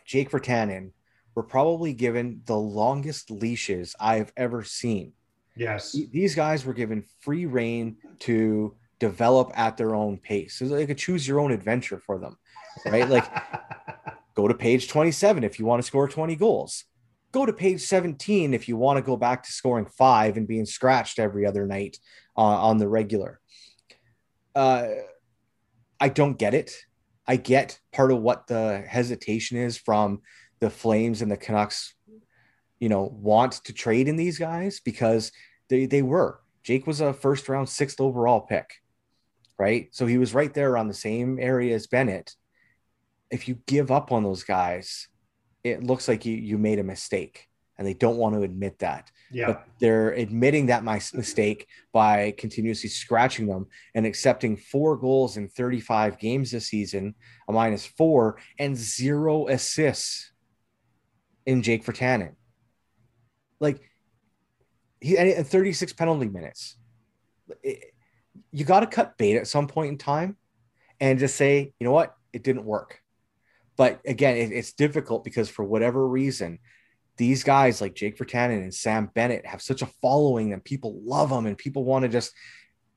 Jake 0.05 0.31
Virtanen 0.31 0.91
were 1.35 1.43
probably 1.43 1.93
given 1.93 2.41
the 2.45 2.57
longest 2.57 3.31
leashes 3.31 3.95
I've 3.99 4.31
ever 4.35 4.63
seen. 4.63 5.13
Yes. 5.55 5.95
These 6.11 6.35
guys 6.35 6.65
were 6.65 6.73
given 6.73 7.03
free 7.21 7.45
reign 7.45 7.97
to 8.19 8.75
develop 8.99 9.51
at 9.55 9.77
their 9.77 9.95
own 9.95 10.17
pace. 10.17 10.55
So 10.55 10.67
they 10.67 10.85
could 10.85 10.97
choose 10.97 11.27
your 11.27 11.39
own 11.39 11.51
adventure 11.51 11.99
for 11.99 12.17
them, 12.17 12.37
right? 12.85 13.07
Like 13.09 13.25
go 14.35 14.47
to 14.47 14.53
page 14.53 14.87
27 14.87 15.43
if 15.43 15.59
you 15.59 15.65
want 15.65 15.81
to 15.81 15.87
score 15.87 16.07
20 16.07 16.35
goals. 16.35 16.85
Go 17.31 17.45
to 17.45 17.53
page 17.53 17.81
17 17.81 18.53
if 18.53 18.67
you 18.67 18.75
want 18.75 18.97
to 18.97 19.03
go 19.03 19.15
back 19.15 19.43
to 19.43 19.51
scoring 19.51 19.85
five 19.85 20.35
and 20.35 20.47
being 20.47 20.65
scratched 20.65 21.19
every 21.19 21.45
other 21.45 21.67
night 21.67 21.97
uh, 22.39 22.67
on 22.67 22.77
the 22.77 22.87
regular. 22.87 23.41
Uh, 24.55 24.87
I 25.99 26.07
don't 26.07 26.39
get 26.39 26.53
it. 26.53 26.71
I 27.27 27.35
get 27.35 27.79
part 27.91 28.13
of 28.13 28.21
what 28.21 28.47
the 28.47 28.81
hesitation 28.87 29.57
is 29.57 29.77
from 29.77 30.21
the 30.61 30.69
Flames 30.69 31.21
and 31.21 31.29
the 31.29 31.35
Canucks, 31.35 31.93
you 32.79 32.87
know, 32.87 33.03
want 33.03 33.53
to 33.65 33.73
trade 33.73 34.07
in 34.07 34.15
these 34.15 34.39
guys 34.39 34.79
because 34.79 35.33
they, 35.67 35.85
they 35.85 36.01
were. 36.01 36.39
Jake 36.63 36.87
was 36.87 37.01
a 37.01 37.11
first 37.11 37.49
round, 37.49 37.67
sixth 37.67 37.99
overall 37.99 38.39
pick, 38.41 38.69
right? 39.57 39.89
So 39.91 40.05
he 40.05 40.17
was 40.17 40.33
right 40.33 40.53
there 40.53 40.71
around 40.71 40.87
the 40.87 40.93
same 40.93 41.39
area 41.39 41.75
as 41.75 41.87
Bennett. 41.87 42.35
If 43.29 43.49
you 43.49 43.59
give 43.67 43.91
up 43.91 44.13
on 44.13 44.23
those 44.23 44.43
guys, 44.43 45.09
it 45.65 45.83
looks 45.83 46.07
like 46.07 46.25
you, 46.25 46.35
you 46.35 46.57
made 46.57 46.79
a 46.79 46.83
mistake 46.83 47.48
and 47.79 47.87
they 47.87 47.93
don't 47.93 48.17
want 48.17 48.35
to 48.35 48.41
admit 48.41 48.77
that. 48.79 49.09
Yeah. 49.31 49.47
But 49.47 49.65
they're 49.79 50.11
admitting 50.11 50.65
that 50.65 50.83
my 50.83 51.01
mistake 51.13 51.67
by 51.93 52.35
continuously 52.37 52.89
scratching 52.89 53.47
them 53.47 53.67
and 53.95 54.05
accepting 54.05 54.57
four 54.57 54.97
goals 54.97 55.37
in 55.37 55.47
35 55.47 56.19
games 56.19 56.51
this 56.51 56.67
season, 56.67 57.15
a 57.47 57.53
minus 57.53 57.85
four, 57.85 58.37
and 58.59 58.75
zero 58.75 59.47
assists 59.47 60.33
in 61.45 61.63
Jake 61.63 61.85
Virtanen. 61.85 62.35
Like 63.61 63.89
he 64.99 65.17
and 65.17 65.47
36 65.47 65.93
penalty 65.93 66.27
minutes. 66.27 66.75
It, 67.63 67.93
you 68.51 68.65
got 68.65 68.81
to 68.81 68.87
cut 68.87 69.17
bait 69.17 69.37
at 69.37 69.47
some 69.47 69.67
point 69.67 69.91
in 69.91 69.97
time 69.97 70.35
and 70.99 71.17
just 71.17 71.37
say, 71.37 71.73
you 71.79 71.85
know 71.85 71.93
what, 71.93 72.13
it 72.33 72.43
didn't 72.43 72.65
work. 72.65 72.99
But 73.77 74.01
again, 74.05 74.35
it, 74.35 74.51
it's 74.51 74.73
difficult 74.73 75.23
because 75.23 75.49
for 75.49 75.63
whatever 75.63 76.05
reason, 76.05 76.59
these 77.19 77.43
guys 77.43 77.81
like 77.81 77.95
Jake 77.95 78.17
Virtanen 78.17 78.63
and 78.63 78.73
Sam 78.73 79.11
Bennett 79.13 79.45
have 79.45 79.61
such 79.61 79.81
a 79.81 79.89
following 80.01 80.53
and 80.53 80.63
people 80.63 81.01
love 81.03 81.29
them 81.29 81.45
and 81.45 81.57
people 81.57 81.83
want 81.83 82.03
to 82.03 82.09
just 82.09 82.31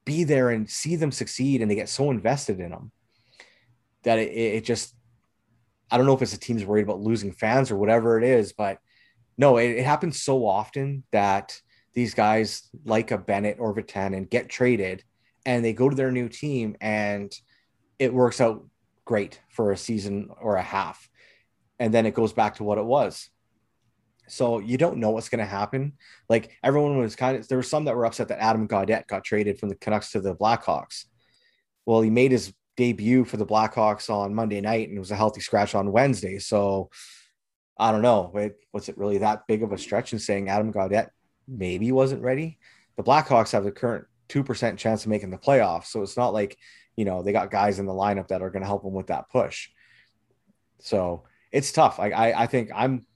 be 0.05 0.23
there 0.23 0.51
and 0.51 0.71
see 0.71 0.95
them 0.95 1.11
succeed 1.11 1.61
and 1.61 1.69
they 1.69 1.75
get 1.75 1.89
so 1.89 2.13
invested 2.13 2.61
in 2.61 2.71
them 2.71 2.93
that 4.05 4.21
it, 4.21 4.31
it 4.31 4.65
just 4.65 4.95
I 5.91 5.97
don't 5.97 6.07
know 6.07 6.15
if 6.15 6.23
it's 6.23 6.31
the 6.31 6.39
team's 6.39 6.65
worried 6.65 6.85
about 6.85 7.01
losing 7.01 7.33
fans 7.33 7.73
or 7.73 7.77
whatever 7.77 8.17
it 8.17 8.25
is, 8.25 8.53
but 8.53 8.79
no, 9.37 9.57
it, 9.57 9.71
it 9.71 9.85
happens 9.85 10.23
so 10.23 10.47
often 10.47 11.03
that 11.11 11.61
these 11.93 12.15
guys 12.15 12.71
like 12.85 13.11
a 13.11 13.19
Bennett 13.19 13.57
or 13.59 13.75
Virtanen 13.75 14.31
get 14.31 14.49
traded 14.49 15.03
and 15.45 15.65
they 15.65 15.73
go 15.73 15.89
to 15.89 15.97
their 15.97 16.13
new 16.13 16.29
team 16.29 16.77
and 16.81 17.35
it 17.99 18.15
works 18.15 18.41
out 18.41 18.65
great 19.05 19.41
for 19.51 19.73
a 19.73 19.77
season 19.77 20.31
or 20.41 20.55
a 20.55 20.63
half. 20.63 21.11
And 21.81 21.93
then 21.93 22.07
it 22.07 22.15
goes 22.15 22.33
back 22.33 22.55
to 22.55 22.65
what 22.65 22.79
it 22.79 22.85
was. 22.85 23.29
So 24.33 24.59
you 24.61 24.79
don't 24.79 24.97
know 24.97 25.11
what's 25.11 25.29
going 25.29 25.41
to 25.41 25.45
happen. 25.45 25.93
Like 26.29 26.57
everyone 26.63 26.99
was 26.99 27.15
kind 27.17 27.37
of, 27.37 27.47
there 27.49 27.59
were 27.59 27.63
some 27.63 27.85
that 27.85 27.95
were 27.95 28.07
upset 28.07 28.29
that 28.29 28.43
Adam 28.43 28.67
Gaudette 28.67 29.07
got 29.07 29.25
traded 29.25 29.59
from 29.59 29.69
the 29.69 29.75
Canucks 29.77 30.13
to 30.13 30.21
the 30.21 30.35
Blackhawks. 30.35 31.05
Well, 31.85 32.01
he 32.01 32.11
made 32.11 32.33
his 32.33 32.53
debut 32.77 33.25
for 33.25 33.37
the 33.37 33.47
Blackhawks 33.47 34.09
on 34.09 34.35
Monday 34.35 34.61
night 34.61 34.89
and 34.89 34.97
it 34.97 35.01
was 35.01 35.11
a 35.11 35.17
healthy 35.17 35.41
scratch 35.41 35.75
on 35.75 35.93
Wednesday. 35.93 36.39
So 36.39 36.91
I 37.79 37.93
don't 37.93 38.03
know. 38.03 38.33
Was 38.73 38.89
it 38.89 38.97
really 38.97 39.19
that 39.19 39.47
big 39.47 39.63
of 39.63 39.73
a 39.73 39.79
stretch 39.79 40.13
in 40.13 40.19
saying 40.19 40.49
Adam 40.49 40.73
Gaudette 40.73 41.11
maybe 41.47 41.93
wasn't 41.93 42.23
ready? 42.23 42.59
the 42.97 43.03
Blackhawks 43.03 43.53
have 43.53 43.65
the 43.65 43.73
current 43.73 44.07
2% 44.29 44.77
chance 44.77 45.05
of 45.05 45.11
making 45.11 45.31
the 45.31 45.39
playoffs. 45.39 45.87
So 45.87 46.03
it's 46.03 46.17
not 46.17 46.33
like, 46.33 46.57
you 46.97 47.05
know, 47.05 47.23
they 47.23 47.33
got 47.33 47.51
guys 47.51 47.79
in 47.79 47.87
the 47.87 47.93
lineup 47.93 48.29
that 48.29 48.43
are 48.43 48.51
going 48.51 48.63
to 48.63 48.67
help 48.67 48.83
them 48.83 48.95
with 48.95 49.09
that 49.09 49.29
push. 49.31 49.69
So 50.81 51.25
it's 51.51 51.73
tough. 51.73 51.99
I, 51.99 52.11
I, 52.11 52.43
I 52.43 52.47
think 52.47 52.71
I'm, 52.75 53.07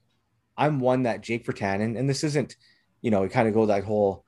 I'm 0.57 0.79
one 0.79 1.03
that 1.03 1.21
Jake 1.21 1.45
Virtanen, 1.45 1.97
and 1.97 2.09
this 2.09 2.23
isn't, 2.23 2.55
you 3.01 3.11
know, 3.11 3.23
it 3.23 3.31
kind 3.31 3.47
of 3.47 3.53
goes 3.53 3.67
that 3.67 3.83
whole 3.83 4.25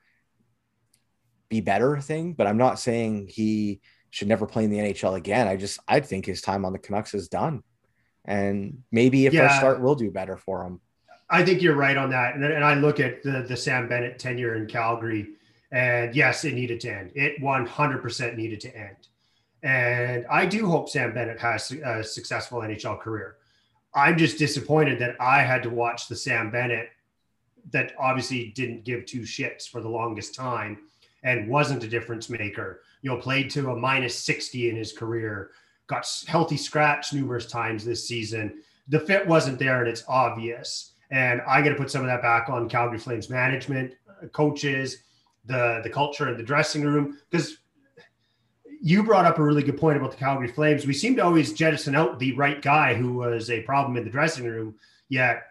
be 1.48 1.60
better 1.60 2.00
thing, 2.00 2.32
but 2.32 2.46
I'm 2.46 2.58
not 2.58 2.78
saying 2.78 3.28
he 3.28 3.80
should 4.10 4.28
never 4.28 4.46
play 4.46 4.64
in 4.64 4.70
the 4.70 4.78
NHL 4.78 5.16
again. 5.16 5.48
I 5.48 5.56
just, 5.56 5.80
I 5.88 6.00
think 6.00 6.26
his 6.26 6.40
time 6.40 6.64
on 6.64 6.72
the 6.72 6.78
Canucks 6.78 7.14
is 7.14 7.28
done. 7.28 7.62
And 8.24 8.82
maybe 8.92 9.26
if 9.26 9.32
yeah. 9.32 9.58
start 9.58 9.80
will 9.80 9.94
do 9.94 10.10
better 10.10 10.36
for 10.36 10.64
him. 10.64 10.80
I 11.28 11.44
think 11.44 11.62
you're 11.62 11.76
right 11.76 11.96
on 11.96 12.10
that. 12.10 12.34
And, 12.34 12.44
and 12.44 12.64
I 12.64 12.74
look 12.74 13.00
at 13.00 13.22
the, 13.22 13.44
the 13.48 13.56
Sam 13.56 13.88
Bennett 13.88 14.18
tenure 14.18 14.54
in 14.54 14.66
Calgary 14.66 15.28
and 15.72 16.14
yes, 16.14 16.44
it 16.44 16.54
needed 16.54 16.80
to 16.80 16.90
end. 16.90 17.12
It 17.14 17.40
100% 17.40 18.36
needed 18.36 18.60
to 18.60 18.76
end. 18.76 18.96
And 19.62 20.26
I 20.30 20.46
do 20.46 20.66
hope 20.66 20.88
Sam 20.88 21.14
Bennett 21.14 21.38
has 21.38 21.70
a 21.70 22.02
successful 22.02 22.60
NHL 22.60 22.98
career. 23.00 23.36
I'm 23.94 24.16
just 24.16 24.38
disappointed 24.38 24.98
that 25.00 25.20
I 25.20 25.42
had 25.42 25.62
to 25.64 25.70
watch 25.70 26.08
the 26.08 26.16
Sam 26.16 26.50
Bennett 26.50 26.90
that 27.72 27.92
obviously 27.98 28.52
didn't 28.54 28.84
give 28.84 29.04
two 29.04 29.20
shits 29.20 29.68
for 29.68 29.80
the 29.80 29.88
longest 29.88 30.34
time 30.34 30.78
and 31.22 31.48
wasn't 31.48 31.84
a 31.84 31.88
difference 31.88 32.30
maker. 32.30 32.82
You 33.02 33.10
know, 33.10 33.16
played 33.16 33.50
to 33.50 33.70
a 33.70 33.76
minus 33.76 34.16
60 34.16 34.70
in 34.70 34.76
his 34.76 34.92
career, 34.92 35.50
got 35.86 36.06
healthy 36.26 36.56
scratch 36.56 37.12
numerous 37.12 37.46
times 37.46 37.84
this 37.84 38.06
season. 38.06 38.62
The 38.88 39.00
fit 39.00 39.26
wasn't 39.26 39.58
there 39.58 39.80
and 39.80 39.88
it's 39.88 40.04
obvious. 40.08 40.92
And 41.10 41.40
I 41.46 41.60
got 41.62 41.70
to 41.70 41.74
put 41.74 41.90
some 41.90 42.02
of 42.02 42.06
that 42.06 42.22
back 42.22 42.48
on 42.48 42.68
Calgary 42.68 42.98
Flames 42.98 43.28
management, 43.28 43.94
uh, 44.08 44.28
coaches, 44.28 45.02
the 45.46 45.80
the 45.82 45.90
culture 45.90 46.28
in 46.28 46.36
the 46.36 46.42
dressing 46.42 46.82
room 46.82 47.18
because 47.30 47.58
you 48.80 49.02
brought 49.02 49.26
up 49.26 49.38
a 49.38 49.42
really 49.42 49.62
good 49.62 49.78
point 49.78 49.98
about 49.98 50.10
the 50.10 50.16
Calgary 50.16 50.48
Flames. 50.48 50.86
We 50.86 50.94
seem 50.94 51.14
to 51.16 51.24
always 51.24 51.52
jettison 51.52 51.94
out 51.94 52.18
the 52.18 52.32
right 52.32 52.62
guy 52.62 52.94
who 52.94 53.14
was 53.14 53.50
a 53.50 53.62
problem 53.62 53.96
in 53.96 54.04
the 54.04 54.10
dressing 54.10 54.46
room, 54.46 54.74
yet 55.08 55.42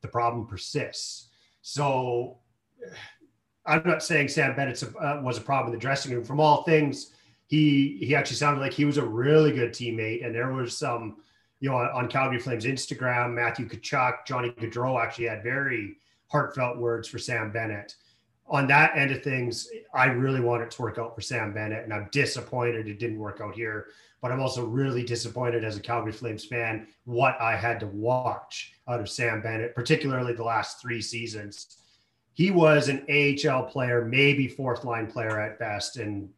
the 0.00 0.08
problem 0.08 0.46
persists. 0.46 1.28
So 1.62 2.38
I'm 3.64 3.82
not 3.84 4.02
saying 4.02 4.28
Sam 4.28 4.56
Bennett 4.56 4.82
uh, 4.82 5.20
was 5.22 5.38
a 5.38 5.42
problem 5.42 5.72
in 5.72 5.78
the 5.78 5.82
dressing 5.82 6.12
room. 6.12 6.24
From 6.24 6.40
all 6.40 6.64
things, 6.64 7.12
he 7.46 7.98
he 8.00 8.16
actually 8.16 8.36
sounded 8.36 8.60
like 8.60 8.72
he 8.72 8.84
was 8.84 8.98
a 8.98 9.04
really 9.04 9.52
good 9.52 9.70
teammate, 9.70 10.26
and 10.26 10.34
there 10.34 10.52
was 10.52 10.76
some, 10.76 11.18
you 11.60 11.70
know, 11.70 11.76
on, 11.76 12.08
Calgary 12.08 12.40
Flames 12.40 12.64
Instagram, 12.64 13.32
Matthew 13.32 13.68
Tkachuk, 13.68 14.26
Johnny 14.26 14.50
Gaudreau 14.50 15.00
actually 15.00 15.28
had 15.28 15.42
very 15.42 15.98
heartfelt 16.26 16.78
words 16.78 17.06
for 17.06 17.18
Sam 17.18 17.52
Bennett 17.52 17.94
on 18.46 18.66
that 18.66 18.96
end 18.96 19.10
of 19.10 19.22
things, 19.22 19.68
I 19.94 20.06
really 20.06 20.40
want 20.40 20.62
it 20.62 20.70
to 20.72 20.82
work 20.82 20.98
out 20.98 21.14
for 21.14 21.20
Sam 21.20 21.52
Bennett, 21.52 21.84
and 21.84 21.92
I'm 21.92 22.08
disappointed 22.12 22.86
it 22.86 22.98
didn't 22.98 23.18
work 23.18 23.40
out 23.40 23.54
here. 23.54 23.86
But 24.20 24.32
I'm 24.32 24.40
also 24.40 24.64
really 24.64 25.04
disappointed 25.04 25.64
as 25.64 25.76
a 25.76 25.80
Calgary 25.80 26.12
Flames 26.12 26.44
fan 26.44 26.86
what 27.04 27.38
I 27.40 27.56
had 27.56 27.80
to 27.80 27.86
watch 27.86 28.74
out 28.88 29.00
of 29.00 29.08
Sam 29.08 29.42
Bennett, 29.42 29.74
particularly 29.74 30.32
the 30.32 30.44
last 30.44 30.80
three 30.80 31.02
seasons. 31.02 31.76
He 32.32 32.50
was 32.50 32.88
an 32.88 33.04
AHL 33.08 33.64
player, 33.64 34.04
maybe 34.04 34.48
fourth 34.48 34.84
line 34.84 35.06
player 35.06 35.40
at 35.40 35.58
best, 35.58 35.96
and 35.98 36.28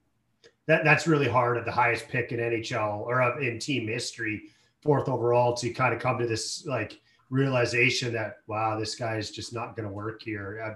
that 0.67 0.85
that's 0.85 1.07
really 1.07 1.29
hard 1.29 1.57
at 1.57 1.65
the 1.65 1.73
highest 1.73 2.09
pick 2.09 2.33
in 2.33 2.41
NHL 2.41 3.01
or 3.01 3.41
in 3.41 3.59
team 3.59 3.89
history, 3.89 4.45
fourth 4.83 5.09
overall, 5.09 5.55
to 5.55 5.71
kind 5.71 5.95
of 5.95 6.01
come 6.01 6.19
to 6.19 6.27
this 6.27 6.67
like 6.67 7.01
realization 7.31 8.13
that 8.13 8.39
wow, 8.47 8.79
this 8.79 8.95
guy 8.95 9.17
is 9.17 9.31
just 9.31 9.53
not 9.53 9.77
going 9.77 9.89
to 9.89 9.95
work 9.95 10.23
here. 10.23 10.61
Uh, 10.65 10.75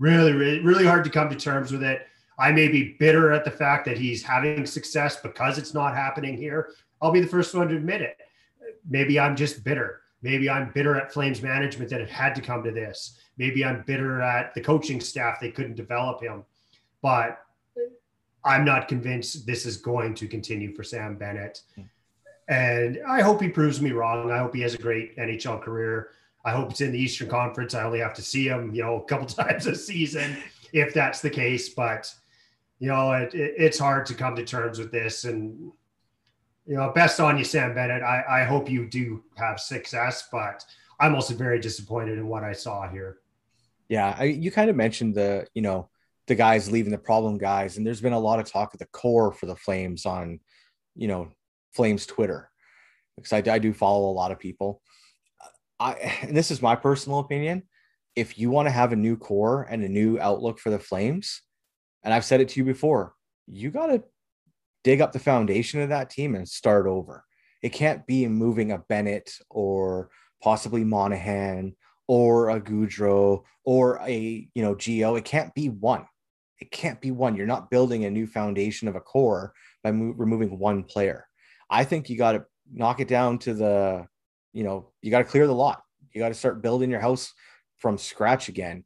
Really, 0.00 0.32
really, 0.32 0.60
really 0.60 0.86
hard 0.86 1.04
to 1.04 1.10
come 1.10 1.28
to 1.28 1.36
terms 1.36 1.70
with 1.70 1.82
it. 1.82 2.06
I 2.38 2.50
may 2.52 2.68
be 2.68 2.96
bitter 2.98 3.32
at 3.32 3.44
the 3.44 3.50
fact 3.50 3.84
that 3.84 3.98
he's 3.98 4.22
having 4.22 4.64
success 4.64 5.20
because 5.20 5.58
it's 5.58 5.74
not 5.74 5.94
happening 5.94 6.38
here. 6.38 6.70
I'll 7.02 7.12
be 7.12 7.20
the 7.20 7.26
first 7.26 7.54
one 7.54 7.68
to 7.68 7.76
admit 7.76 8.00
it. 8.00 8.16
Maybe 8.88 9.20
I'm 9.20 9.36
just 9.36 9.62
bitter. 9.62 10.00
Maybe 10.22 10.48
I'm 10.48 10.72
bitter 10.72 10.96
at 10.96 11.12
Flames 11.12 11.42
management 11.42 11.90
that 11.90 12.00
it 12.00 12.08
had 12.08 12.34
to 12.34 12.40
come 12.40 12.64
to 12.64 12.70
this. 12.70 13.18
Maybe 13.36 13.62
I'm 13.62 13.84
bitter 13.86 14.22
at 14.22 14.54
the 14.54 14.62
coaching 14.62 15.02
staff 15.02 15.38
they 15.38 15.50
couldn't 15.50 15.76
develop 15.76 16.22
him. 16.22 16.44
But 17.02 17.38
I'm 18.42 18.64
not 18.64 18.88
convinced 18.88 19.46
this 19.46 19.66
is 19.66 19.76
going 19.76 20.14
to 20.14 20.26
continue 20.26 20.74
for 20.74 20.82
Sam 20.82 21.16
Bennett. 21.16 21.60
Hmm. 21.74 21.82
And 22.48 23.00
I 23.06 23.20
hope 23.20 23.42
he 23.42 23.48
proves 23.48 23.82
me 23.82 23.92
wrong. 23.92 24.30
I 24.30 24.38
hope 24.38 24.54
he 24.54 24.62
has 24.62 24.74
a 24.74 24.78
great 24.78 25.16
NHL 25.18 25.60
career. 25.60 26.08
I 26.44 26.52
hope 26.52 26.70
it's 26.70 26.80
in 26.80 26.92
the 26.92 26.98
Eastern 26.98 27.28
Conference. 27.28 27.74
I 27.74 27.84
only 27.84 28.00
have 28.00 28.14
to 28.14 28.22
see 28.22 28.48
him, 28.48 28.74
you 28.74 28.82
know, 28.82 28.96
a 28.96 29.04
couple 29.04 29.26
times 29.44 29.66
a 29.66 29.74
season 29.74 30.36
if 30.72 30.94
that's 30.94 31.20
the 31.20 31.30
case. 31.30 31.68
But 31.68 32.12
you 32.78 32.88
know, 32.88 33.12
it, 33.12 33.34
it, 33.34 33.54
it's 33.56 33.78
hard 33.78 34.06
to 34.06 34.14
come 34.14 34.36
to 34.36 34.44
terms 34.44 34.78
with 34.78 34.90
this. 34.90 35.24
And 35.24 35.72
you 36.66 36.76
know, 36.76 36.90
best 36.94 37.20
on 37.20 37.38
you, 37.38 37.44
Sam 37.44 37.74
Bennett. 37.74 38.02
I, 38.02 38.24
I 38.28 38.44
hope 38.44 38.70
you 38.70 38.86
do 38.88 39.22
have 39.36 39.60
success, 39.60 40.28
but 40.30 40.64
I'm 40.98 41.14
also 41.14 41.34
very 41.34 41.58
disappointed 41.58 42.18
in 42.18 42.28
what 42.28 42.44
I 42.44 42.52
saw 42.52 42.88
here. 42.88 43.18
Yeah, 43.88 44.14
I, 44.16 44.24
you 44.24 44.52
kind 44.52 44.70
of 44.70 44.76
mentioned 44.76 45.16
the, 45.16 45.46
you 45.52 45.62
know, 45.62 45.88
the 46.28 46.36
guys 46.36 46.70
leaving 46.70 46.92
the 46.92 46.98
problem 46.98 47.38
guys, 47.38 47.76
and 47.76 47.84
there's 47.84 48.00
been 48.00 48.12
a 48.12 48.18
lot 48.18 48.38
of 48.38 48.48
talk 48.48 48.70
at 48.72 48.78
the 48.78 48.86
core 48.86 49.32
for 49.32 49.46
the 49.46 49.56
Flames 49.56 50.06
on, 50.06 50.38
you 50.94 51.08
know, 51.08 51.28
Flames 51.72 52.06
Twitter 52.06 52.50
because 53.16 53.32
I, 53.32 53.52
I 53.52 53.58
do 53.58 53.72
follow 53.72 54.08
a 54.08 54.12
lot 54.12 54.30
of 54.30 54.38
people 54.38 54.80
I 55.80 55.92
and 56.22 56.36
this 56.36 56.50
is 56.50 56.62
my 56.62 56.76
personal 56.76 57.18
opinion. 57.18 57.64
If 58.14 58.38
you 58.38 58.50
want 58.50 58.66
to 58.66 58.72
have 58.72 58.92
a 58.92 58.96
new 58.96 59.16
core 59.16 59.66
and 59.70 59.82
a 59.82 59.88
new 59.88 60.20
outlook 60.20 60.58
for 60.58 60.70
the 60.70 60.78
Flames, 60.78 61.42
and 62.04 62.12
I've 62.12 62.24
said 62.24 62.40
it 62.40 62.50
to 62.50 62.60
you 62.60 62.64
before, 62.64 63.14
you 63.46 63.70
got 63.70 63.86
to 63.86 64.02
dig 64.84 65.00
up 65.00 65.12
the 65.12 65.18
foundation 65.18 65.80
of 65.80 65.88
that 65.88 66.10
team 66.10 66.34
and 66.34 66.48
start 66.48 66.86
over. 66.86 67.24
It 67.62 67.70
can't 67.70 68.06
be 68.06 68.26
moving 68.26 68.72
a 68.72 68.78
Bennett 68.78 69.32
or 69.48 70.10
possibly 70.42 70.84
Monahan 70.84 71.76
or 72.08 72.50
a 72.50 72.60
Gaudreau 72.60 73.44
or 73.64 74.00
a 74.02 74.48
you 74.54 74.62
know 74.62 74.74
Geo. 74.74 75.16
It 75.16 75.24
can't 75.24 75.54
be 75.54 75.68
one. 75.68 76.06
It 76.58 76.70
can't 76.70 77.00
be 77.00 77.10
one. 77.10 77.36
You're 77.36 77.46
not 77.46 77.70
building 77.70 78.04
a 78.04 78.10
new 78.10 78.26
foundation 78.26 78.88
of 78.88 78.96
a 78.96 79.00
core 79.00 79.54
by 79.82 79.92
mo- 79.92 80.14
removing 80.16 80.58
one 80.58 80.84
player. 80.84 81.26
I 81.70 81.84
think 81.84 82.10
you 82.10 82.18
got 82.18 82.32
to 82.32 82.44
knock 82.72 83.00
it 83.00 83.08
down 83.08 83.38
to 83.40 83.54
the 83.54 84.06
you 84.52 84.64
know, 84.64 84.90
you 85.02 85.10
got 85.10 85.18
to 85.18 85.24
clear 85.24 85.46
the 85.46 85.54
lot. 85.54 85.82
You 86.12 86.20
got 86.20 86.28
to 86.28 86.34
start 86.34 86.62
building 86.62 86.90
your 86.90 87.00
house 87.00 87.32
from 87.78 87.98
scratch 87.98 88.48
again. 88.48 88.84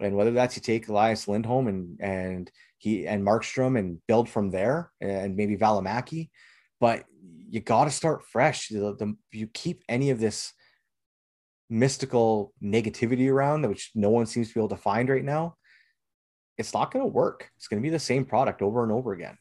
And 0.00 0.14
whether 0.16 0.30
that's 0.30 0.56
you 0.56 0.62
take 0.62 0.88
Elias 0.88 1.26
Lindholm 1.26 1.68
and 1.68 2.00
and 2.00 2.50
he 2.78 3.06
and 3.06 3.24
Markstrom 3.24 3.78
and 3.78 3.98
build 4.06 4.28
from 4.28 4.50
there, 4.50 4.90
and 5.00 5.36
maybe 5.36 5.56
Valimaki, 5.56 6.28
but 6.80 7.04
you 7.48 7.60
got 7.60 7.84
to 7.84 7.90
start 7.90 8.24
fresh. 8.24 8.68
The, 8.68 8.94
the, 8.98 9.16
you 9.32 9.46
keep 9.46 9.82
any 9.88 10.10
of 10.10 10.20
this 10.20 10.52
mystical 11.70 12.52
negativity 12.62 13.30
around, 13.30 13.66
which 13.68 13.90
no 13.94 14.10
one 14.10 14.26
seems 14.26 14.48
to 14.48 14.54
be 14.54 14.60
able 14.60 14.68
to 14.68 14.76
find 14.76 15.08
right 15.08 15.24
now, 15.24 15.56
it's 16.58 16.74
not 16.74 16.92
going 16.92 17.04
to 17.04 17.10
work. 17.10 17.50
It's 17.56 17.68
going 17.68 17.82
to 17.82 17.86
be 17.86 17.90
the 17.90 17.98
same 17.98 18.24
product 18.24 18.62
over 18.62 18.82
and 18.82 18.92
over 18.92 19.12
again. 19.12 19.38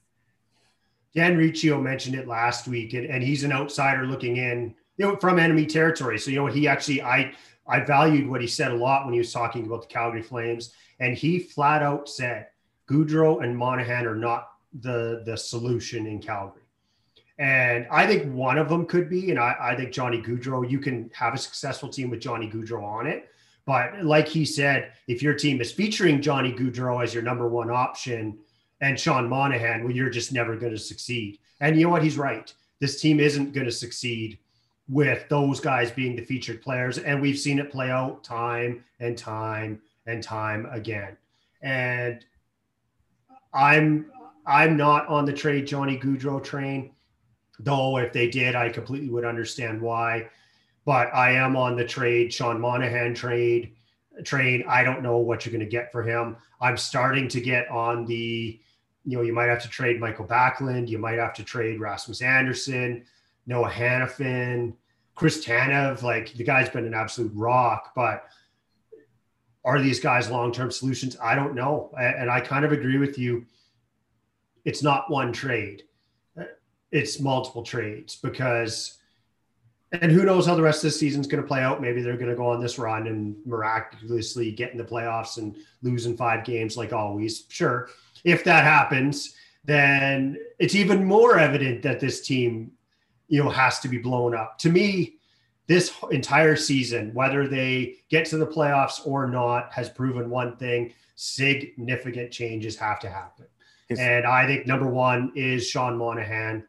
Dan 1.13 1.37
Riccio 1.37 1.79
mentioned 1.79 2.15
it 2.15 2.27
last 2.27 2.67
week, 2.67 2.93
and, 2.93 3.05
and 3.05 3.23
he's 3.23 3.43
an 3.43 3.53
outsider 3.53 4.05
looking 4.05 4.37
in 4.37 4.75
you 4.97 5.05
know, 5.05 5.15
from 5.17 5.39
enemy 5.39 5.65
territory. 5.65 6.17
So 6.19 6.31
you 6.31 6.37
know 6.37 6.43
what 6.43 6.55
he 6.55 6.67
actually 6.67 7.01
I 7.01 7.33
I 7.67 7.79
valued 7.81 8.29
what 8.29 8.41
he 8.41 8.47
said 8.47 8.71
a 8.71 8.75
lot 8.75 9.05
when 9.05 9.13
he 9.13 9.19
was 9.19 9.33
talking 9.33 9.65
about 9.65 9.81
the 9.81 9.87
Calgary 9.87 10.21
Flames, 10.21 10.73
and 10.99 11.17
he 11.17 11.39
flat 11.39 11.81
out 11.81 12.09
said 12.09 12.47
Gaudreau 12.89 13.43
and 13.43 13.57
Monahan 13.57 14.05
are 14.05 14.15
not 14.15 14.49
the 14.81 15.23
the 15.25 15.37
solution 15.37 16.07
in 16.07 16.21
Calgary. 16.21 16.61
And 17.37 17.85
I 17.91 18.07
think 18.07 18.33
one 18.33 18.57
of 18.57 18.69
them 18.69 18.85
could 18.85 19.09
be, 19.09 19.29
and 19.29 19.39
I, 19.39 19.55
I 19.59 19.75
think 19.75 19.91
Johnny 19.91 20.21
Gaudreau, 20.21 20.69
you 20.69 20.79
can 20.79 21.11
have 21.13 21.33
a 21.33 21.37
successful 21.37 21.89
team 21.89 22.09
with 22.09 22.21
Johnny 22.21 22.49
Gaudreau 22.49 22.83
on 22.83 23.07
it. 23.07 23.29
But 23.65 24.05
like 24.05 24.27
he 24.27 24.45
said, 24.45 24.93
if 25.07 25.21
your 25.21 25.33
team 25.33 25.59
is 25.59 25.71
featuring 25.71 26.21
Johnny 26.21 26.53
Gaudreau 26.53 27.03
as 27.03 27.13
your 27.13 27.23
number 27.23 27.47
one 27.47 27.71
option 27.71 28.37
and 28.79 28.97
Sean 28.97 29.27
Monahan, 29.27 29.83
well, 29.83 29.91
you're 29.91 30.09
just 30.09 30.31
never 30.31 30.55
going 30.55 30.71
to 30.71 30.79
succeed. 30.79 31.39
And 31.59 31.75
you 31.75 31.85
know 31.85 31.91
what? 31.91 32.03
He's 32.03 32.17
right. 32.17 32.53
This 32.79 33.01
team 33.01 33.19
isn't 33.19 33.53
going 33.53 33.65
to 33.65 33.71
succeed 33.71 34.37
with 34.87 35.27
those 35.29 35.59
guys 35.59 35.91
being 35.91 36.15
the 36.15 36.23
featured 36.23 36.61
players. 36.61 36.97
And 36.99 37.21
we've 37.21 37.39
seen 37.39 37.59
it 37.59 37.71
play 37.71 37.89
out 37.89 38.23
time 38.23 38.83
and 38.99 39.17
time 39.17 39.81
and 40.05 40.21
time 40.21 40.67
again. 40.71 41.17
And 41.61 42.23
I'm 43.53 44.11
I'm 44.45 44.77
not 44.77 45.07
on 45.07 45.25
the 45.25 45.33
trade 45.33 45.65
Johnny 45.65 45.97
Gaudreau 45.97 46.43
train, 46.43 46.91
though 47.59 47.97
if 47.97 48.13
they 48.13 48.29
did, 48.29 48.55
I 48.55 48.69
completely 48.69 49.09
would 49.09 49.25
understand 49.25 49.81
why. 49.81 50.29
But 50.85 51.11
I 51.15 51.31
am 51.31 51.55
on 51.55 51.75
the 51.75 51.85
trade 51.85 52.31
Sean 52.31 52.61
Monahan 52.61 53.15
trade 53.15 53.73
train. 54.23 54.63
I 54.67 54.83
don't 54.83 55.01
know 55.01 55.17
what 55.17 55.45
you're 55.45 55.51
going 55.51 55.65
to 55.65 55.65
get 55.65 55.91
for 55.91 56.03
him. 56.03 56.37
I'm 56.61 56.77
starting 56.77 57.27
to 57.29 57.41
get 57.41 57.67
on 57.69 58.05
the, 58.05 58.59
you 59.03 59.17
know, 59.17 59.23
you 59.23 59.33
might 59.33 59.49
have 59.49 59.63
to 59.63 59.69
trade 59.69 59.99
Michael 59.99 60.27
Backlund. 60.27 60.87
You 60.87 60.99
might 60.99 61.17
have 61.17 61.33
to 61.35 61.43
trade 61.43 61.79
Rasmus 61.79 62.21
Andersson. 62.21 63.03
Noah 63.47 63.69
Hanifin, 63.69 64.73
Chris 65.15 65.45
Tanev. 65.45 66.01
Like 66.01 66.33
the 66.33 66.43
guy's 66.43 66.69
been 66.69 66.85
an 66.85 66.93
absolute 66.93 67.31
rock, 67.35 67.93
but 67.95 68.25
are 69.63 69.81
these 69.81 69.99
guys 69.99 70.29
long-term 70.29 70.71
solutions? 70.71 71.17
I 71.21 71.33
don't 71.35 71.55
know. 71.55 71.91
And 71.99 72.29
I 72.29 72.39
kind 72.39 72.65
of 72.65 72.71
agree 72.71 72.97
with 72.97 73.17
you. 73.17 73.45
It's 74.63 74.83
not 74.83 75.09
one 75.09 75.33
trade. 75.33 75.83
It's 76.91 77.19
multiple 77.19 77.63
trades 77.63 78.15
because 78.15 78.99
and 80.01 80.11
who 80.11 80.23
knows 80.25 80.45
how 80.45 80.55
the 80.55 80.61
rest 80.61 80.83
of 80.83 80.91
the 80.91 80.97
season's 80.97 81.27
going 81.27 81.41
to 81.41 81.47
play 81.47 81.61
out. 81.61 81.81
Maybe 81.81 82.01
they're 82.01 82.17
going 82.17 82.29
to 82.29 82.35
go 82.35 82.47
on 82.47 82.61
this 82.61 82.79
run 82.79 83.07
and 83.07 83.35
miraculously 83.45 84.51
get 84.51 84.71
in 84.71 84.77
the 84.77 84.83
playoffs 84.83 85.37
and 85.37 85.55
lose 85.83 86.05
in 86.05 86.17
five 86.17 86.43
games 86.43 86.75
like 86.75 86.91
always. 86.91 87.45
Sure. 87.49 87.89
If 88.23 88.43
that 88.45 88.63
happens, 88.63 89.35
then 89.63 90.37
it's 90.59 90.75
even 90.75 91.05
more 91.05 91.39
evident 91.39 91.81
that 91.83 91.99
this 91.99 92.21
team, 92.21 92.71
you 93.27 93.43
know, 93.43 93.49
has 93.49 93.79
to 93.79 93.87
be 93.87 93.97
blown 93.97 94.35
up. 94.35 94.57
To 94.59 94.69
me, 94.69 95.15
this 95.67 95.91
entire 96.11 96.55
season, 96.55 97.13
whether 97.13 97.47
they 97.47 97.97
get 98.09 98.25
to 98.27 98.37
the 98.37 98.45
playoffs 98.45 99.05
or 99.05 99.27
not, 99.27 99.71
has 99.73 99.89
proven 99.89 100.29
one 100.29 100.57
thing 100.57 100.93
significant 101.15 102.31
changes 102.31 102.75
have 102.75 102.99
to 102.99 103.09
happen. 103.09 103.45
and 103.89 104.25
I 104.25 104.45
think 104.45 104.67
number 104.67 104.87
one 104.87 105.31
is 105.35 105.67
Sean 105.67 105.97
Monahan. 105.97 106.65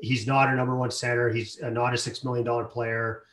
He's 0.00 0.26
not 0.26 0.48
a 0.48 0.54
number 0.54 0.76
one 0.76 0.90
center, 0.90 1.30
he's 1.30 1.60
not 1.60 1.92
a 1.92 1.96
$6 1.96 2.24
million 2.24 2.66
player. 2.66 3.24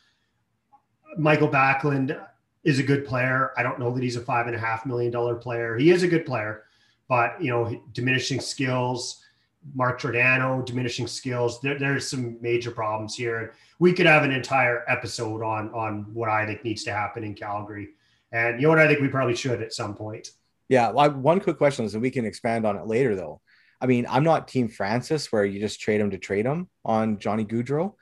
Michael 1.18 1.48
Backlund 1.48 2.18
is 2.64 2.78
a 2.78 2.82
good 2.82 3.04
player. 3.04 3.52
I 3.56 3.62
don't 3.62 3.78
know 3.78 3.92
that 3.92 4.02
he's 4.02 4.16
a 4.16 4.20
five 4.20 4.46
and 4.46 4.54
a 4.54 4.58
half 4.58 4.86
million 4.86 5.10
dollar 5.10 5.34
player. 5.34 5.76
He 5.76 5.90
is 5.90 6.02
a 6.02 6.08
good 6.08 6.26
player, 6.26 6.64
but 7.08 7.42
you 7.42 7.50
know, 7.50 7.82
diminishing 7.92 8.40
skills. 8.40 9.24
Mark 9.74 10.00
Giordano, 10.00 10.62
diminishing 10.62 11.06
skills. 11.06 11.60
There, 11.60 11.78
there's 11.78 12.08
some 12.08 12.38
major 12.40 12.70
problems 12.70 13.14
here. 13.14 13.54
We 13.78 13.92
could 13.92 14.06
have 14.06 14.22
an 14.22 14.32
entire 14.32 14.84
episode 14.88 15.42
on 15.42 15.72
on 15.72 16.06
what 16.12 16.28
I 16.28 16.46
think 16.46 16.64
needs 16.64 16.84
to 16.84 16.92
happen 16.92 17.24
in 17.24 17.34
Calgary, 17.34 17.90
and 18.32 18.60
you 18.60 18.62
know 18.64 18.70
what 18.70 18.78
I 18.78 18.86
think 18.86 19.00
we 19.00 19.08
probably 19.08 19.36
should 19.36 19.62
at 19.62 19.72
some 19.72 19.94
point. 19.94 20.30
Yeah, 20.68 20.90
well, 20.90 21.10
one 21.10 21.40
quick 21.40 21.58
question 21.58 21.84
is, 21.84 21.94
and 21.94 22.02
we 22.02 22.10
can 22.10 22.24
expand 22.24 22.66
on 22.66 22.76
it 22.76 22.86
later 22.86 23.14
though. 23.14 23.40
I 23.80 23.86
mean, 23.86 24.06
I'm 24.08 24.24
not 24.24 24.48
Team 24.48 24.68
Francis 24.68 25.32
where 25.32 25.44
you 25.44 25.58
just 25.60 25.80
trade 25.80 26.00
him 26.00 26.10
to 26.10 26.18
trade 26.18 26.46
him 26.46 26.68
on 26.84 27.18
Johnny 27.18 27.44
Gaudreau, 27.44 27.94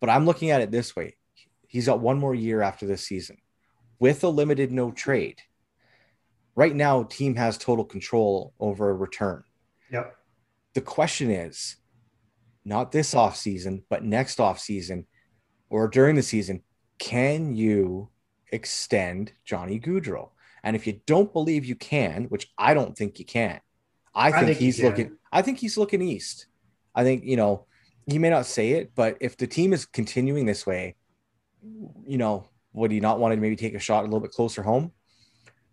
but 0.00 0.10
I'm 0.10 0.26
looking 0.26 0.50
at 0.50 0.60
it 0.60 0.70
this 0.70 0.96
way: 0.96 1.16
he's 1.66 1.86
got 1.86 2.00
one 2.00 2.18
more 2.18 2.34
year 2.34 2.62
after 2.62 2.86
this 2.86 3.04
season 3.04 3.38
with 3.98 4.24
a 4.24 4.28
limited 4.28 4.72
no 4.72 4.90
trade. 4.90 5.40
Right 6.54 6.74
now, 6.74 7.04
team 7.04 7.36
has 7.36 7.56
total 7.56 7.84
control 7.84 8.52
over 8.58 8.90
a 8.90 8.94
return. 8.94 9.44
Yep 9.92 10.17
the 10.78 10.84
question 10.84 11.28
is 11.28 11.74
not 12.64 12.92
this 12.92 13.12
off 13.12 13.34
season, 13.34 13.82
but 13.90 14.04
next 14.04 14.38
off 14.38 14.60
season 14.60 15.06
or 15.70 15.88
during 15.88 16.14
the 16.14 16.22
season, 16.22 16.62
can 17.00 17.56
you 17.56 18.10
extend 18.52 19.32
Johnny 19.44 19.80
Gaudreau? 19.80 20.28
And 20.62 20.76
if 20.76 20.86
you 20.86 21.00
don't 21.04 21.32
believe 21.32 21.64
you 21.64 21.74
can, 21.74 22.26
which 22.26 22.48
I 22.56 22.74
don't 22.74 22.96
think 22.96 23.18
you 23.18 23.24
can, 23.24 23.58
I 24.14 24.30
think, 24.30 24.42
I 24.42 24.46
think 24.46 24.58
he's 24.58 24.80
looking. 24.80 25.16
I 25.32 25.42
think 25.42 25.58
he's 25.58 25.76
looking 25.76 26.00
east. 26.00 26.46
I 26.94 27.02
think 27.02 27.24
you 27.24 27.36
know 27.36 27.66
he 28.06 28.20
may 28.20 28.30
not 28.30 28.46
say 28.46 28.70
it, 28.70 28.92
but 28.94 29.16
if 29.20 29.36
the 29.36 29.48
team 29.48 29.72
is 29.72 29.84
continuing 29.84 30.46
this 30.46 30.64
way, 30.64 30.94
you 32.06 32.18
know, 32.18 32.48
would 32.72 32.92
he 32.92 33.00
not 33.00 33.18
want 33.18 33.34
to 33.34 33.40
maybe 33.40 33.56
take 33.56 33.74
a 33.74 33.80
shot 33.80 34.02
a 34.02 34.04
little 34.04 34.20
bit 34.20 34.30
closer 34.30 34.62
home, 34.62 34.92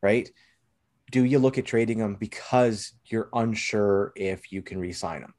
right? 0.02 0.28
Do 1.12 1.24
you 1.24 1.40
look 1.40 1.58
at 1.58 1.66
trading 1.66 2.00
him 2.00 2.16
because 2.16 2.94
you're 3.06 3.30
unsure 3.34 4.12
if 4.16 4.52
you 4.52 4.62
can 4.62 4.80
re-sign 4.80 5.22
him? 5.22 5.34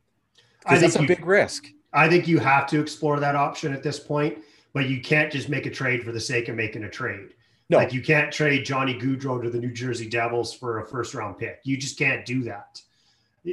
Because 0.60 0.80
that's 0.80 0.96
a 0.96 1.02
you, 1.02 1.08
big 1.08 1.24
risk. 1.24 1.68
I 1.92 2.08
think 2.08 2.28
you 2.28 2.38
have 2.38 2.66
to 2.68 2.80
explore 2.80 3.20
that 3.20 3.36
option 3.36 3.72
at 3.72 3.82
this 3.82 3.98
point, 3.98 4.38
but 4.72 4.88
you 4.88 5.00
can't 5.00 5.32
just 5.32 5.48
make 5.48 5.66
a 5.66 5.70
trade 5.70 6.02
for 6.02 6.12
the 6.12 6.20
sake 6.20 6.48
of 6.48 6.56
making 6.56 6.84
a 6.84 6.90
trade. 6.90 7.34
No. 7.68 7.78
Like 7.78 7.92
you 7.92 8.00
can't 8.00 8.32
trade 8.32 8.64
Johnny 8.64 8.94
Gaudreau 8.94 9.42
to 9.42 9.50
the 9.50 9.58
New 9.58 9.72
Jersey 9.72 10.08
Devils 10.08 10.54
for 10.54 10.80
a 10.80 10.86
first 10.86 11.14
round 11.14 11.38
pick. 11.38 11.60
You 11.64 11.76
just 11.76 11.98
can't 11.98 12.24
do 12.24 12.42
that. 12.44 12.80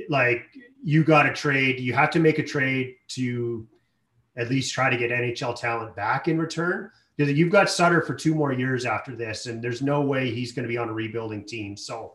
Like 0.10 0.46
you 0.84 1.04
got 1.04 1.24
to 1.24 1.34
trade. 1.34 1.80
You 1.80 1.94
have 1.94 2.12
to 2.12 2.20
make 2.20 2.38
a 2.38 2.44
trade 2.44 2.96
to 3.10 3.68
at 4.36 4.50
least 4.50 4.74
try 4.74 4.90
to 4.90 4.98
get 4.98 5.12
NHL 5.12 5.60
talent 5.60 5.96
back 5.96 6.28
in 6.28 6.38
return 6.38 6.92
because 7.16 7.34
you've 7.34 7.52
got 7.52 7.70
Sutter 7.70 8.02
for 8.02 8.16
two 8.16 8.34
more 8.34 8.54
years 8.54 8.86
after 8.86 9.16
this, 9.16 9.46
and 9.46 9.64
there's 9.64 9.82
no 9.82 10.02
way 10.02 10.32
he's 10.32 10.52
going 10.52 10.64
to 10.64 10.70
be 10.70 10.78
on 10.78 10.90
a 10.90 10.94
rebuilding 10.94 11.46
team. 11.46 11.78
So 11.78 12.14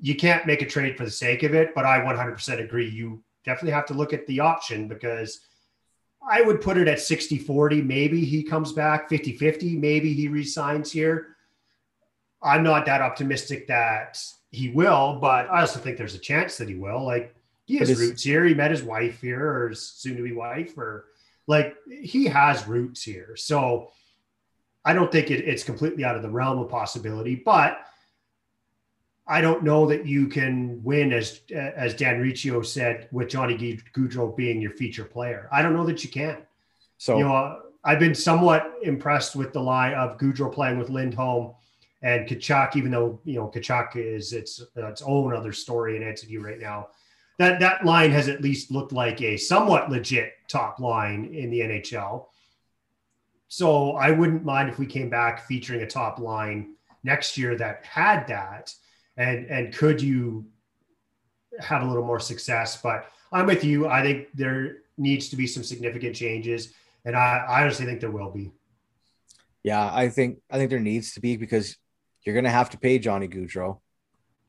you 0.00 0.14
can't 0.14 0.46
make 0.46 0.62
a 0.62 0.66
trade 0.66 0.96
for 0.96 1.04
the 1.04 1.10
sake 1.10 1.42
of 1.42 1.54
it. 1.54 1.74
But 1.74 1.86
I 1.86 2.00
100% 2.00 2.62
agree. 2.62 2.88
You 2.88 3.22
definitely 3.44 3.72
have 3.72 3.86
to 3.86 3.94
look 3.94 4.12
at 4.12 4.26
the 4.26 4.40
option 4.40 4.88
because 4.88 5.40
I 6.28 6.42
would 6.42 6.60
put 6.60 6.76
it 6.78 6.88
at 6.88 7.00
60 7.00 7.38
40. 7.38 7.82
Maybe 7.82 8.24
he 8.24 8.42
comes 8.42 8.72
back 8.72 9.08
50 9.08 9.36
50. 9.36 9.76
Maybe 9.76 10.12
he 10.12 10.28
resigns 10.28 10.92
here. 10.92 11.36
I'm 12.42 12.62
not 12.62 12.84
that 12.86 13.00
optimistic 13.00 13.66
that 13.68 14.22
he 14.50 14.68
will, 14.68 15.18
but 15.20 15.48
I 15.50 15.62
also 15.62 15.80
think 15.80 15.96
there's 15.96 16.14
a 16.14 16.18
chance 16.18 16.58
that 16.58 16.68
he 16.68 16.74
will. 16.74 17.02
Like 17.04 17.34
he 17.64 17.76
has 17.78 17.98
roots 17.98 18.22
here. 18.22 18.44
He 18.44 18.54
met 18.54 18.70
his 18.70 18.82
wife 18.82 19.20
here, 19.22 19.40
or 19.40 19.74
soon 19.74 20.16
to 20.16 20.22
be 20.22 20.32
wife, 20.32 20.76
or 20.76 21.06
like 21.46 21.76
he 21.86 22.26
has 22.26 22.66
roots 22.66 23.02
here. 23.02 23.36
So 23.36 23.90
I 24.84 24.92
don't 24.92 25.10
think 25.10 25.30
it, 25.30 25.46
it's 25.46 25.64
completely 25.64 26.04
out 26.04 26.16
of 26.16 26.22
the 26.22 26.30
realm 26.30 26.58
of 26.58 26.68
possibility, 26.68 27.34
but 27.34 27.78
I 29.26 29.40
don't 29.40 29.64
know 29.64 29.86
that 29.86 30.06
you 30.06 30.26
can 30.28 30.82
win 30.82 31.12
as 31.12 31.40
as 31.54 31.94
Dan 31.94 32.20
Riccio 32.20 32.60
said 32.62 33.08
with 33.10 33.30
Johnny 33.30 33.56
Gaudreau 33.94 34.36
being 34.36 34.60
your 34.60 34.72
feature 34.72 35.04
player. 35.04 35.48
I 35.50 35.62
don't 35.62 35.72
know 35.72 35.86
that 35.86 36.04
you 36.04 36.10
can. 36.10 36.42
So 36.98 37.16
you 37.16 37.24
know, 37.24 37.60
I've 37.84 37.98
been 37.98 38.14
somewhat 38.14 38.74
impressed 38.82 39.34
with 39.34 39.52
the 39.52 39.60
line 39.60 39.94
of 39.94 40.18
Gaudreau 40.18 40.52
playing 40.52 40.78
with 40.78 40.90
Lindholm 40.90 41.54
and 42.02 42.28
Tkachuk, 42.28 42.76
even 42.76 42.90
though 42.90 43.18
you 43.24 43.36
know 43.36 43.48
Tkachuk 43.48 43.96
is 43.96 44.34
its 44.34 44.62
its 44.76 45.02
own 45.02 45.34
other 45.34 45.52
story 45.52 45.96
and 45.96 46.04
entity 46.04 46.36
right 46.36 46.60
now 46.60 46.88
that 47.38 47.60
that 47.60 47.84
line 47.84 48.10
has 48.10 48.28
at 48.28 48.42
least 48.42 48.70
looked 48.70 48.92
like 48.92 49.20
a 49.20 49.36
somewhat 49.36 49.90
legit 49.90 50.32
top 50.48 50.78
line 50.78 51.26
in 51.26 51.50
the 51.50 51.60
NHL. 51.60 52.26
So 53.48 53.92
I 53.92 54.10
wouldn't 54.10 54.44
mind 54.44 54.68
if 54.68 54.78
we 54.78 54.86
came 54.86 55.10
back 55.10 55.46
featuring 55.46 55.82
a 55.82 55.86
top 55.86 56.18
line 56.18 56.74
next 57.02 57.36
year 57.36 57.56
that 57.56 57.84
had 57.84 58.26
that. 58.28 58.72
And 59.16 59.46
and 59.46 59.74
could 59.74 60.00
you 60.00 60.46
have 61.60 61.82
a 61.82 61.86
little 61.86 62.04
more 62.04 62.20
success? 62.20 62.80
But 62.80 63.06
I'm 63.32 63.46
with 63.46 63.64
you. 63.64 63.86
I 63.86 64.02
think 64.02 64.28
there 64.34 64.78
needs 64.96 65.28
to 65.28 65.36
be 65.36 65.46
some 65.46 65.62
significant 65.62 66.14
changes, 66.16 66.72
and 67.04 67.16
I, 67.16 67.44
I 67.48 67.62
honestly 67.62 67.86
think 67.86 68.00
there 68.00 68.10
will 68.10 68.30
be. 68.30 68.52
Yeah, 69.62 69.90
I 69.92 70.08
think 70.08 70.38
I 70.50 70.58
think 70.58 70.70
there 70.70 70.80
needs 70.80 71.14
to 71.14 71.20
be 71.20 71.36
because 71.36 71.76
you're 72.22 72.34
going 72.34 72.44
to 72.44 72.50
have 72.50 72.70
to 72.70 72.78
pay 72.78 72.98
Johnny 72.98 73.28
Gaudreau, 73.28 73.80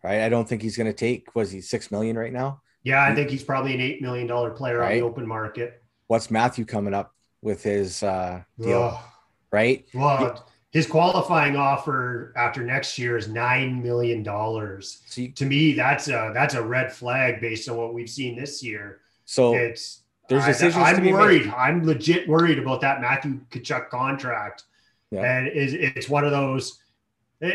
right? 0.03 0.21
I 0.21 0.29
don't 0.29 0.47
think 0.47 0.61
he's 0.61 0.77
going 0.77 0.87
to 0.87 0.93
take 0.93 1.35
was 1.35 1.51
he 1.51 1.61
six 1.61 1.91
million 1.91 2.17
right 2.17 2.33
now. 2.33 2.61
Yeah, 2.85 3.03
I 3.03 3.15
think 3.15 3.31
he's 3.31 3.43
probably 3.43 3.73
an 3.73 3.81
eight 3.81 4.01
million 4.01 4.27
dollar 4.27 4.51
player 4.51 4.77
right? 4.77 4.93
on 4.93 4.99
the 4.99 5.03
open 5.03 5.27
market. 5.27 5.83
What's 6.07 6.29
Matthew 6.29 6.65
coming 6.65 6.93
up 6.93 7.13
with 7.41 7.63
his 7.63 8.03
uh, 8.03 8.43
deal? 8.59 8.91
Oh. 8.93 9.11
Right. 9.51 9.85
Well, 9.93 10.47
his 10.71 10.85
qualifying 10.85 11.55
offer 11.55 12.33
after 12.35 12.61
next 12.61 12.99
year 12.99 13.17
is 13.17 13.27
nine 13.27 13.81
million 13.81 14.21
dollars. 14.21 15.01
So 15.07 15.25
to 15.27 15.45
me, 15.45 15.73
that's 15.73 16.09
a 16.09 16.31
that's 16.33 16.53
a 16.53 16.61
red 16.61 16.93
flag 16.93 17.41
based 17.41 17.67
on 17.69 17.77
what 17.77 17.93
we've 17.93 18.09
seen 18.09 18.37
this 18.37 18.61
year. 18.61 18.99
So 19.23 19.55
it's 19.55 20.01
there's 20.29 20.45
decisions. 20.45 20.83
I, 20.83 20.91
am 20.91 21.05
worried. 21.05 21.45
Made. 21.45 21.53
I'm 21.53 21.85
legit 21.85 22.27
worried 22.27 22.59
about 22.59 22.81
that 22.81 23.01
Matthew 23.01 23.39
Tkachuk 23.51 23.89
contract. 23.89 24.63
Yeah. 25.09 25.21
And 25.21 25.47
it's, 25.47 25.73
it's 25.97 26.09
one 26.09 26.23
of 26.23 26.31
those. 26.31 26.79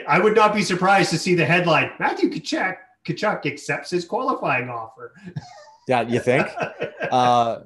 I 0.08 0.18
would 0.18 0.34
not 0.34 0.54
be 0.54 0.62
surprised 0.62 1.10
to 1.10 1.18
see 1.18 1.34
the 1.34 1.44
headline: 1.44 1.92
Matthew 2.00 2.30
Tkachuk 2.30 2.76
Tkachuk 3.06 3.46
accepts 3.46 3.90
his 3.90 4.04
qualifying 4.04 4.68
offer. 4.68 5.14
yeah, 5.88 6.02
you 6.02 6.20
think? 6.20 6.46
uh, 7.10 7.60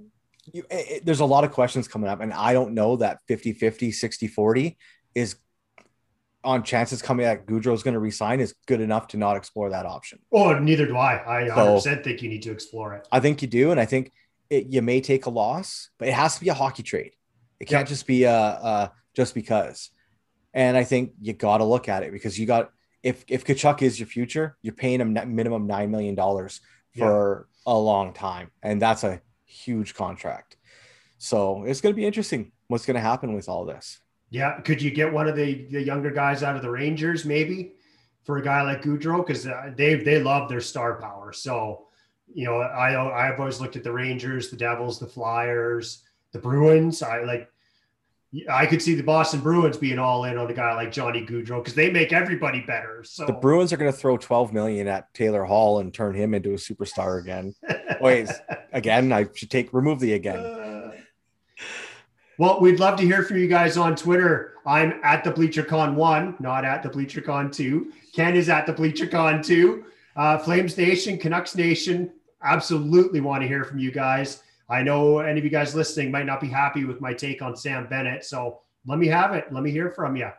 you, 0.52 0.64
it, 0.70 0.90
it, 0.90 1.06
there's 1.06 1.20
a 1.20 1.24
lot 1.24 1.44
of 1.44 1.52
questions 1.52 1.88
coming 1.88 2.08
up, 2.08 2.20
and 2.20 2.32
I 2.32 2.52
don't 2.52 2.74
know 2.74 2.96
that 2.96 3.20
50 3.26 3.52
50, 3.54 3.92
60 3.92 4.26
40 4.28 4.76
is 5.14 5.36
on 6.44 6.62
chances 6.62 7.00
coming 7.00 7.24
that 7.24 7.44
is 7.48 7.82
going 7.82 7.94
to 7.94 7.98
resign 7.98 8.38
is 8.38 8.54
good 8.66 8.80
enough 8.80 9.08
to 9.08 9.16
not 9.16 9.36
explore 9.36 9.70
that 9.70 9.86
option. 9.86 10.18
Oh, 10.30 10.58
neither 10.58 10.86
do 10.86 10.96
I. 10.96 11.44
I 11.44 11.48
100% 11.48 12.04
think 12.04 12.22
you 12.22 12.28
need 12.28 12.42
to 12.42 12.52
explore 12.52 12.92
it. 12.94 13.08
I 13.10 13.20
think 13.20 13.40
you 13.40 13.48
do. 13.48 13.70
And 13.70 13.80
I 13.80 13.86
think 13.86 14.12
it, 14.50 14.66
you 14.66 14.82
may 14.82 15.00
take 15.00 15.26
a 15.26 15.30
loss, 15.30 15.88
but 15.98 16.08
it 16.08 16.14
has 16.14 16.34
to 16.34 16.40
be 16.42 16.50
a 16.50 16.54
hockey 16.54 16.82
trade. 16.82 17.12
It 17.60 17.64
can't 17.64 17.80
yep. 17.80 17.88
just 17.88 18.06
be 18.06 18.24
a, 18.24 18.34
a 18.34 18.92
just 19.16 19.34
because. 19.34 19.90
And 20.52 20.76
I 20.76 20.84
think 20.84 21.12
you 21.20 21.32
got 21.32 21.58
to 21.58 21.64
look 21.64 21.88
at 21.88 22.02
it 22.02 22.12
because 22.12 22.38
you 22.38 22.46
got 22.46 22.70
if 23.04 23.24
if 23.28 23.44
Tkachuk 23.44 23.82
is 23.82 24.00
your 24.00 24.06
future, 24.06 24.56
you're 24.62 24.74
paying 24.74 25.00
him 25.00 25.12
minimum 25.12 25.66
nine 25.66 25.90
million 25.90 26.14
dollars 26.14 26.60
for 26.96 27.46
yeah. 27.66 27.72
a 27.72 27.76
long 27.76 28.14
time, 28.14 28.50
and 28.62 28.80
that's 28.80 29.04
a 29.04 29.20
huge 29.44 29.94
contract. 29.94 30.56
So 31.18 31.64
it's 31.64 31.80
going 31.80 31.94
to 31.94 31.96
be 31.96 32.06
interesting 32.06 32.50
what's 32.68 32.86
going 32.86 32.96
to 32.96 33.00
happen 33.00 33.34
with 33.34 33.48
all 33.48 33.64
this. 33.66 34.00
Yeah, 34.30 34.58
could 34.62 34.82
you 34.82 34.90
get 34.90 35.12
one 35.12 35.28
of 35.28 35.36
the 35.36 35.66
the 35.70 35.82
younger 35.82 36.10
guys 36.10 36.42
out 36.42 36.56
of 36.56 36.62
the 36.62 36.70
Rangers 36.70 37.26
maybe 37.26 37.74
for 38.24 38.38
a 38.38 38.42
guy 38.42 38.62
like 38.62 38.82
Gaudreau 38.82 39.24
because 39.24 39.46
uh, 39.46 39.70
they 39.76 39.96
they 39.96 40.22
love 40.22 40.48
their 40.48 40.62
star 40.62 40.98
power. 40.98 41.32
So 41.32 41.86
you 42.32 42.46
know, 42.46 42.56
I 42.56 43.28
I've 43.28 43.38
always 43.38 43.60
looked 43.60 43.76
at 43.76 43.84
the 43.84 43.92
Rangers, 43.92 44.48
the 44.48 44.56
Devils, 44.56 44.98
the 44.98 45.06
Flyers, 45.06 46.02
the 46.32 46.38
Bruins. 46.38 47.02
I 47.02 47.22
like 47.22 47.50
I 48.50 48.66
could 48.66 48.82
see 48.82 48.94
the 48.94 49.02
Boston 49.02 49.40
Bruins 49.40 49.76
being 49.76 49.98
all 49.98 50.24
in 50.24 50.38
on 50.38 50.50
a 50.50 50.54
guy 50.54 50.74
like 50.74 50.90
Johnny 50.90 51.24
Gaudreau 51.24 51.62
because 51.62 51.74
they 51.74 51.90
make 51.90 52.12
everybody 52.12 52.60
better. 52.60 53.04
So 53.04 53.26
the 53.26 53.32
Bruins 53.32 53.72
are 53.72 53.76
going 53.76 53.90
to 53.90 53.96
throw 53.96 54.16
12 54.16 54.52
million 54.52 54.88
at 54.88 55.12
Taylor 55.14 55.44
Hall 55.44 55.78
and 55.78 55.92
turn 55.92 56.14
him 56.14 56.34
into 56.34 56.50
a 56.50 56.56
superstar 56.56 57.20
again. 57.20 57.54
Wait, 58.00 58.28
again, 58.72 59.12
I 59.12 59.26
should 59.34 59.50
take 59.50 59.72
remove 59.72 60.00
the 60.00 60.14
again. 60.14 60.38
Uh, 60.38 60.92
well, 62.38 62.60
we'd 62.60 62.80
love 62.80 62.98
to 62.98 63.04
hear 63.04 63.22
from 63.22 63.38
you 63.38 63.46
guys 63.46 63.76
on 63.76 63.94
Twitter. 63.94 64.54
I'm 64.66 65.00
at 65.04 65.22
the 65.22 65.30
BleacherCon 65.30 65.94
one, 65.94 66.34
not 66.40 66.64
at 66.64 66.82
the 66.82 66.88
BleacherCon 66.88 67.52
two. 67.52 67.92
Ken 68.14 68.34
is 68.34 68.48
at 68.48 68.66
the 68.66 68.72
BleacherCon 68.72 69.44
two. 69.44 69.84
Uh, 70.16 70.38
Flames 70.38 70.76
Nation, 70.76 71.18
Canucks 71.18 71.54
Nation, 71.54 72.12
absolutely 72.42 73.20
want 73.20 73.42
to 73.42 73.48
hear 73.48 73.64
from 73.64 73.78
you 73.78 73.90
guys. 73.90 74.43
I 74.68 74.82
know 74.82 75.18
any 75.18 75.38
of 75.38 75.44
you 75.44 75.50
guys 75.50 75.74
listening 75.74 76.10
might 76.10 76.26
not 76.26 76.40
be 76.40 76.48
happy 76.48 76.84
with 76.84 77.00
my 77.00 77.12
take 77.12 77.42
on 77.42 77.56
Sam 77.56 77.86
Bennett. 77.86 78.24
So 78.24 78.60
let 78.86 78.98
me 78.98 79.06
have 79.08 79.34
it. 79.34 79.52
Let 79.52 79.62
me 79.62 79.70
hear 79.70 79.90
from 79.90 80.16
you. 80.16 80.26
All 80.26 80.32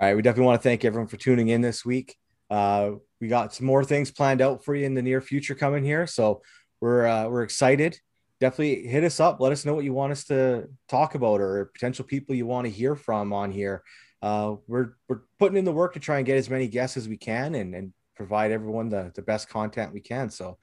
right. 0.00 0.14
We 0.14 0.22
definitely 0.22 0.46
want 0.46 0.62
to 0.62 0.68
thank 0.68 0.84
everyone 0.84 1.08
for 1.08 1.16
tuning 1.16 1.48
in 1.48 1.60
this 1.60 1.84
week. 1.84 2.16
Uh, 2.50 2.92
we 3.20 3.28
got 3.28 3.54
some 3.54 3.66
more 3.66 3.84
things 3.84 4.10
planned 4.10 4.42
out 4.42 4.64
for 4.64 4.74
you 4.74 4.84
in 4.84 4.94
the 4.94 5.02
near 5.02 5.20
future 5.20 5.54
coming 5.54 5.84
here. 5.84 6.06
So 6.06 6.42
we're, 6.80 7.06
uh, 7.06 7.28
we're 7.28 7.42
excited. 7.42 7.98
Definitely 8.40 8.86
hit 8.86 9.04
us 9.04 9.20
up. 9.20 9.40
Let 9.40 9.52
us 9.52 9.64
know 9.64 9.74
what 9.74 9.84
you 9.84 9.92
want 9.92 10.12
us 10.12 10.24
to 10.24 10.68
talk 10.88 11.14
about 11.14 11.40
or 11.40 11.70
potential 11.72 12.04
people 12.04 12.34
you 12.34 12.46
want 12.46 12.66
to 12.66 12.70
hear 12.70 12.94
from 12.94 13.32
on 13.32 13.50
here. 13.50 13.82
Uh, 14.20 14.56
we're, 14.66 14.94
we're 15.08 15.22
putting 15.38 15.56
in 15.56 15.64
the 15.64 15.72
work 15.72 15.94
to 15.94 16.00
try 16.00 16.18
and 16.18 16.26
get 16.26 16.36
as 16.36 16.50
many 16.50 16.68
guests 16.68 16.96
as 16.96 17.08
we 17.08 17.16
can 17.16 17.54
and, 17.54 17.74
and 17.74 17.92
provide 18.16 18.52
everyone 18.52 18.88
the, 18.88 19.12
the 19.14 19.22
best 19.22 19.48
content 19.48 19.92
we 19.92 20.00
can. 20.00 20.30
So 20.30 20.58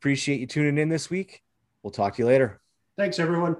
appreciate 0.00 0.40
you 0.40 0.46
tuning 0.46 0.78
in 0.78 0.88
this 0.88 1.10
week. 1.10 1.42
We'll 1.86 1.92
talk 1.92 2.16
to 2.16 2.22
you 2.22 2.26
later. 2.26 2.60
Thanks, 2.96 3.20
everyone. 3.20 3.54